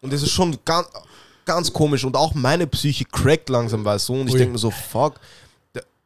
Und 0.00 0.12
es 0.12 0.22
ist 0.22 0.32
schon 0.32 0.58
ganz, 0.64 0.88
ganz 1.44 1.72
komisch 1.72 2.04
und 2.04 2.16
auch 2.16 2.34
meine 2.34 2.66
Psyche 2.66 3.04
crackt 3.04 3.48
langsam, 3.48 3.84
weißt 3.84 4.08
du, 4.08 4.14
und 4.14 4.28
ich 4.28 4.34
denke 4.34 4.52
mir 4.52 4.58
so, 4.58 4.70
fuck, 4.70 5.20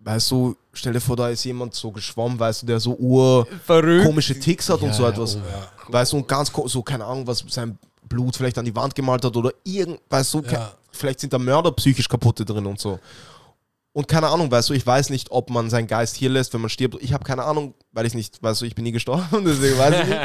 weißt 0.06 0.30
du, 0.30 0.56
stell 0.72 0.92
dir 0.92 1.00
vor, 1.00 1.16
da 1.16 1.28
ist 1.28 1.42
jemand 1.44 1.74
so 1.74 1.90
geschwommen, 1.90 2.38
weißt 2.38 2.62
du, 2.62 2.66
der 2.66 2.78
so 2.80 2.96
ur 2.96 3.46
Verrückt. 3.64 4.06
komische 4.06 4.38
Ticks 4.38 4.68
hat 4.70 4.80
und 4.80 4.94
so 4.94 5.02
Ja, 5.02 5.08
etwas. 5.10 5.36
oh, 5.36 5.40
ja. 5.40 5.68
Weißt 5.92 6.12
du, 6.12 6.18
und 6.18 6.28
ganz 6.28 6.50
so, 6.66 6.82
keine 6.82 7.04
Ahnung, 7.04 7.26
was 7.26 7.44
sein 7.48 7.76
Blut 8.08 8.36
vielleicht 8.36 8.56
an 8.56 8.64
die 8.64 8.74
Wand 8.74 8.94
gemalt 8.94 9.24
hat 9.24 9.36
oder 9.36 9.50
irgend, 9.64 10.00
weißt 10.08 10.32
du, 10.34 10.42
Ja. 10.42 10.72
vielleicht 10.92 11.18
sind 11.20 11.32
da 11.32 11.38
Mörder 11.38 11.72
psychisch 11.72 12.08
kaputte 12.08 12.44
drin 12.44 12.64
und 12.66 12.78
so. 12.78 13.00
Und 13.92 14.06
keine 14.06 14.28
Ahnung, 14.28 14.50
weißt 14.50 14.68
du, 14.68 14.74
ich 14.74 14.86
weiß 14.86 15.10
nicht, 15.10 15.30
ob 15.30 15.50
man 15.50 15.70
seinen 15.70 15.86
Geist 15.88 16.16
hier 16.16 16.28
lässt, 16.28 16.52
wenn 16.54 16.60
man 16.60 16.70
stirbt. 16.70 16.96
Ich 17.02 17.12
habe 17.14 17.24
keine 17.24 17.42
Ahnung, 17.44 17.74
weil 17.92 18.04
ich 18.06 18.14
nicht, 18.14 18.40
weißt 18.42 18.60
du, 18.60 18.66
ich 18.66 18.74
bin 18.74 18.84
nie 18.84 18.92
gestorben, 18.92 19.26
deswegen 19.44 19.76
weiß 19.78 20.02
ich 20.02 20.06
nicht. 20.08 20.20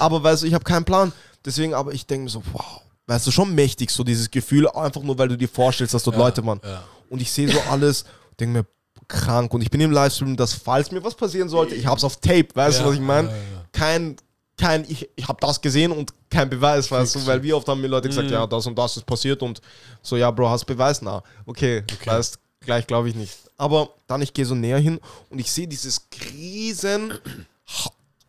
Aber 0.00 0.22
weißt 0.22 0.42
du, 0.42 0.46
ich 0.46 0.54
habe 0.54 0.62
keinen 0.64 0.84
Plan. 0.84 1.12
Deswegen, 1.44 1.74
aber 1.74 1.92
ich 1.92 2.06
denke 2.06 2.24
mir 2.24 2.30
so, 2.30 2.42
wow, 2.52 2.82
weißt 3.06 3.26
du, 3.26 3.30
schon 3.32 3.54
mächtig, 3.54 3.90
so 3.90 4.04
dieses 4.04 4.30
Gefühl, 4.30 4.68
einfach 4.68 5.02
nur, 5.02 5.18
weil 5.18 5.28
du 5.28 5.36
dir 5.38 5.48
vorstellst, 5.48 5.92
dass 5.94 6.02
dort 6.04 6.16
Leute 6.18 6.44
waren. 6.46 6.60
ja. 6.64 6.84
Und 7.10 7.20
ich 7.20 7.30
sehe 7.32 7.48
so 7.50 7.58
alles, 7.70 8.04
denke 8.38 8.58
mir, 8.58 8.66
krank. 9.08 9.52
Und 9.54 9.60
ich 9.62 9.70
bin 9.70 9.80
im 9.80 9.90
Livestream, 9.90 10.36
dass 10.36 10.52
falls 10.52 10.90
mir 10.90 11.02
was 11.04 11.14
passieren 11.14 11.48
sollte, 11.48 11.74
ich 11.74 11.86
habe 11.86 11.96
es 11.96 12.04
auf 12.04 12.16
Tape, 12.18 12.48
weißt 12.54 12.78
du, 12.80 12.82
Ja, 12.84 12.88
was 12.88 12.94
ich 12.96 13.00
meine? 13.00 13.28
ja, 13.28 13.34
ja. 13.34 13.64
Kein, 13.72 14.16
kein, 14.56 14.84
ich, 14.88 15.08
ich 15.16 15.26
habe 15.26 15.38
das 15.40 15.60
gesehen 15.60 15.90
und 15.92 16.12
kein 16.30 16.48
Beweis, 16.48 16.90
weißt 16.90 17.16
du, 17.16 17.26
weil 17.26 17.42
wie 17.42 17.52
oft 17.52 17.66
haben 17.68 17.80
mir 17.80 17.88
Leute 17.88 18.08
Mhm. 18.08 18.10
gesagt, 18.12 18.30
ja, 18.30 18.46
das 18.46 18.66
und 18.66 18.78
das 18.78 18.96
ist 18.96 19.04
passiert 19.06 19.42
und 19.42 19.60
so, 20.02 20.16
ja, 20.16 20.30
Bro, 20.30 20.48
hast 20.50 20.64
Beweis? 20.64 21.02
Na, 21.02 21.22
okay, 21.46 21.82
weißt, 22.04 22.38
gleich 22.60 22.86
glaube 22.86 23.08
ich 23.08 23.14
nicht. 23.14 23.34
Aber 23.56 23.90
dann, 24.06 24.22
ich 24.22 24.32
gehe 24.32 24.44
so 24.46 24.54
näher 24.54 24.78
hin 24.78 25.00
und 25.30 25.38
ich 25.38 25.50
sehe 25.50 25.66
dieses 25.68 26.06
riesen 26.32 27.14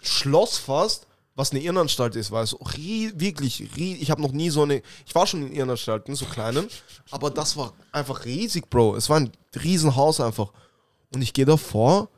Schloss 0.02 0.58
fast, 0.58 1.08
was 1.36 1.52
eine 1.52 1.60
Irrenanstalt 1.60 2.16
ist, 2.16 2.32
weißt 2.32 2.54
du, 2.54 2.60
wirklich, 3.20 3.62
ich 3.78 4.10
habe 4.10 4.22
noch 4.22 4.32
nie 4.32 4.50
so 4.50 4.62
eine, 4.64 4.82
ich 5.06 5.14
war 5.14 5.28
schon 5.28 5.46
in 5.48 5.52
Irrenanstalten, 5.52 6.16
so 6.16 6.26
kleinen, 6.26 6.68
aber 7.12 7.30
das 7.30 7.58
war 7.58 7.74
einfach 7.92 8.24
riesig, 8.24 8.70
Bro, 8.70 8.96
es 8.96 9.10
war 9.10 9.18
ein 9.20 9.32
Riesenhaus 9.62 10.22
einfach. 10.22 10.52
Und 11.16 11.22
ich 11.22 11.34
gehe 11.34 11.46
davor 11.46 12.10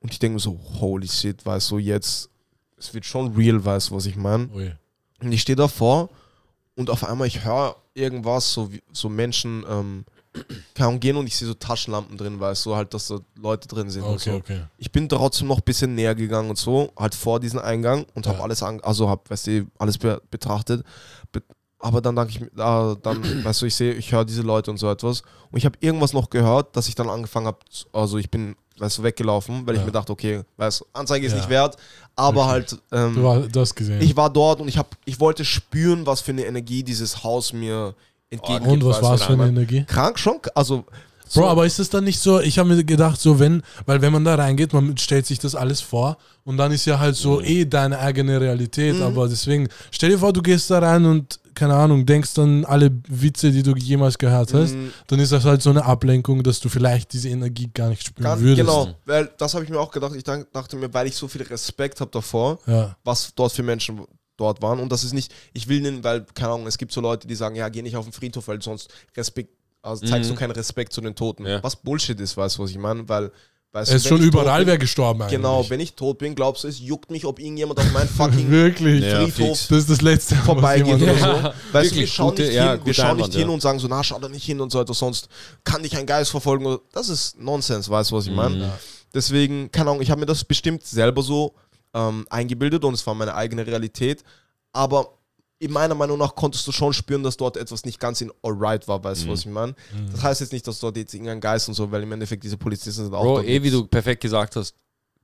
und 0.00 0.12
ich 0.12 0.18
denke 0.20 0.34
mir 0.34 0.40
so, 0.40 0.58
holy 0.80 1.08
shit, 1.08 1.44
weißt 1.44 1.70
du, 1.72 1.78
jetzt, 1.78 2.30
es 2.76 2.94
wird 2.94 3.04
schon 3.04 3.34
real, 3.34 3.64
weißt 3.64 3.90
du, 3.90 3.96
was 3.96 4.06
ich 4.06 4.16
meine? 4.16 4.48
Ui. 4.54 4.72
Und 5.20 5.32
ich 5.32 5.42
stehe 5.42 5.56
davor 5.56 6.08
und 6.76 6.88
auf 6.88 7.04
einmal 7.04 7.26
ich 7.26 7.44
höre 7.44 7.74
irgendwas, 7.94 8.52
so, 8.52 8.72
wie- 8.72 8.82
so 8.92 9.08
Menschen 9.08 9.64
ähm, 9.68 10.04
Ahnung, 10.78 11.00
gehen 11.00 11.16
und 11.16 11.26
ich 11.26 11.36
sehe 11.36 11.48
so 11.48 11.54
Taschenlampen 11.54 12.16
drin, 12.16 12.38
weißt 12.38 12.64
du, 12.66 12.76
halt, 12.76 12.94
dass 12.94 13.08
da 13.08 13.18
Leute 13.34 13.66
drin 13.66 13.90
sind 13.90 14.04
und 14.04 14.14
Okay, 14.14 14.30
so. 14.30 14.36
okay. 14.36 14.60
Ich 14.76 14.92
bin 14.92 15.08
trotzdem 15.08 15.48
noch 15.48 15.56
ein 15.58 15.64
bisschen 15.64 15.96
näher 15.96 16.14
gegangen 16.14 16.50
und 16.50 16.58
so, 16.58 16.92
halt 16.96 17.16
vor 17.16 17.40
diesen 17.40 17.58
Eingang 17.58 18.06
und 18.14 18.28
habe 18.28 18.38
Ja. 18.38 18.44
alles, 18.44 18.62
an, 18.62 18.80
also 18.82 19.08
habe, 19.08 19.28
weißt 19.28 19.48
du, 19.48 19.66
alles 19.78 19.98
be 19.98 20.22
betrachtet. 20.30 20.84
Be 21.80 21.86
aber 21.86 22.00
dann 22.00 22.16
danke 22.16 22.32
ich, 22.32 22.40
mir- 22.40 22.46
äh, 22.48 22.96
dann, 23.02 23.22
weißt 23.44 23.62
du, 23.62 23.66
ich 23.66 23.74
sehe, 23.74 23.92
ich 23.94 24.12
höre 24.12 24.24
diese 24.24 24.42
Leute 24.42 24.70
und 24.70 24.76
so 24.78 24.90
etwas. 24.90 25.22
Und 25.50 25.58
ich 25.58 25.64
habe 25.64 25.76
irgendwas 25.80 26.12
noch 26.12 26.28
gehört, 26.30 26.76
dass 26.76 26.88
ich 26.88 26.94
dann 26.94 27.08
angefangen 27.08 27.46
habe, 27.46 27.58
also 27.92 28.18
ich 28.18 28.30
bin, 28.30 28.56
weißt 28.78 28.98
du, 28.98 29.02
weggelaufen, 29.02 29.66
weil 29.66 29.74
ich 29.74 29.80
Ja. 29.80 29.86
mir 29.86 29.92
dachte, 29.92 30.12
okay, 30.12 30.42
weißt 30.56 30.80
du, 30.80 30.84
Anzeige 30.92 31.26
ist 31.26 31.32
Ja. 31.32 31.38
nicht 31.38 31.48
wert, 31.48 31.76
aber 32.16 32.42
Okay. 32.42 32.50
halt, 32.50 32.78
ähm, 32.92 33.14
Du 33.14 33.28
hast 33.28 33.54
das 33.56 33.74
gesehen. 33.74 34.00
ich 34.02 34.16
war 34.16 34.30
dort 34.30 34.60
und 34.60 34.68
ich, 34.68 34.76
hab, 34.78 34.96
ich 35.04 35.18
wollte 35.20 35.44
spüren, 35.44 36.04
was 36.06 36.20
für 36.20 36.32
eine 36.32 36.44
Energie 36.44 36.82
dieses 36.82 37.22
Haus 37.24 37.52
mir 37.52 37.94
entgegengibt. 38.30 38.70
und 38.72 38.84
was 38.84 39.02
war 39.02 39.14
es 39.14 39.22
für 39.22 39.32
eine 39.32 39.44
ich? 39.44 39.48
Energie? 39.50 39.84
Krank 39.86 40.18
schon, 40.18 40.38
also 40.54 40.84
so, 41.30 41.40
Bro, 41.42 41.48
aber 41.50 41.66
ist 41.66 41.78
es 41.78 41.90
dann 41.90 42.04
nicht 42.04 42.18
so, 42.20 42.40
ich 42.40 42.58
habe 42.58 42.70
mir 42.70 42.82
gedacht, 42.84 43.20
so 43.20 43.38
wenn, 43.38 43.62
weil 43.84 44.00
wenn 44.00 44.12
man 44.12 44.24
da 44.24 44.34
reingeht, 44.34 44.72
man 44.72 44.96
stellt 44.96 45.26
sich 45.26 45.38
das 45.38 45.54
alles 45.54 45.80
vor 45.82 46.16
und 46.44 46.56
dann 46.56 46.72
ist 46.72 46.86
ja 46.86 46.98
halt 46.98 47.16
so 47.16 47.42
eh 47.42 47.66
deine 47.66 47.98
eigene 47.98 48.40
Realität, 48.40 48.96
Mhm. 48.96 49.02
aber 49.02 49.28
deswegen, 49.28 49.68
stell 49.90 50.08
dir 50.10 50.18
vor, 50.18 50.32
du 50.32 50.40
gehst 50.40 50.70
da 50.70 50.78
rein 50.78 51.04
und, 51.04 51.38
keine 51.58 51.74
Ahnung, 51.74 52.06
denkst 52.06 52.34
dann 52.34 52.64
alle 52.64 52.90
Witze, 53.08 53.50
die 53.50 53.62
du 53.62 53.74
jemals 53.76 54.16
gehört 54.16 54.54
hast, 54.54 54.74
Mhm. 54.74 54.92
dann 55.08 55.18
ist 55.18 55.32
das 55.32 55.44
halt 55.44 55.60
so 55.60 55.70
eine 55.70 55.84
Ablenkung, 55.84 56.42
dass 56.42 56.60
du 56.60 56.68
vielleicht 56.68 57.12
diese 57.12 57.28
Energie 57.28 57.68
gar 57.74 57.88
nicht 57.88 58.06
spüren 58.06 58.24
ganz, 58.24 58.40
würdest. 58.40 58.60
genau, 58.66 58.94
weil 59.06 59.30
das 59.38 59.54
habe 59.54 59.64
ich 59.64 59.70
mir 59.70 59.78
auch 59.80 59.90
gedacht. 59.90 60.14
Ich 60.14 60.22
dachte 60.24 60.76
mir, 60.76 60.92
weil 60.94 61.06
ich 61.08 61.16
so 61.16 61.26
viel 61.28 61.42
Respekt 61.42 62.00
habe 62.00 62.10
davor, 62.10 62.58
Ja, 62.66 62.96
was 63.04 63.32
dort 63.34 63.52
für 63.52 63.62
Menschen 63.62 64.00
dort 64.36 64.62
waren 64.62 64.78
und 64.78 64.90
das 64.92 65.02
ist 65.02 65.12
nicht, 65.14 65.32
ich 65.52 65.66
will 65.68 65.80
nicht, 65.80 66.04
weil, 66.04 66.24
keine 66.34 66.52
Ahnung, 66.52 66.66
es 66.68 66.78
gibt 66.78 66.92
so 66.92 67.00
Leute, 67.00 67.26
die 67.26 67.34
sagen, 67.34 67.56
ja, 67.56 67.68
geh 67.68 67.82
nicht 67.82 67.96
auf 67.96 68.04
den 68.06 68.12
Friedhof, 68.12 68.46
weil 68.46 68.62
sonst 68.62 68.88
Respekt, 69.16 69.50
also 69.82 70.06
zeigst 70.06 70.30
Mhm. 70.30 70.34
du 70.34 70.38
keinen 70.40 70.50
Respekt 70.52 70.92
zu 70.92 71.00
den 71.00 71.14
Toten. 71.16 71.44
Ja. 71.44 71.62
Was 71.62 71.74
Bullshit 71.76 72.18
ist, 72.20 72.36
weißt 72.36 72.56
du, 72.58 72.62
was 72.62 72.70
ich 72.70 72.78
meine, 72.78 73.08
weil, 73.08 73.32
weißt 73.72 73.90
es 73.90 74.02
ist 74.02 74.08
schon 74.08 74.22
überall 74.22 74.66
wer 74.66 74.78
gestorben 74.78 75.22
eigentlich. 75.22 75.36
Genau, 75.36 75.68
wenn 75.68 75.80
ich 75.80 75.94
tot 75.94 76.18
bin, 76.18 76.34
glaubst 76.34 76.64
du, 76.64 76.68
es 76.68 76.78
juckt 76.80 77.10
mich, 77.10 77.24
ob 77.24 77.38
irgendjemand 77.38 77.78
auf 77.78 77.92
meinen 77.92 78.08
fucking 78.16 78.50
Wirklich. 78.50 79.04
Ja, 79.04 79.26
Friedhof 79.26 79.58
fix. 79.58 79.68
Das 79.68 79.78
ist 79.78 79.90
das 79.90 80.00
Letzte, 80.00 80.36
was 80.38 80.44
vorbeigeht 80.44 80.86
jemand- 80.86 81.02
oder 81.02 81.18
so. 81.18 81.26
Ja, 81.26 81.54
Weißt 81.72 81.90
du, 81.92 81.96
wir 81.96 82.06
schauen 82.06 82.30
gute- 82.30 82.42
nicht 82.42 82.54
ja, 82.54 82.72
hin, 82.72 82.80
wir 82.84 82.94
schauen 82.94 83.16
nicht 83.16 83.24
Einwand, 83.24 83.34
hin 83.34 83.48
ja. 83.48 83.54
und 83.54 83.60
sagen 83.60 83.78
so, 83.78 83.88
na, 83.88 84.02
schau 84.02 84.18
da 84.18 84.28
nicht 84.28 84.44
hin 84.44 84.60
und 84.60 84.72
so 84.72 84.80
etwas, 84.80 84.98
sonst 84.98 85.28
kann 85.64 85.82
dich 85.82 85.96
ein 85.96 86.06
Geist 86.06 86.30
verfolgen. 86.30 86.78
Das 86.92 87.08
ist 87.08 87.38
Nonsens, 87.38 87.88
weißt 87.88 88.10
du, 88.10 88.16
was 88.16 88.26
ich 88.26 88.32
meine? 88.32 88.56
Mhm. 88.56 88.70
Deswegen, 89.14 89.70
keine 89.70 89.90
Ahnung, 89.90 90.02
ich 90.02 90.10
habe 90.10 90.20
mir 90.20 90.26
das 90.26 90.44
bestimmt 90.44 90.84
selber 90.84 91.22
so 91.22 91.54
ähm, 91.94 92.26
eingebildet 92.30 92.84
und 92.84 92.94
es 92.94 93.06
war 93.06 93.14
meine 93.14 93.34
eigene 93.34 93.66
Realität. 93.66 94.22
Aber 94.72 95.17
in 95.60 95.72
meiner 95.72 95.94
Meinung 95.94 96.18
nach 96.18 96.34
konntest 96.34 96.66
du 96.66 96.72
schon 96.72 96.92
spüren, 96.92 97.22
dass 97.22 97.36
dort 97.36 97.56
etwas 97.56 97.84
nicht 97.84 97.98
ganz 97.98 98.20
in 98.20 98.30
alright 98.42 98.86
war, 98.86 99.02
weißt 99.02 99.24
du, 99.24 99.28
was 99.28 99.40
ich 99.40 99.46
meine? 99.46 99.74
Das 100.12 100.22
heißt 100.22 100.40
jetzt 100.40 100.52
nicht, 100.52 100.66
dass 100.66 100.78
dort 100.78 100.96
jetzt 100.96 101.14
irgendein 101.14 101.40
Geist 101.40 101.68
und 101.68 101.74
so, 101.74 101.90
weil 101.90 102.02
im 102.02 102.12
Endeffekt 102.12 102.44
diese 102.44 102.56
Polizisten 102.56 103.04
sind 103.04 103.14
auch 103.14 103.22
Bro, 103.22 103.42
eh 103.42 103.62
wie 103.62 103.70
du 103.70 103.86
perfekt 103.86 104.22
gesagt 104.22 104.56
hast, 104.56 104.74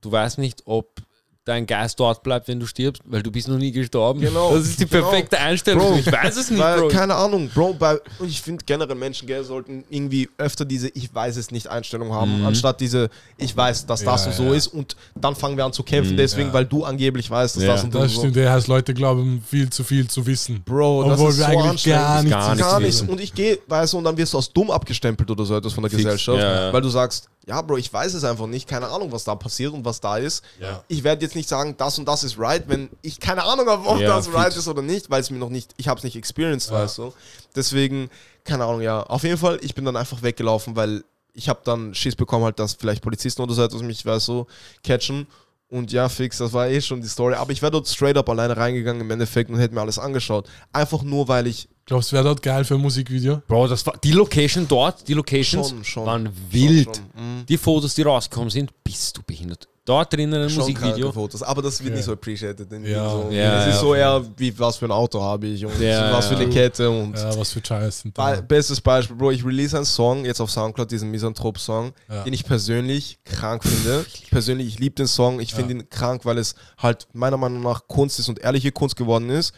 du 0.01 0.11
weißt 0.11 0.37
nicht, 0.37 0.61
ob 0.65 1.01
dein 1.45 1.65
Geist 1.67 1.99
dort 1.99 2.23
bleibt, 2.23 2.47
wenn 2.47 2.59
du 2.59 2.65
stirbst, 2.65 3.01
weil 3.05 3.21
du 3.23 3.31
bist 3.31 3.47
noch 3.47 3.57
nie 3.57 3.71
gestorben. 3.71 4.19
Genau, 4.19 4.53
Das 4.55 4.65
ist 4.65 4.79
die 4.79 4.87
genau. 4.87 5.03
perfekte 5.09 5.39
Einstellung. 5.39 5.91
Bro, 5.91 5.99
ich 5.99 6.11
weiß 6.11 6.35
es 6.37 6.49
nicht, 6.49 6.59
Weil, 6.59 6.79
Bro. 6.79 6.87
keine 6.89 7.15
Ahnung, 7.15 7.49
Bro, 7.53 7.75
bei, 7.75 7.97
und 8.19 8.27
ich 8.27 8.41
finde 8.41 8.63
generell 8.65 8.95
Menschen, 8.95 9.27
gell, 9.27 9.43
sollten 9.43 9.83
irgendwie 9.89 10.27
öfter 10.37 10.65
diese 10.65 10.89
Ich 10.89 11.13
weiß 11.13 11.37
es 11.37 11.51
nicht 11.51 11.67
Einstellung 11.67 12.11
haben, 12.13 12.39
Mhm. 12.39 12.45
anstatt 12.47 12.81
diese 12.81 13.09
Ich 13.37 13.55
weiß, 13.55 13.85
dass 13.85 14.03
das 14.03 14.23
Ja, 14.23 14.31
und 14.31 14.35
so 14.35 14.43
ja. 14.45 14.53
ist 14.55 14.67
und 14.67 14.95
dann 15.15 15.35
fangen 15.35 15.55
wir 15.55 15.65
an 15.65 15.73
zu 15.73 15.83
kämpfen, 15.83 16.13
Mhm, 16.13 16.17
deswegen, 16.17 16.47
ja. 16.47 16.53
weil 16.53 16.65
du 16.65 16.83
angeblich 16.83 17.29
weißt, 17.29 17.57
dass 17.57 17.63
Ja. 17.63 17.73
das 17.73 17.83
und 17.83 17.93
Das 17.93 18.11
so. 18.11 18.19
stimmt, 18.21 18.35
der 18.35 18.51
heißt, 18.51 18.67
Leute 18.67 18.93
glauben 18.93 19.43
viel 19.47 19.69
zu 19.69 19.83
viel 19.83 20.07
zu 20.07 20.25
wissen. 20.25 20.63
Bro, 20.65 21.03
das 21.03 21.13
Obwohl 21.19 21.29
ist 21.29 21.37
wir 21.37 21.45
so 21.45 21.51
eigentlich 21.51 21.83
gar 21.85 22.23
nichts 22.23 22.31
Gar. 22.31 22.55
Gar 22.55 22.79
nichts 22.79 23.01
nichts. 23.01 23.11
Und 23.11 23.19
ich 23.21 23.33
gehe, 23.33 23.59
weißt 23.67 23.93
du, 23.93 23.97
und 23.99 24.03
dann 24.05 24.17
wirst 24.17 24.33
du 24.33 24.37
als 24.37 24.51
dumm 24.51 24.71
abgestempelt 24.71 25.29
oder 25.29 25.45
so 25.45 25.55
etwas 25.55 25.73
von 25.73 25.83
der 25.83 25.91
Fix, 25.91 26.03
Gesellschaft, 26.03 26.39
ja, 26.39 26.67
ja. 26.67 26.73
weil 26.73 26.81
du 26.81 26.89
sagst, 26.89 27.29
ja, 27.47 27.61
Bro, 27.61 27.77
ich 27.77 27.91
weiß 27.93 28.13
es 28.15 28.23
einfach 28.23 28.47
nicht, 28.47 28.67
keine 28.67 28.87
Ahnung, 28.87 29.11
was 29.11 29.23
da 29.23 29.35
passiert 29.35 29.73
und 29.73 29.85
was 29.85 29.99
da 30.01 30.17
ist. 30.17 30.43
Ja. 30.59 30.83
Ich 30.87 31.03
werde 31.03 31.23
jetzt 31.23 31.35
nicht 31.35 31.47
sagen, 31.47 31.75
das 31.77 31.99
und 31.99 32.05
das 32.07 32.23
ist 32.23 32.39
right, 32.39 32.63
wenn 32.67 32.89
ich 33.01 33.19
keine 33.19 33.43
Ahnung 33.43 33.67
habe, 33.67 33.87
ob 33.87 33.99
Ja, 33.99 34.15
das 34.15 34.33
right 34.33 34.55
ist 34.55 34.67
oder 34.67 34.81
nicht, 34.81 35.09
weil 35.09 35.21
es 35.21 35.29
mir 35.29 35.37
noch 35.37 35.49
nicht, 35.49 35.73
ich 35.77 35.87
habe 35.87 35.97
es 35.99 36.03
nicht 36.03 36.15
experienced, 36.15 36.71
Ja. 36.71 36.77
weißt 36.83 36.97
du. 36.97 37.13
Deswegen, 37.55 38.09
keine 38.43 38.65
Ahnung, 38.65 38.81
ja. 38.81 39.01
Auf 39.03 39.23
jeden 39.23 39.37
Fall, 39.37 39.59
ich 39.61 39.75
bin 39.75 39.85
dann 39.85 39.95
einfach 39.95 40.21
weggelaufen, 40.23 40.75
weil 40.75 41.03
ich 41.33 41.49
habe 41.49 41.59
dann 41.63 41.93
Schiss 41.93 42.15
bekommen, 42.15 42.45
halt, 42.45 42.59
dass 42.59 42.73
vielleicht 42.73 43.01
Polizisten 43.03 43.41
oder 43.41 43.53
so 43.53 43.63
etwas 43.63 43.81
mich, 43.81 44.05
weißt 44.05 44.27
du, 44.29 44.45
catchen. 44.83 45.27
Und 45.67 45.91
ja, 45.91 46.07
fix, 46.09 46.37
das 46.37 46.53
war 46.53 46.67
eh 46.67 46.79
schon 46.79 47.01
die 47.01 47.07
Story. 47.07 47.35
Aber 47.35 47.51
ich 47.51 47.61
wäre 47.61 47.71
dort 47.71 47.87
straight 47.87 48.17
up 48.17 48.29
alleine 48.29 48.55
reingegangen 48.55 49.01
im 49.01 49.11
Endeffekt 49.11 49.49
und 49.49 49.57
hätte 49.57 49.73
mir 49.73 49.81
alles 49.81 49.99
angeschaut. 49.99 50.47
Einfach 50.71 51.01
nur, 51.01 51.27
weil 51.27 51.47
ich 51.47 51.67
Glaubst 51.87 52.11
du, 52.11 52.15
wäre 52.15 52.23
dort 52.25 52.41
geil 52.41 52.63
für 52.65 52.73
ein 52.75 52.81
Musikvideo? 52.81 53.41
Bro, 53.47 53.67
das 53.67 53.85
war 53.85 53.93
die 54.03 54.11
Location 54.11 54.67
dort, 54.67 55.07
die 55.07 55.13
Locations 55.13 55.69
Schon, 55.69 55.83
schon. 55.83 56.05
waren 56.05 56.29
wild. 56.49 56.85
Schon, 56.85 56.93
schon. 56.95 57.37
Mhm. 57.39 57.45
Die 57.45 57.57
Fotos, 57.57 57.93
die 57.93 58.01
rausgekommen 58.01 58.49
sind, 58.49 58.71
bist 58.83 59.15
du 59.17 59.21
behindert. 59.21 59.67
Dort 59.85 60.11
drinnen 60.11 60.41
ein 60.41 60.49
Schon 60.49 60.61
Musikvideo. 60.61 61.11
Fotos, 61.11 61.43
aber 61.43 61.61
das 61.61 61.79
wird 61.79 61.91
Ja. 61.91 61.95
nicht 61.97 62.05
so 62.05 62.13
appreciated. 62.13 62.71
In 62.73 62.83
Ja. 62.85 63.07
so. 63.07 63.27
Ja, 63.29 63.61
es 63.61 63.67
ist 63.67 63.73
ja. 63.75 63.79
so 63.81 63.93
eher, 63.93 64.25
wie 64.35 64.57
was 64.57 64.77
für 64.77 64.85
ein 64.85 64.91
Auto 64.91 65.21
habe 65.21 65.45
ich 65.45 65.63
und 65.63 65.79
Ja, 65.79 66.11
was 66.11 66.25
für 66.25 66.35
eine 66.35 66.49
Kette 66.49 66.89
und 66.89 67.15
Ja, 67.15 67.37
was 67.37 67.51
für 67.51 67.61
Scheiß 67.63 67.99
sind 67.99 68.15
Be 68.15 68.19
da. 68.35 68.41
bestes 68.41 68.81
Beispiel, 68.81 69.15
Bro, 69.15 69.29
ich 69.29 69.45
release 69.45 69.75
einen 69.77 69.85
Song 69.85 70.25
jetzt 70.25 70.41
auf 70.41 70.49
Soundcloud, 70.49 70.89
diesen 70.89 71.11
Misanthrop-Song, 71.11 71.93
Ja. 72.09 72.23
den 72.23 72.33
ich 72.33 72.45
persönlich 72.45 73.19
krank 73.25 73.63
finde. 73.63 74.07
Persönlich, 74.31 74.69
ich 74.69 74.79
liebe 74.79 74.95
den 74.95 75.05
Song, 75.05 75.39
ich 75.39 75.53
finde 75.53 75.75
ihn 75.75 75.87
krank, 75.87 76.25
weil 76.25 76.39
es 76.39 76.55
halt 76.79 77.07
meiner 77.13 77.37
Meinung 77.37 77.61
nach 77.61 77.87
Kunst 77.87 78.17
ist 78.17 78.27
und 78.27 78.39
ehrliche 78.39 78.71
Kunst 78.71 78.95
geworden 78.95 79.29
ist. 79.29 79.53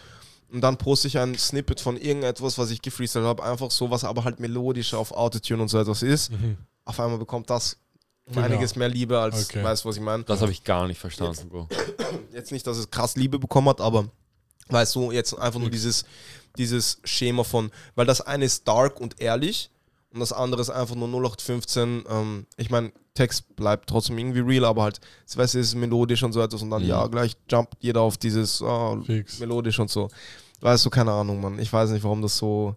Und 0.51 0.61
dann 0.61 0.77
poste 0.77 1.07
ich 1.07 1.17
ein 1.17 1.37
Snippet 1.37 1.81
von 1.81 1.97
irgendetwas, 1.97 2.57
was 2.57 2.69
ich 2.71 2.81
gefreestylt 2.81 3.25
habe, 3.25 3.43
einfach 3.43 3.69
so, 3.71 3.91
was 3.91 4.03
aber 4.03 4.23
halt 4.23 4.39
melodisch 4.39 4.93
auf 4.93 5.11
Autotune 5.11 5.61
und 5.61 5.67
so 5.67 5.77
etwas 5.77 6.01
ist. 6.03 6.31
Mhm. 6.31 6.57
Auf 6.85 6.99
einmal 6.99 7.17
bekommt 7.17 7.49
das 7.49 7.77
Genau. 8.29 8.41
einiges 8.41 8.75
mehr 8.75 8.89
Liebe 8.89 9.17
als, 9.19 9.45
Okay. 9.49 9.63
weißt 9.63 9.83
du, 9.85 9.89
was 9.89 9.95
ich 9.95 10.01
meine? 10.01 10.23
Das 10.25 10.41
habe 10.41 10.51
ich 10.51 10.63
gar 10.65 10.85
nicht 10.87 10.99
verstanden, 10.99 11.47
Bro. 11.49 11.67
jetzt 12.33 12.51
nicht, 12.51 12.67
dass 12.67 12.75
es 12.77 12.91
krass 12.91 13.15
Liebe 13.15 13.39
bekommen 13.39 13.69
hat, 13.69 13.79
aber 13.79 14.09
weißt 14.69 14.95
du, 14.95 15.11
jetzt 15.13 15.33
einfach 15.33 15.59
nur 15.61 15.69
dieses, 15.69 16.03
dieses 16.57 16.99
Schema 17.05 17.43
von, 17.45 17.71
weil 17.95 18.05
das 18.05 18.19
eine 18.19 18.43
ist 18.43 18.67
dark 18.67 18.99
und 18.99 19.21
ehrlich 19.21 19.69
und 20.11 20.19
das 20.19 20.33
andere 20.33 20.61
ist 20.61 20.69
einfach 20.69 20.95
nur 20.95 21.07
0815. 21.07 22.03
Ähm, 22.09 22.45
ich 22.57 22.69
meine, 22.69 22.91
Text 23.17 23.55
bleibt 23.55 23.89
trotzdem 23.89 24.17
irgendwie 24.17 24.39
real, 24.39 24.65
aber 24.65 24.83
halt, 24.83 24.99
weißt 25.35 25.55
du, 25.55 25.59
es 25.59 25.67
ist 25.67 25.75
melodisch 25.75 26.23
und 26.23 26.33
so 26.33 26.41
etwas 26.41 26.61
und 26.61 26.69
dann, 26.69 26.83
Mhm. 26.83 26.89
ja, 26.89 27.07
gleich 27.07 27.35
jumpt 27.49 27.73
jeder 27.81 28.01
auf 28.01 28.17
dieses 28.17 28.63
Fix. 29.05 29.39
melodisch 29.39 29.79
und 29.79 29.89
so. 29.89 30.07
Weißt 30.61 30.85
du, 30.85 30.89
keine 30.89 31.11
Ahnung, 31.11 31.41
Mann. 31.41 31.59
Ich 31.59 31.71
weiß 31.71 31.89
nicht, 31.91 32.03
warum 32.03 32.21
das 32.21 32.37
so, 32.37 32.75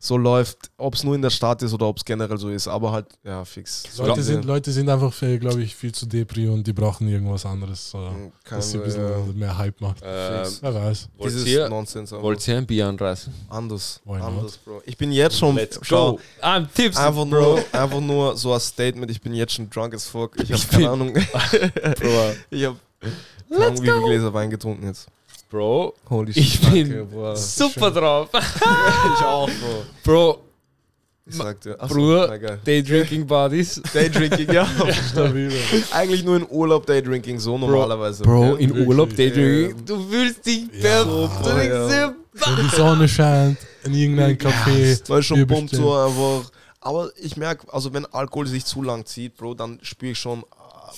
so 0.00 0.16
läuft, 0.16 0.70
ob 0.76 0.94
es 0.94 1.02
nur 1.02 1.14
in 1.14 1.22
der 1.22 1.30
Stadt 1.30 1.62
ist 1.62 1.72
oder 1.72 1.86
ob 1.86 1.96
es 1.96 2.04
generell 2.04 2.38
so 2.38 2.48
ist, 2.48 2.68
aber 2.68 2.92
halt, 2.92 3.06
ja, 3.24 3.44
fix. 3.44 3.84
Leute 3.98 4.22
sind, 4.22 4.44
Leute 4.44 4.70
sind 4.70 4.88
einfach, 4.88 5.12
glaube 5.18 5.62
ich, 5.62 5.74
viel 5.74 5.92
zu 5.92 6.06
depri 6.06 6.48
und 6.48 6.66
die 6.66 6.72
brauchen 6.72 7.08
irgendwas 7.08 7.44
anderes, 7.44 7.90
so, 7.90 7.98
keine, 7.98 8.32
dass 8.60 8.70
sie 8.70 8.78
ein 8.78 8.84
bisschen 8.84 9.08
ja, 9.08 9.32
mehr 9.34 9.58
Hype 9.58 9.80
macht. 9.80 9.98
Ähm, 10.02 10.46
Wer 10.60 10.74
weiß. 10.74 11.08
wollt, 11.16 11.32
dieses 11.34 11.68
Nonsens. 11.68 12.12
aber 12.12 12.22
wollt 12.22 12.46
ihr 12.46 12.58
ein 12.58 12.66
Bier 12.66 12.86
anreißen? 12.86 13.32
Anders. 13.48 14.00
Why 14.04 14.18
not? 14.18 14.22
Anders, 14.22 14.56
Bro. 14.58 14.82
Ich 14.86 14.96
bin 14.96 15.10
jetzt 15.10 15.36
schon. 15.38 15.58
schau, 15.82 16.18
I'm 16.40 16.66
tipsy, 16.72 17.00
Einfach 17.00 17.26
Bro. 17.26 17.40
nur, 17.40 17.64
einfach 17.72 18.00
nur 18.00 18.36
so 18.36 18.52
als 18.52 18.68
Statement, 18.68 19.10
ich 19.10 19.20
bin 19.20 19.34
jetzt 19.34 19.54
schon 19.54 19.68
drunk 19.68 19.94
as 19.94 20.06
fuck. 20.06 20.36
Ich 20.40 20.52
habe 20.52 20.62
keine 20.70 20.90
Ahnung. 20.90 21.12
Bro. 22.00 22.34
Ich 22.50 22.64
habe 22.64 22.76
Ahnung, 23.50 23.82
wie 23.82 23.86
viele 23.86 24.02
Gläser 24.02 24.32
Wein 24.32 24.50
getrunken 24.50 24.86
jetzt. 24.86 25.08
Bro, 25.50 25.94
Holy 26.10 26.32
ich 26.34 26.60
danke, 26.60 26.84
bin 26.84 27.08
Bro. 27.08 27.34
super 27.36 27.90
drauf. 27.90 28.28
Ich 28.34 29.24
auch, 29.24 29.48
Bro. 29.48 29.82
Bro, 30.04 30.38
Ich 31.26 31.34
sag 31.36 31.60
dir. 31.60 31.80
Achso, 31.80 31.94
Bruder. 31.94 32.28
na 32.28 32.36
geil. 32.36 32.58
Daydrinking 32.64 33.26
Buddies. 33.26 33.80
Daydrinking, 33.94 34.52
ja. 34.52 34.66
Eigentlich 35.92 36.24
nur 36.24 36.36
in 36.36 36.46
Urlaub 36.50 36.84
Daydrinking, 36.86 37.38
so 37.38 37.56
normalerweise. 37.58 38.22
Bro, 38.24 38.56
in 38.56 38.68
Wirklich? 38.70 38.86
Urlaub 38.88 39.16
Daydrinking. 39.16 39.76
Ja. 39.78 39.82
Du 39.86 40.08
fühlst 40.08 40.44
dich 40.46 40.64
Ja, 40.82 41.04
perfekt. 41.04 41.06
Bro, 41.06 41.30
Du 41.42 41.54
denkst 41.56 41.94
ja. 41.94 42.14
Wenn 42.32 42.56
die 42.68 42.76
Sonne 42.76 43.08
scheint, 43.08 43.58
in 43.84 43.94
irgendeinem 43.94 44.36
Café. 44.36 45.00
Weil 45.08 45.22
schon 45.22 45.46
pumpt 45.46 45.74
so 45.74 45.92
einfach. 45.94 46.50
Aber 46.80 47.10
ich 47.20 47.36
merke, 47.36 47.72
also 47.72 47.92
wenn 47.92 48.06
Alkohol 48.06 48.46
sich 48.46 48.64
zu 48.64 48.82
lang 48.82 49.04
zieht, 49.04 49.36
Bro, 49.36 49.54
dann 49.54 49.78
spüre 49.82 50.12
ich 50.12 50.18
schon, 50.18 50.44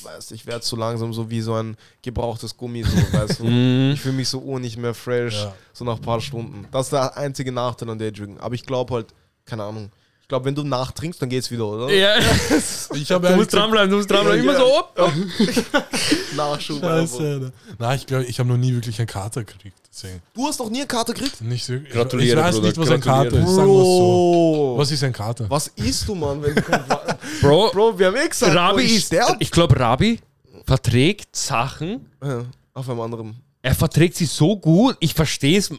weißt, 0.05 0.33
ich 0.33 0.47
werde 0.47 0.61
zu 0.63 0.77
langsam 0.77 1.13
so 1.13 1.31
wie 1.31 1.41
so 1.41 1.55
ein 1.55 1.77
gebrauchtes 2.03 2.57
Gummi, 2.57 2.83
so, 2.83 2.97
weißt 3.13 3.41
du. 3.41 3.45
Mhm. 3.45 3.93
Ich 3.95 4.01
fühle 4.01 4.15
mich 4.17 4.29
so 4.29 4.41
oh, 4.41 4.59
nicht 4.59 4.77
mehr 4.77 4.95
fresh, 4.95 5.43
Ja. 5.43 5.55
so 5.73 5.85
nach 5.85 5.97
ein 5.97 6.03
paar 6.03 6.21
Stunden. 6.21 6.67
Das 6.71 6.87
ist 6.87 6.93
der 6.93 7.17
einzige 7.17 7.53
Nachteil 7.53 7.91
an 7.91 7.99
Daydrinking. 7.99 8.39
Aber 8.41 8.55
ich 8.55 8.65
glaube 8.65 8.95
halt, 8.95 9.15
keine 9.45 9.65
Ahnung. 9.65 9.91
Ich 10.31 10.33
glaube, 10.33 10.45
wenn 10.45 10.55
du 10.55 10.63
nachtrinkst, 10.63 11.21
dann 11.21 11.29
geht's 11.29 11.51
wieder, 11.51 11.67
oder? 11.67 11.93
Ja, 11.93 12.15
Ich 12.95 13.09
du 13.09 13.19
musst 13.35 13.53
dranbleiben, 13.53 13.91
du 13.91 13.97
musst 13.97 14.09
dranbleiben. 14.09 14.45
Immer 14.45 14.57
so, 14.59 14.79
op. 14.79 14.97
Nachschub. 16.37 16.81
Scheiße. 16.81 17.19
Alter. 17.23 17.53
Nein, 17.81 17.97
ich 17.99 18.07
glaube, 18.07 18.25
ich 18.27 18.39
habe 18.39 18.49
noch 18.49 18.57
nie 18.57 18.73
wirklich 18.73 18.97
einen 19.01 19.09
Kater 19.09 19.43
gekriegt. 19.43 19.77
Deswegen. 19.93 20.23
Du 20.33 20.47
hast 20.47 20.61
noch 20.61 20.71
nie 20.71 20.79
eine 20.79 20.87
Karte 20.87 21.15
gekriegt? 21.15 21.41
Nicht 21.41 21.65
so, 21.65 21.73
ich, 21.75 21.91
Gratuliere, 21.91 22.39
ich 22.39 22.45
weiß 22.47 22.55
Bruder, 22.55 22.67
nicht, 22.69 22.79
was 22.79 22.91
ein 22.93 23.01
Kater 23.01 23.23
gratuliere. 23.31 23.49
ist. 23.51 23.57
Sagen 23.57 23.69
wir 23.73 23.81
es 23.81 23.87
so. 23.89 23.99
Bro. 23.99 24.75
Was 24.79 24.91
ist 24.93 25.03
ein 25.03 25.13
Kater? 25.13 25.51
Was 25.51 25.67
isst 25.75 26.07
du, 26.09 26.15
Mann, 26.15 26.41
wenn 26.45 26.55
du 26.55 26.63
kein 26.63 26.89
Wa- 26.89 27.19
Bro, 27.41 27.71
Bro, 27.73 27.99
wir 27.99 28.07
haben 28.07 28.17
eh 28.17 28.29
gesagt, 28.29 28.55
Rabi 28.55 28.83
ich 28.83 28.97
ist, 28.99 29.07
sterb. 29.07 29.37
ich 29.41 29.51
glaube, 29.51 29.81
Rabi 29.81 30.21
verträgt 30.65 31.35
Sachen, 31.35 32.07
Ja, 32.23 32.45
auf 32.75 32.89
einem 32.89 33.01
anderen. 33.01 33.35
er 33.63 33.75
verträgt 33.75 34.15
sie 34.15 34.27
so 34.27 34.57
gut, 34.57 34.97
ich 35.01 35.13
verstehe 35.15 35.59
es, 35.59 35.71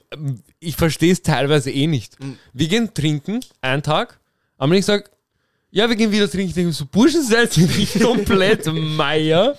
ich 0.59 0.75
verstehe 0.75 1.13
es 1.13 1.21
teilweise 1.21 1.71
eh 1.71 1.87
nicht. 1.87 2.19
Mhm. 2.21 2.37
Wir 2.51 2.67
gehen 2.67 2.93
trinken, 2.93 3.39
einen 3.61 3.81
Tag, 3.81 4.19
am 4.61 4.69
nächsten 4.69 4.91
Tag, 4.91 5.09
ja, 5.71 5.87
wir 5.89 5.95
gehen 5.95 6.11
wieder 6.11 6.29
trinken, 6.29 6.49
ich 6.49 6.53
denke 6.53 6.73
so, 6.73 6.85
Burschen, 6.85 7.23
seid 7.23 7.57
ihr 7.57 7.65
nicht 7.67 7.99
komplett 8.01 8.65
Meier? 8.67 9.55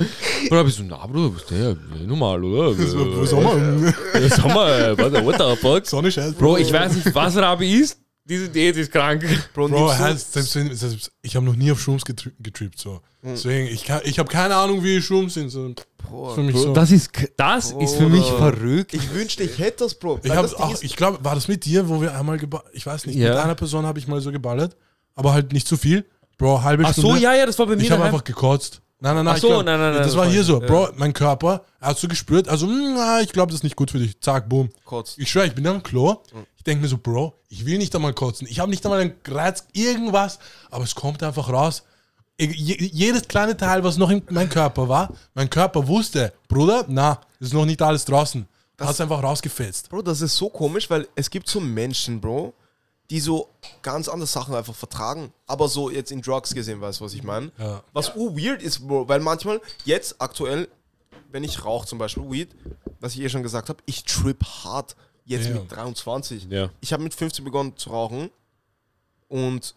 Und 0.50 0.56
hab 0.56 0.66
ich 0.66 0.74
so, 0.74 0.82
na, 0.82 1.06
Bruder, 1.06 1.34
was 1.34 1.42
ist 1.42 1.50
der? 1.50 1.76
Normal, 2.06 2.44
oder? 2.44 2.78
Wo 2.78 3.24
soll 3.24 3.42
man? 3.42 3.94
Ja, 4.14 4.28
sag 4.28 4.44
mal, 4.46 4.96
warte, 4.98 5.24
what 5.24 5.36
the 5.38 5.56
fuck? 5.60 5.86
Sonne 5.86 6.12
scheint. 6.12 6.36
Bro, 6.38 6.58
ich 6.58 6.72
weiß 6.72 6.94
nicht, 6.96 7.14
was 7.14 7.36
Rabi 7.36 7.80
ist, 7.80 7.98
diese 8.24 8.48
Diät 8.48 8.76
ist 8.76 8.92
krank. 8.92 9.24
Bro, 9.54 9.68
Bro, 9.68 9.86
du- 9.88 9.92
heißt, 9.98 10.32
selbst 10.34 10.54
wenn, 10.54 10.76
selbst, 10.76 11.10
ich 11.22 11.34
habe 11.34 11.44
noch 11.46 11.56
nie 11.56 11.72
auf 11.72 11.80
Shrooms 11.80 12.04
getri 12.04 12.30
getrippt. 12.38 12.78
So. 12.78 13.00
Deswegen, 13.22 13.66
ich, 13.68 13.84
kann, 13.84 14.00
ich 14.04 14.18
habe 14.18 14.28
keine 14.28 14.54
Ahnung, 14.54 14.84
wie 14.84 15.00
Shrooms 15.00 15.34
sind. 15.34 15.48
So. 15.48 15.74
Bro, 16.08 16.34
Für 16.34 16.42
mich 16.42 16.56
so. 16.56 16.72
Das 16.74 16.90
ist, 16.92 17.10
das 17.36 17.72
ist 17.72 17.96
für 17.96 18.08
mich 18.08 18.24
verrückt. 18.26 18.94
Ich 18.94 19.12
wünschte, 19.14 19.42
ich 19.44 19.58
hätte 19.58 19.84
das, 19.84 19.94
Bro. 19.94 20.20
Ich 20.22 20.82
ich 20.82 20.94
glaube, 20.96 21.24
war 21.24 21.34
das 21.34 21.48
mit 21.48 21.64
dir, 21.64 21.88
wo 21.88 22.00
wir 22.02 22.14
einmal 22.16 22.36
geballert, 22.38 22.68
ich 22.74 22.84
weiß 22.86 23.06
nicht, 23.06 23.16
Ja. 23.16 23.30
mit 23.30 23.38
einer 23.38 23.54
Person 23.54 23.86
habe 23.86 23.98
ich 23.98 24.06
mal 24.06 24.20
so 24.20 24.30
geballert, 24.30 24.76
aber 25.14 25.32
halt 25.32 25.52
nicht 25.52 25.66
zu 25.68 25.76
viel. 25.76 26.04
Bro, 26.38 26.62
halbe 26.62 26.84
Ach 26.84 26.94
so, 26.94 27.02
Stunde. 27.02 27.20
ja, 27.20 27.34
ja, 27.34 27.46
das 27.46 27.58
war 27.58 27.66
bei 27.66 27.76
mir 27.76 27.82
Ich 27.82 27.90
habe 27.90 28.00
daheim. 28.00 28.14
einfach 28.14 28.24
gekotzt. 28.24 28.80
Nein, 29.00 29.16
nein, 29.16 29.24
nein. 29.24 29.34
Ach 29.36 29.40
so, 29.40 29.48
glaub, 29.48 29.64
nein, 29.64 29.78
nein, 29.80 29.94
nein, 29.94 30.02
Das 30.02 30.16
war 30.16 30.26
hier 30.28 30.44
so, 30.44 30.60
Ja. 30.60 30.66
Bro, 30.66 30.88
mein 30.96 31.12
Körper, 31.12 31.62
er 31.80 31.88
hat 31.88 31.98
so 31.98 32.06
gespürt, 32.08 32.48
also, 32.48 32.66
mm, 32.66 32.96
ah, 32.98 33.20
ich 33.20 33.32
glaube, 33.32 33.50
das 33.50 33.58
ist 33.60 33.64
nicht 33.64 33.74
gut 33.76 33.90
für 33.90 33.98
dich. 33.98 34.20
Zack, 34.20 34.48
boom. 34.48 34.68
Kotzt. 34.84 35.18
Ich 35.18 35.28
schwöre, 35.30 35.46
ich 35.46 35.54
bin 35.54 35.66
am 35.66 35.82
Klo. 35.82 36.22
Ich 36.56 36.62
denke 36.64 36.82
mir 36.82 36.88
so, 36.88 36.98
Bro, 36.98 37.34
ich 37.48 37.66
will 37.66 37.78
nicht 37.78 37.94
einmal 37.96 38.12
kotzen. 38.14 38.46
Ich 38.48 38.60
habe 38.60 38.70
nicht 38.70 38.84
einmal 38.86 39.00
einen 39.00 39.14
Reiz, 39.26 39.66
irgendwas, 39.72 40.38
aber 40.70 40.84
es 40.84 40.94
kommt 40.94 41.22
einfach 41.22 41.48
raus. 41.48 41.82
Ich- 42.36 42.56
Jedes 42.56 43.26
kleine 43.28 43.56
Teil, 43.56 43.82
was 43.84 43.98
noch 43.98 44.10
in 44.10 44.22
meinem 44.30 44.48
Körper 44.48 44.88
war, 44.88 45.12
mein 45.34 45.50
Körper 45.50 45.86
wusste, 45.88 46.32
Bruder, 46.48 46.84
na, 46.88 47.20
ist 47.40 47.52
noch 47.52 47.64
nicht 47.66 47.82
alles 47.82 48.04
draußen. 48.04 48.46
Hat 48.80 48.90
es 48.90 49.00
einfach 49.00 49.22
rausgefetzt. 49.22 49.90
Bro, 49.90 50.02
das 50.02 50.20
ist 50.20 50.36
so 50.36 50.48
komisch, 50.48 50.88
weil 50.90 51.06
es 51.14 51.28
gibt 51.30 51.48
so 51.48 51.60
Menschen, 51.60 52.20
Bro, 52.20 52.54
die 53.12 53.20
so 53.20 53.50
ganz 53.82 54.08
andere 54.08 54.26
Sachen 54.26 54.54
einfach 54.54 54.74
vertragen. 54.74 55.34
Aber 55.46 55.68
so 55.68 55.90
jetzt 55.90 56.10
in 56.10 56.22
Drugs 56.22 56.54
gesehen, 56.54 56.80
weißt 56.80 57.00
du, 57.00 57.04
was 57.04 57.12
ich 57.12 57.22
meine? 57.22 57.52
Ja. 57.58 57.82
Was 57.92 58.16
uh, 58.16 58.34
weird 58.34 58.62
ist, 58.62 58.88
Bro, 58.88 59.06
weil 59.06 59.20
manchmal, 59.20 59.60
jetzt 59.84 60.16
aktuell, 60.18 60.66
wenn 61.30 61.44
ich 61.44 61.62
rauche 61.62 61.86
zum 61.86 61.98
Beispiel 61.98 62.22
Weed, 62.30 62.56
was 63.00 63.12
ich 63.14 63.20
eh 63.20 63.28
schon 63.28 63.42
gesagt 63.42 63.68
habe, 63.68 63.82
ich 63.84 64.04
trip 64.04 64.42
hart 64.42 64.96
jetzt 65.26 65.46
Ja. 65.46 65.56
mit 65.56 65.70
23. 65.70 66.46
Ja. 66.48 66.70
Ich 66.80 66.94
habe 66.94 67.02
mit 67.02 67.12
15 67.12 67.44
begonnen 67.44 67.76
zu 67.76 67.90
rauchen 67.90 68.30
und 69.28 69.74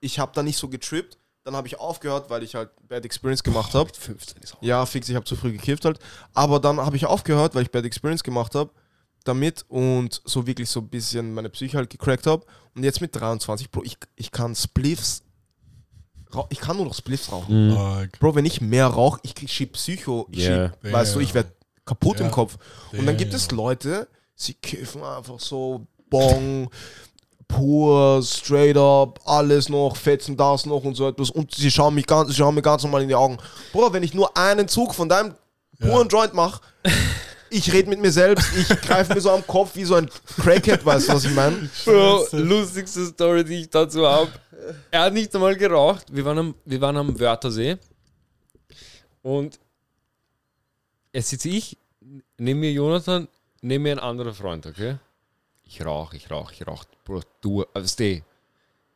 ich 0.00 0.18
habe 0.18 0.32
da 0.34 0.42
nicht 0.42 0.56
so 0.56 0.68
getrippt. 0.68 1.18
Dann 1.44 1.54
habe 1.56 1.68
ich 1.68 1.78
aufgehört, 1.78 2.30
weil 2.30 2.42
ich 2.42 2.54
halt 2.54 2.70
Bad 2.88 3.04
Experience 3.04 3.42
gemacht 3.42 3.74
habe. 3.74 3.90
15 3.92 4.42
ist 4.42 4.54
auch. 4.54 4.62
Ja, 4.62 4.86
fix, 4.86 5.06
ich 5.10 5.16
habe 5.16 5.26
zu 5.26 5.36
früh 5.36 5.52
gekifft 5.52 5.84
halt. 5.84 5.98
Aber 6.32 6.58
dann 6.58 6.80
habe 6.80 6.96
ich 6.96 7.04
aufgehört, 7.04 7.54
weil 7.54 7.64
ich 7.64 7.70
Bad 7.70 7.84
Experience 7.84 8.22
gemacht 8.24 8.54
habe 8.54 8.70
damit 9.24 9.64
und 9.68 10.22
so 10.24 10.46
wirklich 10.46 10.68
so 10.70 10.80
ein 10.80 10.88
bisschen 10.88 11.34
meine 11.34 11.50
Psyche 11.50 11.76
halt 11.76 11.90
gecrackt 11.90 12.26
habe. 12.26 12.44
Und 12.74 12.84
jetzt 12.84 13.00
mit 13.00 13.14
23, 13.14 13.70
Bro, 13.70 13.82
ich, 13.84 13.96
ich 14.16 14.30
kann 14.30 14.54
Spliffs, 14.54 15.22
ich 16.50 16.60
kann 16.60 16.76
nur 16.76 16.86
noch 16.86 16.94
Spliffs 16.94 17.30
rauchen. 17.32 17.68
Mhm. 17.70 18.08
Bro, 18.20 18.34
wenn 18.36 18.44
ich 18.46 18.60
mehr 18.60 18.86
rauche, 18.86 19.20
ich 19.22 19.34
krieg 19.34 19.50
schieb 19.50 19.72
Psycho, 19.72 20.26
ich 20.30 20.44
Ja. 20.44 20.68
schieb, 20.68 20.92
weißt 20.92 21.14
du, 21.14 21.18
Ja. 21.20 21.24
ich 21.24 21.34
werde 21.34 21.52
kaputt 21.84 22.20
Ja. 22.20 22.26
im 22.26 22.30
Kopf. 22.30 22.56
Und 22.92 23.04
dann 23.06 23.16
gibt 23.16 23.34
es 23.34 23.50
Leute, 23.50 24.06
sie 24.36 24.54
kiffen 24.54 25.02
einfach 25.02 25.40
so 25.40 25.86
Bong, 26.08 26.70
pur, 27.48 28.22
straight 28.22 28.76
up, 28.76 29.20
alles 29.24 29.68
noch, 29.68 29.96
fetzen 29.96 30.36
das 30.36 30.66
noch 30.66 30.84
und 30.84 30.94
so 30.94 31.08
etwas. 31.08 31.30
Und 31.30 31.52
sie 31.54 31.70
schauen 31.70 31.94
mich 31.94 32.06
ganz, 32.06 32.28
sie 32.30 32.36
schauen 32.36 32.54
mir 32.54 32.62
ganz 32.62 32.82
normal 32.84 33.02
in 33.02 33.08
die 33.08 33.14
Augen. 33.14 33.38
Bruder, 33.72 33.92
wenn 33.92 34.02
ich 34.04 34.14
nur 34.14 34.36
einen 34.36 34.68
Zug 34.68 34.94
von 34.94 35.08
deinem 35.08 35.34
puren 35.80 36.08
Joint 36.08 36.32
mache, 36.34 36.60
ich 37.50 37.72
rede 37.72 37.88
mit 37.88 38.00
mir 38.00 38.12
selbst, 38.12 38.56
ich 38.56 38.68
greife 38.82 39.14
mir 39.14 39.20
so 39.20 39.30
am 39.30 39.46
Kopf 39.46 39.74
wie 39.76 39.84
so 39.84 39.94
ein 39.96 40.08
Crackhead, 40.36 40.84
weißt 40.84 41.08
du, 41.08 41.12
was 41.12 41.24
ich 41.24 41.34
meine? 41.34 41.68
Bro, 41.84 42.26
lustigste 42.32 43.06
Story, 43.06 43.44
die 43.44 43.62
ich 43.62 43.70
dazu 43.70 44.06
habe. 44.06 44.30
Er 44.90 45.02
hat 45.02 45.12
nicht 45.12 45.34
einmal 45.34 45.56
geraucht. 45.56 46.06
Wir 46.10 46.24
waren 46.24 46.38
am, 46.38 46.54
wir 46.64 46.80
waren 46.80 46.96
am 46.96 47.18
Wörthersee. 47.18 47.76
Und 49.22 49.58
es 51.12 51.30
sitze 51.30 51.48
ich, 51.48 51.76
neben 52.38 52.60
mir 52.60 52.72
Jonathan, 52.72 53.28
neben 53.60 53.82
mir 53.82 53.92
ein 53.92 53.98
anderer 53.98 54.32
Freund, 54.32 54.66
okay? 54.66 54.96
Ich 55.64 55.84
rauche, 55.84 56.16
ich 56.16 56.30
rauche, 56.30 56.52
ich 56.54 56.66
rauche. 56.66 56.86
Bro, 57.04 57.22
du, 57.40 57.64
weißt 57.74 58.00
du, 58.00 58.22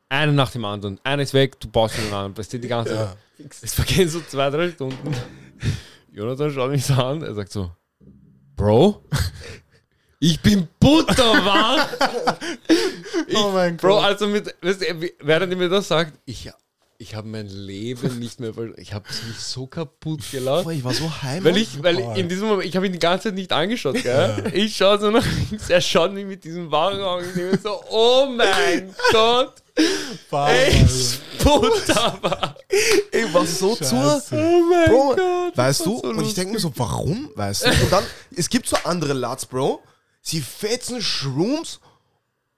einer 0.08 0.32
nach 0.32 0.50
dem 0.50 0.64
anderen. 0.64 1.00
Einer 1.02 1.22
ist 1.22 1.34
weg, 1.34 1.58
du 1.60 1.68
baust 1.68 1.96
den 1.98 2.06
anderen. 2.06 2.36
Weißt 2.36 2.52
du, 2.52 2.58
die 2.58 2.68
ganze 2.68 2.94
Ja. 2.94 3.16
Es 3.62 3.74
vergehen 3.74 4.08
so 4.08 4.20
zwei, 4.20 4.48
drei 4.50 4.70
Stunden. 4.70 4.96
Jonathan 6.12 6.52
schaut 6.52 6.70
mich 6.70 6.84
so 6.84 6.94
an, 6.94 7.22
er 7.22 7.34
sagt 7.34 7.50
so, 7.50 7.70
Bro, 8.56 9.02
ich 10.20 10.40
bin 10.40 10.68
butterwach. 10.80 11.88
Ich, 13.26 13.36
Oh 13.36 13.50
mein 13.52 13.76
Bro, 13.76 13.96
Gott. 13.96 14.04
also 14.04 14.26
mit, 14.26 14.54
weißt 14.62 14.80
du, 14.82 15.10
während 15.20 15.52
er 15.52 15.56
mir 15.58 15.68
das 15.68 15.88
sagt, 15.88 16.12
ich, 16.24 16.50
ich 16.98 17.14
habe 17.14 17.26
mein 17.28 17.48
Leben 17.48 18.18
nicht 18.20 18.38
mehr, 18.40 18.54
ver- 18.54 18.76
ich 18.78 18.92
habe 18.94 19.04
mich 19.28 19.38
so 19.38 19.66
kaputt. 19.66 20.20
Boah, 20.44 20.70
ich 20.70 20.84
war 20.84 20.94
so 20.94 21.10
heim. 21.22 21.42
Weil 21.44 21.56
ich, 21.56 21.82
weil 21.82 21.96
Boah. 21.96 22.16
in 22.16 22.28
diesem 22.28 22.48
Moment, 22.48 22.68
ich 22.68 22.76
habe 22.76 22.86
ihn 22.86 22.92
die 22.92 22.98
ganze 22.98 23.24
Zeit 23.28 23.34
nicht 23.34 23.52
angeschaut, 23.52 24.00
gell? 24.02 24.50
Ich 24.54 24.76
schaue 24.76 24.98
so 25.00 25.10
nach 25.10 25.26
links, 25.50 25.68
er 25.68 25.80
schaut 25.80 26.12
mich 26.12 26.24
mit 26.26 26.44
diesem 26.44 26.70
wahren 26.70 27.00
Augen, 27.00 27.24
ich 27.26 27.34
denke 27.34 27.50
mir 27.56 27.58
so, 27.58 27.82
oh 27.90 28.26
mein 28.26 28.94
Gott, 29.12 29.54
ey, 29.76 30.86
butterwach. 31.42 32.54
ich 33.12 33.34
war 33.34 33.46
so. 33.46 33.76
Scheiße. 33.76 34.34
Oh 34.36 34.62
mein 34.70 34.88
Bro, 34.90 35.16
Gott. 35.16 35.56
weißt 35.56 35.80
du? 35.86 35.98
so 36.00 36.02
und 36.08 36.22
ich 36.22 36.34
denke 36.34 36.52
mir 36.54 36.60
so, 36.60 36.72
warum? 36.76 37.30
Weißt 37.34 37.66
du? 37.66 37.70
Und 37.70 37.92
dann, 37.92 38.04
es 38.36 38.48
gibt 38.48 38.68
so 38.68 38.76
andere 38.84 39.12
Lats, 39.12 39.46
Bro. 39.46 39.80
Sie 40.22 40.40
fetzen 40.40 41.02
Shrooms, 41.02 41.80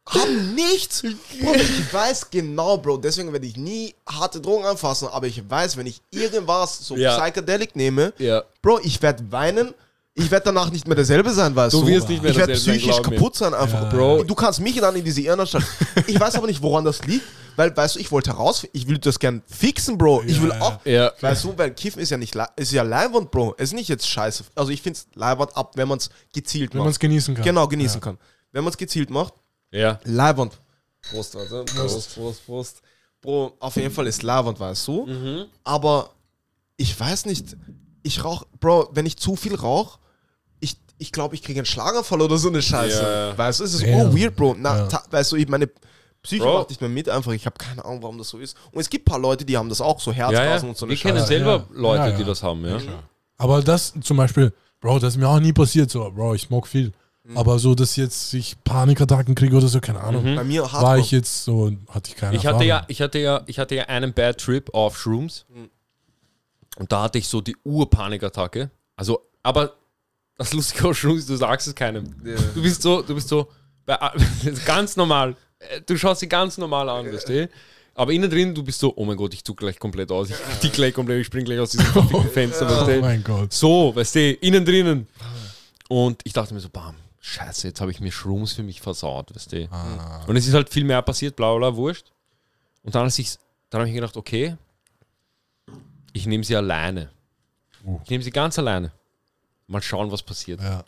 haben 0.08 0.54
nichts. 0.54 1.02
Bro, 1.40 1.54
ich 1.54 1.92
weiß 1.92 2.30
genau, 2.30 2.76
Bro. 2.78 2.98
Deswegen 2.98 3.32
werde 3.32 3.46
ich 3.46 3.56
nie 3.56 3.94
harte 4.08 4.40
Drogen 4.40 4.64
anfassen. 4.64 5.08
Aber 5.08 5.26
ich 5.26 5.48
weiß, 5.48 5.76
wenn 5.76 5.86
ich 5.86 6.00
irgendwas 6.10 6.78
so 6.86 6.96
Ja. 6.96 7.18
Psychedelic 7.18 7.74
nehme, 7.76 8.12
Ja. 8.18 8.44
Bro, 8.62 8.80
ich 8.84 9.02
werde 9.02 9.30
weinen. 9.32 9.74
Ich 10.18 10.30
werde 10.30 10.44
danach 10.46 10.70
nicht 10.70 10.86
mehr 10.86 10.96
derselbe 10.96 11.30
sein, 11.30 11.54
weißt 11.54 11.74
du? 11.74 11.82
Du 11.82 11.86
wirst 11.88 12.08
nicht 12.08 12.22
mehr 12.22 12.30
Ich 12.32 12.38
werde 12.38 12.54
derselbe 12.54 12.78
sein, 12.80 12.88
psychisch 12.88 13.02
glaub 13.02 13.10
mir. 13.10 13.16
kaputt 13.18 13.36
sein 13.36 13.52
einfach. 13.52 13.82
Ja. 13.82 13.88
Bro, 13.90 14.24
du 14.24 14.34
kannst 14.34 14.60
mich 14.60 14.74
dann 14.80 14.96
in 14.96 15.04
diese 15.04 15.20
stellen. 15.46 15.64
Ich 16.06 16.18
weiß 16.18 16.36
aber 16.36 16.46
nicht, 16.46 16.62
woran 16.62 16.84
das 16.86 17.04
liegt. 17.04 17.24
Weil, 17.54 17.74
weißt 17.76 17.96
du, 17.96 18.00
ich 18.00 18.10
wollte 18.10 18.30
heraus, 18.30 18.66
ich 18.72 18.86
will 18.88 18.96
das 18.98 19.18
gern 19.18 19.42
fixen, 19.46 19.96
Bro. 19.98 20.22
Ich 20.26 20.40
will 20.40 20.52
auch, 20.52 20.78
Ja. 20.86 21.12
Weißt 21.20 21.44
du, 21.44 21.56
weil 21.56 21.70
Kiffen 21.74 22.00
ist 22.00 22.10
ja 22.10 22.16
nicht, 22.16 22.34
ist 22.56 22.72
ja 22.72 22.82
Leibwand, 22.82 23.30
Bro. 23.30 23.54
Es 23.58 23.70
ist 23.70 23.74
nicht 23.74 23.88
jetzt 23.88 24.08
scheiße. 24.08 24.44
Also 24.54 24.70
ich 24.72 24.80
finde 24.80 24.98
es 24.98 25.06
Leibwand 25.14 25.54
ab, 25.56 25.72
wenn 25.76 25.86
man 25.88 25.98
es 25.98 26.08
gezielt 26.32 26.72
Wenn 26.72 26.80
man 26.80 26.88
es 26.88 26.94
macht. 26.94 27.00
genießen 27.00 27.34
kann. 27.34 27.44
Genau, 27.44 27.66
genießen 27.68 28.00
kann. 28.00 28.18
Wenn 28.52 28.64
man 28.64 28.70
es 28.70 28.76
gezielt 28.78 29.10
macht, 29.10 29.34
Ja. 29.70 30.00
Leibwand. 30.04 30.58
Prost, 31.10 31.34
warte. 31.34 31.64
Prost, 31.74 32.14
Prost, 32.14 32.46
Prost. 32.46 32.82
Bro, 33.20 33.54
auf 33.60 33.76
jeden 33.76 33.92
Fall 33.92 34.06
ist 34.06 34.22
Leibwand, 34.22 34.58
weißt 34.60 34.88
du. 34.88 35.06
Mhm. 35.06 35.44
Aber 35.64 36.10
ich 36.78 36.98
weiß 36.98 37.26
nicht, 37.26 37.54
ich 38.02 38.24
rauche, 38.24 38.46
Bro, 38.60 38.90
wenn 38.92 39.04
ich 39.06 39.16
zu 39.18 39.36
viel 39.36 39.54
rauche, 39.54 39.98
ich 40.98 41.06
ich 41.08 41.12
glaube, 41.12 41.34
ich 41.34 41.42
kriege 41.42 41.60
einen 41.60 41.66
Schlaganfall 41.66 42.20
oder 42.22 42.38
so 42.38 42.48
eine 42.48 42.62
Scheiße. 42.62 43.02
Ja. 43.02 43.38
Weißt 43.38 43.60
du, 43.60 43.64
es 43.64 43.74
ist 43.74 43.82
Damn. 43.84 44.10
oh 44.10 44.16
weird, 44.16 44.34
Bro. 44.36 44.56
Na, 44.58 44.76
Ja. 44.78 44.86
ta- 44.86 45.04
weißt 45.10 45.32
du, 45.32 45.36
ich 45.36 45.48
meine 45.48 45.68
Psyche 46.22 46.42
Bro. 46.42 46.58
macht 46.58 46.70
nicht 46.70 46.80
mehr 46.80 46.90
mit 46.90 47.08
einfach. 47.08 47.32
Ich 47.32 47.46
habe 47.46 47.56
keine 47.58 47.84
Ahnung, 47.84 48.02
warum 48.02 48.18
das 48.18 48.28
so 48.30 48.38
ist. 48.38 48.56
Und 48.72 48.80
es 48.80 48.88
gibt 48.90 49.06
ein 49.06 49.10
paar 49.10 49.18
Leute, 49.20 49.44
die 49.44 49.56
haben 49.56 49.68
das 49.68 49.80
auch, 49.80 50.00
so 50.00 50.10
Ja, 50.10 50.30
ja. 50.30 50.38
Herzrasen 50.40 50.70
und 50.70 50.76
so 50.78 50.86
eine 50.86 50.94
Wir 50.94 50.98
kennen 51.00 51.18
Scheiße. 51.18 51.28
selber 51.28 51.56
Ja. 51.56 51.66
Leute, 51.70 51.98
Ja, 52.02 52.08
ja. 52.08 52.16
die 52.16 52.24
das 52.24 52.42
haben, 52.42 52.64
ja. 52.66 52.78
Aber 53.38 53.62
das 53.62 53.92
zum 54.02 54.16
Beispiel, 54.16 54.52
Bro, 54.80 54.98
das 54.98 55.14
ist 55.14 55.20
mir 55.20 55.28
auch 55.28 55.38
nie 55.40 55.52
passiert. 55.52 55.90
So, 55.90 56.10
Bro, 56.10 56.34
ich 56.34 56.42
smoke 56.42 56.66
viel. 56.68 56.92
Mhm. 57.24 57.36
Aber 57.36 57.58
so, 57.58 57.74
dass 57.74 57.96
jetzt 57.96 58.32
ich 58.34 58.56
Panikattacken 58.64 59.34
kriege 59.34 59.56
oder 59.56 59.68
so, 59.68 59.80
keine 59.80 60.00
Ahnung. 60.00 60.24
Bei 60.36 60.44
mir 60.44 60.62
War 60.62 60.72
hardcore. 60.72 61.00
ich 61.00 61.10
jetzt 61.10 61.44
so, 61.44 61.70
hatte 61.90 62.10
ich 62.10 62.16
keine 62.16 62.34
Ich 62.36 62.46
hatte, 62.46 62.64
Erfahrung. 62.64 62.66
ja, 62.68 62.84
ich, 62.88 63.00
hatte 63.02 63.18
ja, 63.18 63.42
ich 63.46 63.58
hatte 63.58 63.74
ja 63.74 63.84
einen 63.84 64.12
Bad 64.14 64.38
Trip 64.38 64.72
auf 64.74 64.98
Shrooms. 64.98 65.44
Mhm. 65.48 65.68
Und 66.78 66.92
da 66.92 67.02
hatte 67.02 67.18
ich 67.18 67.28
so 67.28 67.40
die 67.40 67.56
Urpanikattacke. 67.64 68.70
Also, 68.96 69.20
aber 69.42 69.74
das 70.36 70.52
Lustige 70.52 70.88
auf 70.88 70.98
Shrooms, 70.98 71.26
du 71.26 71.36
sagst 71.36 71.66
es 71.66 71.74
keinem. 71.74 72.14
Ja. 72.24 72.36
Du 72.54 72.62
bist 72.62 72.82
so, 72.82 73.02
du 73.02 73.14
bist 73.14 73.28
so, 73.28 73.48
bei, 73.84 73.98
ganz 74.66 74.96
normal. 74.96 75.36
Äh, 75.58 75.80
Du 75.86 75.96
schaust 75.96 76.20
sie 76.20 76.28
ganz 76.28 76.58
normal 76.58 76.88
an, 76.88 77.12
weißt 77.12 77.28
du? 77.28 77.48
Aber 77.94 78.12
innen 78.12 78.30
drin, 78.30 78.54
du 78.54 78.62
bist 78.62 78.78
so, 78.78 78.92
oh 78.94 79.06
mein 79.06 79.16
Gott, 79.16 79.32
ich 79.32 79.42
zuck 79.42 79.56
gleich 79.56 79.78
komplett 79.78 80.12
aus. 80.12 80.28
Ich 80.28 80.36
die 80.62 80.68
gleich 80.68 80.92
komplett, 80.92 81.20
ich 81.20 81.26
spring 81.26 81.46
gleich 81.46 81.58
aus 81.58 81.70
diesem 81.70 81.86
Fenster, 82.32 82.68
weißt 82.68 82.98
Oh 82.98 83.00
mein 83.00 83.24
Gott. 83.24 83.52
So, 83.54 83.96
weißt 83.96 84.14
du, 84.16 84.32
innen 84.34 84.64
drinnen. 84.66 85.06
Und 85.88 86.20
ich 86.24 86.34
dachte 86.34 86.52
mir 86.52 86.60
so, 86.60 86.68
bam, 86.68 86.94
scheiße, 87.20 87.68
jetzt 87.68 87.80
habe 87.80 87.90
ich 87.90 88.00
mir 88.00 88.12
Shrooms 88.12 88.52
für 88.52 88.62
mich 88.62 88.82
versaut, 88.82 89.34
weißt 89.34 89.52
du. 89.52 89.68
Ah. 89.70 90.24
Und 90.26 90.36
es 90.36 90.46
ist 90.46 90.52
halt 90.52 90.68
viel 90.68 90.84
mehr 90.84 91.00
passiert, 91.00 91.36
bla 91.36 91.56
bla, 91.56 91.74
wurscht. 91.74 92.12
Und 92.82 92.94
dann, 92.94 93.10
dann 93.70 93.80
habe 93.80 93.88
ich 93.88 93.94
gedacht, 93.94 94.16
okay, 94.18 94.56
ich 96.12 96.26
nehme 96.26 96.44
sie 96.44 96.56
alleine. 96.56 97.10
Uh. 97.84 97.98
Ich 98.04 98.10
nehme 98.10 98.22
sie 98.22 98.30
ganz 98.30 98.58
alleine. 98.58 98.92
Mal 99.68 99.82
schauen, 99.82 100.10
was 100.10 100.22
passiert. 100.22 100.60
Ja. 100.60 100.84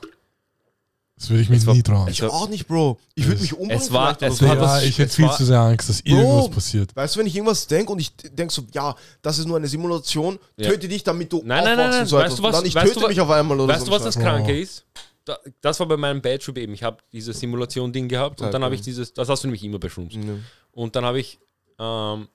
Das 1.16 1.31
würde 1.31 1.43
ich 1.43 1.49
mich 1.49 1.66
war- 1.66 1.74
nie 1.74 1.83
trauen. 1.83 2.07
Ich 2.09 2.22
auch 2.22 2.49
nicht, 2.49 2.68
Bro. 2.68 2.97
Ich 3.16 3.26
würde 3.26 3.41
mich 3.41 3.53
umbringen. 3.53 3.83
Es 3.83 3.93
war- 3.93 4.16
es 4.22 4.41
war 4.41 4.49
ja, 4.51 4.55
das- 4.55 4.85
ich 4.85 4.99
hätte 4.99 5.09
es 5.11 5.16
viel 5.16 5.24
war- 5.26 5.37
zu 5.37 5.45
sehr 5.45 5.59
Angst, 5.59 5.89
dass 5.89 5.99
irgendwas 6.01 6.49
passiert. 6.51 6.95
Weißt 6.95 7.16
du, 7.16 7.18
wenn 7.20 7.26
ich 7.26 7.35
irgendwas 7.35 7.66
denke 7.66 7.91
und 7.91 7.99
ich 7.99 8.14
denke 8.14 8.55
so, 8.55 8.62
ja, 8.72 8.95
das 9.20 9.39
ist 9.39 9.47
nur 9.47 9.57
eine 9.57 9.66
Simulation, 9.66 10.39
Ja. 10.57 10.68
töte 10.70 10.87
dich, 10.87 11.03
damit 11.03 11.33
du 11.33 11.39
Nein, 11.45 11.64
nein, 11.64 11.76
nein, 11.76 11.91
nein. 11.91 12.01
und 12.03 12.07
so 12.07 12.18
Weißt 12.18 12.39
du 12.39 12.43
was- 12.45 12.55
Und 12.55 12.61
dann 12.61 12.66
ich 12.66 12.74
weißt 12.76 12.87
töte 12.95 13.01
du 13.01 13.09
mich 13.09 13.20
auf 13.20 13.31
einmal 13.31 13.59
oder 13.59 13.72
Weißt 13.74 13.81
so. 13.81 13.87
du, 13.87 13.93
was 13.93 14.05
das 14.05 14.16
Oh. 14.16 14.20
Kranke 14.20 14.61
ist? 14.61 14.85
Da, 15.24 15.37
das 15.61 15.81
war 15.81 15.89
bei 15.89 15.97
meinem 15.97 16.22
Bad 16.22 16.41
Trip 16.41 16.57
eben. 16.57 16.72
Ich 16.72 16.85
habe 16.85 16.99
dieses 17.12 17.41
Simulation-Ding 17.41 18.07
gehabt 18.07 18.41
und 18.41 18.47
Ja, 18.47 18.53
dann 18.53 18.62
habe 18.62 18.76
ich 18.76 18.81
dieses, 18.83 19.12
das 19.12 19.29
hast 19.29 19.43
du 19.43 19.49
nämlich 19.49 19.64
immer 19.64 19.81
bei 19.81 19.89
Shrooms. 19.89 20.14
Mhm. 20.14 20.45
Und 20.70 20.95
dann 20.95 21.05
habe 21.05 21.18
ich 21.18 21.39
ähm, 21.81 22.29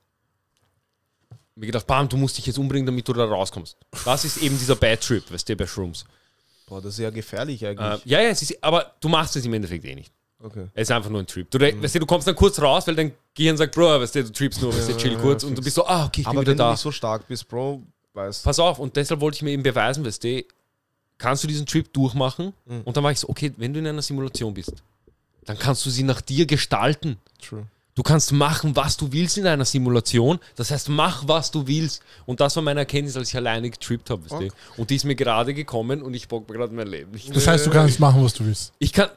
mir 1.56 1.68
gedacht, 1.68 1.88
bam, 1.88 2.10
du 2.10 2.18
musst 2.18 2.38
dich 2.38 2.46
jetzt 2.48 2.58
umbringen, 2.58 2.86
damit 2.86 3.08
du 3.08 3.14
da 3.14 3.24
rauskommst. 3.26 3.78
Das 4.06 4.26
ist 4.26 4.38
eben 4.38 4.58
dieser 4.58 4.76
Bad 4.76 5.02
Trip, 5.02 5.32
weißt 5.32 5.48
du, 5.50 5.56
bei 5.56 5.68
Shrooms. 5.68 6.04
Boah, 6.66 6.82
das 6.82 6.94
ist 6.94 7.00
ja 7.00 7.10
gefährlich 7.10 7.62
Äh, 7.64 7.68
eigentlich. 7.68 8.06
ja, 8.06 8.22
ja, 8.22 8.30
es 8.30 8.42
ist, 8.42 8.64
aber 8.64 8.94
du 9.00 9.10
machst 9.10 9.36
es 9.36 9.46
im 9.46 9.54
Endeffekt 9.54 9.84
eh 9.86 9.96
nicht. 9.96 10.12
okay. 10.40 10.68
Es 10.74 10.84
ist 10.84 10.92
einfach 10.92 11.10
nur 11.10 11.20
ein 11.22 11.28
Trip. 11.28 11.50
Du, 11.52 11.60
weißt 11.60 11.96
du, 11.96 12.00
du 12.00 12.06
kommst 12.06 12.28
dann 12.28 12.36
kurz 12.36 12.60
raus, 12.62 12.88
weil 12.88 12.96
dein 12.96 13.12
Gehirn 13.34 13.58
sagt, 13.58 13.74
Bro, 13.76 14.00
weißt 14.02 14.16
du, 14.16 14.24
du 14.24 14.32
trippst 14.32 14.62
nur, 14.62 14.74
weißt 14.76 14.90
du, 14.90 14.98
chill 14.98 15.18
kurz 15.18 15.44
ja, 15.44 15.50
und 15.50 15.58
du 15.58 15.62
bist 15.62 15.76
so, 15.76 15.86
ah, 15.86 16.06
okay, 16.06 16.22
ich 16.22 16.28
bin 16.28 16.32
Aber 16.38 16.42
wieder 16.42 16.52
wenn 16.52 16.58
du 16.58 16.64
da. 16.64 16.72
nicht 16.72 16.80
so 16.80 16.92
stark 16.92 17.28
bist, 17.28 17.48
Bro, 17.48 17.84
weißt 18.14 18.44
Pass 18.44 18.60
auf, 18.60 18.80
und 18.80 18.96
deshalb 18.96 19.20
wollte 19.22 19.36
ich 19.38 19.42
mir 19.42 19.52
eben 19.52 19.64
beweisen, 19.64 20.06
weißt 20.06 20.24
du, 20.24 20.44
kannst 21.18 21.44
du 21.44 21.48
diesen 21.48 21.66
Trip 21.66 21.92
durchmachen? 21.94 22.54
Mhm. 22.66 22.82
Und 22.82 22.96
dann 22.98 23.04
war 23.04 23.12
ich 23.12 23.20
so, 23.20 23.30
okay, 23.30 23.52
wenn 23.58 23.74
du 23.74 23.80
in 23.80 23.88
einer 23.88 24.02
Simulation 24.02 24.54
bist, 24.54 24.74
dann 25.46 25.58
kannst 25.60 25.86
du 25.86 25.90
sie 25.90 26.04
nach 26.04 26.22
dir 26.22 26.46
gestalten. 26.46 27.18
True. 27.42 27.66
Du 27.96 28.02
kannst 28.02 28.32
machen, 28.32 28.76
was 28.76 28.98
du 28.98 29.12
willst 29.12 29.38
in 29.38 29.46
einer 29.46 29.66
Simulation. 29.66 30.40
Das 30.56 30.72
heißt, 30.72 30.90
mach, 30.90 31.28
was 31.28 31.52
du 31.52 31.68
willst. 31.68 32.02
Und 32.26 32.40
das 32.40 32.56
war 32.56 32.64
meine 32.64 32.80
Erkenntnis, 32.82 33.16
als 33.16 33.30
ich 33.30 33.36
alleine 33.36 33.70
getrippt 33.70 34.10
habe. 34.10 34.24
Du? 34.28 34.48
Und 34.78 34.90
die 34.90 34.96
ist 34.96 35.04
mir 35.04 35.16
gerade 35.16 35.54
gekommen 35.54 36.02
und 36.02 36.14
ich 36.16 36.28
bock 36.28 36.50
mir 36.50 36.56
gerade 36.56 36.74
mein 36.74 36.88
Leben 36.88 37.12
nicht. 37.12 37.36
Das 37.36 37.46
heißt, 37.46 37.66
du 37.68 37.70
kannst 37.70 38.00
machen, 38.00 38.24
was 38.24 38.34
du 38.34 38.46
willst. 38.46 38.74
Ich 38.80 38.92
kann. 38.94 39.10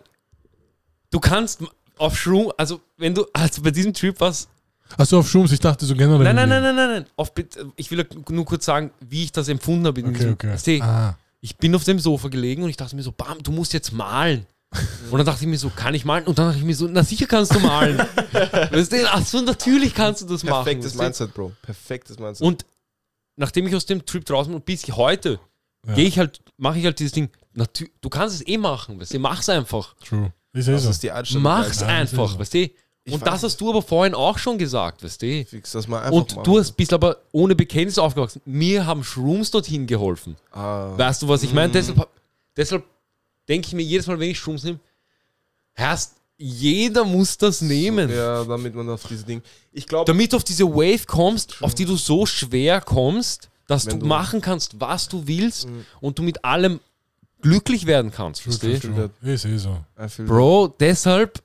Du 1.10 1.20
kannst 1.20 1.62
auf 1.96 2.18
Shroom, 2.18 2.52
also 2.58 2.80
wenn 2.98 3.14
du, 3.14 3.24
also 3.32 3.62
bei 3.62 3.70
diesem 3.70 3.94
Trip 3.94 4.20
was. 4.20 4.48
Achso, 4.98 5.18
auf 5.18 5.28
Shrooms, 5.28 5.50
ich 5.52 5.60
dachte 5.60 5.86
so 5.86 5.94
generell. 5.94 6.24
Nein, 6.24 6.36
nein, 6.36 6.48
nein, 6.48 6.62
nein, 6.62 6.76
nein, 6.76 6.90
nein. 6.90 7.06
Auf, 7.16 7.32
ich 7.76 7.90
will 7.90 8.06
nur 8.28 8.44
kurz 8.44 8.66
sagen, 8.66 8.90
wie 9.00 9.24
ich 9.24 9.32
das 9.32 9.48
empfunden 9.48 9.86
habe. 9.86 10.00
In 10.00 10.08
Okay, 10.08 10.30
okay. 10.30 10.80
Ah, 10.82 11.16
ich 11.40 11.56
bin 11.56 11.74
auf 11.74 11.84
dem 11.84 11.98
Sofa 11.98 12.28
gelegen 12.28 12.62
und 12.62 12.70
ich 12.70 12.76
dachte 12.76 12.94
mir 12.94 13.02
so, 13.02 13.12
bam, 13.12 13.42
du 13.42 13.52
musst 13.52 13.72
jetzt 13.72 13.92
malen. 13.92 14.46
Und 15.10 15.18
dann 15.18 15.26
dachte 15.26 15.42
ich 15.42 15.46
mir 15.48 15.58
so, 15.58 15.70
kann 15.70 15.94
ich 15.94 16.04
malen? 16.04 16.24
Und 16.26 16.38
dann 16.38 16.46
dachte 16.48 16.58
ich 16.58 16.64
mir 16.64 16.74
so, 16.74 16.86
na 16.88 17.02
sicher 17.04 17.26
kannst 17.26 17.54
du 17.54 17.60
malen. 17.60 17.98
weißt 18.70 18.92
du, 18.92 19.08
ach 19.10 19.24
so, 19.24 19.40
natürlich 19.40 19.94
kannst 19.94 20.22
du 20.22 20.26
das 20.26 20.42
machen. 20.42 20.64
Perfektes 20.64 20.92
weißt 20.92 20.98
du? 20.98 21.02
Mindset, 21.24 21.34
Bro. 21.34 21.52
Perfektes 21.62 22.18
Mindset. 22.18 22.46
Und 22.46 22.66
nachdem 23.36 23.66
ich 23.68 23.74
aus 23.76 23.86
dem 23.86 24.04
Trip 24.04 24.24
draußen 24.24 24.50
bin 24.52 24.56
und 24.60 24.64
bis 24.66 24.84
heute, 24.88 25.38
Ja. 25.86 25.94
gehe 25.94 26.06
ich 26.06 26.18
halt, 26.18 26.40
mache 26.56 26.78
ich 26.78 26.84
halt 26.84 26.98
dieses 26.98 27.12
Ding. 27.12 27.30
Du 28.00 28.08
kannst 28.10 28.34
es 28.34 28.46
eh 28.46 28.58
machen, 28.58 29.00
weißt 29.00 29.14
du, 29.14 29.18
mach's 29.20 29.48
einfach. 29.48 29.94
true. 30.04 30.32
Ist 30.52 30.68
eh 30.68 30.72
das 30.72 30.82
so. 30.82 30.90
ist 30.90 31.02
die 31.02 31.10
Einstellung. 31.12 31.42
Mach's 31.44 31.80
Ja, 31.80 31.86
einfach, 31.86 32.22
das 32.22 32.30
ist 32.30 32.32
so. 32.32 32.38
weißt 32.40 32.54
du. 32.54 32.70
Ich 33.08 33.12
Und 33.14 33.24
das 33.24 33.44
hast 33.44 33.60
du 33.60 33.70
aber 33.70 33.82
vorhin 33.82 34.14
auch 34.14 34.36
schon 34.36 34.58
gesagt, 34.58 35.04
weißt 35.04 35.22
du. 35.22 35.44
Fix 35.44 35.70
das 35.70 35.86
mal 35.86 35.98
einfach 36.00 36.10
Und 36.10 36.34
machen. 36.34 36.44
du 36.44 36.58
hast, 36.58 36.72
bist 36.72 36.92
aber 36.92 37.18
ohne 37.30 37.54
Bekenntnis 37.54 37.98
aufgewachsen. 37.98 38.42
Mir 38.44 38.84
haben 38.84 39.04
Shrooms 39.04 39.52
dorthin 39.52 39.86
geholfen. 39.86 40.34
Ah, 40.50 40.92
Weißt 40.98 41.22
du, 41.22 41.28
was 41.28 41.44
ich 41.44 41.52
meine? 41.54 41.68
Mm. 41.68 41.72
Deshalb, 41.72 42.08
deshalb 42.56 42.84
denke 43.48 43.68
ich 43.68 43.74
mir 43.74 43.82
jedes 43.82 44.06
Mal, 44.06 44.18
wenn 44.18 44.30
ich 44.30 44.38
Shrooms 44.38 44.64
nehme, 44.64 44.80
Herrst, 45.74 46.14
jeder 46.38 47.04
muss 47.04 47.38
das 47.38 47.60
nehmen. 47.62 48.10
ja, 48.10 48.44
damit 48.44 48.74
man 48.74 48.88
auf 48.90 49.04
diese 49.08 49.24
Ding. 49.24 49.42
Ich 49.72 49.86
glaube, 49.86 50.04
Damit 50.06 50.32
du 50.32 50.36
auf 50.36 50.44
diese 50.44 50.64
Wave 50.66 51.04
kommst, 51.06 51.62
auf 51.62 51.74
die 51.74 51.84
du 51.84 51.96
so 51.96 52.26
schwer 52.26 52.80
kommst, 52.80 53.48
dass 53.66 53.84
du, 53.84 53.96
du- 53.96 54.06
machen 54.06 54.40
kannst, 54.40 54.78
was 54.80 55.08
du 55.08 55.26
willst 55.26 55.66
Mhm. 55.68 55.84
und 56.00 56.18
du 56.18 56.22
mit 56.22 56.44
allem 56.44 56.80
glücklich 57.40 57.86
werden 57.86 58.10
kannst. 58.10 58.42
Verstehst 58.42 58.84
du? 58.84 59.10
Ist 59.22 59.44
eh 59.44 59.56
so. 59.58 59.78
Bro, 60.26 60.74
deshalb, 60.80 61.42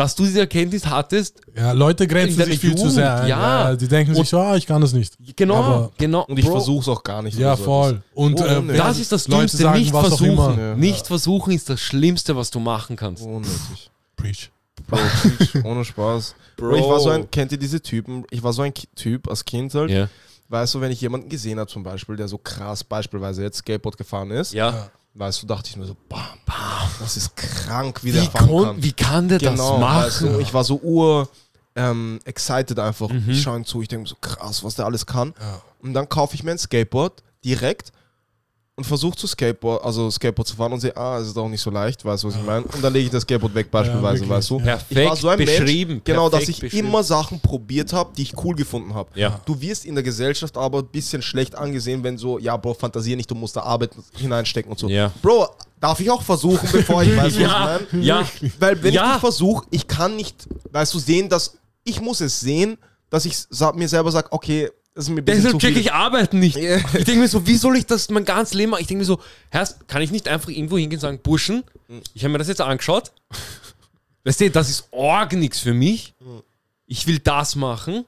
dass 0.00 0.14
du 0.14 0.24
diese 0.24 0.40
Erkenntnis 0.40 0.86
hattest, 0.86 1.40
Ja, 1.54 1.72
Leute 1.72 2.06
grenzen 2.06 2.42
sich 2.44 2.58
viel 2.58 2.74
zu 2.74 2.88
sehr 2.88 3.20
ein. 3.20 3.28
ja. 3.28 3.76
Die 3.76 3.86
denken 3.86 4.12
sich 4.14 4.20
Und- 4.20 4.26
so, 4.28 4.38
ah, 4.40 4.56
ich 4.56 4.66
kann 4.66 4.80
das 4.80 4.92
nicht. 4.94 5.14
genau, 5.36 5.56
Aber- 5.56 5.92
genau. 5.98 6.24
Und 6.24 6.38
ich 6.38 6.46
versuche 6.46 6.80
es 6.80 6.88
auch 6.88 7.02
gar 7.02 7.22
nicht. 7.22 7.38
Ja, 7.38 7.54
voll. 7.56 8.02
Und 8.14 8.40
Oh, 8.40 8.44
äh, 8.44 8.76
Das 8.76 8.98
ist 8.98 9.12
das 9.12 9.28
Leute 9.28 9.56
sagen, 9.56 9.78
nicht 9.78 9.90
versuchen. 9.90 10.58
Ja. 10.58 10.74
Nicht 10.74 11.06
versuchen 11.06 11.52
ist 11.52 11.68
das 11.68 11.80
Schlimmste, 11.80 12.34
was 12.34 12.50
du 12.50 12.60
machen 12.60 12.96
kannst. 12.96 13.22
Unnötig. 13.22 13.90
Preach. 14.16 14.50
Bro, 14.88 14.96
Preach, 15.36 15.64
ohne 15.64 15.84
Spaß. 15.84 16.34
Bro. 16.56 16.76
Ich 16.76 16.84
war 16.84 17.00
so 17.00 17.10
ein, 17.10 17.30
kennt 17.30 17.52
ihr 17.52 17.58
diese 17.58 17.80
Typen? 17.82 18.24
Ich 18.30 18.42
war 18.42 18.52
so 18.54 18.62
ein 18.62 18.72
Typ 18.96 19.28
als 19.28 19.44
Kind 19.44 19.74
halt. 19.74 19.90
Ja. 19.90 20.08
Weißt 20.48 20.74
du, 20.74 20.80
wenn 20.80 20.90
ich 20.90 21.00
jemanden 21.00 21.28
gesehen 21.28 21.58
habe, 21.60 21.70
zum 21.70 21.82
Beispiel, 21.82 22.16
der 22.16 22.26
so 22.26 22.38
krass 22.38 22.82
beispielsweise 22.82 23.42
jetzt 23.42 23.58
Skateboard 23.58 23.96
gefahren 23.98 24.30
ist, 24.32 24.52
Ja. 24.54 24.90
Weißt 25.14 25.42
du, 25.42 25.46
dachte 25.46 25.68
ich 25.68 25.76
mir 25.76 25.86
so, 25.86 25.96
bam, 26.08 26.20
bam, 26.46 26.88
das 27.00 27.16
ist 27.16 27.36
krank, 27.36 28.02
wie 28.02 28.08
Wie, 28.08 28.12
der 28.12 28.30
fahren 28.30 28.48
kon, 28.48 28.64
kann. 28.64 28.82
wie 28.82 28.92
kann 28.92 29.28
der 29.28 29.38
genau, 29.38 29.78
das 29.78 29.80
weißt 29.80 30.22
machen? 30.22 30.32
du, 30.34 30.40
ich 30.40 30.54
war 30.54 30.64
so 30.64 30.80
ur 30.80 31.28
ähm, 31.76 32.20
excited 32.24 32.78
einfach. 32.78 33.08
Mhm. 33.08 33.30
Ich 33.30 33.42
schaue 33.42 33.58
ihm 33.58 33.64
zu, 33.64 33.82
ich 33.82 33.88
denke 33.88 34.02
mir 34.02 34.08
so 34.08 34.16
krass, 34.20 34.64
was 34.64 34.74
der 34.74 34.86
alles 34.86 35.06
kann. 35.06 35.34
Ja. 35.40 35.62
Und 35.82 35.94
dann 35.94 36.08
kaufe 36.08 36.34
ich 36.34 36.42
mir 36.42 36.52
ein 36.52 36.58
Skateboard 36.58 37.22
direkt 37.44 37.92
und 38.80 38.84
versuche 38.86 39.14
zu 39.14 39.26
Skateboard, 39.26 39.84
also 39.84 40.10
Skateboard 40.10 40.48
zu 40.48 40.56
fahren 40.56 40.72
und 40.72 40.80
sehe, 40.80 40.96
ah, 40.96 41.18
es 41.18 41.28
ist 41.28 41.36
auch 41.36 41.48
nicht 41.50 41.60
so 41.60 41.70
leicht, 41.70 42.02
weißt 42.02 42.22
du, 42.24 42.28
was 42.28 42.36
ich 42.36 42.42
meine? 42.42 42.64
Und 42.64 42.82
dann 42.82 42.92
lege 42.94 43.04
ich 43.04 43.10
das 43.10 43.24
Skateboard 43.24 43.54
weg 43.54 43.70
beispielsweise, 43.70 44.20
wirklich, 44.20 44.30
weißt 44.30 44.50
du? 44.50 44.58
ja. 44.60 44.64
Perfekt 44.76 44.90
Ich 44.90 45.08
war 45.08 45.16
so 45.16 45.28
ein 45.28 45.38
beschrieben. 45.38 45.92
Mensch, 45.92 46.04
genau, 46.04 46.30
dass 46.30 46.48
ich 46.48 46.62
immer 46.72 47.02
Sachen 47.04 47.38
probiert 47.40 47.92
habe, 47.92 48.10
die 48.16 48.22
ich 48.22 48.32
cool 48.42 48.54
gefunden 48.56 48.94
habe. 48.94 49.10
Ja. 49.18 49.38
Du 49.44 49.60
wirst 49.60 49.84
in 49.84 49.94
der 49.94 50.02
Gesellschaft 50.02 50.56
aber 50.56 50.78
ein 50.78 50.86
bisschen 50.86 51.20
schlecht 51.20 51.54
angesehen, 51.54 52.02
wenn 52.02 52.16
so, 52.16 52.38
ja, 52.38 52.56
Bro, 52.56 52.72
fantasier 52.74 53.16
nicht, 53.16 53.30
du 53.30 53.34
musst 53.34 53.54
da 53.54 53.60
Arbeit 53.64 53.90
hineinstecken 54.16 54.72
und 54.72 54.78
so. 54.78 54.88
Ja. 54.88 55.12
Bro, 55.20 55.46
darf 55.78 56.00
ich 56.00 56.10
auch 56.10 56.22
versuchen, 56.22 56.66
bevor 56.72 57.02
ich 57.02 57.10
weiß, 57.16 57.34
was 57.34 57.36
Ja, 57.36 57.78
ich 57.80 57.92
meine? 57.92 58.02
ja. 58.04 58.26
Weil 58.58 58.82
wenn 58.82 58.94
Ja. 58.94 59.14
ich 59.16 59.20
versuche, 59.20 59.66
ich 59.70 59.86
kann 59.86 60.16
nicht, 60.16 60.48
weißt 60.72 60.94
du, 60.94 60.98
sehen, 60.98 61.28
dass 61.28 61.58
ich 61.84 62.00
muss 62.00 62.22
es 62.22 62.40
sehen, 62.40 62.78
dass 63.10 63.26
ich 63.26 63.36
mir 63.74 63.88
selber 63.88 64.10
sage, 64.10 64.28
okay, 64.30 64.70
das 65.00 65.08
ist 65.08 65.14
mir 65.14 65.22
ein 65.22 65.24
Deshalb 65.24 65.58
check 65.58 65.76
ich 65.76 65.92
Arbeiten 65.92 66.38
nicht. 66.38 66.56
Ich 66.56 67.04
denke 67.04 67.16
mir 67.16 67.28
so, 67.28 67.46
wie 67.46 67.56
soll 67.56 67.76
ich 67.76 67.86
das 67.86 68.10
mein 68.10 68.24
ganzes 68.24 68.54
Leben 68.54 68.70
machen? 68.70 68.82
Ich 68.82 68.86
denke 68.86 69.00
mir 69.00 69.06
so, 69.06 69.20
Herrst, 69.50 69.88
kann 69.88 70.02
ich 70.02 70.10
nicht 70.10 70.28
einfach 70.28 70.50
irgendwo 70.50 70.76
hingehen 70.76 70.98
und 70.98 71.00
sagen, 71.00 71.20
Burschen, 71.22 71.64
ich 72.12 72.22
habe 72.22 72.32
mir 72.32 72.38
das 72.38 72.48
jetzt 72.48 72.60
angeschaut. 72.60 73.12
Weißt 74.24 74.40
du, 74.42 74.50
das 74.50 74.68
ist 74.68 74.88
org 74.90 75.32
nix 75.32 75.60
für 75.60 75.72
mich. 75.72 76.14
Ich 76.86 77.06
will 77.06 77.18
das 77.18 77.56
machen. 77.56 78.04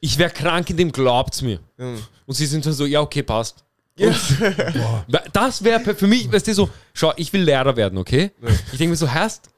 Ich 0.00 0.18
wäre 0.18 0.30
krank 0.30 0.68
in 0.68 0.76
dem, 0.76 0.92
glaubt's 0.92 1.40
mir. 1.42 1.58
Mhm. 1.78 2.02
Und 2.26 2.34
sie 2.34 2.46
sind 2.46 2.66
dann 2.66 2.74
so, 2.74 2.84
ja, 2.84 3.00
okay, 3.00 3.22
passt. 3.22 3.64
Boah. 3.96 5.04
Weil 5.08 5.24
Das 5.32 5.64
wäre 5.64 5.94
für 5.94 6.06
mich, 6.06 6.30
weißt 6.30 6.46
du, 6.48 6.54
so, 6.54 6.70
schau, 6.92 7.12
ich 7.16 7.32
will 7.32 7.42
Lehrer 7.42 7.74
werden, 7.76 7.98
okay? 7.98 8.30
Ich 8.72 8.78
denke 8.78 8.90
mir 8.90 8.96
so, 8.96 9.08
Herst, 9.08 9.50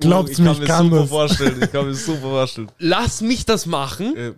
Glaubt's 0.00 0.38
mir, 0.38 0.52
ich 0.52 0.64
kann 0.64 0.86
super 0.88 1.00
das. 1.00 1.08
vorstellen. 1.10 1.62
Ich 1.62 1.72
kann 1.72 1.86
mir 1.86 1.94
super 1.94 2.20
vorstellen. 2.20 2.70
lass 2.78 3.20
mich 3.20 3.44
das 3.44 3.66
machen. 3.66 4.36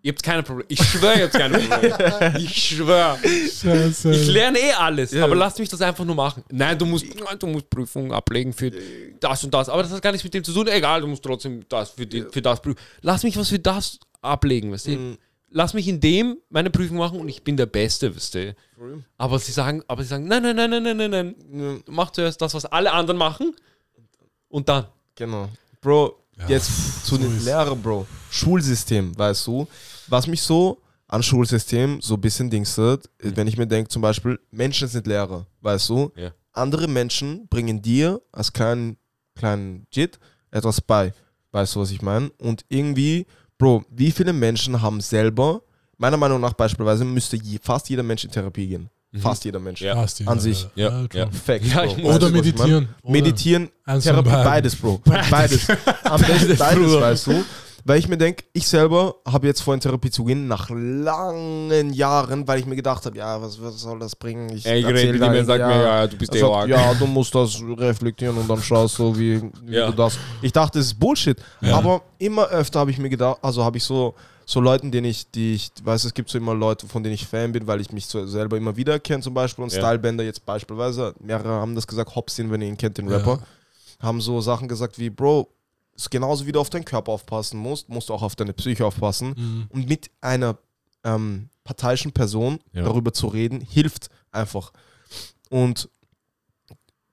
Ihr 0.00 0.12
habt 0.12 0.22
keine 0.22 0.42
Probleme. 0.44 0.66
Ich 0.68 0.80
schwöre, 0.82 1.18
ihr 1.18 1.24
habt 1.24 1.34
keine 1.34 1.58
Probleme. 1.58 2.34
Ich 2.38 2.68
schwöre. 2.68 3.18
Scheiße. 3.20 4.12
Ich 4.12 4.26
lerne 4.28 4.58
eh 4.58 4.72
alles, 4.72 5.10
Ja. 5.12 5.24
aber 5.24 5.34
lass 5.34 5.58
mich 5.58 5.68
das 5.68 5.80
einfach 5.82 6.04
nur 6.04 6.14
machen. 6.14 6.44
Nein, 6.50 6.78
du 6.78 6.86
musst, 6.86 7.06
du 7.38 7.46
musst 7.48 7.68
Prüfungen 7.68 8.12
ablegen 8.12 8.52
für 8.52 8.70
das 9.18 9.42
und 9.44 9.52
das. 9.52 9.68
Aber 9.68 9.82
das 9.82 9.90
hat 9.92 10.00
gar 10.02 10.12
nichts 10.12 10.22
mit 10.24 10.32
dem 10.34 10.44
zu 10.44 10.52
tun. 10.52 10.68
Egal, 10.68 11.00
du 11.00 11.08
musst 11.08 11.22
trotzdem 11.24 11.64
das 11.68 11.90
für, 11.90 12.06
die, 12.06 12.22
für 12.30 12.40
das 12.40 12.62
prüfen. 12.62 12.78
Lass 13.02 13.24
mich 13.24 13.36
was 13.36 13.48
für 13.48 13.58
das 13.58 13.98
ablegen, 14.22 14.70
weißt 14.72 14.86
du? 14.86 14.90
Mhm. 14.92 15.18
Lass 15.50 15.74
mich 15.74 15.88
in 15.88 15.98
dem 15.98 16.36
meine 16.50 16.70
Prüfung 16.70 16.98
machen 16.98 17.18
und 17.18 17.28
ich 17.28 17.42
bin 17.42 17.56
der 17.56 17.66
Beste, 17.66 18.14
weißt 18.14 18.34
du? 18.34 18.54
Aber 19.16 19.38
sie 19.38 19.50
sagen, 19.52 19.82
aber 19.88 20.02
sie 20.02 20.08
sagen, 20.10 20.28
nein, 20.28 20.42
nein, 20.42 20.54
nein, 20.54 20.70
nein, 20.70 20.82
nein, 20.82 20.96
nein, 20.96 21.10
nein. 21.10 21.34
Ja, 21.86 21.92
machst 21.92 22.14
zuerst 22.14 22.40
das, 22.40 22.54
was 22.54 22.66
alle 22.66 22.92
anderen 22.92 23.18
machen 23.18 23.56
und 24.48 24.68
dann. 24.68 24.86
Genau. 25.16 25.48
Bro, 25.80 26.22
Ja, 26.38 26.48
jetzt 26.48 27.04
zu 27.04 27.16
so 27.16 27.18
den 27.18 27.44
Lehrern, 27.44 27.80
Bro. 27.80 28.06
Schulsystem, 28.30 29.16
weißt 29.18 29.46
du? 29.46 29.66
Was 30.08 30.26
mich 30.26 30.42
so 30.42 30.80
an 31.06 31.22
Schulsystem 31.22 32.00
so 32.00 32.14
ein 32.14 32.20
bisschen 32.20 32.50
dingstet, 32.50 33.08
ist, 33.18 33.36
wenn 33.36 33.46
ich 33.46 33.56
mir 33.56 33.66
denke, 33.66 33.88
zum 33.88 34.02
Beispiel, 34.02 34.38
Menschen 34.50 34.88
sind 34.88 35.06
Lehrer, 35.06 35.46
weißt 35.62 35.88
du? 35.88 36.12
Ja. 36.16 36.30
Andere 36.52 36.86
Menschen 36.86 37.48
bringen 37.48 37.80
dir 37.80 38.20
als 38.32 38.52
kleinen, 38.52 38.96
kleinen 39.34 39.86
Jit 39.92 40.18
etwas 40.50 40.80
bei. 40.80 41.12
Weißt 41.50 41.74
du, 41.74 41.80
was 41.80 41.90
ich 41.90 42.02
meine? 42.02 42.30
Und 42.38 42.64
irgendwie, 42.68 43.26
Bro, 43.56 43.84
wie 43.90 44.10
viele 44.10 44.32
Menschen 44.32 44.80
haben 44.80 45.00
selber, 45.00 45.62
meiner 45.96 46.16
Meinung 46.16 46.40
nach 46.40 46.52
beispielsweise, 46.52 47.04
müsste 47.04 47.36
je, 47.36 47.58
fast 47.60 47.88
jeder 47.88 48.02
Mensch 48.02 48.24
in 48.24 48.30
Therapie 48.30 48.68
gehen. 48.68 48.90
Fast 49.16 49.44
jeder 49.44 49.58
Mensch. 49.58 49.80
Ja. 49.80 49.94
Passt, 49.94 50.22
An 50.26 50.38
sich. 50.38 50.68
Ja, 50.74 51.06
ja. 51.12 51.30
Fact, 51.30 51.64
Ja, 51.64 51.82
Oder 52.04 52.26
ich 52.26 52.32
meditieren. 52.34 52.88
meine? 53.02 53.12
Meditieren, 53.20 53.68
von 53.86 54.00
Therapie, 54.00 54.28
beides, 54.30 54.76
Bro. 54.76 55.00
Beides. 55.30 55.66
Am 56.04 56.20
besten 56.20 56.56
beides, 56.58 56.92
weißt 57.00 57.26
du? 57.28 57.44
Weil 57.84 57.98
ich 58.00 58.08
mir 58.08 58.18
denke, 58.18 58.44
ich 58.52 58.68
selber 58.68 59.14
habe 59.26 59.46
jetzt 59.46 59.62
vor, 59.62 59.72
in 59.72 59.80
Therapie 59.80 60.10
zu 60.10 60.24
gehen, 60.24 60.46
nach 60.46 60.68
langen 60.68 61.92
Jahren, 61.94 62.46
weil 62.46 62.60
ich 62.60 62.66
mir 62.66 62.76
gedacht 62.76 63.06
habe, 63.06 63.16
ja, 63.16 63.40
was, 63.40 63.62
was 63.62 63.80
soll 63.80 63.98
das 63.98 64.14
bringen? 64.14 64.50
Ich 64.50 64.66
Ey, 64.66 64.80
ich 64.80 64.86
rede 64.86 65.12
mit 65.12 65.22
er 65.22 65.26
irgendwie, 65.32 65.44
sagt 65.46 65.66
mir, 65.66 65.82
ja, 65.82 66.06
du 66.06 66.16
bist 66.16 66.34
er 66.34 66.36
eh 66.36 66.40
sagt, 66.40 66.68
ja, 66.68 66.94
du 66.94 67.06
musst 67.06 67.34
das 67.34 67.58
reflektieren 67.78 68.36
und 68.36 68.48
dann 68.50 68.60
schaust 68.62 68.98
du, 68.98 69.16
wie, 69.18 69.40
wie 69.64 69.74
Ja. 69.74 69.86
du 69.86 69.92
das. 69.96 70.18
Ich 70.42 70.52
dachte, 70.52 70.78
das 70.78 70.88
ist 70.88 70.98
Bullshit. 71.00 71.38
Ja. 71.62 71.76
Aber 71.78 72.02
immer 72.18 72.46
öfter 72.48 72.80
habe 72.80 72.90
ich 72.90 72.98
mir 72.98 73.08
gedacht, 73.08 73.38
also 73.40 73.64
habe 73.64 73.78
ich 73.78 73.84
so, 73.84 74.14
so 74.50 74.60
Leuten, 74.60 74.90
denen 74.90 75.06
ich, 75.06 75.30
die 75.30 75.52
ich, 75.52 75.70
weiß, 75.82 76.04
es 76.04 76.14
gibt 76.14 76.30
so 76.30 76.38
immer 76.38 76.54
Leute, 76.54 76.86
von 76.86 77.02
denen 77.02 77.14
ich 77.14 77.26
Fan 77.26 77.52
bin, 77.52 77.66
weil 77.66 77.82
ich 77.82 77.92
mich 77.92 78.06
so 78.06 78.26
selber 78.26 78.56
immer 78.56 78.76
wieder 78.76 78.98
kenne, 78.98 79.22
zum 79.22 79.34
Beispiel. 79.34 79.62
Und 79.62 79.70
Ja. 79.74 79.78
Stylebänder 79.78 80.24
jetzt 80.24 80.46
beispielsweise, 80.46 81.14
mehrere 81.20 81.50
haben 81.60 81.74
das 81.74 81.86
gesagt, 81.86 82.14
Hopsin, 82.14 82.50
wenn 82.50 82.62
ihr 82.62 82.68
ihn 82.68 82.78
kennt, 82.78 82.96
den 82.96 83.10
Ja. 83.10 83.18
Rapper, 83.18 83.42
haben 84.00 84.22
so 84.22 84.40
Sachen 84.40 84.66
gesagt 84.66 84.98
wie, 84.98 85.10
Bro, 85.10 85.50
ist 85.94 86.10
genauso 86.10 86.46
wie 86.46 86.52
du 86.52 86.60
auf 86.60 86.70
deinen 86.70 86.86
Körper 86.86 87.12
aufpassen 87.12 87.58
musst, 87.60 87.90
musst 87.90 88.08
du 88.08 88.14
auch 88.14 88.22
auf 88.22 88.36
deine 88.36 88.54
Psyche 88.54 88.86
aufpassen. 88.86 89.34
Mhm. 89.36 89.66
Und 89.68 89.86
mit 89.86 90.10
einer 90.22 90.56
ähm, 91.04 91.50
parteiischen 91.62 92.12
Person 92.12 92.58
Ja. 92.72 92.84
darüber 92.84 93.12
zu 93.12 93.26
reden, 93.26 93.60
hilft 93.60 94.08
einfach. 94.32 94.72
Und 95.50 95.90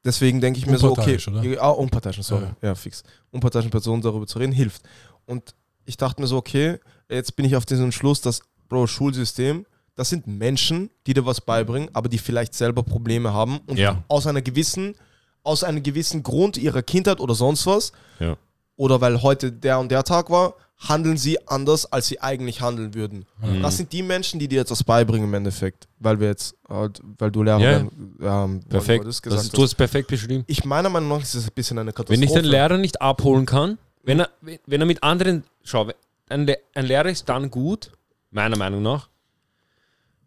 deswegen 0.05 0.39
denke 0.39 0.57
ich 0.59 0.67
mir 0.67 0.77
so, 0.77 0.91
okay, 0.91 1.19
oder? 1.27 1.43
Ja, 1.43 1.61
ah, 1.63 1.71
unparteiischen, 1.71 2.23
sorry, 2.23 2.45
Ja. 2.61 2.69
ja. 2.69 2.75
fix. 2.75 3.03
Unparteiischen 3.31 3.71
Personen 3.71 4.01
darüber 4.01 4.25
zu 4.25 4.39
reden, 4.39 4.53
hilft. 4.53 4.83
Und 5.25 5.53
ich 5.83 5.97
dachte 5.97 6.21
mir 6.21 6.27
so, 6.27 6.37
okay, 6.37 6.79
jetzt 7.09 7.35
bin 7.35 7.45
ich 7.45 7.55
auf 7.55 7.65
diesen 7.65 7.91
Schluss, 7.91 8.21
dass, 8.21 8.41
Bro, 8.69 8.87
Schulsystem, 8.87 9.65
das 9.95 10.09
sind 10.09 10.27
Menschen, 10.27 10.89
die 11.07 11.13
dir 11.13 11.25
was 11.25 11.39
beibringen, 11.41 11.89
aber 11.93 12.09
die 12.09 12.17
vielleicht 12.17 12.53
selber 12.53 12.83
Probleme 12.83 13.31
haben 13.33 13.59
und 13.67 13.77
Ja. 13.77 14.03
aus 14.07 14.27
einer 14.27 14.41
gewissen, 14.41 14.95
aus 15.43 15.63
einem 15.63 15.83
gewissen 15.83 16.23
Grund 16.23 16.57
ihrer 16.57 16.81
Kindheit 16.81 17.19
oder 17.19 17.35
sonst 17.35 17.65
was, 17.65 17.91
Ja. 18.19 18.35
oder 18.75 18.99
weil 19.01 19.21
heute 19.21 19.51
der 19.51 19.79
und 19.79 19.89
der 19.91 20.03
Tag 20.03 20.29
war, 20.29 20.55
handeln 20.77 21.15
sie 21.15 21.47
anders, 21.47 21.89
als 21.89 22.07
sie 22.07 22.19
eigentlich 22.19 22.59
handeln 22.59 22.93
würden. 22.93 23.25
Mhm. 23.41 23.61
Das 23.61 23.77
sind 23.77 23.93
die 23.93 24.03
Menschen, 24.03 24.39
die 24.41 24.49
dir 24.49 24.59
etwas 24.61 24.83
beibringen 24.83 25.29
im 25.29 25.33
Endeffekt, 25.33 25.87
weil 25.99 26.19
wir 26.19 26.27
jetzt, 26.27 26.53
halt, 26.67 26.99
weil 27.17 27.31
du 27.31 27.43
Lehrer 27.43 27.59
Ja. 27.59 27.69
werden, 27.69 28.15
ähm, 28.21 28.59
Perfekt. 28.67 29.05
Das 29.05 29.21
gesagt 29.21 29.43
ist, 29.43 29.57
du 29.57 29.63
hast 29.63 29.75
perfekt 29.75 30.09
beschrieben. 30.09 30.43
Ich 30.47 30.65
meiner 30.65 30.89
Meinung 30.89 31.07
nach 31.09 31.21
ist 31.21 31.33
es 31.35 31.45
ein 31.47 31.53
bisschen 31.55 31.77
eine 31.79 31.93
Katastrophe. 31.93 32.19
Wenn 32.19 32.27
ich 32.27 32.33
den 32.33 32.43
Lehrer 32.43 32.77
nicht 32.77 33.01
abholen 33.01 33.45
kann, 33.45 33.77
wenn 34.03 34.19
er, 34.19 34.29
wenn 34.65 34.81
er 34.81 34.85
mit 34.85 35.01
anderen, 35.01 35.45
schau, 35.63 35.87
ein, 36.29 36.45
Le 36.47 36.57
ein 36.73 36.85
Lehrer 36.85 37.09
ist 37.09 37.27
dann 37.29 37.49
gut, 37.49 37.91
meiner 38.31 38.57
Meinung 38.57 38.81
nach, 38.81 39.09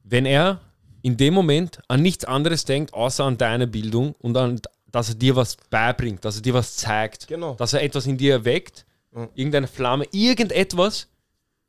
wenn 0.04 0.26
er 0.26 0.60
in 1.02 1.16
dem 1.16 1.34
Moment 1.34 1.80
an 1.88 2.02
nichts 2.02 2.24
anderes 2.24 2.64
denkt, 2.64 2.94
außer 2.94 3.24
an 3.24 3.38
deine 3.38 3.66
Bildung 3.66 4.14
und 4.18 4.36
an, 4.36 4.60
dass 4.90 5.10
er 5.10 5.14
dir 5.16 5.36
was 5.36 5.56
beibringt, 5.70 6.24
dass 6.24 6.36
er 6.36 6.42
dir 6.42 6.54
was 6.54 6.76
zeigt, 6.76 7.28
Genau. 7.28 7.54
dass 7.54 7.72
er 7.72 7.82
etwas 7.82 8.06
in 8.06 8.16
dir 8.16 8.32
erweckt, 8.34 8.84
Mhm. 9.12 9.28
irgendeine 9.34 9.66
Flamme, 9.68 10.06
irgendetwas, 10.12 11.08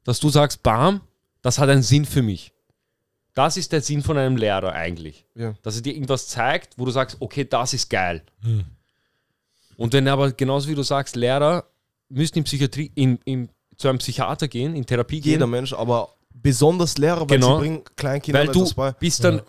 dass 0.03 0.19
du 0.19 0.30
sagst, 0.30 0.61
bam, 0.63 1.01
das 1.41 1.57
hat 1.57 1.69
einen 1.69 1.84
Sinn 1.84 2.05
für 2.05 2.21
mich. 2.21 2.51
Das 3.34 3.55
ist 3.57 3.71
der 3.71 3.82
Sinn 3.82 4.01
von 4.01 4.17
einem 4.17 4.36
Lehrer 4.38 4.73
eigentlich. 4.73 5.25
Ja. 5.36 5.53
Dass 5.61 5.75
er 5.77 5.82
dir 5.82 5.93
irgendwas 5.93 6.27
zeigt, 6.27 6.77
wo 6.77 6.84
du 6.86 6.91
sagst, 6.91 7.17
okay, 7.19 7.45
das 7.45 7.73
ist 7.73 7.89
geil. 7.89 8.23
Mhm. 8.41 8.65
Und 9.77 9.93
wenn 9.93 10.07
aber 10.09 10.32
genauso 10.34 10.67
wie 10.67 10.75
du 10.75 10.84
sagst, 10.84 11.15
Lehrer 11.15 11.65
müssen 12.09 12.39
in 12.39 12.43
Psychiatrie, 12.43 12.91
in, 12.95 13.19
in, 13.23 13.49
zu 13.80 13.88
einem 13.88 13.97
Psychiater 13.97 14.47
gehen, 14.47 14.75
in 14.75 14.86
Therapie 14.86 15.19
Jeder 15.19 15.39
gehen, 15.45 15.49
Mensch, 15.49 15.73
aber 15.73 16.09
besonders 16.34 16.97
Lehrer, 16.99 17.21
weil 17.21 17.39
Genau. 17.39 17.55
sie 17.55 17.59
bringen 17.61 17.84
Kleinkindern 17.95 18.47
weil 18.47 18.53
du 18.53 18.59
etwas 18.61 18.73
bei. 18.75 18.91
bist 18.91 19.23
dann, 19.23 19.38
Ja. 19.38 19.41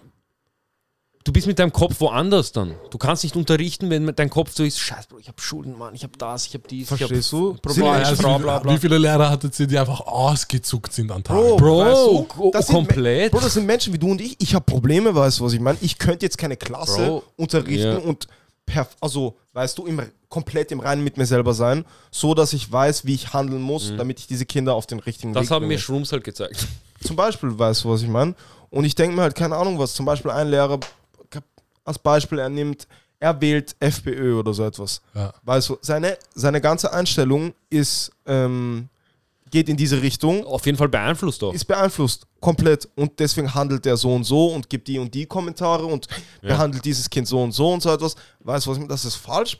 du 1.24 1.32
bist 1.32 1.46
mit 1.46 1.58
deinem 1.58 1.72
Kopf 1.72 2.00
woanders 2.00 2.52
dann. 2.52 2.74
Du 2.90 2.96
kannst 2.98 3.24
nicht 3.24 3.36
unterrichten, 3.36 3.90
wenn 3.90 4.06
dein 4.14 4.30
Kopf 4.30 4.52
so 4.54 4.62
ist, 4.64 4.78
scheiße, 4.78 5.08
Bro, 5.08 5.18
ich 5.18 5.28
habe 5.28 5.40
Schulden, 5.40 5.76
Mann, 5.76 5.94
ich 5.94 6.02
habe 6.04 6.16
das, 6.16 6.46
ich 6.46 6.54
habe 6.54 6.64
dies, 6.68 6.88
Verstehst 6.88 7.12
ich 7.12 7.30
du? 7.30 7.54
Probleme, 7.54 7.90
Menschen, 7.90 8.06
Also, 8.24 8.38
bla, 8.38 8.58
bla. 8.60 8.72
Wie 8.74 8.78
viele 8.78 8.98
Lehrer 8.98 9.30
hattet 9.30 9.58
ihr, 9.60 9.66
die 9.66 9.78
einfach 9.78 10.00
ausgezuckt 10.00 10.92
sind 10.92 11.10
an 11.10 11.22
Tag? 11.24 11.36
Bro, 11.36 11.56
Bro, 11.56 11.78
weißt 11.80 12.06
du, 12.06 12.22
ko- 12.24 12.50
das 12.52 12.66
sind 12.68 12.76
komplett. 12.76 13.32
Bro, 13.32 13.40
das 13.40 13.54
sind 13.54 13.66
Menschen 13.66 13.92
wie 13.92 13.98
du 13.98 14.10
und 14.12 14.20
ich. 14.20 14.36
Ich 14.40 14.54
habe 14.54 14.64
Probleme, 14.64 15.14
weißt 15.14 15.40
du, 15.40 15.44
was 15.44 15.52
ich 15.52 15.60
meine? 15.60 15.78
Ich 15.80 15.98
könnte 15.98 16.24
jetzt 16.24 16.38
keine 16.38 16.56
Klasse 16.56 17.04
Bro, 17.04 17.22
unterrichten 17.36 17.92
ja. 17.92 17.98
und 17.98 18.26
perf 18.64 18.96
also, 19.00 19.36
weißt 19.52 19.76
du, 19.78 19.86
im, 19.86 20.00
komplett 20.30 20.72
im 20.72 20.80
Reinen 20.80 21.04
mit 21.04 21.18
mir 21.18 21.26
selber 21.26 21.52
sein, 21.52 21.84
so 22.10 22.32
dass 22.34 22.54
ich 22.54 22.70
weiß, 22.72 23.04
wie 23.04 23.14
ich 23.14 23.34
handeln 23.34 23.60
muss, 23.60 23.92
damit 23.98 24.20
ich 24.20 24.26
diese 24.26 24.46
Kinder 24.46 24.74
auf 24.74 24.86
den 24.86 25.00
richtigen 25.00 25.30
Mhm. 25.30 25.34
Das 25.34 25.42
Weg 25.44 25.50
haben 25.50 25.66
mir. 25.68 25.78
Shrooms 25.78 26.10
halt 26.12 26.24
gezeigt. 26.24 26.66
Zum 27.04 27.16
Beispiel, 27.16 27.58
weißt 27.58 27.84
du, 27.84 27.90
was 27.90 28.00
ich 28.02 28.08
meine? 28.08 28.34
Und 28.70 28.84
ich 28.84 28.94
denke 28.94 29.14
mir 29.16 29.22
halt, 29.22 29.34
keine 29.34 29.56
Ahnung 29.56 29.78
was, 29.78 29.92
zum 29.92 30.06
Beispiel 30.06 30.30
ein 30.30 30.48
Lehrer, 30.48 30.80
als 31.84 31.98
Beispiel, 31.98 32.38
er 32.38 32.48
nimmt, 32.48 32.86
er 33.18 33.38
wählt 33.40 33.74
FPÖ 33.80 34.38
oder 34.38 34.54
so 34.54 34.64
etwas. 34.64 35.00
Ja. 35.14 35.32
Weißt 35.42 35.68
du, 35.70 35.78
seine, 35.80 36.16
seine 36.34 36.60
ganze 36.60 36.92
Einstellung 36.92 37.52
ist, 37.68 38.12
ähm, 38.26 38.88
geht 39.50 39.68
in 39.68 39.76
diese 39.76 40.00
Richtung, 40.00 40.44
Auf 40.46 40.64
jeden 40.66 40.78
Fall 40.78 40.88
beeinflusst 40.88 41.42
doch. 41.42 41.52
ist 41.52 41.64
beeinflusst, 41.64 42.24
komplett. 42.40 42.88
Und 42.94 43.18
deswegen 43.18 43.52
handelt 43.52 43.84
er 43.84 43.96
so 43.96 44.14
und 44.14 44.22
so 44.24 44.46
und 44.52 44.70
gibt 44.70 44.86
die 44.86 44.98
und 45.00 45.12
die 45.12 45.26
Kommentare 45.26 45.84
und 45.86 46.06
Ja. 46.42 46.50
behandelt 46.50 46.84
dieses 46.84 47.10
Kind 47.10 47.26
so 47.26 47.42
und 47.42 47.50
so 47.52 47.72
und 47.72 47.82
so 47.82 47.92
etwas. 47.92 48.14
Weißt 48.44 48.66
du, 48.66 48.70
was 48.70 48.76
ich 48.76 48.80
meine? 48.82 48.88
das 48.90 49.04
ist 49.04 49.16
falsch. 49.16 49.58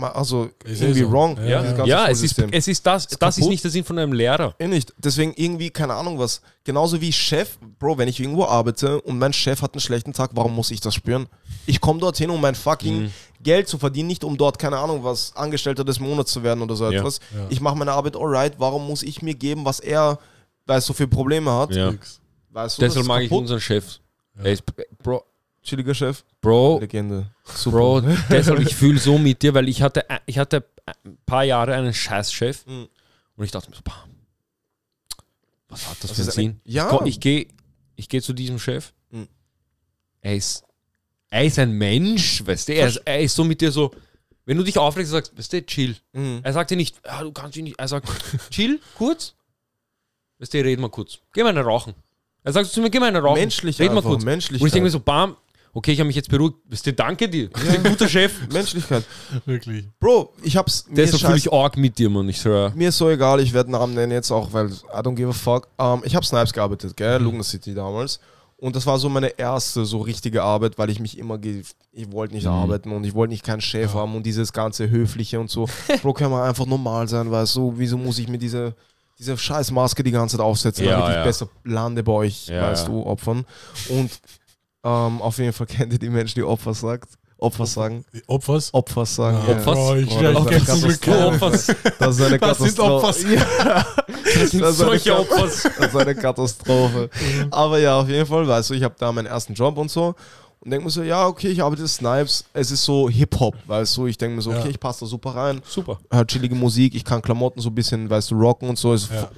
Also 0.00 0.48
Ist 0.64 0.80
irgendwie 0.80 1.00
so. 1.02 1.10
wrong. 1.12 1.36
Ja, 1.36 1.62
Ja, 1.62 1.76
ja. 1.76 1.84
ja 1.84 2.08
es, 2.08 2.22
ist, 2.22 2.38
es 2.50 2.66
ist 2.68 2.86
das, 2.86 3.06
das 3.08 3.36
ist 3.36 3.40
kaputt. 3.42 3.50
nicht 3.50 3.62
der 3.64 3.70
Sinn 3.70 3.84
von 3.84 3.98
einem 3.98 4.12
Lehrer. 4.14 4.54
Eh 4.58 4.66
nicht. 4.66 4.92
Deswegen 4.96 5.34
irgendwie, 5.36 5.68
keine 5.70 5.92
Ahnung 5.94 6.18
was. 6.18 6.40
Genauso 6.64 7.00
wie 7.00 7.12
Chef, 7.12 7.58
Bro, 7.78 7.98
wenn 7.98 8.08
ich 8.08 8.18
irgendwo 8.18 8.44
arbeite 8.46 9.00
und 9.02 9.18
mein 9.18 9.32
Chef 9.34 9.60
hat 9.60 9.74
einen 9.74 9.80
schlechten 9.80 10.12
Tag, 10.14 10.30
warum 10.34 10.54
muss 10.54 10.70
ich 10.70 10.80
das 10.80 10.94
spüren? 10.94 11.26
Ich 11.66 11.80
komme 11.80 12.00
dorthin, 12.00 12.30
um 12.30 12.40
mein 12.40 12.54
fucking 12.54 13.02
Mhm. 13.02 13.10
Geld 13.42 13.68
zu 13.68 13.76
verdienen, 13.76 14.06
nicht 14.08 14.24
um 14.24 14.36
dort, 14.38 14.58
keine 14.58 14.78
Ahnung 14.78 15.02
was, 15.04 15.34
Angestellter 15.36 15.84
des 15.84 15.98
Monats 16.00 16.32
zu 16.32 16.42
werden 16.42 16.62
oder 16.62 16.74
so 16.76 16.88
Ja. 16.90 16.98
etwas. 17.00 17.18
Ja. 17.34 17.46
Ich 17.50 17.60
mache 17.60 17.76
meine 17.76 17.92
Arbeit 17.92 18.16
alright, 18.16 18.54
warum 18.58 18.86
muss 18.86 19.02
ich 19.02 19.20
mir 19.20 19.34
geben, 19.34 19.64
was 19.64 19.80
er, 19.80 20.18
weißt 20.66 20.88
du, 20.88 20.92
für 20.92 21.08
Probleme 21.08 21.50
hat? 21.52 21.74
Ja. 21.74 21.90
Nix. 21.90 22.20
Weißt 22.50 22.78
du, 22.78 22.82
das 22.82 22.90
Deshalb 22.94 23.02
ist 23.02 23.08
mag 23.08 23.22
ich 23.22 23.28
kaputt. 23.28 23.42
unseren 23.42 23.60
Chef. 23.60 23.98
Ja. 24.38 24.44
Er 24.44 24.52
ist, 24.52 24.62
Bro, 25.02 25.24
Chilliger 25.62 25.94
Chef, 25.94 26.24
Bro, 26.40 26.80
Legende. 26.80 27.26
Super. 27.44 27.76
Bro, 27.76 28.00
deshalb, 28.30 28.58
ich 28.66 28.74
fühle 28.74 28.98
so 28.98 29.16
mit 29.18 29.42
dir, 29.42 29.54
weil 29.54 29.68
ich 29.68 29.80
hatte, 29.82 30.04
ich 30.26 30.38
hatte 30.38 30.64
ein 31.04 31.16
paar 31.24 31.44
Jahre 31.44 31.74
einen 31.74 31.94
Scheißchef 31.94 32.66
Mhm. 32.66 32.88
und 33.36 33.44
ich 33.44 33.50
dachte 33.52 33.70
mir 33.70 33.76
so, 33.76 33.82
bah, 33.84 34.04
was 35.68 35.88
hat 35.88 35.96
das, 36.02 36.10
Das 36.10 36.16
für 36.16 36.22
einen 36.22 36.30
Sinn? 36.32 36.60
ja. 36.64 36.88
Komm, 36.88 37.06
Ich 37.06 37.20
gehe 37.20 37.46
ich 37.96 38.08
geh 38.08 38.20
zu 38.20 38.32
diesem 38.32 38.58
Chef. 38.58 38.92
Mhm. 39.10 39.28
Er 40.20 40.34
ist, 40.36 40.64
er 41.30 41.44
ist 41.44 41.58
ein 41.58 41.72
Mensch, 41.72 42.44
weißt 42.44 42.68
du? 42.68 42.74
Er 42.74 42.88
ist, 42.88 42.96
er 43.04 43.20
ist 43.20 43.34
so 43.36 43.44
mit 43.44 43.60
dir 43.60 43.70
so, 43.70 43.92
wenn 44.44 44.56
du 44.56 44.64
dich 44.64 44.76
aufregst, 44.76 45.12
sagst, 45.12 45.36
weißt 45.38 45.52
du, 45.52 45.64
chill. 45.66 45.96
Mhm. 46.12 46.40
Er 46.42 46.52
sagt 46.52 46.70
dir 46.70 46.76
nicht, 46.76 47.00
ja, 47.06 47.22
du 47.22 47.30
kannst 47.32 47.54
dich 47.54 47.62
nicht. 47.62 47.78
Er 47.78 47.86
sagt, 47.86 48.08
chill, 48.50 48.80
kurz. 48.96 49.34
Weißt 50.38 50.52
du, 50.54 50.58
reden 50.58 50.82
wir 50.82 50.88
kurz. 50.90 51.20
Geh 51.32 51.44
mal 51.44 51.50
eine 51.50 51.60
rauchen. 51.62 51.94
Er 52.42 52.52
sagt 52.52 52.66
zu 52.70 52.80
mir, 52.80 52.90
geh 52.90 52.98
mal 52.98 53.06
eine 53.06 53.20
rauchen. 53.20 53.38
Menschlich 53.38 53.78
Reden 53.78 53.94
wir 53.94 54.02
kurz. 54.02 54.24
Menschlichkeit. 54.24 54.62
Und 54.62 54.66
ich 54.66 54.72
denke 54.72 54.84
mir 54.86 54.90
so, 54.90 54.98
bam, 54.98 55.36
okay, 55.72 55.92
ich 55.92 55.98
habe 56.00 56.06
mich 56.06 56.16
jetzt 56.16 56.28
beruhigt. 56.30 56.56
Weißt 56.68 56.86
du, 56.86 56.92
danke 56.92 57.28
dir. 57.28 57.48
Du 57.48 57.60
bist 57.60 57.76
ein 57.76 57.82
guter 57.82 58.08
Chef. 58.08 58.32
Menschlichkeit. 58.52 59.04
Wirklich. 59.46 59.86
Bro, 60.00 60.32
ich 60.42 60.56
hab's. 60.56 60.84
Deshalb 60.90 61.14
ist 61.14 61.20
fühle 61.20 61.32
scheiß- 61.34 61.36
ich 61.38 61.52
arg 61.52 61.76
mit 61.76 61.98
dir, 61.98 62.10
Mann. 62.10 62.28
Ich 62.28 62.40
schwör. 62.40 62.72
Mir 62.74 62.88
ist 62.90 62.98
so 62.98 63.08
egal, 63.10 63.40
ich 63.40 63.52
werde 63.52 63.70
Namen 63.70 63.94
nennen 63.94 64.12
jetzt 64.12 64.30
auch, 64.30 64.52
weil 64.52 64.68
I 64.70 64.98
don't 64.98 65.14
give 65.14 65.28
a 65.30 65.32
fuck. 65.32 65.68
Ähm, 65.78 66.02
ich 66.04 66.14
habe 66.14 66.24
Snipes 66.26 66.52
gearbeitet, 66.52 66.96
gell? 66.96 67.18
Mhm. 67.18 67.24
Lugner 67.26 67.42
City 67.44 67.74
damals. 67.74 68.20
Und 68.56 68.76
das 68.76 68.86
war 68.86 68.96
so 68.96 69.08
meine 69.08 69.38
erste 69.40 69.84
so 69.84 69.98
richtige 70.02 70.42
Arbeit, 70.44 70.78
weil 70.78 70.88
ich 70.88 71.00
mich 71.00 71.18
immer, 71.18 71.36
ge 71.36 71.62
ich 71.92 72.12
wollte 72.12 72.32
nicht 72.34 72.44
Mhm. 72.46 72.52
arbeiten 72.52 72.92
und 72.92 73.02
ich 73.04 73.12
wollte 73.12 73.32
nicht 73.32 73.44
keinen 73.44 73.60
Chef 73.60 73.92
haben 73.92 74.14
und 74.14 74.24
dieses 74.24 74.52
ganze 74.52 74.88
Höfliche 74.88 75.40
und 75.40 75.50
so. 75.50 75.68
Bro, 76.00 76.12
kann 76.12 76.30
man 76.30 76.42
einfach 76.48 76.64
normal 76.66 77.08
sein, 77.08 77.28
weißt 77.30 77.56
du? 77.56 77.74
Wieso 77.76 77.98
muss 77.98 78.18
ich 78.20 78.28
mir 78.28 78.38
diese, 78.38 78.74
diese 79.18 79.36
scheiß 79.36 79.72
Maske 79.72 80.04
die 80.04 80.12
ganze 80.12 80.36
Zeit 80.36 80.46
aufsetzen, 80.46 80.84
Ja, 80.84 80.92
damit 80.92 81.08
ich 81.10 81.16
ja. 81.16 81.24
besser 81.24 81.48
lande 81.64 82.02
bei 82.04 82.12
euch, 82.12 82.46
Ja, 82.46 82.62
weißt 82.70 82.86
ja. 82.86 82.92
du, 82.92 83.02
Opfern. 83.04 83.44
Und 83.88 84.10
ähm, 84.84 85.22
auf 85.22 85.38
jeden 85.38 85.52
Fall 85.52 85.66
kennt 85.66 85.92
ihr 85.92 85.98
die 85.98 86.10
Menschen, 86.10 86.36
die 86.36 86.42
Opfer 86.44 86.74
sagt. 86.74 87.10
Opfer 87.38 87.66
sagen. 87.66 88.04
Die 88.14 88.22
Opfers? 88.28 88.72
Opfer 88.72 89.04
sagen. 89.04 89.38
Ja. 89.48 89.54
Opfers? 89.56 89.74
Bro, 89.74 89.96
ich, 89.96 90.08
Boah, 90.10 90.44
das 90.48 90.62
ist 90.62 90.66
zum 90.68 90.80
Glück. 90.82 91.08
Opfers. 91.08 91.66
Das 91.98 92.16
ist 92.18 92.22
eine 92.22 92.38
Das 92.38 92.58
sind 92.58 92.76
Katastrophe. 92.76 93.06
Opfers. 93.06 93.22
Ja. 93.32 93.86
Das 94.06 94.50
sind 94.50 94.62
Das 94.62 94.74
ist 94.74 94.80
eine 94.80 94.90
solche 94.90 95.18
Opfers. 95.18 95.62
Das 95.78 95.86
ist 95.88 95.96
eine 95.96 96.14
Katastrophe. 96.14 97.10
Aber 97.50 97.78
ja, 97.80 97.98
auf 97.98 98.08
jeden 98.08 98.26
Fall, 98.26 98.46
weißt 98.46 98.70
du, 98.70 98.74
ich 98.74 98.82
habe 98.84 98.94
da 98.96 99.10
meinen 99.10 99.26
ersten 99.26 99.54
Job 99.54 99.76
und 99.76 99.90
so. 99.90 100.14
Und 100.60 100.70
denke 100.70 100.84
mir 100.84 100.90
so, 100.92 101.02
ja, 101.02 101.26
okay, 101.26 101.48
ich 101.48 101.60
arbeite 101.60 101.88
Snipes. 101.88 102.44
Es 102.52 102.70
ist 102.70 102.84
so 102.84 103.10
Hip-Hop, 103.10 103.56
weißt 103.66 103.96
du. 103.96 104.06
Ich 104.06 104.16
denke 104.16 104.36
mir 104.36 104.42
so, 104.42 104.50
okay, 104.50 104.60
Ja. 104.66 104.70
ich 104.70 104.78
passe 104.78 105.00
da 105.00 105.06
super 105.06 105.34
rein. 105.34 105.60
Super. 105.68 105.98
Hör 106.12 106.24
chillige 106.24 106.54
Musik, 106.54 106.94
ich 106.94 107.04
kann 107.04 107.20
Klamotten 107.20 107.60
so 107.60 107.70
ein 107.70 107.74
bisschen, 107.74 108.08
weißt 108.08 108.30
du, 108.30 108.36
rocken 108.36 108.68
und 108.68 108.78
so. 108.78 108.94
Es 108.94 109.08
Ja. 109.08 109.28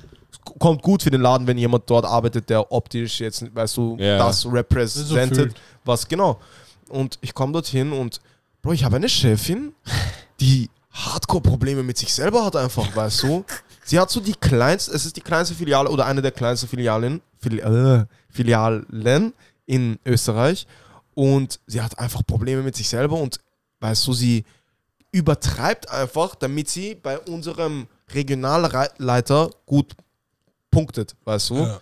Kommt 0.59 0.83
gut 0.83 1.03
für 1.03 1.11
den 1.11 1.21
Laden, 1.21 1.47
wenn 1.47 1.59
jemand 1.59 1.89
dort 1.91 2.05
arbeitet, 2.05 2.49
der 2.51 2.71
optisch 2.73 3.21
jetzt, 3.21 3.55
weißt 3.55 3.77
du, 3.77 3.97
Ja. 3.99 4.19
das 4.19 4.41
So 4.43 4.49
represented. 4.51 5.35
fühlt. 5.37 5.55
was 5.85 6.07
genau. 6.09 6.41
Und 6.89 7.19
ich 7.21 7.35
komme 7.35 7.53
dorthin 7.53 7.93
und, 7.93 8.21
Bro, 8.63 8.73
ich 8.73 8.85
habe 8.85 8.97
eine 8.97 9.09
Chefin, 9.09 9.75
die 10.41 10.71
Hardcore-Probleme 10.91 11.83
mit 11.83 11.99
sich 11.99 12.13
selber 12.15 12.45
hat 12.45 12.57
einfach, 12.57 12.95
weißt 12.95 13.23
du. 13.25 13.45
Sie 13.85 13.99
hat 13.99 14.11
so 14.11 14.21
die 14.21 14.35
kleinste, 14.35 14.93
es 14.93 15.05
ist 15.05 15.17
die 15.17 15.21
kleinste 15.21 15.55
Filiale 15.55 15.91
oder 15.91 16.07
eine 16.07 16.23
der 16.23 16.31
kleinsten 16.33 16.69
Filialen, 16.69 17.21
Fili 17.39 17.59
äh, 17.61 18.05
Filialen 18.31 19.33
in 19.67 19.99
Österreich. 20.07 20.67
Und 21.15 21.61
sie 21.67 21.81
hat 21.83 21.99
einfach 21.99 22.23
Probleme 22.27 22.63
mit 22.63 22.75
sich 22.77 22.89
selber 22.89 23.17
und, 23.17 23.39
weißt 23.81 24.07
du, 24.07 24.13
sie 24.15 24.45
übertreibt 25.13 25.91
einfach, 25.91 26.35
damit 26.35 26.69
sie 26.69 26.95
bei 26.95 27.19
unserem 27.19 27.87
Regionalleiter 28.13 29.51
gut 29.67 29.93
punktet, 30.75 31.15
weißt 31.25 31.51
du. 31.51 31.57
Ja. 31.57 31.81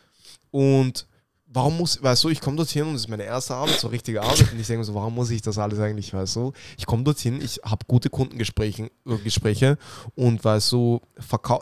Und 0.50 1.06
warum 1.52 1.76
muss, 1.76 2.02
weißt 2.02 2.24
du, 2.24 2.28
ich 2.30 2.40
komme 2.40 2.56
dorthin 2.56 2.84
und 2.84 2.94
es 2.94 3.02
ist 3.02 3.08
meine 3.08 3.24
erste 3.24 3.54
Arbeit, 3.54 3.78
so 3.78 3.88
richtige 3.88 4.22
Arbeit 4.22 4.52
und 4.52 4.60
ich 4.60 4.66
denke 4.66 4.78
mir 4.78 4.84
so, 4.84 4.94
warum 4.94 5.14
muss 5.14 5.30
ich 5.30 5.42
das 5.42 5.58
alles 5.58 5.78
eigentlich, 5.78 6.12
weißt 6.12 6.36
du? 6.36 6.52
Ich 6.78 6.86
komme 6.86 7.02
dorthin, 7.02 7.40
ich 7.42 7.60
habe 7.64 7.84
gute 7.86 8.10
Kundengespräche 8.10 8.90
äh, 9.06 9.16
Gespräche 9.18 9.76
und 10.14 10.42
weißt 10.42 10.72
du, 10.72 11.00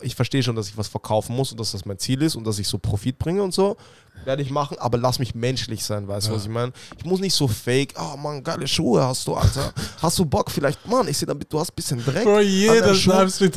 ich 0.03 0.15
verstehe 0.15 0.43
schon, 0.43 0.57
dass 0.57 0.69
ich 0.69 0.77
was 0.77 0.89
verkaufen 0.89 1.35
muss 1.35 1.51
und 1.51 1.61
dass 1.61 1.73
das 1.73 1.85
mein 1.85 1.99
Ziel 1.99 2.23
ist 2.23 2.37
und 2.37 2.47
dass 2.47 2.59
ich 2.59 2.69
so 2.69 2.79
Profit 2.79 3.19
bringe 3.19 3.43
und 3.43 3.53
so. 3.53 3.77
Werde 4.25 4.43
ich 4.43 4.51
machen, 4.51 4.77
aber 4.79 4.99
lass 4.99 5.19
mich 5.19 5.35
menschlich 5.35 5.85
sein, 5.85 6.07
weißt 6.07 6.27
du, 6.27 6.31
Ja. 6.33 6.37
was 6.37 6.45
ich 6.45 6.51
meine? 6.51 6.73
Ich 6.99 7.05
muss 7.05 7.21
nicht 7.21 7.35
so 7.35 7.49
fake, 7.49 7.95
oh 7.99 8.17
Mann, 8.17 8.43
geile 8.43 8.69
Schuhe 8.69 9.03
hast 9.03 9.27
du, 9.27 9.35
Alter. 9.35 9.73
Hast 10.03 10.19
du 10.19 10.25
Bock 10.25 10.51
vielleicht, 10.51 10.87
Mann, 10.87 11.09
ich 11.09 11.17
sehe 11.19 11.27
damit, 11.27 11.53
du 11.53 11.59
hast 11.59 11.71
ein 11.71 11.75
bisschen 11.77 12.05
Dreck. 12.05 12.25
Bro, 12.25 12.41
jeder. 12.41 12.95
Snipes 12.95 13.41
mit. 13.41 13.57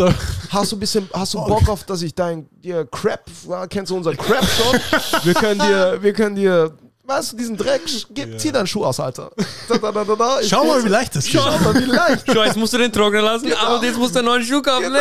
Hast 0.49 0.72
du, 0.72 0.78
bisschen, 0.80 1.09
hast 1.14 1.34
du 1.34 1.43
Bock 1.45 1.68
auf, 1.68 1.84
dass 1.84 2.01
ich 2.01 2.16
dein 2.16 2.47
dir 2.61 2.86
Crap, 2.86 3.26
kennst 3.70 3.91
du 3.91 3.97
unseren 3.97 4.16
Crap 4.18 4.45
Shop? 4.45 4.80
Wir 5.24 5.34
können 5.34 5.59
dir, 5.59 5.97
wir 6.01 6.14
können 6.14 6.36
dir, 6.36 6.72
weißt 7.06 7.34
du, 7.34 7.38
diesen 7.38 7.58
Dreck, 7.58 7.82
gib, 8.14 8.32
Ja. 8.32 8.38
zieh 8.38 8.51
deinen 8.51 8.68
Schuh 8.68 8.86
aus, 8.86 8.99
Alter. 8.99 9.30
Da, 9.68 9.78
da, 9.78 9.91
da, 9.91 10.04
da, 10.04 10.16
da. 10.16 10.39
Ich 10.41 10.49
Schau 10.49 10.64
mal, 10.66 10.84
wie 10.84 10.89
leicht 10.89 11.16
das 11.16 11.26
geht. 11.26 11.34
Schau 11.41 11.60
mal, 11.60 11.76
wie 11.76 11.86
leicht. 11.86 12.24
Schau, 12.32 12.43
jetzt 12.43 12.56
musst 12.58 12.74
du 12.74 12.78
den 12.78 12.91
trocknen 12.91 13.24
lassen, 13.24 13.45
Genau. 13.45 13.58
aber 13.58 13.86
jetzt 13.86 13.97
musst 13.97 14.16
du 14.16 14.20
einen 14.20 14.28
neuen 14.28 14.43
Schuh 14.43 14.62
kaufen. 14.62 14.84
Genau. 14.84 14.99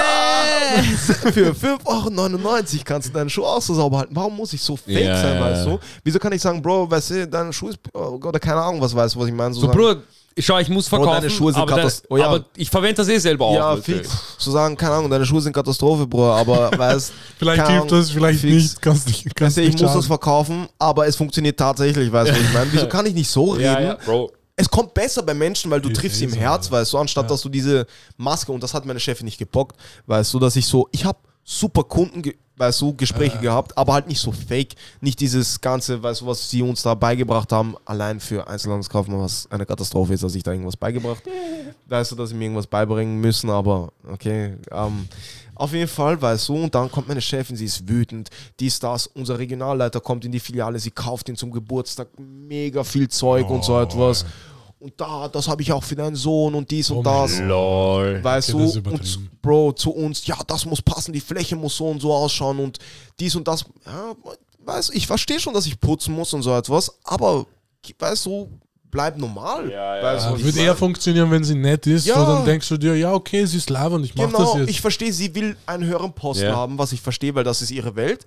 Nee. 0.77 1.33
Für 1.33 1.53
5,99 1.55 1.85
Euro 1.87 2.83
kannst 2.85 3.09
du 3.09 3.13
deinen 3.13 3.31
Schuh 3.31 3.45
auch 3.45 3.63
so 3.63 3.75
sauber 3.75 3.99
halten. 3.99 4.15
Warum 4.17 4.37
muss 4.37 4.53
ich 4.53 4.63
so 4.63 4.77
fake 4.77 5.05
Ja, 5.05 5.21
sein, 5.21 5.41
weißt 5.41 5.67
du? 5.67 5.79
Wieso 6.05 6.19
kann 6.19 6.33
ich 6.33 6.43
sagen, 6.43 6.61
Bro, 6.61 6.91
weißt 6.91 7.11
du, 7.11 7.29
dein 7.29 7.53
Schuh 7.53 7.69
ist, 7.69 7.79
oh, 7.93 8.19
oder 8.23 8.39
keine 8.41 8.61
Ahnung, 8.61 8.81
was 8.81 8.95
weißt 8.95 9.15
du, 9.15 9.21
was 9.21 9.29
ich 9.29 9.35
meine? 9.35 9.55
So, 9.55 9.63
sagen, 9.63 9.73
Bruder, 9.73 10.03
schau, 10.39 10.59
ich 10.59 10.68
muss 10.68 10.89
Bro, 10.89 10.97
verkaufen, 10.99 11.20
deine 11.22 11.30
Schuhe 11.30 11.53
sind 11.53 11.62
aber, 11.62 11.76
deine- 11.76 11.93
oh 12.09 12.16
ja. 12.16 12.26
aber 12.26 12.45
ich 12.57 12.70
verwende 12.70 12.95
das 12.95 13.09
eh 13.09 13.18
selber 13.18 13.47
auch. 13.47 13.55
Ja, 13.55 13.76
fix. 13.76 14.09
Zu 14.39 14.51
sagen, 14.51 14.76
keine 14.76 14.95
Ahnung, 14.95 15.11
deine 15.11 15.26
Schuhe 15.26 15.41
sind 15.41 15.53
Katastrophe, 15.53 16.07
Bro, 16.07 16.33
aber 16.33 16.70
weißt 16.78 17.12
Vielleicht 17.39 17.66
hilft 17.68 17.93
das, 17.93 18.11
vielleicht 18.11 18.41
fix. 18.41 18.53
nicht. 18.55 18.83
Kannst 18.83 19.07
nicht, 19.07 19.35
kannst 19.37 19.59
ich 19.59 19.64
nicht 19.66 19.72
muss 19.74 19.80
schaden. 19.83 19.97
das 19.99 20.07
verkaufen, 20.07 20.69
aber 20.78 21.07
es 21.07 21.16
funktioniert 21.16 21.59
tatsächlich, 21.59 22.11
weißt 22.12 22.31
du, 22.31 22.35
was 22.35 22.40
ich 22.43 22.52
meine? 22.52 22.73
Wieso 22.73 22.89
kann 22.89 23.07
ich 23.07 23.15
nicht 23.15 23.31
so 23.31 23.51
reden? 23.51 23.65
Ja, 23.65 23.81
ja, 23.81 23.94
Bro. 24.05 24.32
Es 24.55 24.69
kommt 24.69 24.93
besser 24.94 25.23
bei 25.23 25.32
Menschen, 25.35 25.70
weil 25.70 25.81
du 25.81 25.89
Ist 25.89 25.97
triffst 25.98 26.19
sie 26.19 26.27
im 26.27 26.32
Herz, 26.35 26.70
weißt 26.70 26.93
du, 26.93 26.98
anstatt 26.98 27.24
Ja. 27.24 27.28
dass 27.31 27.40
du 27.40 27.48
diese 27.48 27.86
Maske, 28.19 28.52
und 28.52 28.62
das 28.62 28.74
hat 28.74 28.85
meine 28.85 29.01
Chefin 29.01 29.24
nicht 29.24 29.39
gebockt, 29.39 29.77
weißt 30.07 30.32
du, 30.35 30.39
dass 30.39 30.57
ich 30.57 30.66
so, 30.66 30.89
ich 30.93 31.05
habe 31.05 31.19
super 31.43 31.85
Kunden, 31.85 32.23
weißt 32.62 32.80
du, 32.80 32.94
Gespräche 32.94 33.34
Ja. 33.36 33.40
gehabt, 33.40 33.76
aber 33.76 33.93
halt 33.94 34.06
nicht 34.06 34.20
so 34.20 34.30
fake, 34.30 34.76
nicht 35.01 35.18
dieses 35.18 35.60
ganze, 35.60 36.01
weißt 36.01 36.20
du, 36.20 36.26
was 36.26 36.48
sie 36.48 36.62
uns 36.62 36.82
da 36.82 36.94
beigebracht 36.94 37.51
haben, 37.51 37.74
allein 37.84 38.20
für 38.20 38.47
Einzelhandelskaufmann, 38.47 39.18
was 39.20 39.48
eine 39.51 39.66
Katastrophe 39.66 40.14
ist, 40.14 40.22
dass 40.22 40.34
ich 40.36 40.44
da 40.44 40.52
irgendwas 40.52 40.76
beigebracht, 40.76 41.24
weißt 41.89 42.12
du, 42.12 42.16
dass 42.16 42.28
sie 42.28 42.36
mir 42.36 42.44
irgendwas 42.44 42.68
beibringen 42.68 43.20
müssen, 43.20 43.51
aber 43.51 43.93
okay, 44.09 44.55
ähm, 44.70 45.09
auf 45.56 45.72
jeden 45.72 45.89
Fall, 45.89 46.20
weißt 46.22 46.48
du, 46.48 46.55
und 46.64 46.74
dann 46.74 46.89
kommt 46.90 47.09
meine 47.09 47.20
Chefin, 47.20 47.56
sie 47.56 47.64
ist 47.64 47.89
wütend, 47.89 48.30
dies, 48.60 48.78
das, 48.78 49.09
unser 49.09 49.39
Regionalleiter 49.40 50.01
kommt 50.01 50.24
in 50.24 50.30
die 50.30 50.40
Filiale, 50.40 50.78
sie 50.78 50.93
kauft 50.93 51.28
ihn 51.28 51.36
zum 51.36 51.51
Geburtstag 51.51 52.09
mega 52.18 52.84
viel 52.84 53.09
Zeug 53.09 53.51
und 53.51 53.64
so 53.64 53.74
Oh, 53.76 53.80
etwas. 53.82 54.24
Und 54.83 54.95
da, 55.01 55.29
das 55.29 55.47
habe 55.47 55.63
ich 55.63 55.73
auch 55.73 55.85
für 55.85 55.95
deinen 55.95 56.17
Sohn 56.17 56.55
und 56.57 56.69
dies 56.71 56.91
und 56.91 56.99
Oh 56.99 57.03
das. 57.05 57.39
Lol. 57.39 58.19
Weißt 58.23 58.53
Okay, 58.53 58.63
das 58.65 58.73
du, 58.73 58.79
und 58.81 58.87
übertrieben. 58.89 59.31
Bro, 59.41 59.73
zu 59.75 59.93
uns, 59.93 60.27
ja, 60.27 60.37
das 60.47 60.67
muss 60.67 60.83
passen, 60.83 61.13
die 61.13 61.21
Fläche 61.21 61.55
muss 61.55 61.77
so 61.77 61.87
und 61.89 62.01
so 62.01 62.13
ausschauen 62.13 62.59
und 62.59 62.79
dies 63.21 63.37
und 63.37 63.47
das. 63.47 63.65
Ja, 63.87 64.15
weißt 64.65 64.89
du, 64.89 64.93
ich 64.95 65.07
verstehe 65.07 65.39
schon, 65.39 65.55
dass 65.55 65.67
ich 65.67 65.79
putzen 65.79 66.15
muss 66.15 66.33
und 66.35 66.43
so 66.43 66.53
etwas, 66.57 66.91
aber 67.05 67.47
weißt 67.99 68.27
du, 68.27 68.49
bleib 68.91 69.19
normal. 69.19 69.71
Ja, 69.71 69.97
ja. 69.97 70.03
Weißt 70.03 70.27
Ja, 70.27 70.41
würde 70.45 70.61
eher 70.61 70.77
funktionieren, 70.77 71.31
wenn 71.31 71.45
sie 71.45 71.55
nett 71.55 71.87
ist. 71.87 72.07
Ja. 72.07 72.19
So, 72.19 72.27
dann 72.33 72.45
denkst 72.45 72.69
du 72.69 72.77
dir, 72.77 72.97
ja, 72.97 73.13
okay, 73.13 73.45
sie 73.47 73.59
ist 73.59 73.71
live 73.71 73.93
und 73.93 74.05
ich 74.05 74.15
mach 74.17 74.27
Genau, 74.27 74.39
das 74.39 74.55
jetzt. 74.63 74.71
ich 74.71 74.81
verstehe, 74.81 75.13
sie 75.13 75.33
will 75.35 75.57
einen 75.67 75.85
höheren 75.85 76.13
Posten 76.13 76.51
haben, 76.55 76.77
was 76.79 76.93
ich 76.93 77.01
verstehe, 77.01 77.35
weil 77.37 77.45
das 77.45 77.63
ist 77.63 77.71
ihre 77.71 77.95
Welt. 77.97 78.27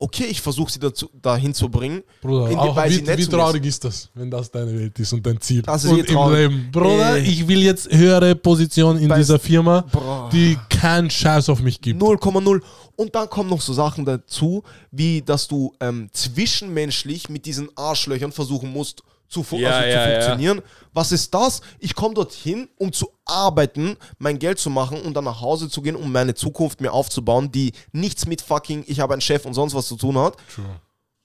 Okay, 0.00 0.26
ich 0.30 0.40
versuche 0.40 0.70
sie 0.70 0.78
dazu, 0.78 1.10
dahin 1.20 1.52
zu 1.52 1.68
bringen. 1.68 2.04
Bruder, 2.22 2.50
in 2.50 2.56
auch, 2.56 2.76
wie, 2.88 3.04
wie 3.04 3.26
traurig 3.26 3.66
ist 3.66 3.82
das, 3.82 4.08
wenn 4.14 4.30
das 4.30 4.48
deine 4.48 4.72
Welt 4.78 4.96
ist 4.96 5.12
und 5.12 5.26
dein 5.26 5.40
Ziel 5.40 5.62
Das 5.62 5.82
ist 5.82 5.90
und 5.90 6.08
eh 6.08 6.12
im. 6.12 6.32
Leben. 6.32 6.70
Bruder, 6.70 7.16
Äh. 7.16 7.22
ich 7.22 7.48
will 7.48 7.60
jetzt 7.62 7.90
höhere 7.92 8.36
Position 8.36 8.96
in 8.96 9.12
dieser 9.12 9.40
Firma, 9.40 9.80
Boah. 9.90 10.28
die 10.32 10.56
keinen 10.68 11.10
Scheiß 11.10 11.48
auf 11.48 11.60
mich 11.60 11.80
gibt. 11.80 12.00
0,0. 12.00 12.60
Und 12.94 13.14
dann 13.16 13.28
kommen 13.28 13.50
noch 13.50 13.60
so 13.60 13.72
Sachen 13.72 14.04
dazu, 14.04 14.62
wie 14.92 15.20
dass 15.20 15.48
du 15.48 15.74
ähm, 15.80 16.08
zwischenmenschlich 16.12 17.28
mit 17.28 17.44
diesen 17.46 17.68
Arschlöchern 17.76 18.30
versuchen 18.30 18.72
musst, 18.72 19.02
zu, 19.28 19.44
Ja, 19.52 19.70
also 19.70 19.88
ja, 19.88 19.92
zu 19.92 19.98
ja. 19.98 20.10
funktionieren. 20.10 20.62
Was 20.92 21.12
ist 21.12 21.32
das? 21.34 21.60
Ich 21.78 21.94
komme 21.94 22.14
dorthin, 22.14 22.68
um 22.76 22.92
zu 22.92 23.10
arbeiten, 23.24 23.96
mein 24.18 24.38
Geld 24.38 24.58
zu 24.58 24.70
machen 24.70 25.00
und 25.02 25.14
dann 25.14 25.24
nach 25.24 25.40
Hause 25.40 25.68
zu 25.68 25.82
gehen, 25.82 25.96
um 25.96 26.10
meine 26.10 26.34
Zukunft 26.34 26.80
mir 26.80 26.92
aufzubauen, 26.92 27.52
die 27.52 27.72
nichts 27.92 28.26
mit 28.26 28.40
fucking, 28.40 28.84
ich 28.86 29.00
habe 29.00 29.12
einen 29.12 29.20
Chef 29.20 29.44
und 29.44 29.54
sonst 29.54 29.74
was 29.74 29.86
zu 29.86 29.96
tun 29.96 30.18
hat. 30.18 30.36
True. 30.54 30.64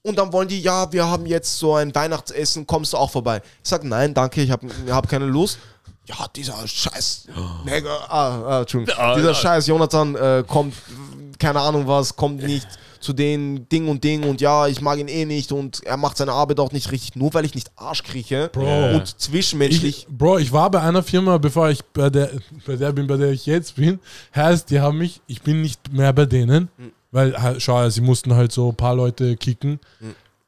Und 0.02 0.18
dann 0.18 0.32
wollen 0.34 0.48
die, 0.48 0.60
ja, 0.60 0.92
wir 0.92 1.06
haben 1.06 1.24
jetzt 1.24 1.58
so 1.58 1.76
ein 1.76 1.94
Weihnachtsessen, 1.94 2.66
kommst 2.66 2.92
du 2.92 2.98
auch 2.98 3.10
vorbei? 3.10 3.40
Ich 3.62 3.70
sag, 3.70 3.84
nein, 3.84 4.12
danke, 4.12 4.42
ich 4.42 4.50
habe 4.50 4.68
hab 4.90 5.08
keine 5.08 5.24
Lust. 5.24 5.58
Ja, 6.06 6.26
dieser 6.36 6.68
scheiß, 6.68 7.28
mega, 7.64 7.88
ah, 8.08 8.42
ah, 8.46 8.60
Entschuldigung, 8.60 9.00
Ah, 9.00 9.14
dieser 9.14 9.34
scheiß 9.34 9.66
Jonathan 9.66 10.14
äh, 10.14 10.44
kommt, 10.46 10.74
keine 11.38 11.60
Ahnung 11.60 11.86
was, 11.88 12.14
kommt 12.14 12.42
nicht 12.42 12.68
zu 13.04 13.12
den 13.12 13.68
Ding 13.68 13.86
und 13.88 14.02
Ding 14.02 14.24
und 14.24 14.40
ja, 14.40 14.66
ich 14.66 14.80
mag 14.80 14.98
ihn 14.98 15.08
eh 15.08 15.24
nicht 15.24 15.52
und 15.52 15.84
er 15.84 15.96
macht 15.96 16.16
seine 16.16 16.32
Arbeit 16.32 16.58
auch 16.58 16.72
nicht 16.72 16.90
richtig, 16.90 17.14
nur 17.16 17.32
weil 17.34 17.44
ich 17.44 17.54
nicht 17.54 17.70
Arsch 17.76 18.02
krieche 18.02 18.50
Bro. 18.52 18.94
und 18.96 19.06
zwischenmenschlich. 19.20 20.06
Ich, 20.08 20.16
Bro, 20.16 20.38
ich 20.38 20.52
war 20.52 20.70
bei 20.70 20.80
einer 20.80 21.02
Firma, 21.02 21.38
bevor 21.38 21.68
ich 21.70 21.84
bei 21.84 22.10
der, 22.10 22.30
bei 22.66 22.76
der 22.76 22.92
bin, 22.92 23.06
bei 23.06 23.16
der 23.16 23.30
ich 23.30 23.46
jetzt 23.46 23.76
bin. 23.76 24.00
Heißt, 24.34 24.70
die 24.70 24.80
haben 24.80 24.98
mich, 24.98 25.20
ich 25.26 25.42
bin 25.42 25.60
nicht 25.62 25.92
mehr 25.92 26.12
bei 26.12 26.24
denen, 26.26 26.68
Hm. 26.78 26.92
weil, 27.12 27.60
schau, 27.60 27.80
ja, 27.82 27.90
sie 27.90 28.00
mussten 28.00 28.34
halt 28.34 28.50
so 28.52 28.70
ein 28.70 28.76
paar 28.76 28.94
Leute 28.96 29.36
kicken. 29.36 29.78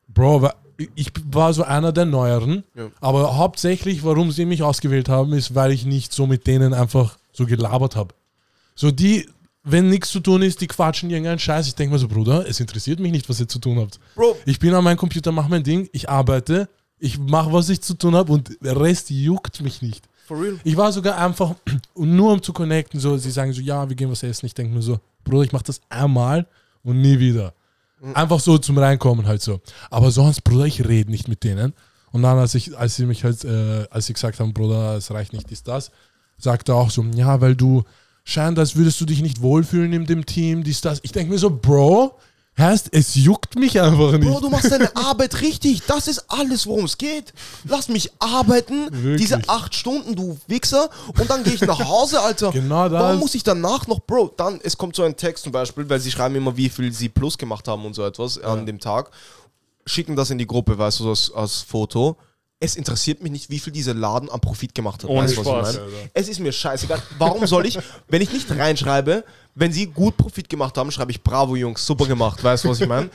Bro, 0.08 0.42
wa- 0.42 0.54
ich 0.94 1.10
war 1.30 1.52
so 1.54 1.62
einer 1.62 1.92
der 1.92 2.04
Neueren, 2.06 2.64
Ja. 2.74 2.88
aber 3.00 3.36
hauptsächlich, 3.36 4.04
warum 4.04 4.30
sie 4.32 4.44
mich 4.46 4.62
ausgewählt 4.62 5.08
haben, 5.08 5.32
ist, 5.32 5.54
weil 5.54 5.72
ich 5.72 5.84
nicht 5.86 6.12
so 6.12 6.26
mit 6.26 6.46
denen 6.46 6.74
einfach 6.74 7.18
so 7.32 7.46
gelabert 7.46 7.96
habe. 7.96 8.14
So 8.74 8.90
die, 8.90 9.26
wenn 9.68 9.88
nichts 9.88 10.10
zu 10.10 10.20
tun 10.20 10.42
ist, 10.42 10.60
die 10.60 10.68
quatschen 10.68 11.10
irgendeinen 11.10 11.40
Scheiß. 11.40 11.66
Ich 11.66 11.74
denke 11.74 11.92
mir 11.92 11.98
so, 11.98 12.06
Bruder, 12.06 12.48
es 12.48 12.60
interessiert 12.60 13.00
mich 13.00 13.10
nicht, 13.10 13.28
was 13.28 13.40
ihr 13.40 13.48
zu 13.48 13.58
tun 13.58 13.78
habt. 13.80 13.98
Bro, 14.14 14.36
Ich 14.46 14.60
bin 14.60 14.72
an 14.72 14.84
meinem 14.84 14.96
Computer, 14.96 15.32
mache 15.32 15.50
mein 15.50 15.64
Ding, 15.64 15.88
ich 15.92 16.08
arbeite, 16.08 16.68
ich 16.98 17.18
mache, 17.18 17.52
was 17.52 17.68
ich 17.68 17.80
zu 17.82 17.94
tun 17.94 18.14
habe 18.14 18.32
und 18.32 18.56
der 18.62 18.80
Rest 18.80 19.10
juckt 19.10 19.60
mich 19.60 19.82
nicht. 19.82 20.08
for 20.26 20.40
real. 20.40 20.58
Ich 20.62 20.76
war 20.76 20.92
sogar 20.92 21.18
einfach, 21.18 21.54
nur 21.96 22.32
um 22.32 22.40
zu 22.42 22.52
connecten, 22.52 23.00
so, 23.00 23.16
sie 23.16 23.30
sagen 23.30 23.52
so, 23.52 23.60
ja, 23.60 23.88
wir 23.88 23.96
gehen 23.96 24.10
was 24.10 24.22
essen. 24.22 24.46
Ich 24.46 24.54
denke 24.54 24.72
mir 24.72 24.82
so, 24.82 25.00
Bruder, 25.24 25.42
ich 25.42 25.52
mache 25.52 25.64
das 25.64 25.80
einmal 25.88 26.46
und 26.84 27.00
nie 27.00 27.18
wieder. 27.18 27.52
Einfach 28.14 28.38
so 28.38 28.58
zum 28.58 28.78
Reinkommen 28.78 29.26
halt 29.26 29.42
so. 29.42 29.60
Aber 29.90 30.10
sonst, 30.12 30.42
Bruder, 30.44 30.66
ich 30.66 30.86
rede 30.86 31.10
nicht 31.10 31.26
mit 31.28 31.42
denen. 31.42 31.72
Und 32.12 32.22
dann, 32.22 32.38
als 32.38 32.54
ich, 32.54 32.76
als 32.78 32.94
sie 32.94 33.06
mich 33.06 33.24
halt, 33.24 33.42
äh, 33.44 33.86
als 33.90 34.06
sie 34.06 34.12
gesagt 34.12 34.38
haben, 34.38 34.52
Bruder, 34.54 34.96
es 34.96 35.10
reicht 35.10 35.32
nicht, 35.32 35.50
ist 35.50 35.66
das, 35.66 35.90
sagt 36.38 36.68
er 36.68 36.76
auch 36.76 36.90
so, 36.90 37.02
ja, 37.14 37.40
weil 37.40 37.56
du 37.56 37.82
scheint, 38.26 38.58
als 38.58 38.76
würdest 38.76 39.00
du 39.00 39.06
dich 39.06 39.22
nicht 39.22 39.40
wohlfühlen 39.40 39.92
in 39.92 40.04
dem 40.04 40.26
Team, 40.26 40.64
dies, 40.64 40.82
das. 40.82 40.98
Ich 41.02 41.12
denke 41.12 41.32
mir 41.32 41.38
so, 41.38 41.48
Bro, 41.48 42.18
heißt, 42.58 42.88
es 42.90 43.14
juckt 43.14 43.56
mich 43.56 43.80
einfach 43.80 44.12
nicht. 44.12 44.28
Bro, 44.28 44.40
du 44.40 44.50
machst 44.50 44.70
deine 44.70 44.94
Arbeit 44.96 45.40
richtig. 45.42 45.82
Das 45.86 46.08
ist 46.08 46.24
alles, 46.28 46.66
worum 46.66 46.86
es 46.86 46.98
geht. 46.98 47.32
Lass 47.64 47.88
mich 47.88 48.10
arbeiten, 48.18 48.88
Wirklich. 48.90 49.22
diese 49.22 49.48
acht 49.48 49.74
Stunden, 49.74 50.16
du 50.16 50.36
Wichser. 50.48 50.90
Und 51.18 51.30
dann 51.30 51.44
gehe 51.44 51.54
ich 51.54 51.60
nach 51.60 51.78
Hause, 51.78 52.20
Alter. 52.20 52.50
Genau 52.50 52.88
das. 52.88 53.00
Warum 53.00 53.20
muss 53.20 53.34
ich 53.36 53.44
danach 53.44 53.86
noch, 53.86 54.00
Bro, 54.00 54.34
dann, 54.36 54.60
es 54.62 54.76
kommt 54.76 54.96
so 54.96 55.04
ein 55.04 55.16
Text 55.16 55.44
zum 55.44 55.52
Beispiel, 55.52 55.88
weil 55.88 56.00
sie 56.00 56.10
schreiben 56.10 56.34
immer, 56.34 56.56
wie 56.56 56.68
viel 56.68 56.92
sie 56.92 57.08
plus 57.08 57.38
gemacht 57.38 57.68
haben 57.68 57.86
und 57.86 57.94
so 57.94 58.04
etwas 58.04 58.38
an 58.42 58.66
dem 58.66 58.80
Tag. 58.80 59.10
Schicken 59.86 60.16
das 60.16 60.30
in 60.30 60.38
die 60.38 60.48
Gruppe, 60.48 60.76
weißt 60.76 60.98
du, 60.98 61.10
als, 61.10 61.30
als 61.32 61.62
Foto. 61.62 62.16
Es 62.58 62.74
interessiert 62.74 63.22
mich 63.22 63.30
nicht, 63.30 63.50
wie 63.50 63.58
viel 63.58 63.72
dieser 63.72 63.92
Laden 63.92 64.30
am 64.30 64.40
Profit 64.40 64.74
gemacht 64.74 65.02
hat. 65.02 65.10
Ohne 65.10 65.24
weißt 65.24 65.36
du, 65.36 65.40
was 65.40 65.46
Spaß, 65.46 65.74
ich 65.74 65.80
meine? 65.80 65.86
Alter. 65.86 66.10
Es 66.14 66.28
ist 66.28 66.40
mir 66.40 66.52
scheißegal. 66.52 67.02
Warum 67.18 67.46
soll 67.46 67.66
ich, 67.66 67.78
wenn 68.08 68.22
ich 68.22 68.32
nicht 68.32 68.50
reinschreibe, 68.50 69.24
wenn 69.54 69.72
sie 69.72 69.86
gut 69.86 70.16
Profit 70.16 70.48
gemacht 70.48 70.76
haben, 70.78 70.90
schreibe 70.90 71.10
ich 71.10 71.22
Bravo, 71.22 71.54
Jungs, 71.54 71.84
super 71.84 72.06
gemacht. 72.06 72.42
Weißt 72.42 72.64
du, 72.64 72.70
was 72.70 72.80
ich 72.80 72.88
meine? 72.88 73.10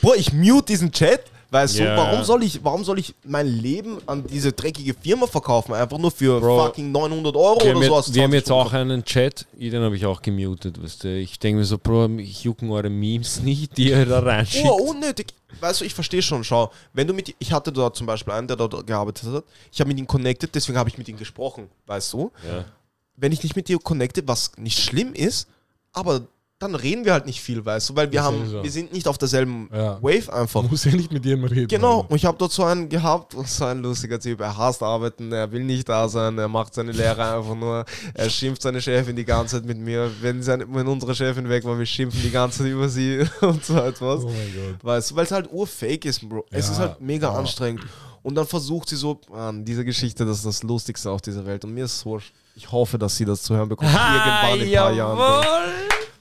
Boah, 0.00 0.14
ich 0.14 0.32
mute 0.32 0.66
diesen 0.66 0.92
Chat. 0.92 1.24
Weißt 1.54 1.78
Ja. 1.78 1.94
du, 1.94 2.02
warum 2.02 2.24
soll, 2.24 2.42
ich, 2.42 2.64
warum 2.64 2.82
soll 2.82 2.98
ich 2.98 3.14
mein 3.24 3.46
Leben 3.46 3.98
an 4.06 4.26
diese 4.26 4.52
dreckige 4.52 4.92
Firma 4.92 5.28
verkaufen? 5.28 5.72
Einfach 5.72 5.98
nur 5.98 6.10
für 6.10 6.40
Bro, 6.40 6.64
fucking 6.66 6.90
900 6.90 7.36
Euro 7.36 7.54
oder 7.62 7.74
so. 7.76 7.96
jetzt, 7.96 8.14
wir 8.14 8.22
haben 8.24 8.34
jetzt 8.34 8.50
auch 8.50 8.72
einen 8.72 9.04
Chat, 9.04 9.46
den 9.52 9.80
habe 9.80 9.94
ich 9.96 10.04
auch 10.04 10.20
gemutet, 10.20 10.82
weißt 10.82 11.04
du. 11.04 11.16
Ich 11.16 11.38
denke 11.38 11.58
mir 11.60 11.64
so, 11.64 11.78
Bro, 11.78 12.16
ich 12.18 12.42
jucken 12.42 12.72
eure 12.72 12.90
Memes 12.90 13.40
nicht, 13.44 13.76
die 13.76 13.90
ihr 13.90 14.04
da 14.04 14.18
reinschickt. 14.18 14.66
Oh, 14.68 14.90
unnötig. 14.90 15.28
Weißt 15.60 15.80
du, 15.80 15.84
ich 15.84 15.94
verstehe 15.94 16.22
schon, 16.22 16.42
schau. 16.42 16.72
Wenn 16.92 17.06
du 17.06 17.14
mit, 17.14 17.32
ich 17.38 17.52
hatte 17.52 17.70
dort 17.70 17.94
zum 17.94 18.08
Beispiel 18.08 18.32
einen, 18.32 18.48
der 18.48 18.56
dort 18.56 18.84
gearbeitet 18.84 19.32
hat. 19.32 19.44
Ich 19.70 19.78
habe 19.78 19.86
mit 19.86 19.98
ihm 20.00 20.08
connected, 20.08 20.52
deswegen 20.52 20.76
habe 20.76 20.88
ich 20.88 20.98
mit 20.98 21.06
ihm 21.08 21.16
gesprochen, 21.16 21.68
weißt 21.86 22.12
du. 22.14 22.32
Ja. 22.48 22.64
Wenn 23.14 23.30
ich 23.30 23.44
nicht 23.44 23.54
mit 23.54 23.68
dir 23.68 23.78
connecte, 23.78 24.26
was 24.26 24.50
nicht 24.56 24.80
schlimm 24.80 25.12
ist, 25.14 25.46
aber 25.92 26.22
dann 26.72 26.74
reden 26.80 27.04
wir 27.04 27.12
halt 27.12 27.26
nicht 27.26 27.40
viel, 27.40 27.64
weißt 27.64 27.90
du, 27.90 27.96
weil 27.96 28.10
wir 28.10 28.18
Das 28.20 28.26
haben, 28.26 28.48
so. 28.50 28.62
wir 28.62 28.70
sind 28.70 28.92
nicht 28.92 29.06
auf 29.08 29.18
derselben 29.18 29.68
Ja. 29.72 29.98
Wave 30.02 30.32
einfach. 30.32 30.62
Man 30.62 30.70
muss 30.70 30.84
ja 30.84 30.92
nicht 30.92 31.12
mit 31.12 31.24
jedem 31.24 31.44
reden. 31.44 31.68
Genau, 31.68 31.98
Alter. 31.98 32.10
und 32.10 32.16
ich 32.16 32.24
habe 32.24 32.36
dort 32.38 32.52
so 32.52 32.64
einen 32.64 32.88
gehabt, 32.88 33.34
so 33.46 33.64
ein 33.64 33.80
lustiger 33.82 34.18
Typ. 34.18 34.40
Er 34.40 34.56
hasst 34.56 34.82
arbeiten, 34.82 35.32
er 35.32 35.50
will 35.52 35.64
nicht 35.64 35.88
da 35.88 36.08
sein, 36.08 36.38
er 36.38 36.48
macht 36.48 36.74
seine 36.74 36.92
Lehre 36.92 37.36
einfach 37.36 37.54
nur. 37.54 37.84
Er 38.14 38.30
schimpft 38.30 38.62
seine 38.62 38.80
Chefin 38.80 39.14
die 39.16 39.24
ganze 39.24 39.56
Zeit 39.56 39.64
mit 39.66 39.78
mir. 39.78 40.10
Wenn, 40.20 40.42
seine, 40.42 40.66
wenn 40.74 40.86
unsere 40.86 41.14
Chefin 41.14 41.48
weg 41.48 41.64
war, 41.64 41.78
wir 41.78 41.86
schimpfen 41.86 42.20
die 42.22 42.30
ganze 42.30 42.58
Zeit 42.62 42.68
über 42.72 42.88
sie 42.88 43.20
und 43.40 43.64
so 43.64 43.76
etwas. 43.78 44.24
Oh 44.24 44.28
mein 44.28 44.54
Gott. 44.54 44.82
Weißt 44.84 45.10
du, 45.10 45.16
weil 45.16 45.24
es 45.24 45.30
halt 45.32 45.48
urfake 45.52 46.04
ist, 46.06 46.28
Bro. 46.28 46.44
Es 46.50 46.66
Ja. 46.66 46.72
ist 46.72 46.78
halt 46.78 47.00
mega 47.00 47.28
Ja. 47.32 47.38
anstrengend. 47.38 47.82
Und 48.22 48.36
dann 48.36 48.46
versucht 48.46 48.88
sie 48.88 48.96
so, 48.96 49.20
man, 49.30 49.64
diese 49.66 49.84
Geschichte, 49.84 50.24
das 50.24 50.38
ist 50.38 50.46
das 50.46 50.62
Lustigste 50.62 51.10
auf 51.10 51.20
dieser 51.20 51.44
Welt. 51.44 51.62
Und 51.64 51.74
mir 51.74 51.84
ist 51.84 51.96
es 51.96 52.06
wurscht. 52.06 52.32
Ich 52.56 52.70
hoffe, 52.72 52.96
dass 52.98 53.16
sie 53.16 53.24
das 53.26 53.42
zu 53.42 53.54
hören 53.54 53.68
bekommt. 53.68 53.90
Irgendwann 53.90 54.14
in 54.60 54.68
ein 54.68 54.74
paar 54.76 54.92
Jahren. 54.92 55.44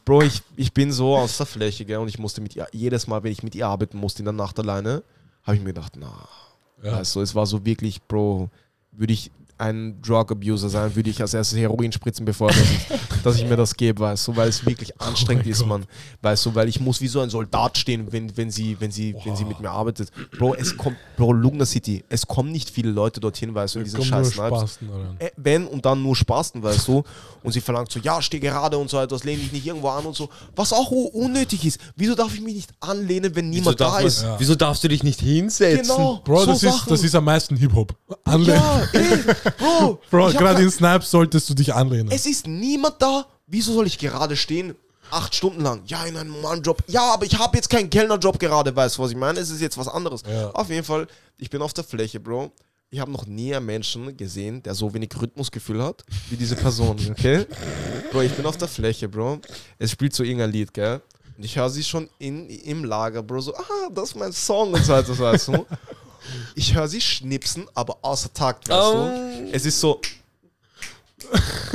Bro. 0.06 0.24
Ich, 0.24 0.42
ich 0.56 0.74
bin 0.74 0.92
so 0.92 1.16
aus 1.16 1.38
der 1.38 1.46
Fläche, 1.46 1.86
gell, 1.86 1.98
und 1.98 2.08
ich 2.08 2.20
musste 2.20 2.42
mit 2.42 2.56
ihr, 2.56 2.68
jedes 2.72 3.08
Mal, 3.08 3.24
wenn 3.24 3.32
ich 3.32 3.44
mit 3.44 3.56
ihr 3.56 3.68
arbeiten 3.68 3.98
musste 3.98 4.20
in 4.20 4.26
der 4.26 4.34
Nacht 4.34 4.60
alleine, 4.60 5.04
habe 5.44 5.56
ich 5.58 5.62
mir 5.62 5.74
gedacht, 5.74 5.94
na, 5.98 6.28
Ja. 6.84 7.02
du, 7.02 7.22
es 7.22 7.36
war 7.36 7.46
so 7.46 7.66
wirklich, 7.66 8.02
Bro, 8.04 8.50
würde 8.92 9.14
ich 9.14 9.32
ein 9.64 10.02
Drug 10.02 10.32
Abuser 10.32 10.68
sein, 10.68 10.94
würde 10.94 11.10
ich 11.10 11.22
als 11.22 11.34
erstes 11.34 11.58
Heroin 11.58 11.92
spritzen, 11.92 12.26
bevor 12.26 12.50
dass 12.50 12.60
ich, 12.60 12.88
dass 13.24 13.36
ich 13.38 13.48
mir 13.48 13.56
das 13.56 13.76
gebe, 13.76 14.02
weißt 14.02 14.28
du, 14.28 14.36
weil 14.36 14.50
es 14.50 14.66
wirklich 14.66 15.00
anstrengend 15.00 15.46
mein 15.46 15.52
ist, 15.52 15.60
Gott. 15.60 15.68
man, 15.70 15.86
weißt 16.22 16.46
du, 16.46 16.56
weil 16.56 16.68
ich 16.68 16.82
muss 16.82 17.00
wie 17.00 17.08
so 17.08 17.22
ein 17.22 17.30
Soldat 17.30 17.78
stehen, 17.78 18.12
wenn, 18.12 18.36
wenn 18.36 18.52
sie, 18.52 18.76
wenn 18.80 18.92
sie, 18.92 19.16
wenn 19.24 19.36
sie 19.36 19.46
mit 19.46 19.62
mir 19.62 19.70
arbeitet. 19.70 20.12
Bro, 20.38 20.56
es 20.56 20.76
kommt, 20.76 20.98
Bro, 21.16 21.32
Lugner 21.32 21.66
City, 21.66 22.04
es 22.10 22.28
kommen 22.28 22.52
nicht 22.52 22.70
viele 22.70 22.92
Leute 22.92 23.22
dorthin, 23.22 23.56
weißt 23.56 23.76
du, 23.76 23.80
in 23.80 23.86
diesen 23.86 24.04
scheiß 24.04 24.32
Snipes. 24.32 24.80
Äh, 25.20 25.30
wenn 25.38 25.66
und 25.66 25.86
dann 25.86 26.04
nur 26.04 26.16
Spasten, 26.16 26.62
weißt 26.62 26.88
du. 26.88 27.04
Und 27.42 27.52
sie 27.52 27.62
verlangt 27.62 27.92
so, 27.92 28.00
ja, 28.00 28.22
steh 28.22 28.40
gerade 28.40 28.78
und 28.78 28.90
so 28.90 29.00
etwas, 29.00 29.24
lehn 29.24 29.40
dich 29.40 29.52
nicht 29.52 29.66
irgendwo 29.66 29.90
an 29.90 30.06
und 30.06 30.16
so. 30.16 30.30
Was 30.56 30.74
auch 30.74 30.92
unnötig 30.92 31.66
ist. 31.66 31.80
Wieso 31.96 32.16
darf 32.16 32.34
ich 32.34 32.42
mich 32.42 32.56
nicht 32.56 32.70
anlehnen, 32.80 33.36
wenn 33.36 33.50
niemand 33.50 33.80
da 33.80 33.92
man, 33.92 34.06
ist? 34.06 34.24
Ja. 34.24 34.36
wieso 34.40 34.56
darfst 34.56 34.84
du 34.84 34.88
dich 34.88 35.04
nicht 35.04 35.20
hinsetzen? 35.20 35.96
Genau. 35.96 36.22
Bro, 36.24 36.40
so 36.40 36.46
das, 36.48 36.64
ist, 36.64 36.84
das 36.88 37.04
ist 37.04 37.16
am 37.16 37.26
meisten 37.26 37.56
Hip-Hop. 37.56 37.96
Anlehnen. 38.24 38.62
Ja, 38.62 38.88
ey, 38.94 39.20
Bro. 39.60 40.00
Bro, 40.10 40.32
gerade 40.32 40.62
in 40.62 40.72
Snipes 40.72 41.10
solltest 41.12 41.50
du 41.50 41.54
dich 41.54 41.74
anlehnen. 41.74 42.10
Es 42.12 42.26
ist 42.26 42.48
niemand 42.48 43.02
da. 43.02 43.26
Wieso 43.48 43.74
soll 43.74 43.88
ich 43.88 43.98
gerade 43.98 44.36
stehen? 44.36 44.76
Acht 45.12 45.36
Stunden 45.36 45.62
lang. 45.62 45.84
Ja, 45.86 46.06
in 46.06 46.18
einem 46.18 46.32
normalen 46.32 46.64
Job. 46.64 46.84
Ja, 46.88 47.14
aber 47.14 47.26
ich 47.26 47.38
habe 47.38 47.56
jetzt 47.58 47.70
keinen 47.70 47.90
Kellnerjob 47.90 48.40
gerade, 48.40 48.76
weißt 48.76 48.98
du, 48.98 49.04
was 49.04 49.12
ich 49.12 49.18
meine? 49.18 49.40
Es 49.40 49.50
ist 49.50 49.62
jetzt 49.62 49.78
was 49.78 49.88
anderes. 49.88 50.24
Ja. 50.28 50.50
Auf 50.52 50.70
jeden 50.70 50.84
Fall, 50.84 51.08
ich 51.38 51.50
bin 51.50 51.62
auf 51.62 51.74
der 51.74 51.84
Fläche, 51.84 52.20
Bro. 52.20 52.52
Ich 52.90 53.00
habe 53.00 53.12
noch 53.12 53.26
nie 53.26 53.56
einen 53.56 53.66
Menschen 53.66 54.16
gesehen, 54.16 54.62
der 54.64 54.76
so 54.76 54.94
wenig 54.94 55.10
Rhythmusgefühl 55.20 55.84
hat, 55.84 56.04
wie 56.30 56.36
diese 56.36 56.56
Person, 56.56 56.98
okay? 57.10 57.46
Bro, 58.12 58.22
ich 58.22 58.34
bin 58.34 58.46
auf 58.46 58.58
der 58.58 58.68
Fläche, 58.68 59.10
Bro. 59.10 59.40
Es 59.80 59.92
spielt 59.92 60.16
so 60.16 60.24
irgendein 60.24 60.52
Lied, 60.52 60.74
gell? 60.74 61.02
Und 61.38 61.44
ich 61.44 61.56
höre 61.58 61.70
sie 61.70 61.84
schon 61.84 62.10
in, 62.20 62.48
im 62.48 62.84
Lager, 62.86 63.24
Bro, 63.24 63.42
so, 63.42 63.56
ah, 63.56 63.90
das 63.92 64.10
ist 64.10 64.16
mein 64.16 64.32
Song 64.32 64.74
und 64.74 64.84
so 64.84 64.94
weiter, 64.94 65.14
so, 65.14 65.24
weißt 65.24 65.48
du? 65.50 65.66
Ich 66.56 66.74
höre 66.76 66.88
sie 66.88 67.02
schnipsen, 67.02 67.66
aber 67.74 67.98
außer 68.02 68.34
Takt, 68.34 68.70
weißt 68.70 68.94
Oh. 68.94 69.06
du? 69.08 69.50
Es 69.52 69.66
ist 69.66 69.80
so, 69.80 70.00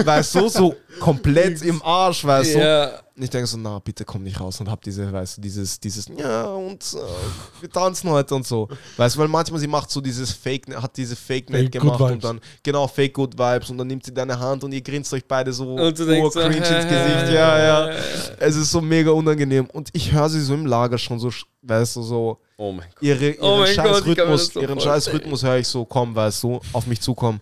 weißt 0.04 0.34
du, 0.34 0.48
so 0.48 0.74
komplett 1.00 1.62
im 1.62 1.82
Arsch, 1.82 2.24
weißt 2.24 2.54
du? 2.54 2.58
Ja. 2.58 3.00
Und 3.16 3.24
ich 3.24 3.30
denke 3.30 3.48
so, 3.48 3.56
na, 3.56 3.80
bitte 3.80 4.04
komm 4.04 4.22
nicht 4.22 4.38
raus 4.38 4.60
und 4.60 4.70
hab 4.70 4.80
diese, 4.82 5.12
weißt 5.12 5.38
du, 5.38 5.40
dieses, 5.40 5.80
dieses, 5.80 6.06
ja, 6.16 6.44
und 6.46 6.80
äh, 6.94 7.62
wir 7.62 7.68
tanzen 7.70 8.08
heute 8.10 8.32
und 8.36 8.46
so. 8.46 8.68
Weißt 8.96 9.16
du, 9.16 9.20
weil 9.20 9.26
manchmal 9.26 9.58
sie 9.58 9.66
macht 9.66 9.90
so 9.90 10.00
dieses 10.00 10.30
Fake, 10.30 10.72
hat 10.80 10.96
diese 10.96 11.16
Fake-Net 11.16 11.62
Fake 11.62 11.72
Good 11.72 11.82
gemacht 11.98 12.12
und 12.12 12.22
dann, 12.24 12.40
genau, 12.62 12.86
Fake 12.86 13.14
Good 13.14 13.36
Vibes 13.36 13.70
und 13.70 13.78
dann 13.78 13.88
nimmt 13.88 14.04
sie 14.04 14.14
deine 14.14 14.38
Hand 14.38 14.62
und 14.62 14.70
ihr 14.70 14.82
grinst 14.82 15.12
euch 15.12 15.24
beide 15.26 15.52
so 15.52 15.74
Und 15.74 15.98
du 15.98 16.06
denkst 16.06 16.32
so, 16.34 16.40
cringe 16.40 16.56
ins 16.58 16.68
Gesicht, 16.88 17.32
ja, 17.32 17.58
ja. 17.58 17.96
Es 18.38 18.54
ist 18.54 18.70
so 18.70 18.80
mega 18.80 19.10
unangenehm. 19.10 19.66
Und 19.66 19.88
ich 19.94 20.12
höre 20.12 20.28
sie 20.28 20.40
so 20.40 20.54
im 20.54 20.66
Lager 20.66 20.96
schon 20.98 21.18
so, 21.18 21.32
weißt 21.62 21.96
du, 21.96 22.02
so, 22.02 22.38
Oh 22.60 22.72
mein 22.72 22.88
Gott. 22.90 23.02
ihre, 23.02 23.30
ihren 23.30 23.40
Oh 23.40 23.64
scheiß 23.64 23.76
Gott, 23.76 24.04
Rhythmus, 24.06 24.46
so 24.48 24.60
ihren 24.60 24.80
scheiß 24.80 25.12
Rhythmus 25.12 25.42
höre 25.44 25.58
ich 25.58 25.68
so 25.68 25.84
kommen, 25.84 26.14
weißt 26.14 26.42
du, 26.42 26.60
auf 26.72 26.86
mich 26.86 27.00
zukommen. 27.00 27.40